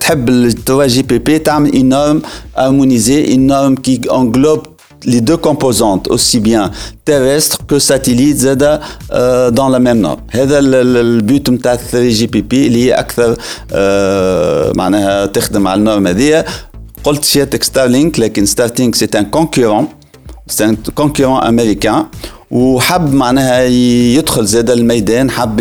تحب 0.00 0.50
توا 0.50 0.86
GPP 0.86 1.38
تعمل 1.38 1.76
une 1.76 1.88
norme 1.88 2.22
harmonisée 2.56 3.32
une 3.32 3.46
norme 3.46 3.74
qui 3.74 4.00
englobe 4.12 4.72
les 5.04 5.20
deux 5.20 5.36
composantes, 5.36 6.08
aussi 6.08 6.38
bien 6.40 6.70
terrestre 7.04 7.58
que 7.66 7.78
satellite, 7.78 8.44
euh, 8.44 9.50
dans 9.50 9.68
la 9.68 9.78
même 9.78 10.00
norme. 10.00 10.20
هذا 10.30 10.58
ال 10.58 10.81
but 10.81 11.50
نتاع 11.50 11.76
3 11.76 12.08
GPP 12.08 12.66
اللي 12.66 12.84
هي 12.84 12.92
أكثر 12.92 13.34
euh, 13.34 14.76
معناها 14.76 15.26
تخدم 15.26 15.68
على 15.68 15.78
ال 15.78 15.83
norme 15.83 16.06
هذيا. 16.06 16.44
قلت 17.04 17.24
سيادتك 17.24 17.62
ستارلينك 17.62 18.20
لكن 18.20 18.46
ستارلينك 18.46 18.94
c'est 18.94 19.08
un 19.14 19.24
concurrent 19.24 19.88
c'est 20.48 20.64
un 20.64 20.76
concurrent 20.94 21.42
américain 21.42 22.06
وحب 22.50 23.14
معناها 23.14 23.62
يدخل 24.16 24.46
زاد 24.46 24.70
الميدان 24.70 25.30
حب 25.30 25.60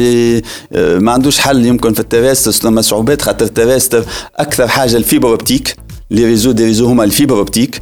ما 0.76 1.12
عندوش 1.12 1.40
حل 1.40 1.66
يمكن 1.66 1.94
في 1.94 2.00
ال 2.00 2.07
terrestre 2.07 2.70
لما 2.70 2.82
صعوبات 2.82 3.22
خاطر 3.22 3.46
ال 3.46 3.52
terrestre 3.52 4.06
أكثر 4.38 4.68
حاجة 4.68 4.98
ال 4.98 5.03
fibre 5.03 5.30
optique 5.30 5.76
les 6.12 6.26
réseaux 6.26 6.52
des 6.52 6.64
réseaux 6.66 6.86
هما 6.86 7.04
ال 7.04 7.09
fibre 7.09 7.38
optique. 7.40 7.82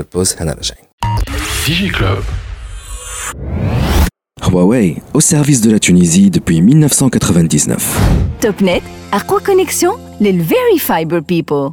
البوز 0.00 0.36
هنا 0.40 0.52
راجعين 0.52 0.86
Fiji 1.66 1.90
Club. 1.90 2.22
Huawei, 4.42 5.02
au 5.14 5.20
service 5.20 5.60
de 5.60 5.70
la 5.72 5.78
Tunisie 5.80 6.30
depuis 6.30 6.60
1999. 6.60 7.96
TopNet, 8.40 8.82
أقوى 9.12 9.40
كونيكسيون 9.40 9.98
للفيري 10.20 10.78
فايبر 10.78 11.18
بيبل 11.18 11.72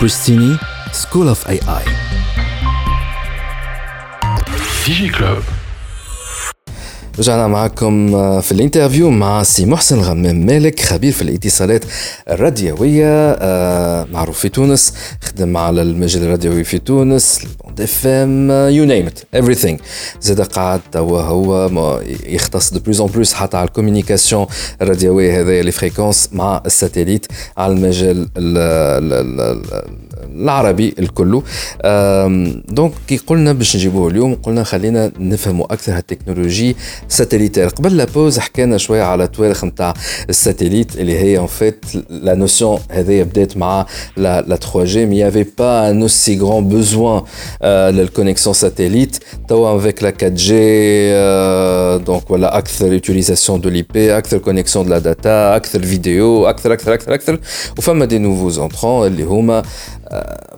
Pristini 0.00 0.58
School 0.92 1.28
of 1.28 1.40
AI 1.48 1.84
Digi 4.84 5.10
Club. 5.10 5.42
رجعنا 7.19 7.47
معكم 7.47 8.15
آه، 8.15 8.39
في 8.39 8.51
الانترفيو 8.51 9.09
مع 9.09 9.43
سي 9.43 9.65
محسن 9.65 9.99
غمام 9.99 10.45
مالك 10.45 10.79
خبير 10.79 11.11
في 11.11 11.21
الاتصالات 11.21 11.85
الراديوية 12.29 13.31
آه، 13.31 14.07
معروف 14.11 14.39
في 14.39 14.49
تونس 14.49 14.93
خدم 15.21 15.57
على 15.57 15.81
المجال 15.81 16.23
الراديوي 16.23 16.63
في 16.63 16.79
تونس 16.79 17.39
ال 17.43 17.81
bande 17.81 18.07
FM 18.07 18.51
you 18.51 18.85
name 18.85 19.07
it 19.07 19.19
everything. 19.35 19.81
زاد 20.21 20.41
قاعد 20.41 20.81
توا 20.91 21.21
هو 21.21 22.01
يختص 22.25 22.73
de 22.73 22.79
plus 22.79 23.01
en 23.01 23.11
plus 23.11 23.33
حتى 23.33 23.57
على 23.57 23.67
ال 23.67 23.73
communication 23.73 24.45
الراديوية 24.81 25.41
هذايا 25.41 25.63
les 25.63 25.71
fréquences 25.71 26.29
مع 26.31 26.61
ال 26.65 26.71
satellite 26.71 27.25
على 27.57 27.73
المجال 27.73 28.27
العربي 30.35 30.95
الكل. 30.99 31.41
donc 32.69 32.93
كي 33.07 33.17
قلنا 33.17 33.53
باش 33.53 33.75
نجيبوه 33.75 34.09
اليوم 34.09 34.35
قلنا 34.35 34.63
خلينا 34.63 35.11
نفهموا 35.19 35.73
أكثر 35.73 35.97
هال 35.97 36.09
technologie 36.09 36.75
satellitaire 37.07 37.67
قبل 37.67 37.97
la 37.97 38.05
pause 38.05 38.39
حكينا 38.39 38.77
شوية 38.77 39.03
على 39.03 39.27
توارخ 39.27 39.63
نتاع 39.65 39.93
ال 40.29 40.36
satellite 40.36 40.95
اللي 40.95 41.19
هي 41.19 41.39
en 41.39 41.47
fait 41.47 41.85
la 42.09 42.35
notion 42.35 42.79
هذه 42.89 43.23
بدات 43.23 43.57
مع 43.57 43.85
la 44.17 44.41
3 44.41 44.83
G 44.83 45.05
mais 45.05 45.17
il 45.17 45.24
y 45.24 45.27
avait 45.27 45.45
pas 45.57 45.89
un 45.89 46.01
aussi 46.01 46.39
grand 46.39 46.69
besoin 46.69 47.21
لل 47.63 47.79
connexion 47.79 48.53
satellite 48.53 49.17
توا 49.47 49.77
avec 49.77 50.03
la 50.03 50.13
4 50.23 50.29
G 50.35 52.03
donc 52.05 52.31
ولا 52.31 52.57
أكثر 52.57 52.93
utilisation 52.93 53.61
débit 53.61 54.17
أكثر 54.17 54.37
connexion 54.37 54.85
de 54.85 54.91
la 54.91 54.99
data 54.99 55.55
أكثر 55.55 55.83
فيديو 55.83 56.45
أكثر 56.45 56.73
أكثر 56.73 56.93
أكثر 56.93 57.13
أكثر. 57.13 57.39
وفما 57.77 58.05
des 58.05 58.17
nouveaux 58.17 58.49
entrants 58.49 59.07
اللي 59.07 59.23
هما 59.23 59.63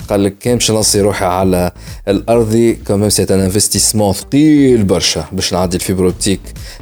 قال 0.10 0.24
لك 0.24 0.38
كان 0.38 0.54
باش 0.54 0.72
نلصي 0.72 1.02
روحي 1.02 1.26
على 1.26 1.72
الأرضي 2.08 2.74
كمان 2.74 3.10
c'est 3.10 3.24
un 3.24 3.40
investissement 3.40 4.14
ثقيل 4.14 4.84
برشا 4.84 5.26
باش 5.32 5.54
نعدي 5.54 5.78
ال 5.78 5.82
fibre 5.82 6.06
optique 6.06 6.40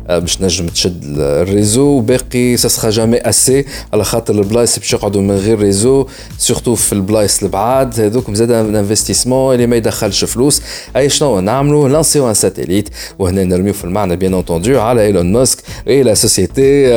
باش 0.10 0.42
نجم 0.42 0.68
تشد 0.68 1.04
ال 1.20 1.28
réseau. 1.28 1.84
وباقي 1.84 2.58
ça 2.58 2.90
jamais 2.90 3.18
assez 3.18 3.66
على 3.94 4.04
خاطر 4.04 4.34
البلايص 4.34 4.80
باش 4.80 4.94
يقعدوا 4.94 5.22
من 5.22 5.36
غير 5.36 5.60
réseau 5.60 6.08
surtout 6.38 6.76
في 6.76 6.94
البلايص 6.94 7.44
البعاد 7.44 8.00
هذوك 8.00 8.32
زاد 8.34 8.52
un 8.52 8.76
investissement 8.76 9.56
اللي 9.56 9.68
ما 9.68 9.76
يدخلش 9.76 10.26
فلوس. 10.26 10.62
أي 10.96 11.10
شنو 11.10 11.40
نعملوا 11.40 11.90
lancer 11.90 12.30
un 12.30 12.34
satellite 12.34 12.90
وهنا 13.20 13.44
نرميو 13.44 13.74
في 13.74 13.84
المعنى 13.84 14.16
bien 14.16 14.34
entendu 14.34 14.80
على 14.80 15.02
إيلون 15.02 15.32
ماسك 15.32 15.60
et 15.88 16.04
la 16.04 16.14
société 16.14 16.90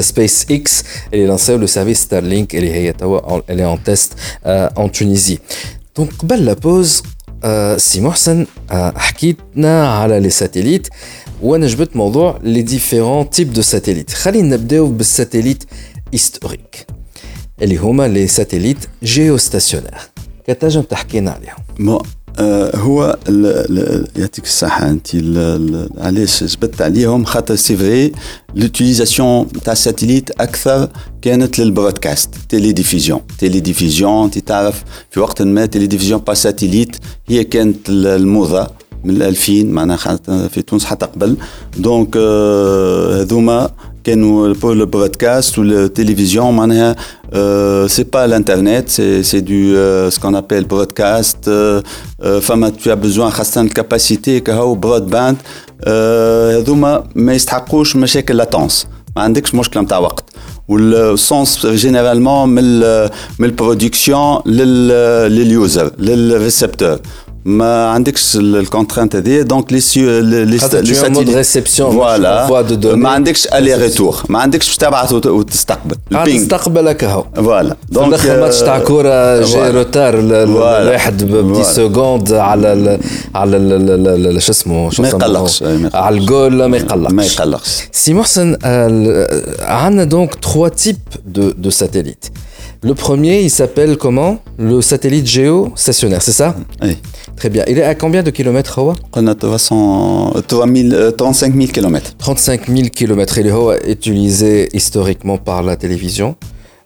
سبيس 0.00 0.46
إكس 0.50 0.84
اللي 1.14 1.26
lancé 1.26 1.56
le 1.56 1.66
service 1.66 2.00
ستارلينك 2.00 2.54
اللي 2.54 2.72
هي 2.72 2.92
توا 2.92 3.40
اللي 3.50 3.64
en 3.64 3.84
test 3.84 4.12
en 4.61 4.89
Tunisie. 4.89 5.39
Donc, 5.95 6.09
قبل 6.19 6.45
la 6.45 6.55
pause, 6.55 7.03
سي 7.77 8.01
محسن 8.01 8.45
حكيتنا 8.71 9.89
على 9.89 10.19
لي 10.19 10.29
ساتيليت 10.29 10.87
وانا 11.41 11.67
جبت 11.67 11.95
موضوع 11.95 12.39
لي 12.43 12.61
ديفيرون 12.61 13.29
تيب 13.29 13.53
دو 13.53 13.61
ساتيليت 13.61 14.11
خلينا 14.11 14.55
نبداو 14.55 14.87
بالساتيليت 14.87 15.63
هيستوريك 16.13 16.87
اللي 17.61 17.77
هما 17.77 18.07
لي 18.07 18.27
ساتيليت 18.27 18.77
جيوستاسيونير 19.03 19.97
كتنجم 20.47 20.81
تحكينا 20.81 21.31
عليهم 21.31 21.89
آه، 21.89 22.01
هو 22.74 23.18
يعطيك 24.16 24.44
الصحة 24.44 24.88
أنت 24.88 25.08
علاش 25.98 26.44
جبت 26.44 26.82
عليهم؟ 26.82 27.24
خاطر 27.24 27.56
سي 27.56 27.76
فري 27.76 28.12
لوتيليزاسيون 28.54 29.48
تاع 29.52 29.72
الساتيليت 29.72 30.30
أكثر 30.30 30.88
كانت 31.22 31.58
للبرودكاست 31.58 32.34
تيلي 32.48 32.72
ديفيزيون 32.72 33.20
تيلي 33.38 33.60
ديفيزيون 33.60 34.24
أنت 34.24 34.38
تعرف 34.38 34.84
في 35.10 35.20
وقت 35.20 35.42
ما 35.42 35.66
تيلي 35.66 35.86
ديفيزيون 35.86 36.20
با 36.20 36.34
ساتيليت 36.34 36.96
هي 37.28 37.44
كانت 37.44 37.88
الموضة 37.88 38.66
من 39.04 39.22
2000 39.22 39.64
معناها 39.64 40.18
في 40.48 40.62
تونس 40.62 40.84
حتى 40.84 41.06
قبل. 41.06 41.36
دونك 41.76 42.16
آه، 42.16 43.20
هذوما 43.20 43.70
كانوا 44.03 44.53
بور 44.53 44.73
لو 44.73 44.85
برودكاست 44.85 45.59
والتلفزيون 45.59 46.55
معناها 46.55 46.95
سي 47.87 48.03
با 48.03 48.25
الانترنت 48.25 48.89
سي 48.89 49.23
سي 49.23 49.39
دو 49.39 50.09
سكون 50.09 50.35
ابل 50.35 50.63
برودكاست 50.63 51.49
فما 52.41 52.69
تو 52.69 52.95
بزوان 52.95 53.29
خاصه 53.31 53.61
الكاباسيتي 53.61 54.39
كهو 54.39 54.75
برود 54.75 55.09
باند 55.09 55.37
هذوما 56.57 57.03
ما 57.15 57.33
يستحقوش 57.33 57.95
مشاكل 57.95 58.37
لاتونس 58.37 58.87
ما 59.15 59.21
عندكش 59.23 59.55
مشكله 59.55 59.83
نتاع 59.83 59.97
وقت 59.97 60.23
والسونس 60.67 61.65
جينيرالمون 61.65 62.49
من 62.49 62.79
من 63.39 63.45
البرودكسيون 63.49 64.41
لليوزر 64.45 65.91
للريسبتور 65.99 66.99
ما 67.45 67.87
عندكش 67.89 68.35
الكونترانت 68.35 69.15
هذه 69.15 69.41
دونك 69.41 69.73
لي 69.73 69.81
لي 69.95 70.45
لي 70.45 70.59
ساتيليت 70.59 71.29
ريسبسيون 71.29 71.91
فوالا 71.91 72.47
ما 72.95 73.09
عندكش 73.09 73.47
الي 73.47 73.75
ريتور 73.75 74.23
ما 74.29 74.39
عندكش 74.39 74.67
باش 74.67 74.77
تبعث 74.77 75.13
وتستقبل 75.13 75.95
البينج 76.11 76.41
تستقبل 76.41 76.87
هكا 76.87 77.07
هو 77.07 77.25
فوالا 77.35 77.75
دونك 77.89 78.13
دخل 78.13 78.39
ماتش 78.39 78.59
تاع 78.59 78.79
كوره 78.79 79.45
جاي 79.45 79.71
روتار 79.71 80.19
الواحد 80.19 81.23
ب 81.23 81.55
10 81.55 81.63
سكوند 81.63 82.33
على 82.33 82.73
ال 82.73 82.99
على 83.35 83.57
ال 83.57 84.41
شو 84.41 84.51
اسمه 84.51 84.91
ما 84.99 85.07
يقلقش 85.07 85.63
على 85.93 86.17
الجول 86.17 86.65
ما 86.65 86.77
يقلقش 86.77 87.13
ما 87.13 87.25
يقلقش 87.25 87.81
سي 87.91 88.13
محسن 88.13 88.57
عندنا 89.59 90.03
دونك 90.03 90.35
3 90.53 90.67
تيب 90.67 90.97
دو 91.25 91.49
دو 91.49 91.69
ساتيليت 91.69 92.25
Le 92.84 92.94
premier, 92.94 93.42
il 93.42 93.50
s'appelle 93.50 93.96
comment? 93.96 94.40
Le 94.58 94.80
satellite 94.80 95.24
géostationnaire, 95.24 96.20
c'est 96.20 96.32
ça? 96.32 96.56
Oui. 96.82 96.96
Très 97.36 97.48
bien. 97.48 97.62
Il 97.68 97.78
est 97.78 97.84
à 97.84 97.94
combien 97.94 98.24
de 98.24 98.30
kilomètres 98.30 98.80
On 99.14 99.26
a 99.28 99.36
35 99.36 101.54
000 101.54 101.68
kilomètres. 101.72 102.16
35 102.18 102.68
000 102.68 102.88
kilomètres. 102.88 103.38
Il 103.38 103.46
est 103.46 103.92
utilisé 103.92 104.68
historiquement 104.76 105.38
par 105.38 105.62
la 105.62 105.76
télévision. 105.76 106.34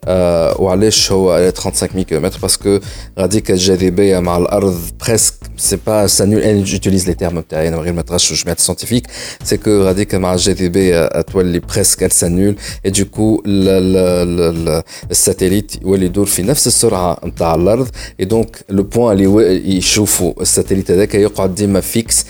وعلاش 0.08 1.12
هو 1.12 1.52
35 1.56 2.04
km 2.04 2.40
parce 2.42 2.58
que 2.58 2.82
غاديك 3.20 3.52
الجاذبيه 3.52 4.20
مع 4.20 4.38
الارض 4.38 4.80
presque 5.04 5.34
c'est 5.58 5.80
pas 5.88 6.08
ça 6.08 6.26
nul 6.26 6.66
j'utilise 6.66 7.08
les 7.08 7.16
termes 7.16 7.42
تاعي 7.50 7.68
انا 7.68 7.78
غير 7.78 7.94
ما 7.94 8.02
تغش 8.02 8.44
جماعه 8.44 8.58
scientifique 8.58 9.06
c'est 9.50 9.58
que 9.58 9.68
غاديك 9.68 10.16
مع 10.16 10.34
الجاذبيه 10.34 11.22
تولي 11.22 11.62
presque 11.62 12.02
elle 12.02 12.14
s'annule 12.14 12.56
et 12.88 12.92
du 12.92 13.06
coup 13.06 13.42
الساتيليت 15.12 15.82
يولي 15.82 16.06
يدور 16.06 16.26
في 16.26 16.44
نفس 16.44 16.68
السرعه 16.68 17.18
نتاع 17.26 17.56
الارض 17.56 17.88
et 18.22 18.26
donc 18.26 18.76
le 18.76 18.82
point 18.96 18.98
اللي 19.12 19.78
يشوفوا 19.78 20.42
الساتيليت 20.42 20.92
هذاك 20.92 21.16
يقعد 21.16 21.56
ديما 21.56 21.80
فيكس 21.80 22.26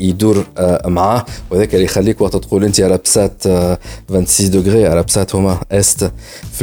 يدور 0.00 0.44
معاه 0.86 1.24
وهذاك 1.50 1.74
اللي 1.74 1.84
يخليك 1.84 2.20
وقت 2.20 2.36
تقول 2.36 2.64
انت 2.64 2.80
على 2.80 2.98
بسات 3.04 3.42
26 3.42 4.50
دوغري 4.50 4.86
على 4.86 5.02
بسات 5.02 5.34
هما 5.34 5.60
است 5.72 6.10
في 6.52 6.62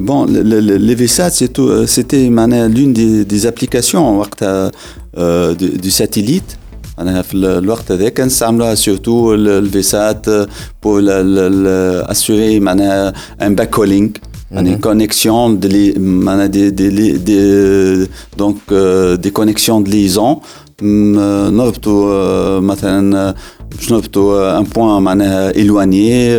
bon, 0.00 0.24
les 0.26 0.94
VSAT, 0.94 1.30
c'était 1.86 2.28
l'une 2.28 2.92
des, 2.92 3.46
applications 3.46 4.22
euh, 4.42 5.54
du, 5.54 5.90
satellite. 5.90 6.58
surtout 8.76 9.32
le 9.32 9.60
VSAT 9.60 10.22
pour 10.80 11.00
assurer 12.08 12.60
un 13.40 13.50
backhauling. 13.50 14.12
une 14.50 14.78
connexion 14.80 15.50
de 15.50 15.68
donc 18.36 18.56
des 19.20 19.30
connexions 19.30 19.80
de 19.82 19.90
liaison 19.90 20.40
نربطوا 20.82 22.60
مثلا 22.60 23.34
باش 23.76 23.92
نربطوا 23.92 24.58
ان 24.58 24.64
بوان 24.64 25.02
معناها 25.02 25.50
الواني 25.50 26.36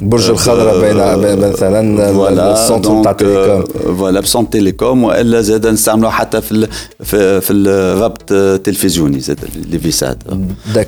برج 0.00 0.30
الخضراء 0.30 0.80
بين 0.80 1.50
مثلا 1.50 2.12
فوالا 2.12 2.52
السونتر 2.52 3.02
تاع 3.02 3.12
تيليكوم 3.12 3.64
فوالا 3.96 4.20
بسون 4.20 4.50
تيليكوم 4.50 5.04
والا 5.04 5.40
زاد 5.40 5.66
نستعملوه 5.66 6.10
حتى 6.10 6.40
في 6.40 6.68
في, 7.04 7.40
في 7.40 7.52
الربط 7.52 8.32
التلفزيوني 8.32 9.20
زاد 9.20 9.38
لي 9.70 9.78
فيسات 9.78 10.18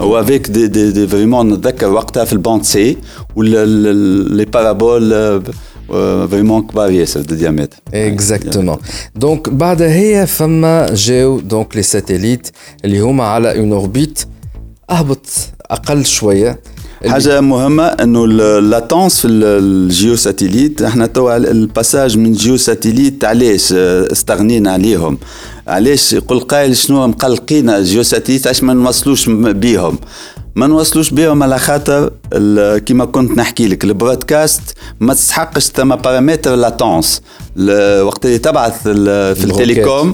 وافيك 0.01 0.49
دي 0.51 0.67
دي 0.91 1.07
فريمون 1.07 1.53
نتذكر 1.53 1.89
وقتها 1.93 2.25
في 2.25 2.33
الباند 2.33 2.63
سي 2.65 2.97
ولا 3.37 3.65
لي 4.35 4.45
بارابول 4.45 5.43
فريمون 6.31 6.63
كبار 6.63 6.91
ياسر 6.91 7.21
دو 7.21 7.35
ديامتر 7.35 7.77
اكزاكتومون 7.95 8.77
دونك 9.17 9.49
بعد 9.49 9.83
هي 9.83 10.27
فما 10.27 10.87
جاو 10.95 11.41
دونك 11.41 11.77
لي 11.77 11.83
ساتيليت 11.83 12.49
اللي 12.85 13.01
هما 13.01 13.25
على 13.25 13.59
اون 13.59 13.73
اوربيت 13.73 14.25
اهبط 14.91 15.27
أقل 15.72 16.06
شوية. 16.06 16.60
حاجة 17.08 17.42
مهمة 17.42 17.84
إنه 17.84 18.26
ال 18.26 18.37
latence 18.37 19.20
في 19.20 19.28
ال 19.28 19.50
géo 19.50 20.16
satellite 20.16 20.82
إحنا 20.82 21.06
توا 21.06 21.38
ال 21.38 21.48
passage 21.48 22.18
من 22.18 22.32
géo 22.32 22.58
satellite 22.58 23.26
علاش 23.26 23.74
استغنينا 23.74 24.72
عليهم؟ 24.72 25.18
علاش 25.68 26.14
يقول 26.14 26.40
قائل 26.40 26.78
شنو 26.78 27.08
مقلقين 27.08 27.70
ال 27.70 27.78
géo 27.78 28.04
satellite 28.04 28.48
علاش 28.48 28.64
ما 28.64 28.74
نوصلوش 28.74 29.30
بيهم؟ 29.30 29.98
ما 30.56 30.68
نوصلوش 30.68 31.10
بهم 31.10 31.44
على 31.44 31.60
خاطر 31.60 32.12
كيما 32.78 33.06
كنت 33.06 33.38
نحكي 33.38 33.68
لك 33.68 33.84
ال 33.84 33.91
broadcast 33.91 34.62
ما 35.00 35.14
تستحقش 35.14 35.64
ثم 35.64 35.96
paramètre 35.96 36.56
latence 36.56 37.22
وقت 38.02 38.26
اللي 38.26 38.38
تبعث 38.38 38.84
في 38.84 39.44
التليكوم 39.44 40.14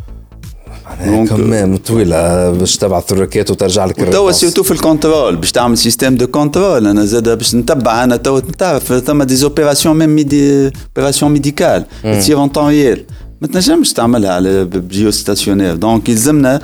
كمان 1.29 1.77
طويله 1.77 2.49
باش 2.51 2.77
تبعث 2.77 3.11
ال 3.11 3.15
requêtes 3.15 3.51
وترجع 3.51 3.85
لك 3.85 3.95
توا 4.11 4.31
surtout 4.31 4.63
في 4.63 4.71
ال 4.71 4.78
contrôle 4.78 5.35
باش 5.35 5.51
تعمل 5.51 5.77
système 5.77 6.15
de 6.15 6.27
contrôle 6.27 6.87
أنا 6.87 7.05
زاد 7.05 7.29
باش 7.37 7.55
نتبع 7.55 8.03
أنا 8.03 8.15
توا 8.15 8.39
تعرف 8.39 8.93
ثم 8.93 9.23
des 9.23 9.43
opérations 9.43 9.97
même 9.97 10.09
des 10.09 10.71
opérations 10.87 11.31
médicales 11.31 11.85
تصير 12.03 12.37
en 12.37 12.49
temps 12.49 12.67
réel 12.67 13.03
ما 13.41 13.47
تنجمش 13.47 13.93
تعملها 13.93 14.31
على 14.31 14.65
ب 14.65 15.11
géostationnaire 15.11 15.75
donc 15.75 16.09
يلزمنا 16.09 16.61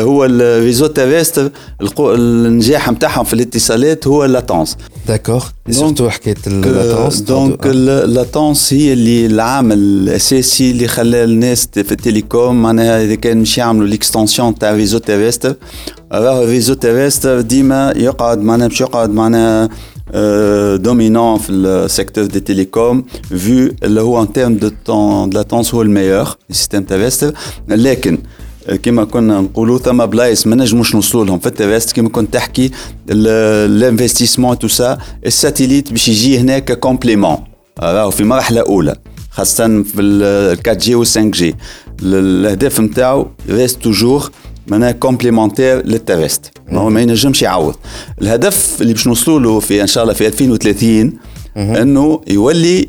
هو 0.00 0.24
ال 0.24 0.33
réseau 0.33 0.86
terrestre 0.86 1.50
النجاح 1.98 2.90
نتاعهم 2.90 3.24
في 3.24 3.34
الاتصالات 3.34 4.06
هو 4.06 4.24
اللاتونس 4.24 4.76
داكور 5.08 5.42
سورتو 5.70 6.08
حكايه 6.08 6.36
ال 6.46 6.55
latence 6.55 7.20
donc 7.20 7.66
ال 7.66 7.79
latence 7.79 8.72
هي 8.72 8.92
اللي 8.92 9.26
العامل 9.26 9.78
الاساسي 9.78 10.70
اللي 10.70 10.88
خلى 10.88 11.24
الناس 11.24 11.68
في 11.72 11.92
ال 11.92 12.01
télécom 12.01 12.62
معناها 12.62 13.04
اذا 13.04 13.14
كان 13.14 13.38
مش 13.38 13.58
يعملوا 13.58 13.86
l'extension 13.86 14.58
تاع 14.58 14.72
réseau 14.72 14.98
terrestre 14.98 15.54
راه 16.12 16.42
ال 16.42 16.47
réseau 16.47 16.74
terrestre 16.74 17.40
ديما 17.40 17.92
يقعد 17.96 18.38
معناها 18.38 18.68
باش 18.68 18.80
يقعد 18.80 19.10
معناها 19.10 19.68
dominant 20.83 21.41
في 21.41 21.49
السيكتور 21.49 22.25
دي 22.25 22.39
تيليكوم 22.39 23.05
vu 23.31 23.73
اللي 23.83 24.01
هو 24.01 24.25
en 24.25 24.27
termes 24.27 24.61
de 24.63 24.69
temps 24.69 25.29
de 25.29 25.37
latence 25.37 25.73
هو 25.73 25.81
الميور 25.81 26.35
السيستم 26.49 26.83
تيرستر 26.83 27.33
لكن 27.67 28.17
كما 28.83 29.03
كنا 29.03 29.41
نقولوا 29.41 29.77
ثم 29.77 30.05
بلايص 30.05 30.47
ما 30.47 30.55
نجموش 30.55 30.95
نوصلوا 30.95 31.25
لهم 31.25 31.39
في 31.39 31.47
التيرست 31.47 31.91
كما 31.91 32.09
كنت 32.09 32.33
تحكي 32.33 32.71
الانفستيسمون 33.09 34.59
تو 34.59 34.67
سا 34.67 34.97
الساتيليت 35.25 35.91
باش 35.91 36.07
يجي 36.09 36.39
هناك 36.39 36.79
كومبليمون 36.79 37.37
راهو 37.79 38.11
في 38.11 38.23
مرحله 38.23 38.61
اولى 38.61 38.95
خاصه 39.31 39.83
في 39.83 40.01
ال 40.01 40.23
4 40.67 40.73
جي 40.75 40.95
و 40.95 40.99
5 41.03 41.21
جي 41.21 41.55
الاهداف 42.03 42.79
نتاعو 42.79 43.27
ريست 43.49 43.81
توجور 43.81 44.31
معناها 44.70 44.92
complémentaire 44.92 45.86
لل 45.86 45.98
terrestre 45.98 46.50
ما 46.72 46.80
هو 46.80 46.90
ما 46.90 47.00
ينجمش 47.02 47.42
يعوض. 47.42 47.74
الهدف 48.22 48.76
اللي 48.82 48.92
باش 48.92 49.06
نوصلوا 49.06 49.40
له 49.40 49.60
في 49.60 49.82
إن 49.82 49.86
شاء 49.86 50.02
الله 50.04 50.14
في 50.14 50.26
2030 50.26 51.12
إنه 51.56 52.20
يولي 52.28 52.88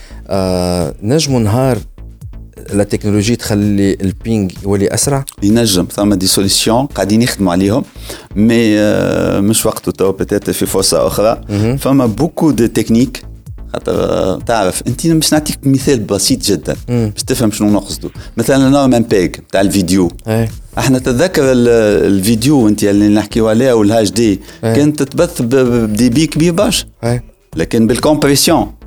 آه 0.31 0.95
نجموا 1.01 1.39
نهار 1.39 1.77
la 2.73 2.83
technologie 2.83 3.35
تخلي 3.35 3.93
ال 3.93 4.05
ping 4.05 4.51
يولي 4.63 4.93
أسرع؟ 4.93 5.25
ينجم 5.43 5.87
ثم 5.95 6.13
des 6.13 6.27
solutions 6.27 6.85
قاعدين 6.85 7.21
يخدموا 7.21 7.51
عليهم 7.51 7.83
mais 8.35 8.79
آه 8.79 9.39
مش 9.39 9.65
وقته 9.65 9.91
توا 9.91 10.11
peut-être 10.11 10.49
في 10.49 10.65
فرصة 10.65 11.07
أخرى. 11.07 11.41
فما 11.77 12.05
beaucoup 12.05 12.51
de 12.51 12.65
techniques 12.65 13.23
خاطر 13.73 14.41
تعرف 14.41 14.83
انت 14.87 15.07
باش 15.07 15.33
نعطيك 15.33 15.59
مثال 15.63 15.99
بسيط 15.99 16.43
جدا 16.43 16.75
باش 16.87 17.23
تفهم 17.23 17.51
شنو 17.51 17.69
نقصدو. 17.69 18.09
مثلا 18.37 18.69
normalement 18.69 19.03
بيج 19.03 19.35
تاع 19.51 19.61
الفيديو. 19.61 20.11
أي. 20.27 20.49
أحنا 20.77 20.99
تتذكر 20.99 21.43
الفيديو 21.45 22.67
انت 22.67 22.83
اللي 22.83 23.07
نحكيو 23.07 23.47
عليها 23.47 23.73
وال 23.73 24.11
HD 24.11 24.39
كانت 24.61 25.03
تتبث 25.03 25.41
ب 25.41 26.09
débit 26.09 26.27
كبير 26.27 26.53
برشا 26.53 26.85
لكن 27.55 27.87
بالكومبريسيون 27.87 28.71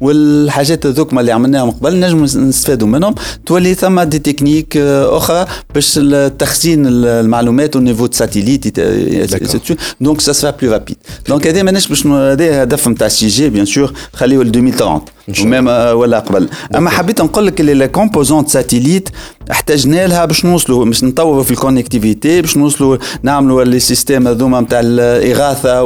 والحاجات 0.00 0.86
هذوك 0.86 1.12
اللي 1.12 1.32
عملناهم 1.32 1.70
قبل 1.70 2.00
نجم 2.00 2.24
نستفادوا 2.24 2.88
منهم. 2.88 3.14
تولي 3.46 3.74
ثم 3.74 4.00
des 4.02 4.18
techniques 4.18 4.76
أخرى 4.76 5.46
باش 5.74 6.00
تخزين 6.38 6.86
المعلومات 6.86 7.76
au 7.76 7.82
niveau 7.82 8.08
satellite 8.12 8.80
donc 10.00 10.20
ça 10.20 10.32
sera 10.32 10.50
plus 10.50 10.72
rapide 10.72 10.96
donc 11.28 11.46
هذا 11.46 11.62
ماناش 11.62 11.88
باش 11.88 12.06
هذا 12.06 12.62
هدف 12.62 12.88
نتاع 12.88 13.06
ال 13.06 13.26
6G 13.28 13.48
bien 13.48 13.64
sûr 13.66 13.92
خليه 14.12 14.36
ل 14.38 14.40
2030 14.40 15.00
و 15.42 15.47
même 15.47 15.66
ولا 15.96 16.18
قبل. 16.18 16.48
أما 16.76 16.90
حبيت 16.90 17.20
نقول 17.20 17.46
لك 17.46 17.60
اللي 17.60 17.88
composante 17.88 18.48
satellite 18.48 19.08
احتاجنا 19.50 20.06
لها 20.06 20.24
باش 20.24 20.44
نوصلوا 20.44 20.84
باش 20.84 21.04
نطوروا 21.04 21.42
في 21.42 21.50
ال 21.50 21.57
connectivité 21.57 22.40
باش 22.40 22.56
نوصلوا 22.56 22.96
نعملوا 23.22 23.64
les 23.64 23.80
systèmes 23.80 24.28
هذوما 24.28 24.60
نتاع 24.60 24.80
الإغاثة 24.82 25.80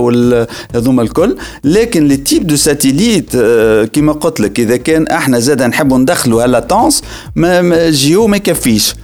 هذوما 0.74 1.02
الكل. 1.02 1.36
لكن 1.64 2.08
les 2.08 2.16
types 2.16 2.46
de 2.46 2.56
satellites 2.56 3.36
كيما 3.92 4.12
قلت 4.12 4.40
لك 4.40 4.60
إذا 4.60 4.76
كان 4.76 5.06
إحنا 5.06 5.38
زاد 5.38 5.62
نحبوا 5.62 5.98
ندخلوا 5.98 6.44
ها 6.44 6.50
la 6.50 6.61
latence 6.61 7.02
mais 7.36 7.90
géo 7.90 8.26
ما 8.26 8.36
يكفيش. 8.36 8.94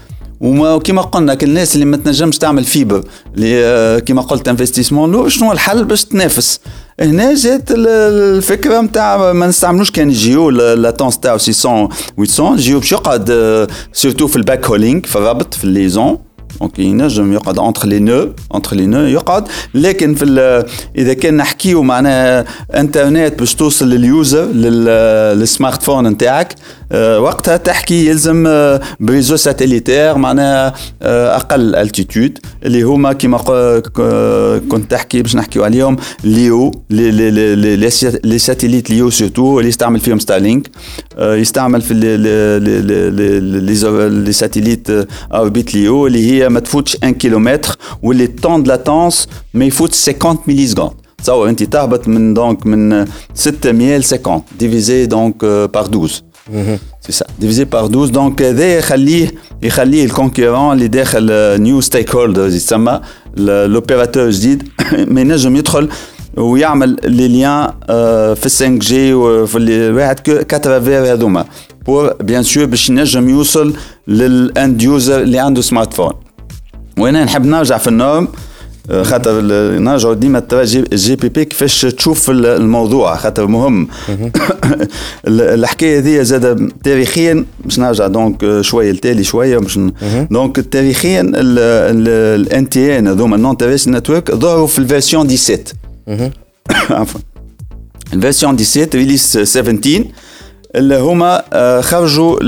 و 0.40 0.48
mais 0.48 0.78
كما 0.78 1.02
قلنا 1.02 1.38
الناس 1.42 1.74
اللي 1.74 1.84
ما 1.84 1.96
تنجمش 1.96 2.38
تعمل 2.38 2.64
fibre 2.64 3.04
اللي 3.36 4.00
كما 4.00 4.22
قلت 4.22 4.48
investissement 4.48 5.28
شنو 5.28 5.52
الحل 5.52 5.84
باش 5.84 6.04
تنافس؟ 6.04 6.60
هنا 7.00 7.34
جات 7.34 7.68
الفكرة 7.70 8.80
نتاع 8.80 9.32
ما 9.32 9.46
نستعملوش 9.46 9.90
كان 9.90 10.08
géo 10.10 10.50
latence 10.50 11.18
تاعو 11.18 11.38
600 11.38 11.88
800 12.26 12.56
جيو 12.56 12.78
باش 12.78 12.92
يقعد 12.92 13.30
surtout 13.92 14.26
في 14.26 14.36
ال 14.36 14.66
backhauling 14.66 15.06
في 15.06 15.16
الربط 15.16 15.54
في 15.54 15.64
ال 15.64 15.71
liaison 15.71 16.18
donc 16.60 16.78
ينجم 16.78 17.32
يقعد 17.32 17.58
entre 17.58 17.86
les 17.88 17.98
nœuds 17.98 18.32
entre 18.54 18.76
les 18.76 18.86
nœuds 18.86 19.00
يقعد. 19.00 19.44
لكن 19.74 20.14
في 20.14 20.24
إذا 20.98 21.14
كان 21.14 21.36
نحكيو 21.36 21.82
معناها 21.82 22.44
انترنت 22.74 23.38
باش 23.38 23.54
توصل 23.54 23.88
لل 23.88 24.02
user 24.02 24.30
لل 24.30 24.44
smartphone 24.44 26.06
نتاعك 26.08 26.54
وقتها 27.18 27.56
تحكي 27.56 28.06
يلزم 28.06 28.48
ب 29.00 29.05
réseau 29.05 29.36
satellitaire 29.36 30.18
معناها 30.18 30.74
أقل 31.36 31.74
altitude 31.74 32.38
اللي 32.64 32.82
هما 32.82 33.12
كيما 33.12 33.38
كنت 34.68 34.90
تحكي 34.90 35.22
باش 35.22 35.36
نحكيو 35.36 35.64
عليهم 35.64 35.96
LEO 36.24 36.72
les 36.90 38.38
satellites 38.38 38.90
LEO 38.90 39.10
surtout 39.10 39.58
اللي 39.58 39.68
يستعمل 39.68 40.00
فيهم 40.00 40.18
ستارلينك 40.18 40.70
يستعمل 41.20 41.82
في 41.82 41.94
les 44.24 44.32
satellites 44.32 44.88
اوربيت 45.32 45.74
ليو 45.74 46.06
اللي 46.06 46.30
هي 46.32 46.48
ما 46.48 46.60
تفوتش 46.60 46.96
1 47.02 47.14
كيلومتر 47.14 47.76
واللي 48.02 48.26
طون 48.26 48.62
دو 48.62 48.70
لاتونس 48.70 49.28
ما 49.54 49.64
يفوتش 49.64 50.10
50 50.10 50.38
ملي 50.46 50.66
سكوند 50.66 50.90
تصور 51.18 51.48
انت 51.48 51.62
تهبط 51.62 52.08
من 52.08 52.34
دونك 52.34 52.66
من 52.66 53.06
600 53.34 53.96
ل 53.98 54.04
50 54.04 54.42
ديفيزي 54.58 55.06
دونك 55.06 55.44
بار 55.44 55.84
12 55.84 56.22
سي 57.01 57.11
سا 57.11 57.25
ديفيزي 57.39 57.63
بار 57.65 57.85
12 57.85 58.13
دونك 58.13 58.41
هذا 58.41 58.77
يخليه 58.77 59.31
يخليه 59.63 60.05
الكونكورون 60.05 60.73
اللي 60.73 60.87
داخل 60.87 61.27
نيو 61.61 61.81
ستيك 61.81 62.15
هولدرز 62.15 62.55
يتسمى 62.55 63.01
لوبيراتور 63.37 64.29
جديد 64.29 64.69
ما 65.07 65.21
ينجم 65.21 65.55
يدخل 65.55 65.89
ويعمل 66.37 66.97
لي 67.03 67.27
ليان 67.27 67.69
في 68.35 68.41
5 68.43 68.67
جي 68.67 69.13
وفي 69.13 69.57
الواحد 69.57 70.19
كاترافير 70.19 71.13
هذوما 71.13 71.45
بور 71.85 72.13
بيان 72.13 72.43
سور 72.43 72.65
باش 72.65 72.89
ينجم 72.89 73.29
يوصل 73.29 73.73
للاند 74.07 74.81
يوزر 74.81 75.21
اللي 75.21 75.39
عنده 75.39 75.61
سمارت 75.61 75.93
فون 75.93 76.13
وانا 76.97 77.23
نحب 77.23 77.45
نرجع 77.45 77.77
في 77.77 77.87
النورم 77.87 78.27
خاطر 79.01 79.41
نرجعوا 79.79 80.13
ديما 80.13 80.39
ترى 80.39 80.63
جي 80.93 81.15
بي 81.15 81.29
بي 81.29 81.45
كيفاش 81.45 81.81
تشوف 81.81 82.29
الموضوع 82.29 83.15
خاطر 83.15 83.47
مهم 83.47 83.87
الحكايه 85.27 85.99
هذه 85.99 86.21
زاد 86.21 86.71
تاريخيا 86.83 87.45
باش 87.65 87.79
نرجع 87.79 88.07
دونك 88.07 88.61
شويه 88.61 88.91
لتالي 88.91 89.23
شويه 89.23 89.57
باش 89.57 89.79
دونك 90.31 90.59
تاريخيا 90.59 91.31
الان 91.35 92.69
تي 92.69 92.99
ان 92.99 93.07
هذوما 93.07 93.35
النون 93.35 93.57
تيريس 93.57 93.87
نتورك 93.87 94.35
ظهروا 94.35 94.67
في 94.67 94.79
الفيرسيون 94.79 95.29
17 95.29 95.73
عفوا 96.89 97.21
الفيرسيون 98.13 98.57
17 98.57 98.97
ريليس 98.97 99.37
17 99.37 100.03
اللي 100.75 100.97
هما 100.99 101.43
خرجوا 101.81 102.39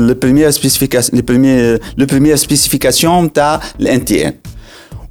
لو 0.00 0.14
بريمير 0.14 0.50
سبيسيفيكاسيون 0.50 1.22
لو 1.98 2.06
بريمير 2.06 2.36
سبيسيفيكاسيون 2.36 3.32
تاع 3.32 3.60
الان 3.80 4.04
تي 4.04 4.28
ان 4.28 4.34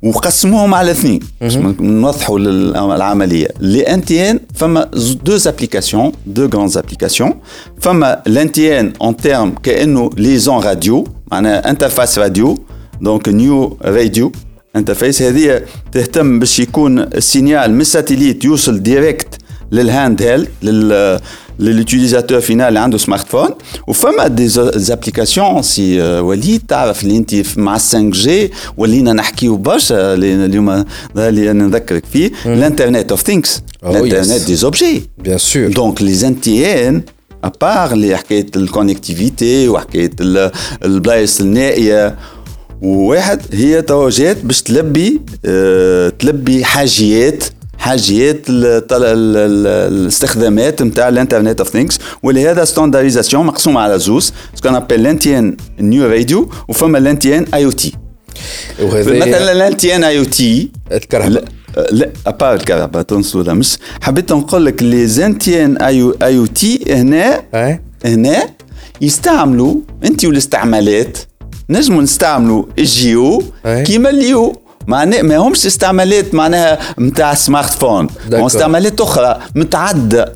وقسموهم 0.05 0.74
على 0.74 0.90
اثنين. 0.90 1.20
باش 1.40 1.56
نوضحوا 1.81 2.39
العملية. 2.39 3.48
les 3.61 3.82
NTN 3.82 4.41
فما 4.55 4.90
deux 5.24 5.39
applications 5.47 6.12
deux 6.27 6.47
grandes 6.47 6.70
applications 6.77 7.32
فما 7.81 8.22
ال 8.27 8.53
NTN 8.53 8.93
en 9.03 9.16
terme 9.16 9.55
كأنه 9.62 10.10
liaison 10.16 10.65
radio 10.65 11.05
معناها 11.32 11.70
interface 11.70 12.19
radio 12.19 12.59
donc 13.01 13.28
new 13.28 13.77
radio 13.82 14.32
interface 14.77 15.23
هذه 15.22 15.62
تهتم 15.93 16.39
باش 16.39 16.60
يكون 16.60 16.98
ال 16.99 17.09
signal 17.09 17.74
من 17.74 17.81
ال 17.81 17.87
satellite 17.87 18.45
يوصل 18.44 18.82
direct 18.82 19.39
للهاند 19.74 20.22
هيل 20.22 20.48
لل 20.64 21.20
للutilisateur 21.61 22.38
فينال 22.38 22.68
اللي 22.68 22.80
عنده 22.80 22.98
سمارت 22.98 23.28
فون 23.28 23.49
وفما 23.88 24.28
دي 24.28 24.48
زابليكاسيون 24.48 25.61
سي 25.61 26.02
وليد 26.02 26.61
تعرف 26.68 27.03
اللي 27.03 27.18
انت 27.18 27.36
مع 27.57 27.74
5 27.78 27.99
جي 28.10 28.52
ولينا 28.78 29.14
نحكيو 29.14 29.57
برشا 29.57 30.14
اليوم 30.14 30.86
اللي 31.18 31.52
انا 31.52 31.68
نذكرك 31.68 32.03
فيه 32.06 32.32
الانترنت 32.45 33.11
اوف 33.11 33.22
ثينكس 33.22 33.61
الانترنت 33.84 34.45
دي 34.45 34.56
زوبجي 34.56 35.03
بيان 35.18 35.38
سور 35.38 35.68
دونك 35.68 36.02
لي 36.02 36.14
زانتيان 36.14 37.02
ابار 37.44 37.91
اللي 37.91 38.18
حكايه 38.18 38.45
الكونكتيفيتي 38.56 39.70
وحكايه 39.70 40.11
البلايص 40.86 41.41
النائيه 41.41 42.16
وواحد 42.82 43.41
هي 43.53 43.82
توجهات 43.82 44.38
باش 44.45 44.61
تلبي 44.61 45.22
أه 45.45 46.10
تلبي 46.10 46.66
حاجيات 46.66 47.44
حاجيات 47.85 48.40
الاستخدامات 48.48 50.82
نتاع 50.82 51.09
الانترنت 51.09 51.61
اوف 51.61 51.70
ثينكس 51.70 51.98
ولهذا 52.23 52.65
ستاندارديزاسيون 52.65 53.47
مقسومة 53.47 53.81
على 53.81 53.98
زوز 53.98 54.32
سكون 54.55 54.74
ابل 54.74 55.02
لانتيان 55.02 55.56
نيو 55.81 56.06
راديو 56.06 56.51
وفما 56.69 56.98
لانتيان 56.98 57.47
اي 57.55 57.65
أو 57.65 57.70
تي 57.70 57.93
مثلا 58.81 59.55
l'NTN 59.55 60.05
IoT 60.05 60.70
الكهرباء. 60.93 61.44
لا 61.90 62.11
à 62.27 62.32
part 62.32 62.55
الكهرباء 62.55 63.02
تنسوا 63.02 63.52
مش 63.52 63.78
حبيت 64.01 64.32
نقول 64.32 64.66
لك 64.66 64.82
les 64.82 65.07
NTN 65.07 65.77
IoT 65.77 66.95
هنا 66.94 67.43
هنا 68.05 68.48
يستعملوا 69.01 69.74
أنت 70.05 70.24
والاستعمالات. 70.24 71.19
نجموا 71.70 72.02
نستعملوا 72.02 72.65
الجيو 72.78 73.43
كيما 73.85 74.11
اليو. 74.11 74.64
معناها 74.86 75.23
ما 75.23 75.36
همش 75.36 75.66
استعمالات 75.66 76.35
معناها 76.35 76.78
نتاع 76.98 77.35
smartphone 77.35 78.09
استعمالات 78.32 79.01
أخرى 79.01 79.39
متعددة. 79.55 80.32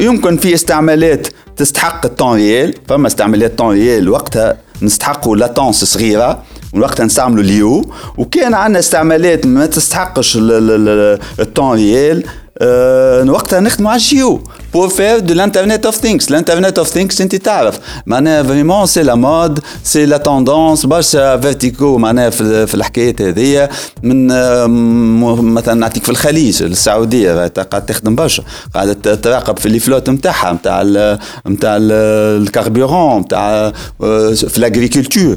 يمكن 0.00 0.36
في 0.36 0.54
استعمالات 0.54 1.26
تستحق 1.56 2.06
ال 2.06 2.11
temps 2.11 2.36
réel 2.36 2.74
فما 2.88 3.06
استعمالات 3.06 3.58
temps 3.58 3.74
réel 3.74 4.08
وقتها 4.08 4.56
نستحقوا 4.82 5.36
latence 5.36 5.84
صغيرة 5.84 6.42
وقتها 6.72 7.04
نستعملوا 7.04 7.42
اليو. 7.42 7.90
وكان 8.18 8.54
عندنا 8.54 8.78
استعمالات 8.78 9.46
ما 9.46 9.66
تستحقش 9.66 10.38
ال 11.40 11.46
temps 11.46 11.76
réel 11.76 12.24
أه 12.58 13.24
وقتها 13.30 13.60
نخدموا 13.60 13.90
على 13.90 13.98
ال 13.98 14.07
GEO. 14.07 14.44
pour 14.72 14.88
faire 14.88 15.18
de 15.18 15.34
ال 15.34 15.40
Internet 15.40 15.86
of 15.86 15.94
Things 15.94 16.30
ال 16.30 16.35
Internet 16.35 16.78
of 16.78 16.88
Things 16.88 17.20
انت 17.20 17.34
تعرف 17.36 17.78
معناها 18.06 18.42
vraiment 18.42 18.86
c'est 18.86 19.02
la 19.02 19.14
mode 19.14 19.58
c'est 19.84 20.06
la 20.06 20.16
tendance 20.16 20.86
برشا 20.86 21.36
verticaux 21.36 21.98
معناها 21.98 22.30
في, 22.30 22.66
في 22.66 22.74
الحكايات 22.74 23.22
هذيا 23.22 23.68
من 24.02 24.26
مثلا 25.54 25.74
نعطيك 25.74 26.04
في 26.04 26.10
الخليج 26.10 26.62
السعوديه 26.62 27.46
قاعد 27.48 27.86
تخدم 27.86 28.14
برشا 28.14 28.42
قاعدة 28.74 29.14
تراقب 29.14 29.58
في 29.58 29.68
les 29.68 29.78
flottes 29.78 30.10
نتاعها 30.10 30.52
نتاع 30.52 30.82
نتاع 31.48 31.76
ال 31.80 31.94
carburant 31.94 33.20
نتاع 33.20 33.72
في 34.34 34.54
l'agriculture 34.56 35.36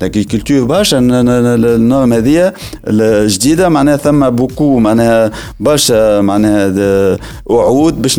l'agriculture 0.00 0.64
برشا 0.64 0.98
ال 0.98 1.14
normes 1.14 2.12
هذيا 2.12 2.52
الجديده 2.86 3.68
معناها 3.68 3.96
ثم 3.96 4.30
beaucoup 4.30 4.78
معناها 4.78 5.30
برشا 5.60 6.20
معناها 6.20 7.18
وعود 7.46 8.02
باش 8.02 8.18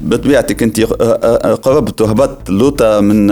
بطبيعتك 0.00 0.62
انت 0.62 0.80
قربت 1.62 2.00
وهبطت 2.00 2.50
لوطا 2.50 3.00
من 3.00 3.30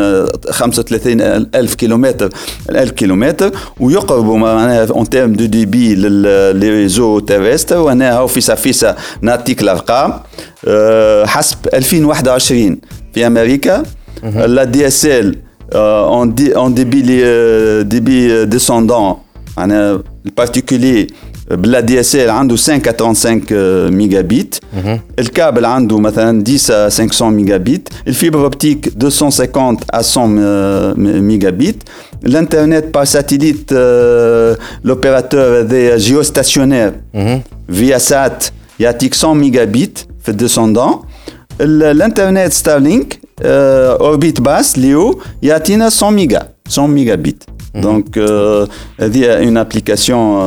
35 0.50 1.20
ألف 1.54 1.74
كيلومتر 1.74 2.30
1000 2.70 2.90
كيلومتر 2.90 3.50
ويقربوا 3.80 4.38
معناها 4.38 4.86
en 4.90 5.08
termes 5.08 5.32
de 5.32 5.44
débit 5.46 5.66
لل 5.66 5.94
réseau 5.94 7.18
terrestre 7.18 7.78
وأنا 7.78 8.16
هاو 8.16 8.26
فيسع 8.26 8.54
فيسع 8.54 8.96
نعطيك 9.20 9.62
الأرقام 9.62 10.12
حسب 11.26 11.58
2021 11.74 12.78
في 13.14 13.26
أمريكا. 13.26 13.82
la 14.24 14.64
DSL 14.64 15.36
en 15.74 16.34
dé- 16.34 16.56
en 16.56 16.74
débit 16.74 17.02
débit 17.82 18.44
descendant 18.44 19.14
معناها 19.56 20.02
ال 20.26 20.33
particulier 20.33 21.06
بلا 21.51 21.79
دي 21.79 21.99
اس 21.99 22.15
ال 22.15 22.29
عنده 22.29 22.55
5 22.55 22.87
à 22.87 22.91
35 22.91 23.91
ميجا 23.91 24.21
بيت 24.21 24.55
الكابل 25.19 25.65
عنده 25.65 25.99
مثلا 25.99 26.43
10 26.43 26.87
à 26.87 26.89
500 26.89 27.29
ميجا 27.29 27.57
بيت 27.57 27.89
الفيبر 28.07 28.43
اوبتيك 28.43 28.93
250 29.03 29.77
à 29.95 30.17
100 30.17 30.93
ميجا 31.21 31.49
بيت 31.49 31.83
الانترنت 32.25 32.85
بار 32.93 33.05
ساتيليت 33.05 33.73
لوبيراتور 34.83 35.59
هذايا 35.59 35.97
جيو 35.97 36.23
ستاسيونير 36.23 36.93
فيا 37.71 37.97
سات 37.97 38.43
يعطيك 38.79 39.15
100 39.23 39.33
ميجا 39.33 39.63
بيت 39.63 39.99
في 40.23 40.29
الديسوندون 40.29 40.99
الانترنت 41.61 42.51
ستارلينك 42.53 43.19
اوربيت 43.41 44.41
باس 44.41 44.77
ليو 44.79 45.19
يعطينا 45.43 45.89
100 46.01 46.11
ميجا 46.11 46.47
100 46.77 46.87
ميجا 46.87 47.15
بيت 47.75 47.83
دونك 47.83 48.19
هذه 48.99 49.25
اون 49.43 49.57
ابليكاسيون 49.57 50.41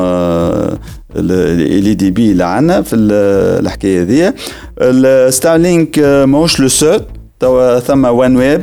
اللي 1.17 1.95
دي 1.95 2.11
بي 2.11 2.33
اللي 2.33 2.45
عندنا 2.45 2.83
في 2.83 2.97
الحكايه 2.97 4.03
هذه 4.03 4.35
الستارلينك 4.81 5.99
ماهوش 5.99 6.61
لو 6.61 6.69
سول 6.69 7.01
توا 7.41 7.79
ثم 7.81 8.05
وان 8.05 8.37
ويب 8.37 8.63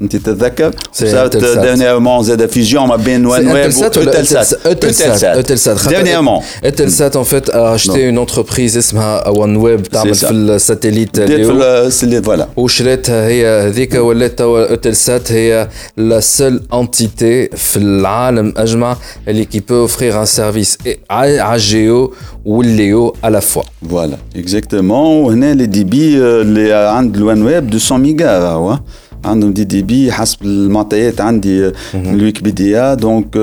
انت 0.00 0.16
تتذكر 0.16 0.74
سي 0.92 1.10
صارت 1.10 1.36
Eutelsat. 1.36 1.58
ديرنييرمون 1.58 2.22
زاد 2.22 2.46
فيزيون 2.46 2.88
ما 2.88 2.96
بين 2.96 3.26
وان 3.26 3.48
ويب 3.52 3.70
Eutelsat 3.72 3.76
ولا 3.98 4.06
وإوتلسات 4.10 4.54
Eutelsat 4.54 5.36
Eutelsat 5.46 5.88
ديرنييرمون 5.88 6.40
Eutelsat 6.64 7.16
en 7.16 7.24
fait 7.24 7.50
a 7.50 7.72
acheté 7.74 8.10
Non. 8.12 8.12
une 8.14 8.18
entreprise 8.28 8.76
اسمها 8.76 9.24
OneWeb 9.32 9.88
تعمل 9.90 10.14
ça. 10.16 10.18
في 10.26 10.30
الساتيليت 10.30 11.20
بديت 11.20 11.28
في 11.30 11.34
اليوم 11.36 11.62
ال- 11.62 11.92
سلي- 11.92 12.22
فوالا 12.22 12.48
وشريتها 12.56 13.26
هي 13.28 13.46
هذيك 13.68 13.94
ولات 13.94 14.38
توا 14.38 14.70
اوتلسات 14.70 15.32
هي 15.32 15.68
لا 15.96 16.20
سول 16.20 16.62
انتيتي 16.74 17.48
في 17.56 17.76
العالم 17.76 18.54
اجمع 18.56 18.96
اللي 19.28 19.44
كي 19.44 19.60
بو 19.68 19.74
اوفرير 19.74 20.20
ان 20.20 20.24
سيرفيس 20.26 20.78
على 21.10 21.54
الجيو 21.54 22.14
والليو 22.44 23.14
على 23.24 23.40
فوا 23.40 23.62
فوالا 23.90 24.16
اكزاكتومون 24.36 25.24
وهنا 25.24 25.54
لي 25.54 25.66
دي 25.66 25.84
بي 25.84 26.16
اللي 26.18 26.72
عند 26.74 27.16
الوان 27.16 27.42
ويب 27.42 27.64
200 27.74 27.96
ميجا 27.96 28.38
راهو 28.38 28.78
عندهم 29.25 29.53
دي 29.53 29.63
دي 29.63 29.81
بي 29.81 30.11
حسب 30.11 30.37
المعطيات 30.45 31.21
عندي 31.21 31.71
الويكيبيديا. 31.95 32.93
donc 32.93 33.37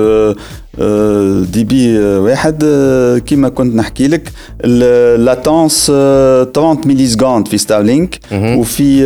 débit 1.53 1.99
واحد 1.99 2.63
آه، 2.65 3.17
كيما 3.17 3.49
كنت 3.49 3.75
نحكي 3.75 4.07
لك 4.07 4.31
ال 4.65 4.80
latence 4.80 5.85
30 5.85 6.77
millisecondes 6.85 7.47
في 7.47 7.57
ستارلينك 7.57 8.19
وفي 8.33 9.05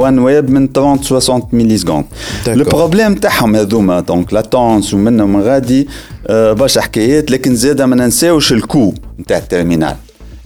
OneWeb 0.00 0.50
من 0.50 0.68
30 0.72 1.02
60 1.02 1.42
millisecondes. 1.52 2.04
ال 2.48 2.55
problème 2.55 3.14
تاعهم 3.14 3.56
هذوما 3.56 4.00
donc 4.00 4.32
latence 4.32 4.94
ومنهم 4.94 5.36
غادي 5.40 5.88
آه، 6.26 6.52
برشا 6.52 6.80
حكايات 6.80 7.30
لكن 7.30 7.54
زاده 7.54 7.86
ما 7.86 7.96
ننساوش 7.96 8.52
الكو 8.52 8.92
نتاع 9.20 9.38
الترمينال 9.38 9.94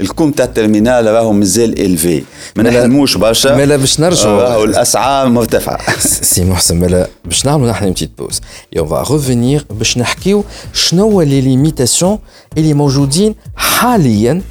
الكو 0.01 0.27
نتاع 0.27 0.45
الترمينال 0.45 1.07
راهو 1.07 1.33
مازال 1.33 1.81
الفي 1.81 2.23
ما 2.57 2.63
نحلموش 2.63 3.17
برشا. 3.17 3.57
مالا 3.57 3.77
باش 3.77 4.01
نرجعوا- 4.01 4.25
راهو 4.27 4.65
الأسعار 4.65 5.29
مرتفعة. 5.29 5.79
سي 6.33 6.45
محسن 6.45 6.79
مالا 6.81 7.09
باش 7.25 7.47
نعملوا 7.47 7.71
نحن 7.71 7.91
petite 7.91 8.11
pause 8.19 8.41
et 8.77 8.81
on 8.81 8.89
va 8.89 9.03
revenir 9.13 9.65
باش 9.71 9.99
نحكيو 9.99 10.45
شنو 10.73 11.03
هو 11.11 11.23
les 11.23 11.41
limitations 11.41 12.19
اللي 12.59 12.75
موجودين 12.75 13.35
حاليا 13.57 14.43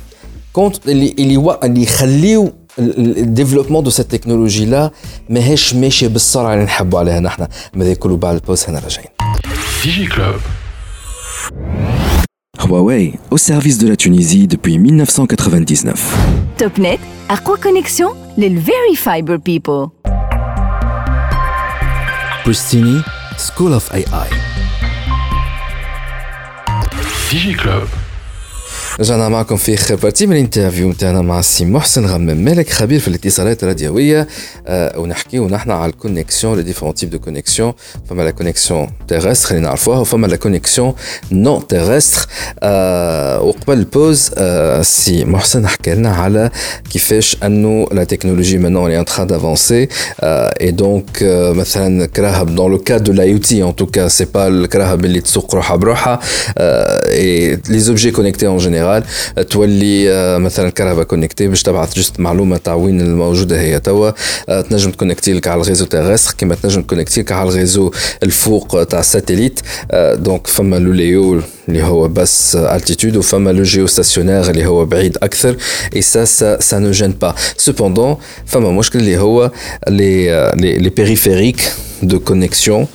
كونت 0.53 0.87
اللي 0.87 1.15
اللي 1.19 1.57
اللي 1.63 1.83
يخليو 1.83 2.53
ال 2.79 2.87
développement 2.87 3.83
de 3.83 3.89
cette 3.89 4.11
technologie 4.11 4.65
لا 4.65 4.91
ماهيش 5.29 5.73
ماشيه 5.73 6.07
بالسرعة 6.07 6.53
اللي 6.53 6.65
نحبوا 6.65 6.99
عليها 6.99 7.19
نحن. 7.19 7.47
ماذا 7.73 7.93
كله 7.93 8.17
بعد 8.17 8.35
ال 8.35 8.40
pause 8.40 8.63
هنا 8.67 8.79
راجعين. 8.79 9.07
Digi 9.83 10.13
Club. 10.13 10.41
Huawei 12.59 13.13
au 13.31 13.37
service 13.37 13.77
de 13.77 13.87
la 13.87 13.95
Tunisie 13.95 14.47
depuis 14.47 14.77
1999. 14.77 16.17
Topnet, 16.57 16.99
à 17.29 17.37
connexion 17.37 18.09
les 18.37 18.49
Very 18.49 18.95
Fiber 18.95 19.37
People. 19.39 19.87
Pristini 22.43 22.99
School 23.37 23.73
of 23.73 23.89
AI. 23.93 24.27
DigiClub. 27.29 28.08
رجعنا 29.00 29.28
معكم 29.28 29.56
في 29.56 29.74
اخر 29.74 29.94
بارتي 29.94 30.26
من 30.26 30.32
الانترفيو 30.32 30.90
نتاعنا 30.90 31.22
مع 31.22 31.38
السي 31.38 31.64
محسن 31.64 32.06
غمام 32.06 32.44
مالك 32.44 32.70
خبير 32.70 33.00
في 33.00 33.08
الاتصالات 33.08 33.62
الراديويه 33.62 34.28
آه 34.66 34.98
ونحكيو 34.98 35.48
نحن 35.48 35.70
على 35.70 35.90
الكونيكسيون 35.90 36.56
لي 36.56 36.62
ديفرون 36.62 36.94
تيب 36.94 37.10
دو 37.10 37.18
كونيكسيون 37.18 37.72
فما 38.10 38.22
لا 38.22 38.30
كونيكسيون 38.30 38.90
تيرستر 39.08 39.48
خلينا 39.48 39.66
نعرفوها 39.66 39.98
وفما 39.98 40.26
لا 40.26 40.36
كونيكسيون 40.36 40.94
نون 41.32 41.66
تيرستر 41.66 42.26
آه 42.62 43.40
وقبل 43.40 43.78
البوز 43.78 44.30
آه 44.38 44.80
السي 44.80 45.24
محسن 45.24 45.66
حكى 45.66 45.94
لنا 45.94 46.10
على 46.10 46.50
كيفاش 46.92 47.36
انه 47.44 47.86
لا 47.92 48.04
تكنولوجي 48.04 48.58
مانون 48.58 48.94
est 48.94 48.98
en 48.98 49.04
train 49.04 49.26
d'avancer 49.26 49.88
euh, 50.22 50.50
et 50.60 50.72
donc 50.72 51.22
euh, 51.22 51.52
مثلا 51.54 52.06
كراهب 52.06 52.56
dans 52.56 52.68
le 52.68 52.78
cas 52.78 52.98
de 52.98 53.12
l'IoT 53.12 53.62
en 53.62 53.72
tout 53.72 53.86
cas 53.86 54.08
c'est 54.08 54.32
pas 54.32 54.46
الكراهب 54.46 55.04
اللي 55.04 55.20
تسوق 55.20 55.54
روحها 55.54 55.76
بروحها 55.76 56.20
euh, 56.58 56.98
et 57.10 57.56
les 57.68 57.90
objets 57.90 58.12
connectés 58.12 58.46
en 58.46 58.58
آه، 58.97 59.41
تولي 59.41 60.11
آه، 60.11 60.37
مثلا 60.37 60.69
كهرباء 60.69 61.03
connectée 61.03 61.47
باش 61.47 61.63
تبعث 61.63 61.93
juste 61.93 62.19
معلومة 62.19 62.57
تاع 62.57 62.73
وين 62.73 63.01
الموجودة 63.01 63.61
هي 63.61 63.79
توا 63.79 64.11
آه، 64.49 64.61
تنجم 64.61 64.91
تconnecti 64.91 65.33
لك 65.33 65.47
على 65.47 65.61
ال 65.61 65.65
réseau 65.65 65.85
terrestre 65.85 66.33
كيما 66.37 66.55
تنجم 66.55 66.81
تconnecti 66.81 67.21
لك 67.21 67.31
على 67.31 67.49
ال 67.49 67.55
réseau 67.55 67.91
الفوق 68.23 68.83
تاع 68.83 68.99
ال 68.99 69.05
satellite. 69.05 69.59
آه، 69.91 70.15
donc 70.15 70.47
فما 70.47 70.75
le 70.75 70.91
LEO 70.91 71.41
اللي 71.69 71.83
هو 71.83 72.07
basse 72.07 72.55
altitude 72.55 73.17
وفما 73.17 73.49
le 73.49 73.63
géostationnaire 73.63 74.49
اللي 74.49 74.65
هو 74.65 74.85
بعيد 74.85 75.17
أكثر 75.23 75.55
et 75.95 76.01
ça 76.01 76.25
ça 76.59 76.79
nous 76.79 76.91
gêne 76.91 77.11
pas 77.11 77.35
cependant 77.57 78.17
فما 78.45 78.71
مشكل 78.71 78.99
اللي 78.99 79.17
هو 79.17 79.51
les 79.89 80.51
les 80.55 80.89
périphériques 80.89 81.61
de 82.03 82.19
connexion 82.19 82.87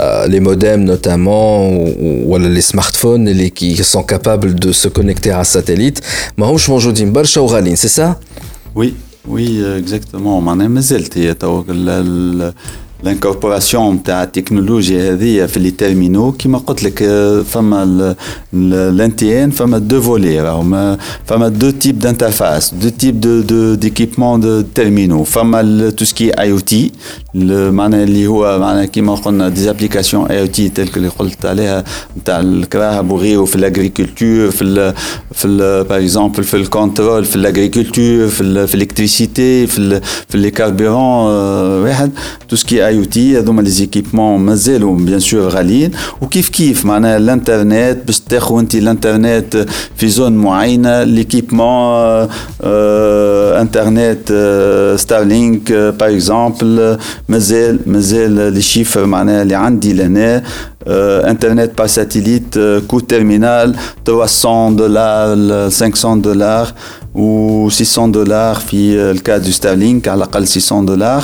Euh, 0.00 0.26
les 0.26 0.40
modems 0.40 0.84
notamment, 0.84 1.68
ou, 1.68 2.36
les 2.38 2.60
smartphones 2.60 3.28
qui 3.50 3.76
sont 3.76 4.02
capables 4.02 4.54
de 4.54 4.72
se 4.72 4.88
connecter 4.88 5.30
à 5.30 5.40
un 5.40 5.44
satellite. 5.44 6.02
Mahouch 6.36 6.68
c'est 7.76 7.88
ça? 7.88 8.18
Oui, 8.74 8.94
oui, 9.26 9.62
exactement 9.78 10.40
معناها 13.03 13.11
مازالت 13.13 13.25
هي 13.25 13.31
تو 13.31 13.31
الانكوربوراسيون 13.31 13.95
نتاع 13.95 14.23
التكنولوجيا 14.23 15.13
هذه 15.13 15.45
في 15.45 15.59
لي 15.59 15.71
تيرمينو 15.71 16.31
كيما 16.31 16.57
قلت 16.57 16.83
لك 16.83 17.03
آه، 17.03 17.41
فما 17.41 18.15
الان 18.53 19.15
تي 19.15 19.43
ان 19.43 19.51
فما 19.51 19.77
دو 19.77 20.01
فولي 20.01 20.41
راهو 20.41 20.97
فما 21.25 21.47
دو 21.47 21.69
تيب 21.69 21.99
دانترفاس 21.99 22.73
دو 22.73 22.89
تيب 22.89 23.21
دو 23.21 23.41
دو 23.41 23.73
ديكيبمون 23.73 24.39
دو 24.39 24.61
تيرمينو 24.61 25.23
فما 25.23 25.89
تو 25.89 26.05
سكي 26.05 26.29
اي 26.29 26.51
او 26.51 26.59
تي 26.59 26.91
معناها 27.35 28.03
اللي 28.03 28.27
هو 28.27 28.59
معناها 28.59 28.85
كيما 28.85 29.15
قلنا 29.15 29.49
دي 29.49 29.69
ابليكاسيون 29.69 30.25
اي 30.25 30.41
او 30.41 30.45
تي 30.45 30.69
تلك 30.69 30.97
اللي 30.97 31.07
قلت 31.07 31.45
عليها 31.45 31.83
نتاع 32.17 32.39
الكراهب 32.39 33.11
وغيره 33.11 33.45
في 33.45 33.55
الاغريكولتور 33.55 34.51
في 34.51 34.61
ال 34.61 34.93
في 35.31 35.45
ال 35.45 35.83
باغ 35.83 35.99
اكزومبل 35.99 36.43
في 36.43 36.53
الكونترول 36.53 37.25
في 37.25 37.35
الاغريكولتور 37.35 38.27
في 38.27 38.41
ال 38.41 38.67
في 38.67 38.75
الالكتريسيتي 38.75 39.67
في 39.67 39.79
ال 39.79 40.01
في 40.29 40.37
لي 40.37 40.51
كاربيرون 40.51 41.25
واحد 41.83 42.11
تو 42.49 42.55
سكي 42.55 42.84
اي 42.85 42.97
او 42.97 43.03
تي 43.03 43.37
هذوما 43.39 43.61
لي 43.61 43.69
زيكيبمون 43.69 44.39
مازالوا 44.39 44.95
بيان 44.95 45.19
سور 45.19 45.49
غاليين 45.49 45.91
وكيف 46.21 46.49
كيف 46.49 46.85
معناها 46.85 47.17
الانترنت 47.17 47.97
باش 48.05 48.19
تاخذ 48.19 48.59
انت 48.59 48.75
الانترنت 48.75 49.65
في 49.95 50.09
زون 50.09 50.33
معينه 50.33 51.03
ليكيبمون 51.03 52.27
انترنت 53.61 54.27
ستارلينك 54.99 55.71
باغ 55.71 56.13
اكزومبل 56.13 56.97
مازال 57.29 57.79
مازال 57.85 58.53
لي 58.53 58.61
شيفر 58.61 59.05
معناها 59.05 59.41
اللي 59.41 59.55
عندي 59.55 59.93
لهنا 59.93 60.43
انترنت 60.87 61.77
بار 61.77 61.87
ساتيليت 61.87 62.59
كو 62.87 62.99
تيرمينال 62.99 63.75
300 64.05 64.75
دولار 64.75 65.69
500 65.69 66.21
دولار 66.21 66.73
و 67.15 67.69
600 67.69 68.11
دولار 68.11 68.55
في 68.55 68.95
الكاد 69.11 69.43
دو 69.43 69.51
ستارلينك 69.51 70.07
على 70.07 70.17
الاقل 70.17 70.47
600 70.47 70.85
دولار 70.85 71.23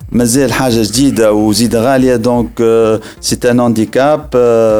مازال 0.12 0.52
حاجه 0.52 0.82
جديده 0.82 1.32
وزيد 1.32 1.76
غاليه 1.76 2.16
دونك 2.16 2.50
سي 3.20 3.38
ان 3.50 3.60
هانديكاب 3.60 4.28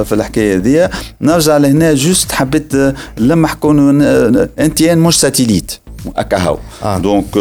في 0.04 0.12
الحكايه 0.12 0.56
هذيا 0.56 0.90
نرجع 1.20 1.56
لهنا 1.56 1.94
جوست 1.94 2.32
حبيت 2.32 2.74
آه، 2.74 2.94
لما 3.18 3.48
حكون 3.48 4.02
ان 4.58 4.74
تي 4.74 4.92
ان 4.92 4.98
مش 4.98 5.20
ساتيليت 5.20 5.72
هكا 6.16 6.36
هاو 6.38 6.58
آه. 6.82 6.98
دونك 6.98 7.36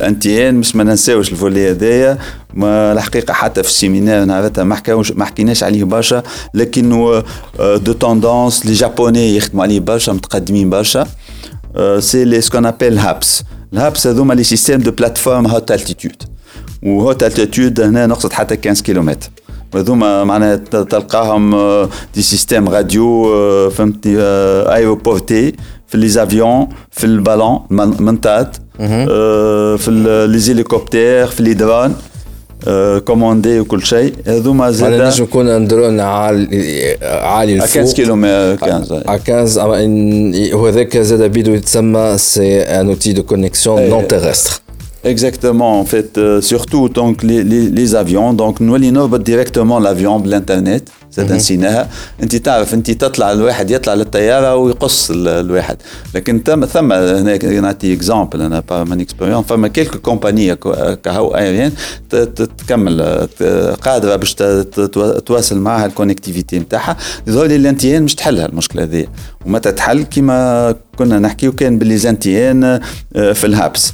ان 0.00 0.18
تي 0.18 0.48
ان 0.48 0.54
مش 0.54 0.76
ما 0.76 0.84
ننساوش 0.84 1.32
الفولي 1.32 1.70
هذايا 1.70 2.18
ما 2.54 2.92
الحقيقه 2.92 3.34
حتى 3.34 3.62
في 3.62 3.68
السيمينار 3.68 4.24
نعرفها 4.24 4.64
ما 4.64 4.74
حكاوش 4.74 5.12
ما 5.12 5.24
حكيناش 5.24 5.62
عليه 5.62 5.84
برشا 5.84 6.22
لكنه 6.54 7.22
دو 7.58 7.92
توندونس 7.92 8.66
لي 8.66 8.72
جابوني 8.72 9.36
يخدموا 9.36 9.62
عليه 9.62 9.80
برشا 9.80 10.12
متقدمين 10.12 10.70
برشا 10.70 11.06
سي 11.98 12.24
لي 12.24 12.40
سكون 12.40 12.66
ابيل 12.66 12.98
هابس 12.98 13.42
الهابس 13.72 14.06
هذوما 14.06 14.34
لي 14.34 14.42
سيستيم 14.42 14.80
دو 14.80 14.90
بلاتفورم 14.90 15.46
هوت 15.46 15.70
التيتود 15.72 16.22
وهوت 16.84 17.22
التيتود 17.22 17.80
هنا 17.80 18.06
نقصد 18.06 18.32
حتى 18.32 18.56
15 18.56 18.84
كيلومتر 18.84 19.28
هذوما 19.74 20.24
معناها 20.24 20.56
تلقاهم 20.56 21.56
دي 22.14 22.22
سيستيم 22.22 22.68
راديو 22.68 23.34
آه، 23.34 23.68
فهمتني 23.68 24.16
ايروبورتي 24.74 25.52
في 25.86 25.98
لي 25.98 26.08
زافيون 26.08 26.68
في 26.90 27.04
البالون 27.04 27.60
منطاد 28.00 28.56
آه، 28.80 29.76
في 29.76 29.90
لي 30.30 30.38
زيليكوبتير 30.38 31.26
في 31.26 31.42
لي 31.42 31.54
درون 31.54 31.94
كوموندي 33.04 33.60
وكل 33.60 33.82
شيء 33.82 34.14
هذوما 34.26 34.70
زاد 34.70 34.90
معناها 34.90 35.08
نجم 35.08 35.24
يكون 35.24 35.48
ان 35.48 35.66
درون 35.68 36.00
عالي 36.00 36.96
عالي 37.02 37.54
الفوق 37.54 37.82
15 37.82 37.96
كيلومتر 37.96 38.56
15 38.56 39.18
15 39.26 40.56
وهذاك 40.56 40.98
زاد 40.98 41.22
بيدو 41.22 41.54
يتسمى 41.54 42.14
سي 42.18 42.60
ان 42.60 42.88
اوتي 42.88 43.12
دو 43.12 43.22
كونيكسيون 43.22 43.82
نون 43.88 44.08
تيرستر 44.08 44.60
Exactement, 45.13 45.79
en 45.79 45.85
fait, 45.85 46.17
euh, 46.17 46.41
surtout 46.41 46.89
donc 46.89 47.21
les, 47.21 47.43
les, 47.43 47.69
les 47.69 47.89
avions. 47.95 48.33
Donc 48.33 48.59
nous 48.59 48.77
نربط 48.77 49.21
directement 49.21 49.79
l'avion 49.79 50.21
بالانترنت 50.21 50.89
زاد 51.11 51.31
نسيناها 51.31 51.89
انت 52.23 52.35
تعرف 52.35 52.73
انت 52.73 52.91
تطلع 52.91 53.31
الواحد 53.31 53.71
يطلع 53.71 53.93
للطيارة 53.93 54.55
ويقص 54.55 55.11
الواحد. 55.11 55.77
لكن 56.15 56.41
ثم 56.45 56.65
ثم 56.65 56.93
هناك 56.93 57.45
نعطي 57.45 57.93
exemple 57.93 58.41
أنا 58.41 58.63
من 58.71 59.01
expérience 59.01 59.45
فما 59.45 59.67
quelques 59.67 59.99
compagnies 59.99 61.35
aériennes 61.35 61.71
تكمل 62.57 63.27
قادرة 63.81 64.15
باش 64.15 64.33
تواصل 65.25 65.57
معها 65.59 65.85
ال 65.85 65.91
connectivité 65.91 66.59
نتاعها. 66.59 66.97
يظهر 67.27 67.45
لي 67.45 67.55
الانتيان 67.55 68.03
مش 68.03 68.15
تحلها 68.15 68.45
المشكلة 68.45 68.83
هذه. 68.83 69.07
ومتى 69.45 69.71
تحل 69.71 70.03
كما 70.03 70.75
كنا 70.97 71.19
نحكيو 71.19 71.51
كان 71.51 71.77
باللي 71.77 71.97
زانتيان 71.97 72.63
آه، 73.15 73.33
في 73.33 73.47
الهابس. 73.47 73.93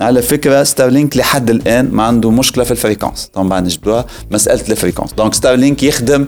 على 0.00 0.22
فكرة 0.22 0.62
ستارلينك 0.62 1.16
لحد 1.16 1.50
الآن 1.50 1.88
ما 1.92 2.02
عنده 2.02 2.30
مشكلة 2.30 2.64
في 2.64 2.70
ال 2.70 2.76
fréquences 2.76 3.30
طبعا 3.34 3.60
نجبدوها 3.60 4.06
مسألة 4.30 4.62
ال 4.70 4.74
fréquences 4.74 5.12
donc 5.12 5.34
ستارلينك 5.34 5.82
يخدم 5.82 6.26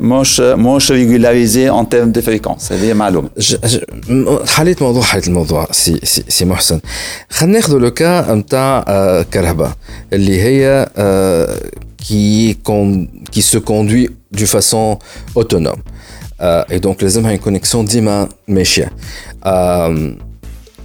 مش 0.00 0.40
مش 0.40 0.92
régularisé 0.92 1.68
en 1.70 1.88
termes 1.88 2.12
des 2.12 2.22
fréquences 2.22 2.72
هذه 2.72 2.92
معلومة. 2.92 3.28
حليت 4.46 4.82
موضوع 4.82 5.02
حليت 5.02 5.28
الموضوع 5.28 5.68
سي 5.70 6.00
سي, 6.04 6.24
سي 6.28 6.44
محسن. 6.44 6.80
خلينا 7.30 7.58
ناخذ 7.58 7.78
le 7.78 7.90
cas 7.90 8.34
نتاع 8.34 8.82
كرهبه 9.22 9.72
اللي 10.12 10.42
هي 10.42 10.86
conduit 13.64 14.08
d'une 14.36 14.46
façon 14.46 14.98
autonome. 15.34 15.82
Euh, 16.40 16.64
et 16.74 16.80
donc, 16.80 17.02
les 17.02 17.16
hommes 17.16 17.26
ont 17.26 17.30
une 17.30 17.38
connexion 17.38 17.84
dima 17.84 18.28
ماشية. 18.48 18.90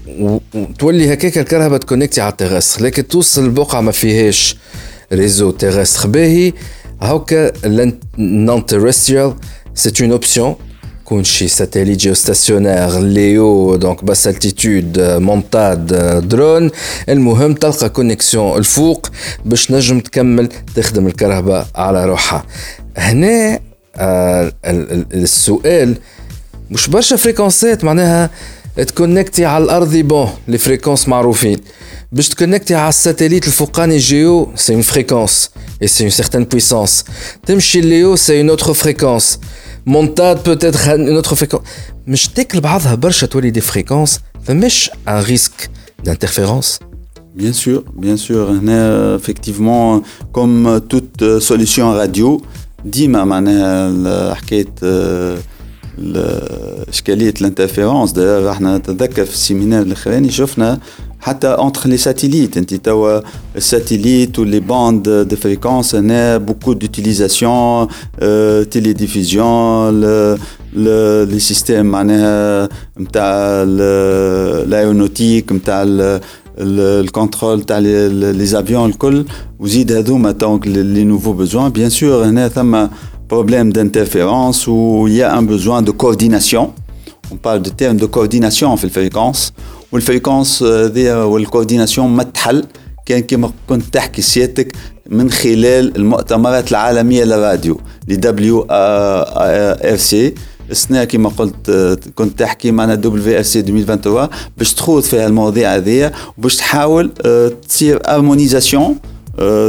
وتولي 0.07 1.14
هكاك 1.14 1.38
الكرهبة 1.38 1.77
تconnecti 1.78 2.22
على 2.22 2.32
ال 2.32 2.37
terrestre 2.37 2.84
لكن 2.84 3.07
توصل 3.07 3.44
البقعة 3.44 3.82
ما 3.82 3.91
فيهاش 3.91 4.57
réseau 5.14 5.52
terrestre 5.52 6.07
باهي. 6.07 6.53
هاكا 7.02 7.52
non-terrestrial 8.18 9.34
c'est 9.74 10.03
une 10.03 10.12
option 10.12 10.56
quand 11.06 11.24
شي 11.23 11.48
satellite 11.48 11.99
géostationnaire 11.99 12.99
LEO 12.99 13.76
donc 13.76 14.03
basse 14.03 14.28
altitude 14.28 14.99
مونتاد 14.99 15.88
درون. 16.27 16.72
المهم 17.10 17.53
تلقى 17.53 17.90
connexion 17.90 18.57
الفوق 18.57 19.10
باش 19.45 19.72
نجم 19.72 19.99
تكمل 19.99 20.49
تخدم 20.76 21.07
الكرهبة 21.07 21.65
على 21.76 22.06
روحها. 22.06 22.45
هنا 22.98 23.60
آه 23.95 24.53
السؤال 25.14 25.95
مش 26.72 26.90
برشا 26.90 27.15
فريكونسات 27.15 27.84
معناها 27.84 28.30
تكونكتي 28.77 29.45
على 29.45 29.65
الارض 29.65 29.97
بون 29.97 30.28
لي 30.49 30.59
فريكونس 30.59 31.09
معروفين 31.09 31.61
باش 32.12 32.28
تكونكتي 32.28 32.74
على 32.74 32.89
الساتيليت 32.89 33.47
الفوقاني 33.47 33.99
جيو 33.99 34.49
سي 34.57 34.74
اون 34.74 34.82
فريكونس 34.82 35.51
اي 35.82 35.87
سي 35.87 36.03
اون 36.05 36.11
سيغتان 36.11 36.45
بويسونس 36.45 37.05
تمشي 37.47 37.81
ليو 37.81 38.16
سي 38.16 38.41
اون 38.41 38.51
اوتر 38.51 38.74
فريكونس 38.74 39.39
مونتاد 39.87 40.45
بوتيتر 40.45 40.93
اون 40.93 41.15
اوتر 41.16 41.35
فريكونس 41.35 41.62
مش 42.07 42.28
تاكل 42.28 42.61
بعضها 42.61 42.95
برشا 42.95 43.27
تولي 43.27 43.51
دي 43.51 43.61
فريكونس 43.61 44.20
فماش 44.45 44.91
ان 45.09 45.23
ريسك 45.23 45.70
دانترفيرونس 46.05 46.78
Bien 47.45 47.53
sûr, 47.65 47.78
bien 48.07 48.19
sûr. 48.27 48.43
Effectivement, 49.20 50.03
comme 50.37 50.81
toute 50.93 51.20
solution 51.49 51.87
radio, 52.03 52.43
ديما 52.85 53.24
معناها 53.24 54.35
حكايه 54.35 54.66
اشكاليه 56.89 57.35
الانترفيرونس 57.41 58.12
دايوغ 58.12 58.51
احنا 58.51 58.78
نتذكر 58.78 59.24
في 59.24 59.35
السيمينار 59.35 59.82
الاخراني 59.82 60.31
شفنا 60.31 60.78
حتى 61.20 61.49
انتر 61.49 61.89
لي 61.89 61.97
ساتيليت 61.97 62.57
انت 62.57 62.74
توا 62.74 63.20
الساتيليت 63.57 64.39
ولي 64.39 64.61
باند 64.61 65.09
دو 65.09 65.37
فريكونس 65.37 65.95
هنا 65.95 66.37
بوكو 66.37 66.73
دوتيليزاسيون 66.73 67.89
تيليديفيزيون 68.70 70.01
لي 71.24 71.39
سيستيم 71.39 71.87
معناها 71.87 72.69
نتاع 73.01 73.28
الايونوتيك 73.65 75.53
نتاع 75.53 75.85
الكونترول 76.59 77.62
تاع 77.62 77.78
لي 77.78 78.47
زافيون 78.47 78.91
الكل 78.91 79.24
وزيد 79.59 79.93
هذوما 79.93 80.31
دونك 80.31 80.66
لي 80.66 81.05
نوفو 81.05 81.32
بوزوان 81.32 81.69
بيان 81.69 81.91
سور 81.91 82.24
هنا 82.24 82.49
ثم 82.49 82.87
problème 83.28 83.73
d'interférence 83.73 84.66
où 84.66 85.07
il 85.09 85.15
y 85.15 85.23
a 85.23 85.35
un 85.35 85.43
besoin 85.43 85.82
de 85.82 85.91
coordination. 85.91 86.73
On 87.32 87.37
parle 87.37 87.62
de 87.62 87.70
termes 87.70 87.97
de 87.97 88.07
coordination 88.07 88.77
في 88.77 88.85
الفريكونس 88.85 89.53
والفريكونس 89.93 90.62
ذي 90.62 91.12
والكورديناسيون 91.12 92.09
ما 92.09 92.23
تحل 92.23 92.65
كان 93.07 93.20
كما 93.20 93.51
كنت 93.69 93.82
تحكي 93.95 94.23
سيادتك 94.23 94.73
من 95.07 95.31
خلال 95.31 95.97
المؤتمرات 95.97 96.70
العالمية 96.70 97.24
للراديو 97.24 97.81
ل 98.09 98.16
دبليو 98.16 98.66
ار 98.70 99.97
سي 99.97 100.35
السنة 100.70 101.05
كما 101.05 101.28
قلت 101.28 101.70
كنت 102.15 102.39
تحكي 102.39 102.70
معنا 102.70 102.95
دبليو 102.95 103.37
ار 103.37 103.43
سي 103.43 103.61
2023 103.61 104.28
باش 104.59 104.74
تخوض 104.74 105.03
في 105.03 105.27
المواضيع 105.27 105.77
هذه 105.77 106.12
وباش 106.39 106.57
تحاول 106.57 107.11
تصير 107.69 108.01
ارمونيزاسيون 108.09 108.99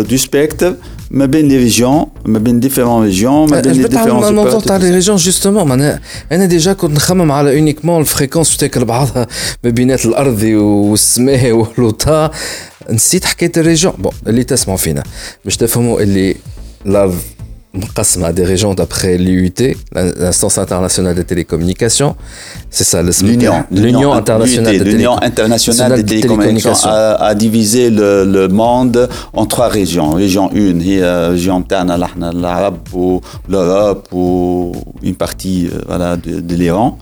دو 0.09 0.17
سبيكتر 0.17 0.75
ما 1.10 1.26
بين 1.26 1.48
لي 1.48 1.56
ريجيون 1.56 2.06
ما 2.24 2.38
بين 2.38 2.60
ديفيرون 2.60 3.04
ريجيون 3.04 3.50
ما 3.50 3.60
بين 3.60 3.72
لي 3.72 3.88
ديفيرون 3.88 4.24
الموضوع 4.24 4.60
تاع 4.60 4.76
لي 4.76 4.90
ريجيون 4.90 5.16
جوستومون 5.16 5.68
معناها 5.68 6.00
أنا 6.32 6.46
ديجا 6.46 6.72
كنت 6.72 6.96
نخمم 6.96 7.32
على 7.32 7.58
اونيكمون 7.58 8.00
الفريكونس 8.00 8.56
تاكل 8.56 8.84
بعضها 8.84 9.26
ما 9.64 9.70
بينات 9.70 10.06
الارضي 10.06 10.56
والسماء 10.56 11.52
والوطا. 11.52 12.30
نسيت 12.90 13.24
حكاية 13.24 13.52
الريجيون 13.56 13.94
بون 13.98 14.12
اللي 14.26 14.44
تسمعوا 14.44 14.78
فينا. 14.78 15.02
باش 15.44 15.56
تفهموا 15.56 16.00
اللي 16.00 16.36
الأرض 16.86 17.18
à 18.26 18.32
des 18.32 18.44
régions 18.44 18.74
d'après 18.74 19.18
l'IUT, 19.18 19.52
l'instance 19.92 20.58
internationale 20.58 21.14
des 21.14 21.24
télécommunications. 21.24 22.16
C'est 22.70 22.84
ça, 22.84 23.02
l'Union. 23.02 23.64
L'Union 23.70 24.12
internationale, 24.12 24.76
L'Union 24.76 25.20
internationale 25.22 26.02
des 26.02 26.20
télécommunications 26.20 26.90
a, 26.90 27.34
divisé 27.34 27.90
le, 27.90 28.48
monde 28.48 29.08
en 29.32 29.46
trois 29.46 29.68
régions. 29.68 30.10
Région 30.12 30.50
1, 30.54 30.56
euh, 30.56 31.30
région 31.30 31.64
l'Arabe 32.32 32.78
ou 32.92 33.20
l'Europe 33.48 34.08
ou 34.12 34.72
une 35.02 35.16
partie 35.16 35.68
euh, 35.90 36.16
de 36.16 36.54
l'Iran. 36.54 36.98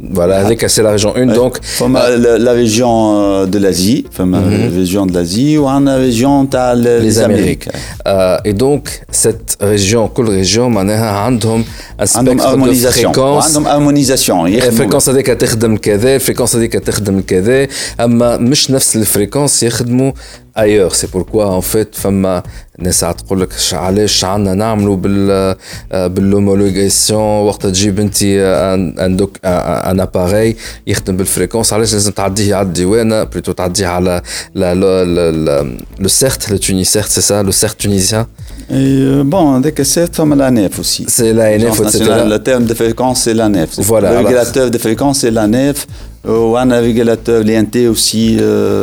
Voilà, 0.00 0.38
avec 0.44 0.64
c'est 0.68 0.82
la 0.82 0.90
région 0.92 1.14
1 1.16 1.26
donc 1.26 1.58
la, 1.92 2.38
la 2.38 2.52
région 2.52 2.92
euh, 3.16 3.46
de 3.46 3.58
l'Asie, 3.58 4.04
mm 4.18 4.22
-hmm. 4.22 4.32
la 4.32 4.78
région 4.80 5.06
de 5.06 5.12
l'Asie 5.16 5.56
ou 5.58 5.64
la 5.90 5.96
région 5.96 6.48
les, 6.84 7.00
les 7.06 7.18
Amériques. 7.26 7.68
Euh, 8.06 8.48
et 8.48 8.54
donc 8.64 8.84
cette 9.10 9.56
région, 9.60 10.08
كل 10.08 10.26
région 10.42 10.68
معناها 10.68 11.10
عندهم 11.10 11.64
un 12.00 12.06
spectre 12.06 12.56
de 12.56 12.90
fréquence 12.90 13.44
عندهم 13.46 13.66
harmonisation 13.66 14.46
الفريكونس 14.46 15.08
هذيك 15.08 15.26
تخدم 15.26 15.76
كذا 15.76 16.14
الفريكونس 16.14 16.56
هذيك 16.56 16.72
تخدم 16.72 17.20
كذا 17.20 17.66
اما 18.00 18.36
مش 18.36 18.70
نفس 18.70 18.96
الفريكونس 18.96 19.62
يخدموا 19.62 20.12
ايور 20.58 20.92
سي 20.92 21.06
بوركوا 21.06 21.56
ان 21.56 21.60
فيت 21.60 21.94
فما 21.94 22.42
ناس 22.78 23.00
تقول 23.00 23.40
لك 23.40 23.52
علاش 23.72 24.24
عندنا 24.24 24.54
نعملوا 24.54 24.96
بال 24.96 25.56
بالهومولوجاسيون 25.92 27.20
وقت 27.20 27.66
تجيب 27.66 28.00
انت 28.00 28.22
ان 28.22 29.16
دوك 29.16 29.38
ان 29.44 30.00
اباري 30.00 30.56
يخدم 30.86 31.16
بالفريكونس 31.16 31.72
علاش 31.72 31.92
لازم 31.92 32.12
تعديه 32.12 32.54
على 32.54 32.66
الديوانه 32.66 33.24
بلوتو 33.24 33.52
تعديه 33.52 33.86
على 33.86 34.22
لو 34.54 36.08
سيرت 36.08 36.50
لو 36.50 36.56
توني 36.56 36.84
سيرت 36.84 37.08
سي 37.08 37.20
سا 37.20 37.42
لو 37.42 37.50
سيرت 37.50 37.80
تونيزيان 37.80 38.26
Et 38.71 39.23
bon, 39.23 39.59
dès 39.59 39.71
que 39.71 39.83
c'est 39.83 40.15
comme 40.15 40.35
l'ANEF 40.35 40.79
aussi. 40.79 41.05
C'est 41.07 41.33
l'ANF, 41.33 41.79
etc. 41.81 42.03
Le 42.27 42.37
terme 42.37 42.65
de 42.65 42.73
fréquence, 42.73 43.21
c'est 43.21 43.33
l'ANEF. 43.33 43.79
Voilà, 43.79 44.11
le 44.11 44.17
régulateur 44.19 44.69
de 44.69 44.77
fréquence, 44.77 45.19
c'est 45.19 45.31
l'ANEF. 45.31 45.87
Ou 46.27 46.57
un 46.57 46.69
régulateur, 46.81 47.43
l'INT 47.45 47.87
aussi, 47.89 48.37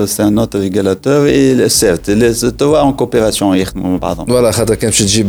c'est 0.06 0.22
un 0.22 0.36
autre 0.38 0.58
régulateur. 0.58 1.26
Et 1.26 1.68
certes, 1.68 2.08
les 2.08 2.44
autres 2.44 2.78
en 2.78 2.94
coopération, 2.94 3.52
pardon. 4.00 4.24
Voilà, 4.26 4.50
quand 4.52 4.90
tu 4.90 5.04
dis 5.04 5.24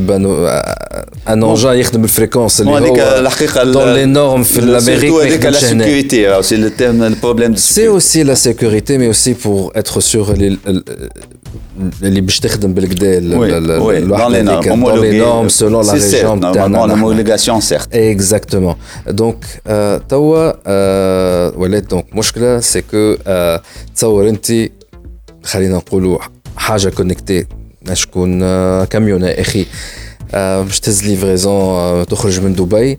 un 1.26 1.42
engin, 1.42 1.76
il 1.76 1.86
a 1.86 1.90
une 1.94 2.08
fréquence. 2.08 2.62
Dans 2.62 3.94
les 3.94 4.06
normes, 4.06 4.46
l'Amérique. 4.62 5.14
C'est 6.42 6.58
de. 6.58 7.58
C'est 7.58 7.88
aussi 7.90 8.24
la 8.24 8.38
sécurité, 8.38 8.98
mais 8.98 9.10
aussi 9.10 9.34
pour 9.34 9.72
être 9.76 10.00
sûr 10.02 10.34
les 10.34 10.58
les 12.02 12.22
oui, 13.36 14.02
دون 14.47 15.01
لي 15.01 15.19
نورم 15.19 15.49
سولون 15.49 15.87
لا 15.87 15.93
ريجيون 15.93 16.41
تاعنا 16.41 16.87
l'homologation 16.87 17.61
certes 17.71 17.95
اكزاكتومون 17.95 18.75
دونك 19.09 19.45
توا 20.09 20.53
ولات 21.59 21.91
دونك 21.91 22.17
مشكله 22.17 22.61
سي 22.61 22.83
كو 22.83 23.17
تصور 23.95 24.29
انت 24.29 24.53
خلينا 25.45 25.77
نقولوا 25.77 26.19
حاجه 26.57 26.89
كونكتي 26.89 27.47
شكون 27.93 28.41
كاميون 28.85 29.25
اخي 29.25 29.67
باش 30.33 30.81
تهز 30.81 31.05
ليفريزون 31.05 32.07
تخرج 32.07 32.41
من 32.41 32.55
دبي 32.55 32.99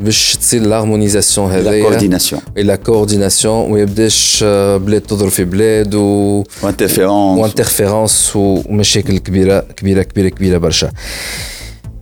باش 0.01 0.37
تصير 0.37 0.61
l'harmonisation 0.61 1.51
هذايا 1.51 1.83
la 1.83 1.89
coordination 1.89 2.41
la 2.57 2.75
coordination 2.75 3.71
ويبداش 3.71 4.43
بلاد 4.77 5.01
تضرب 5.01 5.29
في 5.29 5.43
بلاد 5.43 5.95
و 5.95 6.43
و 6.63 6.68
interférences 6.68 7.39
و 7.39 7.46
interférences 7.46 8.31
ومشاكل 8.35 9.17
كبيرة 9.17 9.59
كبيرة 9.59 10.03
كبيرة 10.03 10.29
كبيرة 10.29 10.57
برشا. 10.57 10.91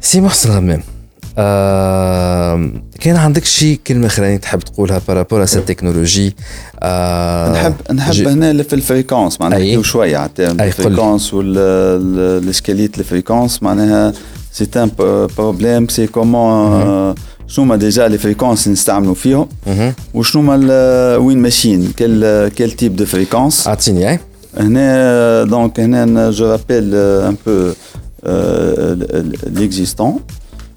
سي 0.02 0.22
محسن 0.22 0.52
غمام 0.52 0.84
آه 1.38 2.72
كان 3.00 3.16
عندك 3.16 3.46
شي 3.46 3.76
كلمة 3.76 4.08
أخرى 4.08 4.38
تحب 4.38 4.60
تقولها 4.60 5.02
par 5.08 5.19
rapport 5.19 5.46
cette 5.46 5.60
technologie 5.60 6.36
آه 6.80 7.52
نحب 7.52 7.74
نحب. 7.92 8.28
هنا 8.28 8.64
في 8.64 8.74
ال 8.74 8.80
fréquences 8.80 9.42
معناها 9.42 9.60
نحكيو 9.60 9.84
شوية 9.84 10.18
على 10.18 10.30
ال 10.40 10.48
fréquences 10.48 11.34
والاسكاليت 11.34 13.00
ال 13.00 13.06
fréquences 13.06 13.64
معناها 13.64 14.14
سي 14.54 14.68
ان 14.76 14.92
بروبليم 15.38 15.88
سي 15.88 16.08
كومون 16.08 17.16
شنو 17.49 17.65
هما 17.65 17.77
ديجا 17.77 18.09
لي 18.09 18.19
فريكونس 18.19 18.67
اللي 18.67 18.73
نستعملوا 18.73 19.15
فيهم 19.15 19.49
وشنو 20.15 20.43
هما 20.43 21.17
وين 21.17 21.39
ماشيين 21.39 21.93
كل 21.99 22.49
كل 22.49 22.71
تيب 22.71 22.97
دو 22.97 23.05
فريكونس 23.05 23.67
اعطيني 23.69 24.11
اي 24.11 24.19
هنا 24.57 25.45
دونك 25.45 25.81
هنا 25.81 26.31
جو 26.31 26.47
رابيل 26.47 26.95
ان 26.95 27.37
بو 27.47 27.73
l'existant. 29.59 30.21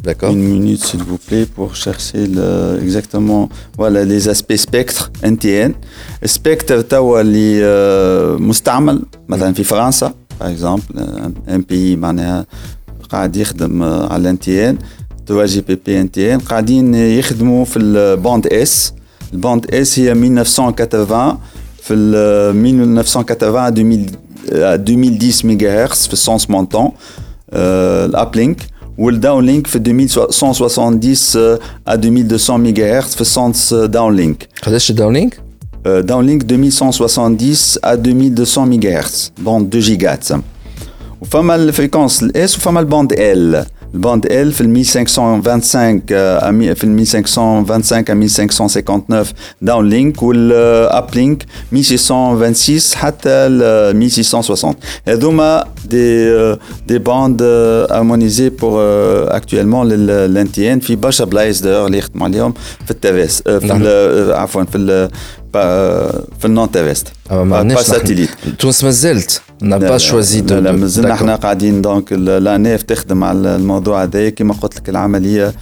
D'accord. 0.03 0.31
Une 0.31 0.47
minute, 0.55 0.84
s'il 0.85 1.03
vous 1.03 1.17
plaît, 1.27 1.45
pour 1.45 1.75
chercher 1.75 2.27
le, 2.27 2.79
exactement 2.85 3.49
voilà, 3.77 4.05
les 4.05 4.29
aspects 4.29 4.55
spectre 4.55 5.11
NTN. 5.23 5.71
Spectre, 6.25 6.81
توا 6.89 7.21
اللي 7.21 7.61
مستعمل 8.39 9.03
مثلا 9.29 9.53
في 9.53 9.63
فرنسا 9.63 10.13
par 10.39 10.47
exemple, 10.47 10.99
un 11.49 11.61
pays 11.71 11.97
معناها 11.97 12.45
قاعد 13.09 13.35
يخدم 13.35 13.84
على 13.84 14.21
الانتيان 14.21 14.77
توا 15.27 15.45
جي 15.45 15.61
بي 15.61 15.75
بي 15.85 16.01
انتيان 16.01 16.39
قاعدين 16.39 16.95
يخدموا 16.95 17.65
في 17.65 17.79
الباند 17.79 18.47
اس 18.47 18.93
الباند 19.34 19.75
اس 19.75 19.99
هي 19.99 20.11
1980 20.11 21.38
في 21.81 21.93
1980 21.93 24.05
2010 24.53 25.47
ميجا 25.47 25.84
هرتز 25.84 26.07
في 26.07 26.13
السونس 26.13 26.49
مونتون 26.49 26.91
الابلينك 27.53 28.61
والداونلينك 28.97 29.67
في 29.67 29.75
2170 29.75 31.01
à 31.89 31.93
2200 31.93 32.57
ميجا 32.57 32.97
هرتز 32.97 33.15
في 33.15 33.21
السونس 33.21 33.73
داونلينك 33.73 34.47
قداش 34.63 34.89
الداونلينك؟ 34.89 35.39
داونلينك 35.85 36.43
2170 36.43 37.38
à 37.85 37.88
2200 37.88 38.65
ميجا 38.65 38.99
هرتز 38.99 39.31
بوند 39.38 39.67
2 39.67 39.84
جيجا 39.84 40.15
تسمى 40.15 40.41
وفما 41.21 41.55
الفريكونس 41.55 42.23
الاس 42.23 42.57
وفما 42.57 42.79
الباند 42.79 43.13
ال 43.17 43.65
الباند 43.93 44.25
ال 44.25 44.51
في 44.51 44.61
ال 44.61 44.65
1525 44.65 46.01
في 46.75 46.84
ال 46.84 46.99
1525 46.99 48.03
à 48.05 48.11
1559 48.11 49.25
داون 49.61 49.89
لينك 49.89 50.23
والاب 50.23 51.15
لينك 51.15 51.45
1626 51.73 52.79
حتى 52.95 53.29
ال 53.29 53.61
1660 53.63 54.75
هذوما 55.07 55.63
دي 55.85 56.34
دي 56.88 56.97
باند 56.99 57.41
هارمونيزي 57.91 58.49
بور 58.49 58.81
اكtuellement 59.39 59.84
للانتيان 59.85 60.79
في 60.79 60.95
برشا 60.95 61.25
بلايص 61.25 61.61
دايوغ 61.61 61.85
اللي 61.88 61.97
يخدموا 61.97 62.27
عليهم 62.27 62.53
في 62.85 62.91
التافيس 62.91 63.41
في 63.41 64.34
عفوا 64.35 64.63
في 64.63 65.09
في 66.39 66.45
النون 66.45 66.71
تيرست 66.71 67.07
با 67.31 67.81
ساتيليت 67.84 68.29
تونس 68.59 68.84
مازالت 68.84 69.41
n'a 69.62 69.78
pas 69.78 69.98
choisi 69.98 70.43
de 70.43 70.52
لا 70.52 70.72
مازلنا 70.72 71.12
إحنا 71.12 71.34
قاعدين 71.36 71.82
دونك 71.82 72.12
لا 72.12 72.56
نيف 72.56 72.82
تخدم 72.82 73.24
على 73.24 73.56
الموضوع 73.56 74.02
هذايا. 74.02 74.30
كما 74.30 74.55
قلت 74.55 74.76
لك 74.76 74.89
العملية 74.89 75.52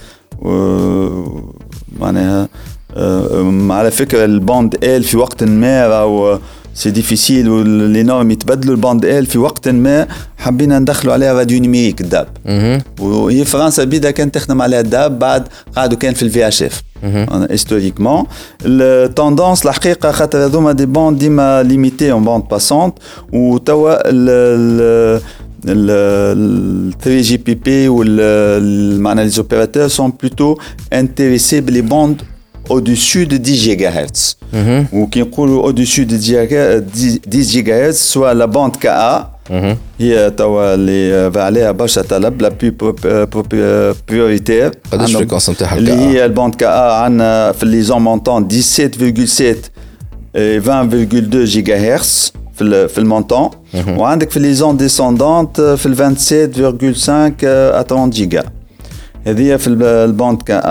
معناها 1.99 2.49
على 3.69 3.91
فكرة 3.91 4.25
البوند 4.25 4.83
آل 4.83 5.03
في 5.03 5.17
وقت 5.17 5.43
ما 5.43 5.87
راهو 5.87 6.39
سي 6.74 6.90
ديفيسيل 6.90 7.48
ولي 7.48 8.02
نورم 8.02 8.30
يتبدلوا 8.30 8.74
الباند 8.74 9.04
ال 9.04 9.26
في 9.26 9.38
وقت 9.38 9.68
ما 9.68 10.06
حبينا 10.38 10.78
ندخلوا 10.78 11.12
عليها 11.12 11.32
راديو 11.32 11.60
نيميريك 11.60 12.00
الداب 12.00 12.28
وهي 13.00 13.44
فرنسا 13.44 13.84
بيدا 13.84 14.10
كانت 14.10 14.34
تخدم 14.34 14.62
عليها 14.62 14.80
الداب 14.80 15.18
بعد 15.18 15.48
قعدوا 15.76 15.98
كان 15.98 16.14
في 16.14 16.22
الفي 16.22 16.46
اتش 16.46 16.62
اف 16.62 16.82
هيستوريكمون 17.50 18.24
التوندونس 18.64 19.66
الحقيقه 19.66 20.12
خاطر 20.12 20.44
هذوما 20.44 20.72
دي 20.72 20.86
بوند 20.86 21.18
ديما 21.18 21.62
ليميتي 21.62 22.12
اون 22.12 22.24
بوند 22.24 22.42
باسونت 22.50 22.94
وتوا 23.32 23.96
le 25.66 26.92
3GPP 27.02 27.88
ou 27.88 28.02
le, 28.02 29.00
les 29.16 29.38
opérateurs 29.38 29.90
sont 29.90 30.10
plutôt 30.10 30.56
intéressés 30.92 31.60
les 31.60 31.82
bandes 31.82 32.22
au-dessus 32.70 33.26
de 33.26 33.36
10 33.36 33.76
GHz. 33.76 34.36
Mm 34.52 34.58
-hmm. 34.58 34.84
Ou 34.92 35.06
qui 35.06 35.24
coulent 35.30 35.58
au-dessus 35.66 36.06
de 36.06 36.16
10 36.16 37.52
GHz, 37.52 37.92
soit 37.96 38.34
la 38.34 38.46
bande 38.46 38.76
KA, 38.76 39.36
هي 40.00 40.30
توا 40.30 40.74
اللي 40.74 41.30
عليها 41.36 41.70
برشا 41.70 42.02
طلب 42.02 42.42
لا 42.42 42.48
بلو 42.48 42.94
بريوريتير 44.08 44.72
قداش 44.92 45.10
الفريكونس 45.10 45.50
نتاعها 45.50 45.78
اللي 45.78 45.92
هي 45.92 46.24
الباند 46.24 46.54
كا 46.54 46.68
عندنا 46.92 47.52
في 47.52 47.66
لي 47.66 47.82
زون 47.82 48.02
مونتون 48.02 48.48
17.7 48.48 48.52
20.2 48.54 48.56
جيجا 51.36 51.94
هرتز 51.94 52.32
في 52.54 52.88
في 52.88 52.98
المونتون 52.98 53.50
وعندك 53.88 54.30
في 54.30 54.40
لي 54.40 54.54
زون 54.54 54.76
ديسوندونت 54.76 55.60
في 55.60 55.86
ال 55.86 55.96
27.5 55.96 56.00
à 57.80 57.82
30 57.88 58.10
جيجا 58.10 58.44
هذه 59.26 59.56
في 59.56 59.66
الباند 60.04 60.42
كا 60.42 60.62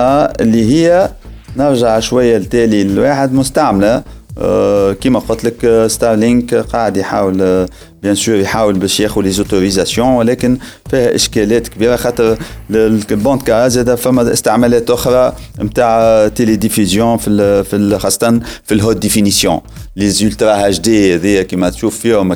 اللي 0.41 0.71
هي 0.73 1.09
نرجع 1.56 2.00
شوية 2.00 2.38
لتالي. 2.38 2.82
الواحد 2.82 3.32
مستعملة 3.32 4.02
أه 4.38 4.92
كيما 4.92 5.18
قلت 5.18 5.44
لك 5.44 5.86
ستارلينك 5.86 6.54
قاعد 6.54 6.96
يحاول 6.96 7.66
bien 8.02 8.14
sûr 8.14 8.36
يحاول 8.36 8.78
باش 8.78 9.00
ياخذ 9.00 9.20
les 9.22 9.30
autorisations 9.30 10.08
ولكن 10.08 10.58
فيها 10.90 11.14
اشكاليات 11.14 11.68
كبيرة 11.68 11.96
خاطر 11.96 12.38
ال 12.70 12.82
bande 12.82 13.42
Ka 13.42 13.68
زاد 13.68 13.94
فما 13.94 14.32
استعمالات 14.32 14.90
أخرى 14.90 15.32
نتاع 15.60 16.28
تيلي 16.28 16.56
ديفيزيون 16.56 17.16
في 17.16 17.64
في 17.64 17.98
خاصة 17.98 18.40
في 18.64 18.74
ال 18.74 18.78
haute 18.78 18.96
définition. 18.96 19.60
les 19.96 20.10
ultra 20.10 20.68
HD 20.68 21.14
هذيا 21.14 21.42
كيما 21.42 21.70
تشوف 21.70 21.98
فيهم 21.98 22.32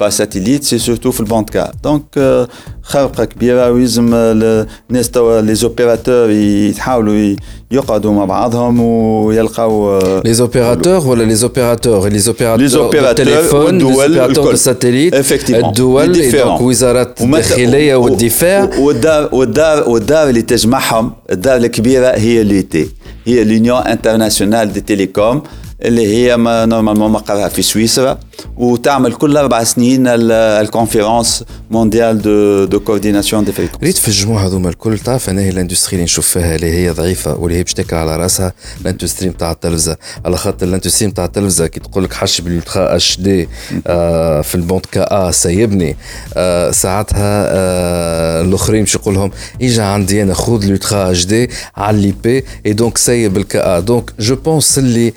با 0.00 0.10
ساتيليت 0.10 0.64
سي 0.64 0.78
سورتو 0.78 1.10
في 1.10 1.20
البونتكا 1.20 1.72
دونك 1.84 2.46
خرقه 2.82 3.24
كبيره 3.24 3.70
ويلزم 3.72 4.10
الناس 4.14 5.10
توا 5.10 5.40
لي 5.40 5.54
زوبيراتور 5.54 6.30
يحاولوا 6.30 7.36
يقعدوا 7.70 8.12
مع 8.12 8.24
بعضهم 8.24 8.80
ويلقاو 8.80 9.98
لي 10.24 10.34
زوبيراتور 10.34 11.06
ولا 11.08 11.22
لي 11.24 11.34
زوبيراتور 11.34 12.08
لي 12.08 12.18
زوبيراتور 12.18 12.58
لي 12.62 12.68
زوبيراتور 12.68 13.10
التليفون 13.26 13.78
لي 13.78 13.92
زوبيراتور 13.94 14.52
الساتيليت 14.52 15.32
الدول 15.50 16.12
دونك 16.30 16.60
وزارات 16.60 17.20
الداخليه 17.20 17.94
والدفاع 17.96 18.70
والدار 18.78 19.28
والدار 19.34 19.88
والدار 19.88 20.28
اللي 20.28 20.42
تجمعهم 20.42 21.12
الدار 21.32 21.56
الكبيره 21.56 22.08
هي 22.08 22.42
ليتي 22.44 22.88
هي 23.26 23.44
لونيون 23.44 23.82
انترناسيونال 23.82 24.72
دي 24.72 24.80
تيليكوم 24.80 25.42
اللي 25.85 26.07
هي 26.07 26.37
ما 26.37 26.65
normalement 26.65 27.11
مقرها 27.11 27.47
في 27.49 27.61
سويسرا 27.61 28.19
وتعمل 28.57 29.13
كل 29.13 29.37
أربع 29.37 29.63
سنين 29.63 30.03
ال 30.07 30.19
conférence 30.19 31.43
mondiale 31.71 32.21
de 32.21 32.65
de 32.65 32.79
coordination 32.79 33.45
des 33.45 33.51
fréquences 33.51 33.83
ريت 33.83 33.97
في 33.97 34.07
الجموع 34.07 34.45
هذوما 34.45 34.69
الكل 34.69 34.99
تعرف 34.99 35.29
أنا 35.29 35.49
ال 35.49 35.53
industrie 35.53 35.93
اللي 35.93 36.03
نشوف 36.03 36.27
فيها 36.27 36.55
اللي 36.55 36.71
هي 36.71 36.89
ضعيفة 36.89 37.35
واللي 37.35 37.57
هي 37.57 37.63
باش 37.63 37.73
تاكل 37.73 37.95
على 37.95 38.17
رأسها 38.17 38.53
ال 38.81 38.86
industrie 38.86 39.29
نتاع 39.29 39.51
التلفزة. 39.51 39.97
على 40.25 40.37
خاطر 40.37 40.65
الإندستري 40.67 41.07
نتاع 41.07 41.25
التلفزة 41.25 41.67
كي 41.67 41.79
تقول 41.79 42.03
لك 42.03 42.13
حش 42.13 42.41
بالالتخاء 42.41 42.95
إتش 42.95 43.19
دي 43.19 43.49
آه 43.87 44.41
في 44.41 44.55
البونت 44.55 44.85
كا 44.85 45.29
ا 45.29 45.31
سيبني. 45.31 45.95
آه 46.37 46.71
ساعتها 46.71 47.45
آه 47.47 48.41
الآخرين 48.41 48.83
باش 48.83 48.95
يقول 48.95 49.13
لهم 49.15 49.31
إجا 49.61 49.83
عندي 49.83 50.23
أنا 50.23 50.33
خذ 50.33 50.63
الالتخاء 50.63 51.11
إتش 51.11 51.25
دي 51.25 51.49
على 51.77 51.97
اللي 51.97 52.13
بي 52.23 52.43
اي 52.65 52.73
دونك 52.73 52.97
سيب 52.97 53.37
الكا 53.37 53.79
دونك 53.79 54.13
جو 54.19 54.35
بونس 54.35 54.77
اللي 54.77 55.13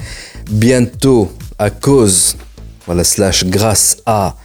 bientôt 0.50 1.32
à 1.58 1.70
cause 1.70 2.36
voilà, 2.86 3.04
slash 3.04 3.46
grâce 3.46 3.98
à 4.06 4.36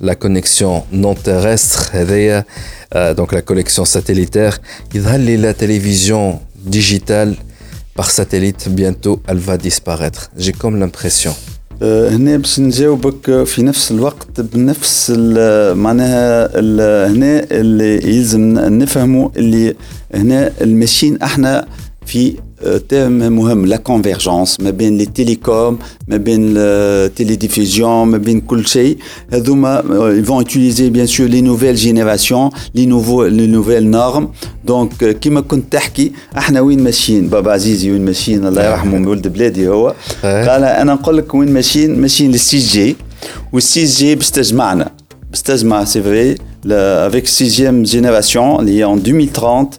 la 0.00 0.14
connexion 0.14 0.84
non 0.92 1.14
terrestre 1.14 1.90
euh, 1.94 3.14
donc 3.14 3.32
la 3.32 3.42
connexion 3.42 3.84
satellitaire 3.84 4.60
la 4.94 5.54
télévision 5.54 6.40
digitale 6.56 7.36
par 7.94 8.10
satellite 8.10 8.68
bientôt 8.68 9.22
elle 9.26 9.38
va 9.38 9.56
disparaître 9.56 10.30
j'ai 10.36 10.52
comme 10.52 10.78
l'impression 10.78 11.34
هنا 11.82 12.36
باش 12.36 12.60
نجاوبك 12.60 13.44
في 13.44 13.62
نفس 13.62 13.90
الوقت 13.90 14.40
بنفس 14.40 15.10
معناها 15.76 16.50
هنا 17.06 17.46
اللي 17.50 18.16
يلزم 18.16 18.58
نفهموا 18.58 19.28
اللي 19.36 19.74
هنا 20.14 20.52
الماشين 20.60 21.22
احنا 21.22 21.66
في 22.10 22.34
تيرم 22.88 23.32
مهم 23.32 23.66
لا 23.66 23.76
كونفيرجونس 23.76 24.60
ما 24.60 24.70
بين 24.70 24.98
لي 24.98 25.06
تيليكوم 25.06 25.78
ما 26.08 26.16
بين 26.16 26.54
التليديفيزيون 26.56 28.08
ما 28.08 28.18
بين 28.18 28.40
كل 28.40 28.66
شيء 28.66 28.98
هذوما 29.32 29.82
ils 30.20 30.24
vont 30.24 30.40
utiliser 30.40 30.90
bien 30.90 31.06
sûr 31.06 31.28
les 31.28 31.42
nouvelles 31.42 31.76
générations 31.76 32.50
les 32.74 32.86
nouveaux 32.86 33.24
les 33.28 33.46
nouvelles 33.46 33.90
normes 33.90 34.28
دونك 34.64 35.18
كيما 35.18 35.40
كنت 35.40 35.72
تحكي 35.72 36.12
احنا 36.38 36.60
وين 36.60 36.82
ماشيين 36.82 37.28
بابا 37.28 37.52
عزيزي 37.52 37.90
وين 37.90 38.04
ماشيين 38.04 38.46
الله 38.46 38.64
يرحمه 38.70 39.08
ولد 39.10 39.28
بلادي 39.28 39.68
هو 39.68 39.94
قال 40.22 40.64
انا 40.64 40.94
نقول 40.94 41.16
لك 41.16 41.34
وين 41.34 41.52
ماشيين 41.52 42.00
ماشيين 42.00 42.30
للسي 42.30 42.58
جي 42.58 42.96
والسي 43.52 43.84
جي 43.84 44.14
باش 44.14 44.30
تجمعنا 44.30 44.90
باش 45.30 45.42
تجمع 45.42 45.84
سي 45.84 46.02
فري 46.02 46.34
avec 47.08 47.26
sixième 47.28 47.86
génération 47.94 48.60
اللي 48.60 48.78
هي 48.78 48.84
en 48.84 48.98
2030 48.98 49.78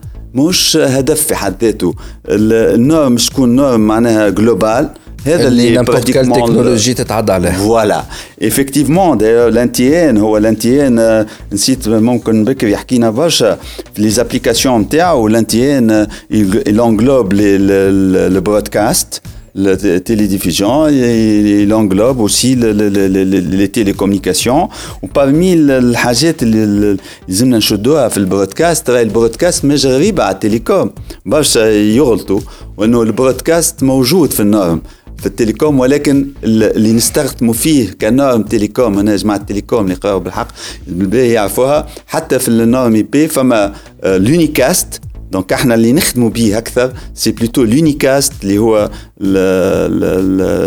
مش 0.34 0.76
هدف 0.76 1.22
في 1.22 1.34
حد 1.34 1.54
ذاته 1.64 1.94
النورم 2.28 3.12
مش 3.12 3.28
تكون 3.28 3.56
نورم 3.56 3.80
معناها 3.80 4.28
جلوبال 4.28 4.90
هذا 5.26 5.48
اللي 5.48 5.70
نيمبورت 5.70 6.10
كال 6.10 6.26
تكنولوجي 6.26 6.94
تتعدى 6.94 7.32
عليه 7.32 7.50
فوالا 7.50 8.02
ايفيكتيفمون 8.42 9.18
دايور 9.18 9.48
الانتيان 9.48 10.18
هو 10.18 10.36
الانتيان 10.36 11.26
نسيت 11.52 11.88
ممكن 11.88 12.44
بكري 12.44 12.76
حكينا 12.76 13.10
برشا 13.10 13.58
في 13.94 14.02
لي 14.02 14.10
زابليكاسيون 14.10 14.80
نتاعو 14.80 15.26
الانتيان 15.26 16.06
يلونغلوب 16.30 17.32
لو 17.32 18.40
برودكاست 18.40 19.22
La 19.55 19.75
télédiffusion, 19.99 20.87
il 20.87 21.73
englobe 21.73 22.19
aussi 22.21 22.55
le, 22.55 22.71
le, 22.71 22.87
le, 22.89 23.23
les 23.59 23.67
télécommunications. 23.69 24.69
وparmi 25.03 25.53
الحاجات 25.69 26.43
اللي 26.43 26.97
لازمنا 27.27 27.57
نشدوها 27.57 28.07
في 28.07 28.17
ال 28.17 28.24
broadcast 28.24 28.87
ترى 28.87 29.01
ال 29.01 29.07
broadcast 29.07 29.65
مش 29.65 29.85
غريبة 29.85 30.23
على 30.23 30.33
ال 30.33 30.40
télécom 30.40 30.91
برشا 31.25 31.59
يغلطوا 31.69 32.39
وانه 32.77 33.01
ال 33.01 33.09
broadcast 33.09 33.83
موجود 33.83 34.31
في 34.33 34.39
ال 34.39 34.46
norme 34.46 34.81
في 35.17 35.25
ال 35.25 35.32
télécom 35.32 35.79
ولكن 35.79 36.27
اللي 36.43 36.91
نستخدموا 36.93 37.53
فيه 37.53 37.91
ك 38.01 38.08
norme 38.08 38.43
télécom 38.43 38.97
هنا 38.97 39.15
جماعة 39.15 39.37
ال 39.37 39.43
télécom 39.43 39.83
اللي 39.83 39.95
قراوا 39.95 40.19
بالحق 40.19 40.47
بالباهي 40.87 41.31
يعرفوها 41.31 41.87
حتى 42.07 42.39
في 42.39 42.47
ال 42.47 42.95
norme 42.95 43.03
IP 43.03 43.27
فما 43.27 43.73
لونيكاست 44.05 45.01
دونك 45.32 45.52
احنا 45.52 45.74
اللي 45.74 45.92
نخدموا 45.92 46.30
به 46.30 46.58
اكثر 46.58 46.92
سي 47.14 47.30
بلوتو 47.30 47.62
لونيكاست 47.62 48.32
اللي 48.42 48.58
هو 48.58 48.90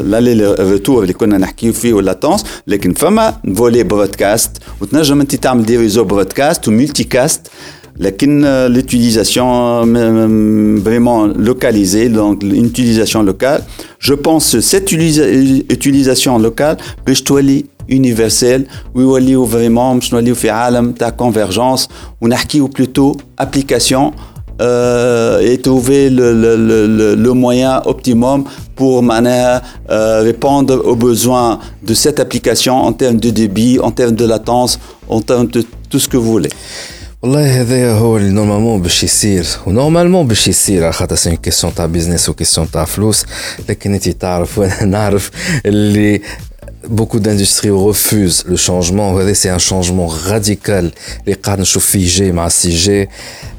لالي 0.03 0.55
ريتور 0.59 1.01
اللي 1.01 1.13
كنا 1.13 1.37
نحكيو 1.37 1.73
فيه 1.73 1.93
واللاتونس 1.93 2.45
لكن 2.67 2.93
فما 2.93 3.33
فولي 3.55 3.83
برودكاست 3.83 4.51
وتنجم 4.81 5.21
انت 5.21 5.35
تعمل 5.35 5.65
دي 5.65 5.77
ريزو 5.77 6.03
برودكاست 6.03 6.67
وملتي 6.67 7.03
كاست 7.03 7.47
لكن 7.99 8.45
l'utilisation 8.75 9.85
vraiment 10.87 11.27
localisée 11.49 12.07
donc 12.09 12.43
une 12.43 12.65
utilisation 12.71 13.23
locale 13.23 13.61
je 13.99 14.13
pense 14.13 14.51
que 14.51 14.61
cette 14.61 14.91
utilisation 15.75 16.37
locale 16.39 16.77
باش 17.07 17.21
تولي 17.21 17.65
universel 17.91 18.61
ويوليو 18.95 19.45
فريمون 19.45 19.99
باش 19.99 20.13
نوليو 20.13 20.35
في 20.35 20.49
عالم 20.49 20.91
تاع 20.91 21.09
كونفرجونس 21.09 21.89
ونحكيو 22.21 22.67
بلوتو 22.67 23.15
ابليكاسيون 23.39 24.11
euh, 24.61 25.39
et 25.39 25.57
trouver 25.57 26.09
le, 26.09 26.33
le, 26.33 26.55
le, 26.57 27.15
le, 27.15 27.33
moyen 27.33 27.81
optimum 27.85 28.43
pour 28.75 29.01
euh, 29.01 30.21
répondre 30.21 30.85
aux 30.85 30.95
besoins 30.95 31.59
de 31.81 31.93
cette 31.93 32.19
application 32.19 32.75
en 32.75 32.91
termes 32.91 33.19
de 33.19 33.29
débit, 33.29 33.79
en 33.79 33.91
termes 33.91 34.15
de 34.15 34.25
latence, 34.25 34.79
en 35.07 35.21
termes 35.21 35.47
de 35.47 35.63
tout 35.89 35.99
ce 35.99 36.09
que 36.09 36.17
vous 36.17 36.31
voulez. 36.31 36.49
والله 37.21 37.61
هذا 37.61 37.93
هو 37.93 38.17
اللي 38.17 38.29
نورمالمون 38.29 38.81
باش 38.81 39.03
يصير 39.03 39.45
ونورمالمون 39.67 40.27
باش 40.27 40.47
يصير 40.47 40.83
على 40.83 40.93
خاطر 40.93 41.15
سي 41.15 41.35
كيسيون 41.35 41.73
تاع 41.73 41.85
بيزنس 41.85 42.29
وكيسيون 42.29 42.71
تاع 42.71 42.85
فلوس 42.85 43.25
لكن 43.69 43.93
انت 43.93 44.09
تعرف 44.09 44.57
وانا 44.57 44.85
نعرف 44.85 45.31
اللي 45.65 46.21
beaucoup 46.87 47.19
d'industries 47.19 47.69
refusent 47.89 48.43
le 48.47 48.55
changement 48.55 49.09
c'est 49.33 49.49
un 49.49 49.57
changement 49.71 50.07
radical 50.07 50.91
les 51.27 51.33
قاعد 51.33 51.59
نشوف 51.59 51.85
فيه 51.85 52.07
جي 52.07 52.31
مع 52.31 52.47
سي 52.47 52.69
جي 52.69 53.09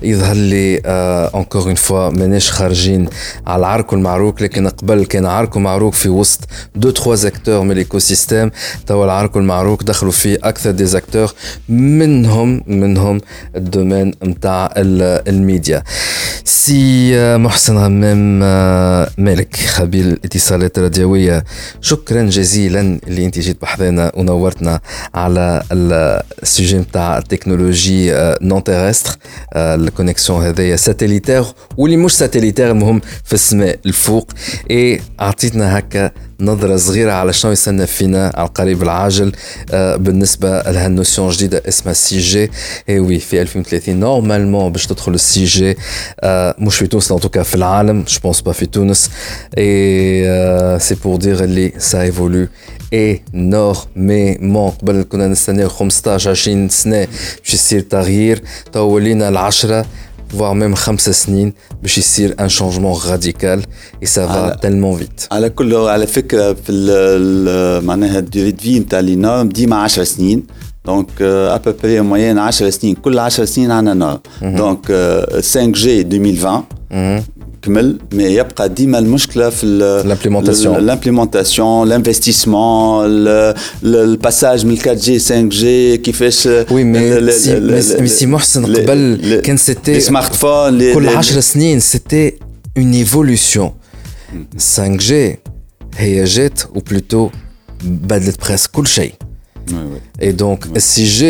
يظهر 0.03 0.35
لي 0.37 0.81
encore 1.35 1.66
une 1.69 1.89
fois 1.89 1.93
ماناش 2.19 2.51
خارجين 2.51 3.09
على 3.47 3.61
العرك 3.61 3.93
والمعروك 3.93 4.43
لكن 4.43 4.69
قبل 4.69 5.05
كان 5.05 5.27
عرك 5.27 5.57
ومعروك 5.57 5.95
في 5.95 6.09
وسط 6.09 6.41
دو 6.74 6.91
تخوا 6.91 7.15
زاكتور 7.15 7.62
من 7.62 7.70
الايكو 7.73 7.99
سيستيم 7.99 8.51
توا 8.87 9.05
العرك 9.05 9.37
والمعروك 9.37 9.82
دخلوا 9.82 10.12
فيه 10.12 10.39
اكثر 10.43 10.70
دي 10.70 10.87
زاكتور 10.87 11.35
منهم 11.69 12.62
منهم 12.66 13.20
الدومين 13.57 14.15
نتاع 14.24 14.73
الميديا 14.77 15.82
سي 16.45 17.37
محسن 17.37 17.78
غمام 17.78 18.39
مالك 19.19 19.57
خبير 19.57 20.05
الاتصالات 20.05 20.78
الراديويه 20.78 21.45
شكرا 21.81 22.23
جزيلا 22.23 23.01
اللي 23.16 23.26
انت 23.26 23.40
جيت 23.40 23.62
بحذانا 23.62 24.12
ونورتنا 24.16 24.80
على 25.14 25.64
السوجي 25.72 26.78
نتاع 26.78 27.18
التكنولوجي 27.18 28.12
نون 28.42 28.64
تيرستر 28.64 29.16
الكونيكسيون 29.56 30.46
هذايا 30.46 30.76
ساتيليتير 30.76 31.44
واللي 31.78 31.98
مش 31.98 32.12
satellitaire 32.18 32.72
المهم 32.72 33.02
في 33.24 33.34
السماء 33.34 33.80
الفوق. 33.86 34.32
اي 34.72 35.02
أعطيتنا 35.22 35.80
هكا 35.80 36.12
نظرة 36.40 36.76
صغيرة 36.78 37.12
على 37.12 37.34
شنو 37.34 37.52
يستنى 37.52 37.88
فينا 37.88 38.32
على 38.36 38.48
القريب 38.48 38.84
العاجل 38.84 39.32
آه، 39.72 39.96
بالنسبة 39.96 40.62
لها 40.62 40.88
ال 40.88 40.94
notion 40.94 41.30
جديدة 41.30 41.64
اسمها 41.68 41.94
سي 41.94 42.20
جي 42.20 42.52
اي 42.90 43.00
وي 43.00 43.20
في 43.20 43.42
2030 43.42 44.00
normalement 43.99 44.72
باش 44.72 44.86
تدخل 44.86 45.14
ال 45.14 45.45
6G 45.45 45.78
آه، 46.20 46.56
مش 46.60 46.76
في 46.78 46.88
تونس 46.88 47.08
en 47.07 47.16
tout 47.16 47.32
cas 47.32 47.44
في 47.44 47.56
العالم 47.56 48.04
je 48.07 48.20
pense 48.24 48.41
pas 48.41 48.52
في 48.52 48.66
تونس. 48.66 49.10
et 49.57 50.80
c'est 50.80 50.95
pour 50.95 51.18
dire 51.18 51.44
اللي 51.44 51.74
ça 51.78 52.02
évolue 52.02 52.48
énormément 52.94 54.70
قبل 54.70 55.06
كنا 55.10 55.28
نستناو 55.28 55.70
15 55.70 56.30
20 56.30 56.70
سنة 56.70 57.07
باش 57.44 57.53
يصير 57.53 57.82
تغيير. 57.82 58.41
تو 58.74 58.80
ولينا 58.80 59.30
العشرة 59.30 59.86
voire 60.34 60.56
même 60.56 60.74
5 60.76 61.12
سنين 61.12 61.53
باش 61.82 61.98
يصير 61.98 62.36
un 62.40 62.49
changement 62.49 62.99
radical 63.10 63.64
et 64.02 64.07
ça 64.07 64.28
va 64.28 64.56
tellement 64.56 64.98
vite 64.98 65.28
على 65.32 65.49
كل 65.49 65.76
على 65.76 66.07
فكرة 66.07 66.53
في 66.53 67.82
معناها 67.84 68.20
ال 68.20 68.25
durée 68.25 68.52
de 68.52 68.62
vie 68.62 68.80
نتاع 68.80 68.99
les 68.99 69.16
normes 69.16 69.49
ديما 69.49 69.76
10 69.76 70.03
سنين. 70.03 70.44
donc 70.86 71.22
à 71.22 71.32
peu 71.32 71.62
près 71.62 72.02
moyenne 72.02 72.38
10 72.38 72.70
سنين. 72.70 72.95
كل 72.95 73.20
10 73.20 73.45
سنين 73.45 73.72
عندنا. 73.72 74.20
norme 74.41 74.56
donc 74.56 74.86
5G 75.34 76.02
2020 76.02 76.64
كمل 77.65 77.99
مي 78.12 78.24
يبقى 78.24 78.69
ديما 78.69 78.99
المشكله 78.99 79.51
في 79.51 79.66
لامبليمونتاسيون 80.07 80.78
لامبليمونتاسيون 80.78 81.89
لانفستيسمون 81.89 83.05
الباساج 83.85 84.66
من 84.66 84.78
4 84.78 84.95
جي 84.95 85.19
5 85.19 85.41
جي 85.41 85.97
كيفاش 85.97 86.47
وي 86.70 86.85
مي 86.85 87.32
سي, 87.32 88.07
سي 88.07 88.27
محسن 88.27 88.66
قبل 88.77 89.41
كان 89.45 89.57
سيتي 89.57 90.01
سمارت 90.01 90.35
فون 90.35 90.95
كل 90.95 91.09
10 91.09 91.41
سنين 91.41 91.81
سيتي 91.81 92.32
اون 92.78 92.93
ايفولوسيون 92.93 93.73
5 94.59 94.87
جي 94.87 95.39
هي 95.97 96.24
جات 96.24 96.61
او 96.62 96.81
بلوتو 96.91 97.31
بدلت 97.85 98.41
بريس 98.41 98.66
كل 98.66 98.87
شيء 98.87 99.12
Et 100.20 100.32
donc, 100.32 100.66
6G, 100.77 101.23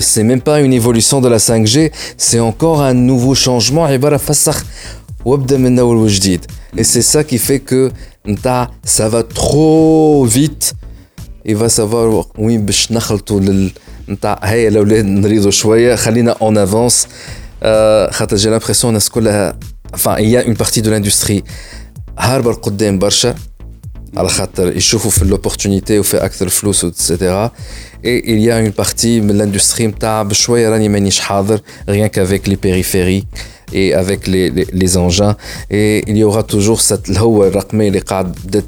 c'est 0.00 0.24
même 0.24 0.40
pas 0.40 0.60
une 0.60 0.72
évolution 0.72 1.20
de 1.20 1.28
la 1.28 1.38
5G, 1.38 1.92
c'est 2.16 2.40
encore 2.40 2.82
un 2.82 2.94
nouveau 2.94 3.34
changement. 3.34 3.88
Et 3.88 3.98
voilà, 3.98 4.18
وابدا 5.24 5.56
من 5.56 5.78
اول 5.78 5.96
وجديد 5.96 6.46
et 6.76 6.84
c'est 6.84 7.02
ça 7.02 7.24
qui 7.24 7.38
fait 7.38 7.60
que 7.72 7.92
نتاع 8.26 8.70
ça 8.86 9.08
va 9.08 9.22
trop 9.22 10.24
vite 10.24 10.74
il 11.48 11.56
va 11.56 11.68
savoir 11.68 12.26
وين 12.38 12.66
باش 12.66 12.92
نخلطوا 12.92 13.40
لل 13.40 13.70
نتاع 14.08 14.40
هيا 14.42 14.68
الاولاد 14.68 15.04
نريضوا 15.04 15.50
شويه 15.50 15.94
خلينا 15.94 16.32
اون 16.32 16.58
افونس 16.58 17.06
خاطر 18.10 18.36
جي 18.36 18.50
لامبرسيون 18.50 18.90
الناس 18.90 19.08
كلها 19.08 19.58
enfin 19.96 20.16
il 20.18 20.28
y 20.28 20.36
a 20.36 20.42
une 20.44 20.56
partie 20.56 20.82
de 20.82 20.90
l'industrie 20.90 21.42
هاربه 22.18 22.50
لقدام 22.50 22.98
برشا 22.98 23.34
على 24.16 24.28
خاطر 24.28 24.76
يشوفوا 24.76 25.10
في 25.10 25.24
لوبورتونيتي 25.24 25.98
وفي 25.98 26.16
اكثر 26.16 26.48
فلوس 26.48 26.84
وتسيتيرا 26.84 27.50
اي 28.04 28.20
il 28.20 28.48
y 28.48 28.50
a 28.50 28.70
une 28.70 28.84
partie 28.84 29.04
من 29.04 29.30
الاندستري 29.30 29.86
نتاع 29.86 30.22
بشويه 30.22 30.68
راني 30.68 30.88
مانيش 30.88 31.20
حاضر 31.20 31.60
rien 31.90 32.08
qu'avec 32.08 32.48
les 32.50 32.56
périphéries 32.56 33.24
et 33.72 33.94
avec 33.94 34.26
les, 34.26 34.50
les, 34.50 34.66
les, 34.72 34.96
engins. 34.96 35.36
Et 35.70 36.02
il 36.06 36.16
y 36.16 36.24
aura 36.24 36.42
toujours 36.42 36.80
cette 36.80 37.08
الهوة 37.08 37.48
الرقمية 37.48 37.88
اللي 37.88 37.98
قاعد 37.98 38.32
بدات 38.44 38.64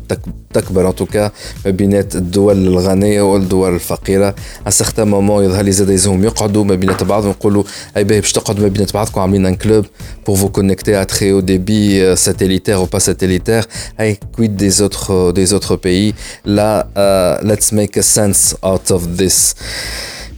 تكبر 0.55 0.89
ان 0.89 0.95
توكا 0.95 1.31
ما 1.65 1.71
بينات 1.71 2.17
الدول 2.17 2.67
الغنية 2.67 3.23
والدول 3.23 3.75
الفقيرة. 3.75 4.35
ان 4.67 4.71
سيغتان 4.71 5.09
مومون 5.09 5.45
يظهر 5.45 5.65
لي 5.65 5.73
زاد 5.73 5.91
يزهم 5.91 6.25
يقعدوا 6.25 6.65
ما 6.65 6.75
بينات 6.75 7.03
بعضهم 7.03 7.31
يقولوا 7.31 7.65
اي 7.97 8.05
باهي 8.05 8.21
باش 8.21 8.33
تقعدوا 8.33 8.63
ما 8.63 8.69
بينات 8.69 8.95
بعضكم 8.95 9.21
عاملين 9.21 9.47
ان 9.47 9.55
كلوب 9.55 9.87
pour 10.27 10.37
vous 10.37 10.51
connecter 10.51 10.95
à 10.97 11.07
très 11.07 11.31
haut 11.31 11.43
débit 11.43 12.01
euh, 12.01 12.17
satellitaire 12.17 12.83
ou 12.83 12.87
pas 12.87 12.99
satellitaire. 12.99 13.65
Hey, 13.97 14.19
quid 14.35 14.57
des 14.57 14.83
autres, 14.83 15.33
des 15.33 15.53
autres 15.53 15.77
pays. 15.77 16.15
Là, 16.45 16.89
uh, 16.97 17.47
let's 17.49 17.71
make 17.71 17.97
a 17.97 18.03
sense 18.03 18.57
out 18.71 18.91
of 18.91 19.03
this. 19.17 19.55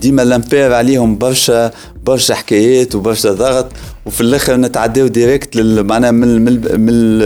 ديما 0.00 0.22
الامبير 0.22 0.72
عليهم 0.72 1.18
برشا 1.18 1.70
برشا 2.04 2.34
حكايات 2.34 2.94
وبرشا 2.94 3.32
ضغط 3.32 3.66
وفي 4.06 4.20
الآخر 4.20 4.56
نتعداو 4.56 5.06
ديريكت 5.06 5.56
معناها 5.60 6.10
من 6.10 6.44
من 6.80 7.18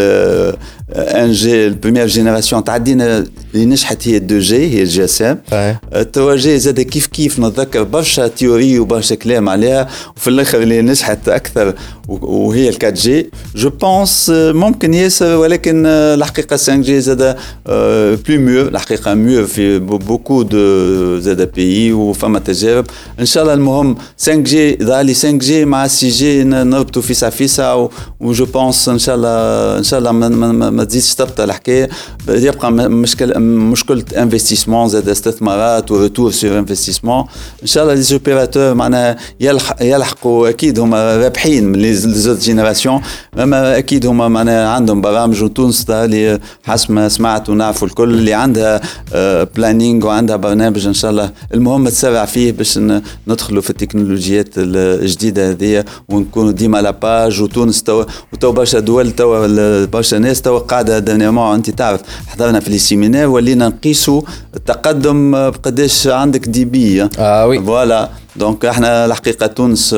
ان 0.94 1.32
جي 1.32 1.66
البريمير 1.66 2.06
جينيراسيون 2.06 2.64
تعدينا 2.64 3.27
اللي 3.55 3.66
نجحت 3.66 4.09
هي 4.09 4.16
2 4.16 4.40
جي 4.40 4.56
هي 4.56 4.82
الجي 4.82 5.05
اس 5.05 5.23
ام 5.23 5.39
التوا 5.94 6.36
جي 6.36 6.59
زاد 6.59 6.81
كيف 6.81 7.06
كيف 7.06 7.40
نتذكر 7.40 7.82
برشا 7.82 8.27
تيوري 8.27 8.78
وبرشا 8.78 9.14
كلام 9.14 9.48
عليها 9.48 9.89
وفي 10.16 10.28
الآخر 10.28 10.62
اللي 10.62 10.82
نجحت 10.82 11.28
أكثر 11.28 11.74
وهي 12.09 12.69
ال 12.69 12.74
4 12.74 12.90
جي 12.90 13.31
جو 13.56 13.70
بونس 13.70 14.32
ممكن 14.35 14.94
ياسر 14.94 15.36
ولكن 15.36 15.86
الحقيقة 15.86 16.56
5 16.56 16.77
جي 16.77 17.01
زاد 17.01 17.36
بلو 17.66 18.40
ميو 18.40 18.69
الحقيقة 18.69 19.14
ميو 19.14 19.47
في 19.47 19.78
بوكو 19.78 20.43
دو 20.43 21.19
زاد 21.19 21.52
بيي 21.55 21.93
وفما 21.93 22.39
تجارب 22.39 22.86
ان 23.20 23.27
شاء 23.27 23.43
الله 23.43 23.55
المهم 23.55 23.97
5G 24.18 24.78
ظهر 24.82 25.02
لي 25.02 25.14
5 25.14 25.31
جي 25.31 25.64
مع 25.64 25.86
6 25.86 26.09
جي 26.09 26.44
نربطوا 26.44 27.02
فيسا 27.02 27.31
فيسا 27.31 27.89
و 28.20 28.28
je 28.28 28.44
pense 28.44 28.89
ان 28.89 28.98
شاء 28.98 29.14
الله 29.14 29.78
ان 29.78 29.82
شاء 29.82 29.98
الله 29.98 30.12
ما, 30.12 30.81
ما, 30.82 30.88
تزيدش 30.88 31.14
تبطل 31.14 31.44
الحكاية. 31.44 31.88
يبقى 32.28 32.72
مشكل 32.72 33.40
مشكلة 33.40 34.04
investissement 34.16 34.89
زاد 34.88 35.09
استثمارات 35.09 35.90
و 35.90 35.96
retour 35.96 36.30
sur 36.30 36.59
investissement 36.59 37.24
إن 37.62 37.66
شاء 37.66 37.82
الله 37.82 37.94
les 37.94 38.02
opérateurs 38.02 38.74
معناها 38.74 39.16
يلحقوا 39.80 40.48
أكيد 40.48 40.78
هما 40.78 41.16
رابحين 41.16 41.64
من 41.64 41.78
les 41.78 41.94
autres 41.94 42.39
générations 42.39 43.01
أما 43.38 43.78
أكيد 43.78 44.06
هما 44.06 44.28
معناها 44.28 44.68
عندهم 44.68 45.00
برامج 45.00 45.42
وتونس 45.42 45.90
اللي 45.90 46.40
حسب 46.64 46.92
ما 46.92 47.09
سمعت 47.09 47.48
ونعرفوا 47.48 47.88
الكل 47.88 48.10
اللي 48.10 48.34
عندها 48.34 48.80
planning 49.56 50.06
وعندها 50.06 50.36
برنامج 50.36 50.86
إن 50.86 50.94
شاء 50.94 51.10
الله. 51.10 51.30
المهم 51.54 51.88
تسرع 51.88 52.24
فيه 52.24 52.52
باش 52.52 52.78
ندخلوا 53.28 53.62
في 53.62 53.70
التكنولوجيات 53.70 54.48
الجديدة 54.56 55.50
هذه 55.50 55.84
ونكونوا 56.09 56.52
ديما 56.52 56.82
à 56.82 56.91
la 56.91 57.08
page 57.08 57.43
وتونس 57.42 57.82
تو 57.82 58.04
برشا 58.42 58.78
دول 58.78 59.10
تو 59.10 59.46
برشا 59.86 60.16
ناس 60.16 60.42
تو 60.42 60.60
قاعدة 60.73 60.99
dernièrement 60.98 61.55
أنت 61.55 61.70
تعرف 61.70 62.01
حضرنا 62.27 62.61
في 62.61 62.70
les 62.70 62.78
séminaires 62.78 63.28
ولينا 63.28 63.69
نقيسوا 63.69 64.23
التقدم 64.57 65.31
بقداش 65.31 66.07
عندك 66.07 66.49
débit 66.48 67.09
آه. 67.19 67.47
oui. 67.47 67.62
voilà. 67.62 68.09
donc 68.36 68.64
إحنا 68.65 69.05
الحقيقة 69.05 69.47
تونس 69.47 69.94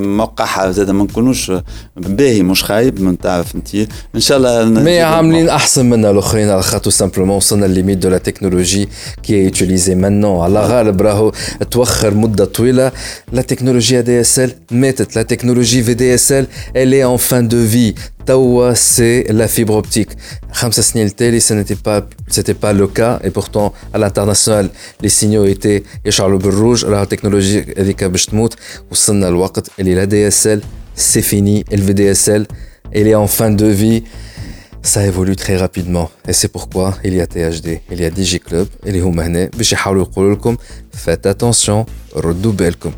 موقعها 0.00 0.70
زاد 0.70 0.90
ما 0.90 1.04
نكونوش 1.04 1.52
باهي 1.96 2.42
مش 2.42 2.64
خايب 2.64 3.00
من 3.00 3.18
تعرف 3.18 3.54
أنت. 3.54 3.74
إن 4.14 4.20
شاء 4.20 4.38
الله 4.38 4.64
مي 4.64 5.00
عاملين 5.00 5.48
أحسن 5.48 5.86
منا 5.86 6.10
الأخرين 6.10 6.50
على 6.50 6.62
خاطر 6.62 6.90
سامبلومون 6.90 7.36
وصلنا 7.36 7.66
ليميت 7.66 7.98
دو 7.98 8.08
لا 8.08 8.18
تكنولوجي 8.18 8.88
كي 9.22 9.44
يوتيليزي 9.44 9.94
مانون 9.94 10.44
على 10.44 10.60
غالب 10.60 11.02
راهو 11.02 11.32
توخر 11.70 12.14
مدة 12.14 12.44
طويلة. 12.44 12.92
لا 13.32 13.42
تكنولوجيا 13.42 14.00
دي 14.00 14.20
اس 14.20 14.38
ال 14.38 14.50
ماتت. 14.70 15.16
لا 15.16 15.22
تكنولوجي 15.22 15.82
في 15.82 15.94
دي 15.94 16.14
اس 16.14 16.32
ال 16.32 16.46
الي 16.76 17.04
ان 17.04 17.16
فان 17.16 17.48
دو 17.48 17.66
في 17.66 17.94
Tawa, 18.24 18.74
c'est 18.74 19.26
la 19.30 19.48
fibre 19.48 19.76
optique. 19.76 20.10
Télé, 21.16 21.40
ce 21.40 21.54
n'était 21.54 21.76
pas, 21.76 22.06
c'était 22.28 22.54
pas 22.54 22.72
le 22.72 22.86
cas. 22.86 23.20
Et 23.22 23.30
pourtant, 23.30 23.74
à 23.92 23.98
l'international, 23.98 24.70
les 25.00 25.08
signaux 25.08 25.44
étaient 25.44 25.82
écharlés 26.04 26.34
au 26.34 26.50
rouge. 26.50 26.86
La 26.86 27.06
technologie, 27.06 27.62
elle 27.76 27.90
est 27.90 27.94
kabchtmout. 27.94 28.56
Ou 28.90 28.94
sonna 28.94 29.30
le 29.30 29.36
waqt, 29.36 29.70
elle 29.78 29.88
est 29.88 29.94
la 29.94 30.06
DSL. 30.06 30.62
C'est 30.94 31.22
fini. 31.22 31.64
Elle 31.70 31.82
VDSL. 31.82 32.46
Elle 32.92 33.08
est 33.08 33.14
en 33.14 33.26
fin 33.26 33.50
de 33.50 33.66
vie. 33.66 34.04
Ça 34.82 35.04
évolue 35.04 35.36
très 35.36 35.56
rapidement. 35.56 36.10
Et 36.28 36.32
c'est 36.32 36.48
pourquoi 36.48 36.96
il 37.04 37.14
y 37.14 37.20
a 37.20 37.26
THD, 37.26 37.80
il 37.90 38.00
y 38.00 38.04
a 38.04 38.10
DigiClub, 38.10 38.68
il 38.84 38.96
y 38.96 39.00
a 39.00 39.02
Humane. 39.02 39.48
Faites 40.92 41.26
attention. 41.26 41.86
Redoubelkum. 42.14 42.92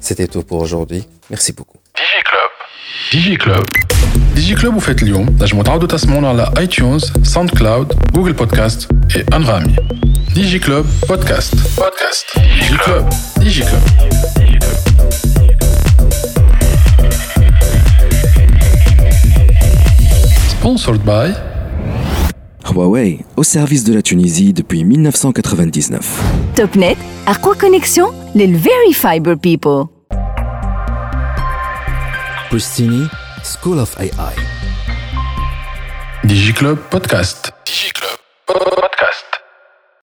C'était 0.00 0.26
tout 0.26 0.42
pour 0.42 0.60
aujourd'hui. 0.60 1.06
Merci 1.30 1.52
beaucoup. 1.52 1.78
DigiClub. 1.94 2.50
DigiClub. 3.12 3.97
DigiClub 4.37 4.73
وفات 4.75 5.03
اليوم 5.03 5.37
نجموا 5.41 5.63
تعاودوا 5.63 5.87
تسمعونا 5.87 6.29
على 6.29 6.53
ايتونز 6.57 7.13
ساوند 7.23 7.49
كلاود 7.49 7.93
جوجل 8.13 8.33
بودكاست 8.33 8.87
et 9.13 9.33
انغامي 9.35 9.75
DigiClub 10.35 10.85
Podcast 11.11 11.55
Podcast 11.79 12.39
DigiClub 12.59 13.05
DigiClub 13.39 13.83
Sponsored 20.49 21.01
by 21.05 21.33
Huawei, 22.65 23.19
au 23.35 23.43
service 23.43 23.83
de 23.83 23.93
la 23.93 24.01
Tunisie 24.01 24.53
depuis 24.53 24.83
1999. 24.83 26.21
TopNet, 26.55 26.97
quoi 27.41 27.55
connexion, 27.55 28.07
les 28.33 28.47
Very 28.47 28.93
Fiber 28.93 29.35
People. 29.37 29.85
Pristini, 32.49 33.03
School 33.48 33.80
of 33.80 33.96
AI. 33.98 34.34
DigiClub 36.28 36.76
Podcast. 36.90 37.50
DigiClub. 37.64 38.18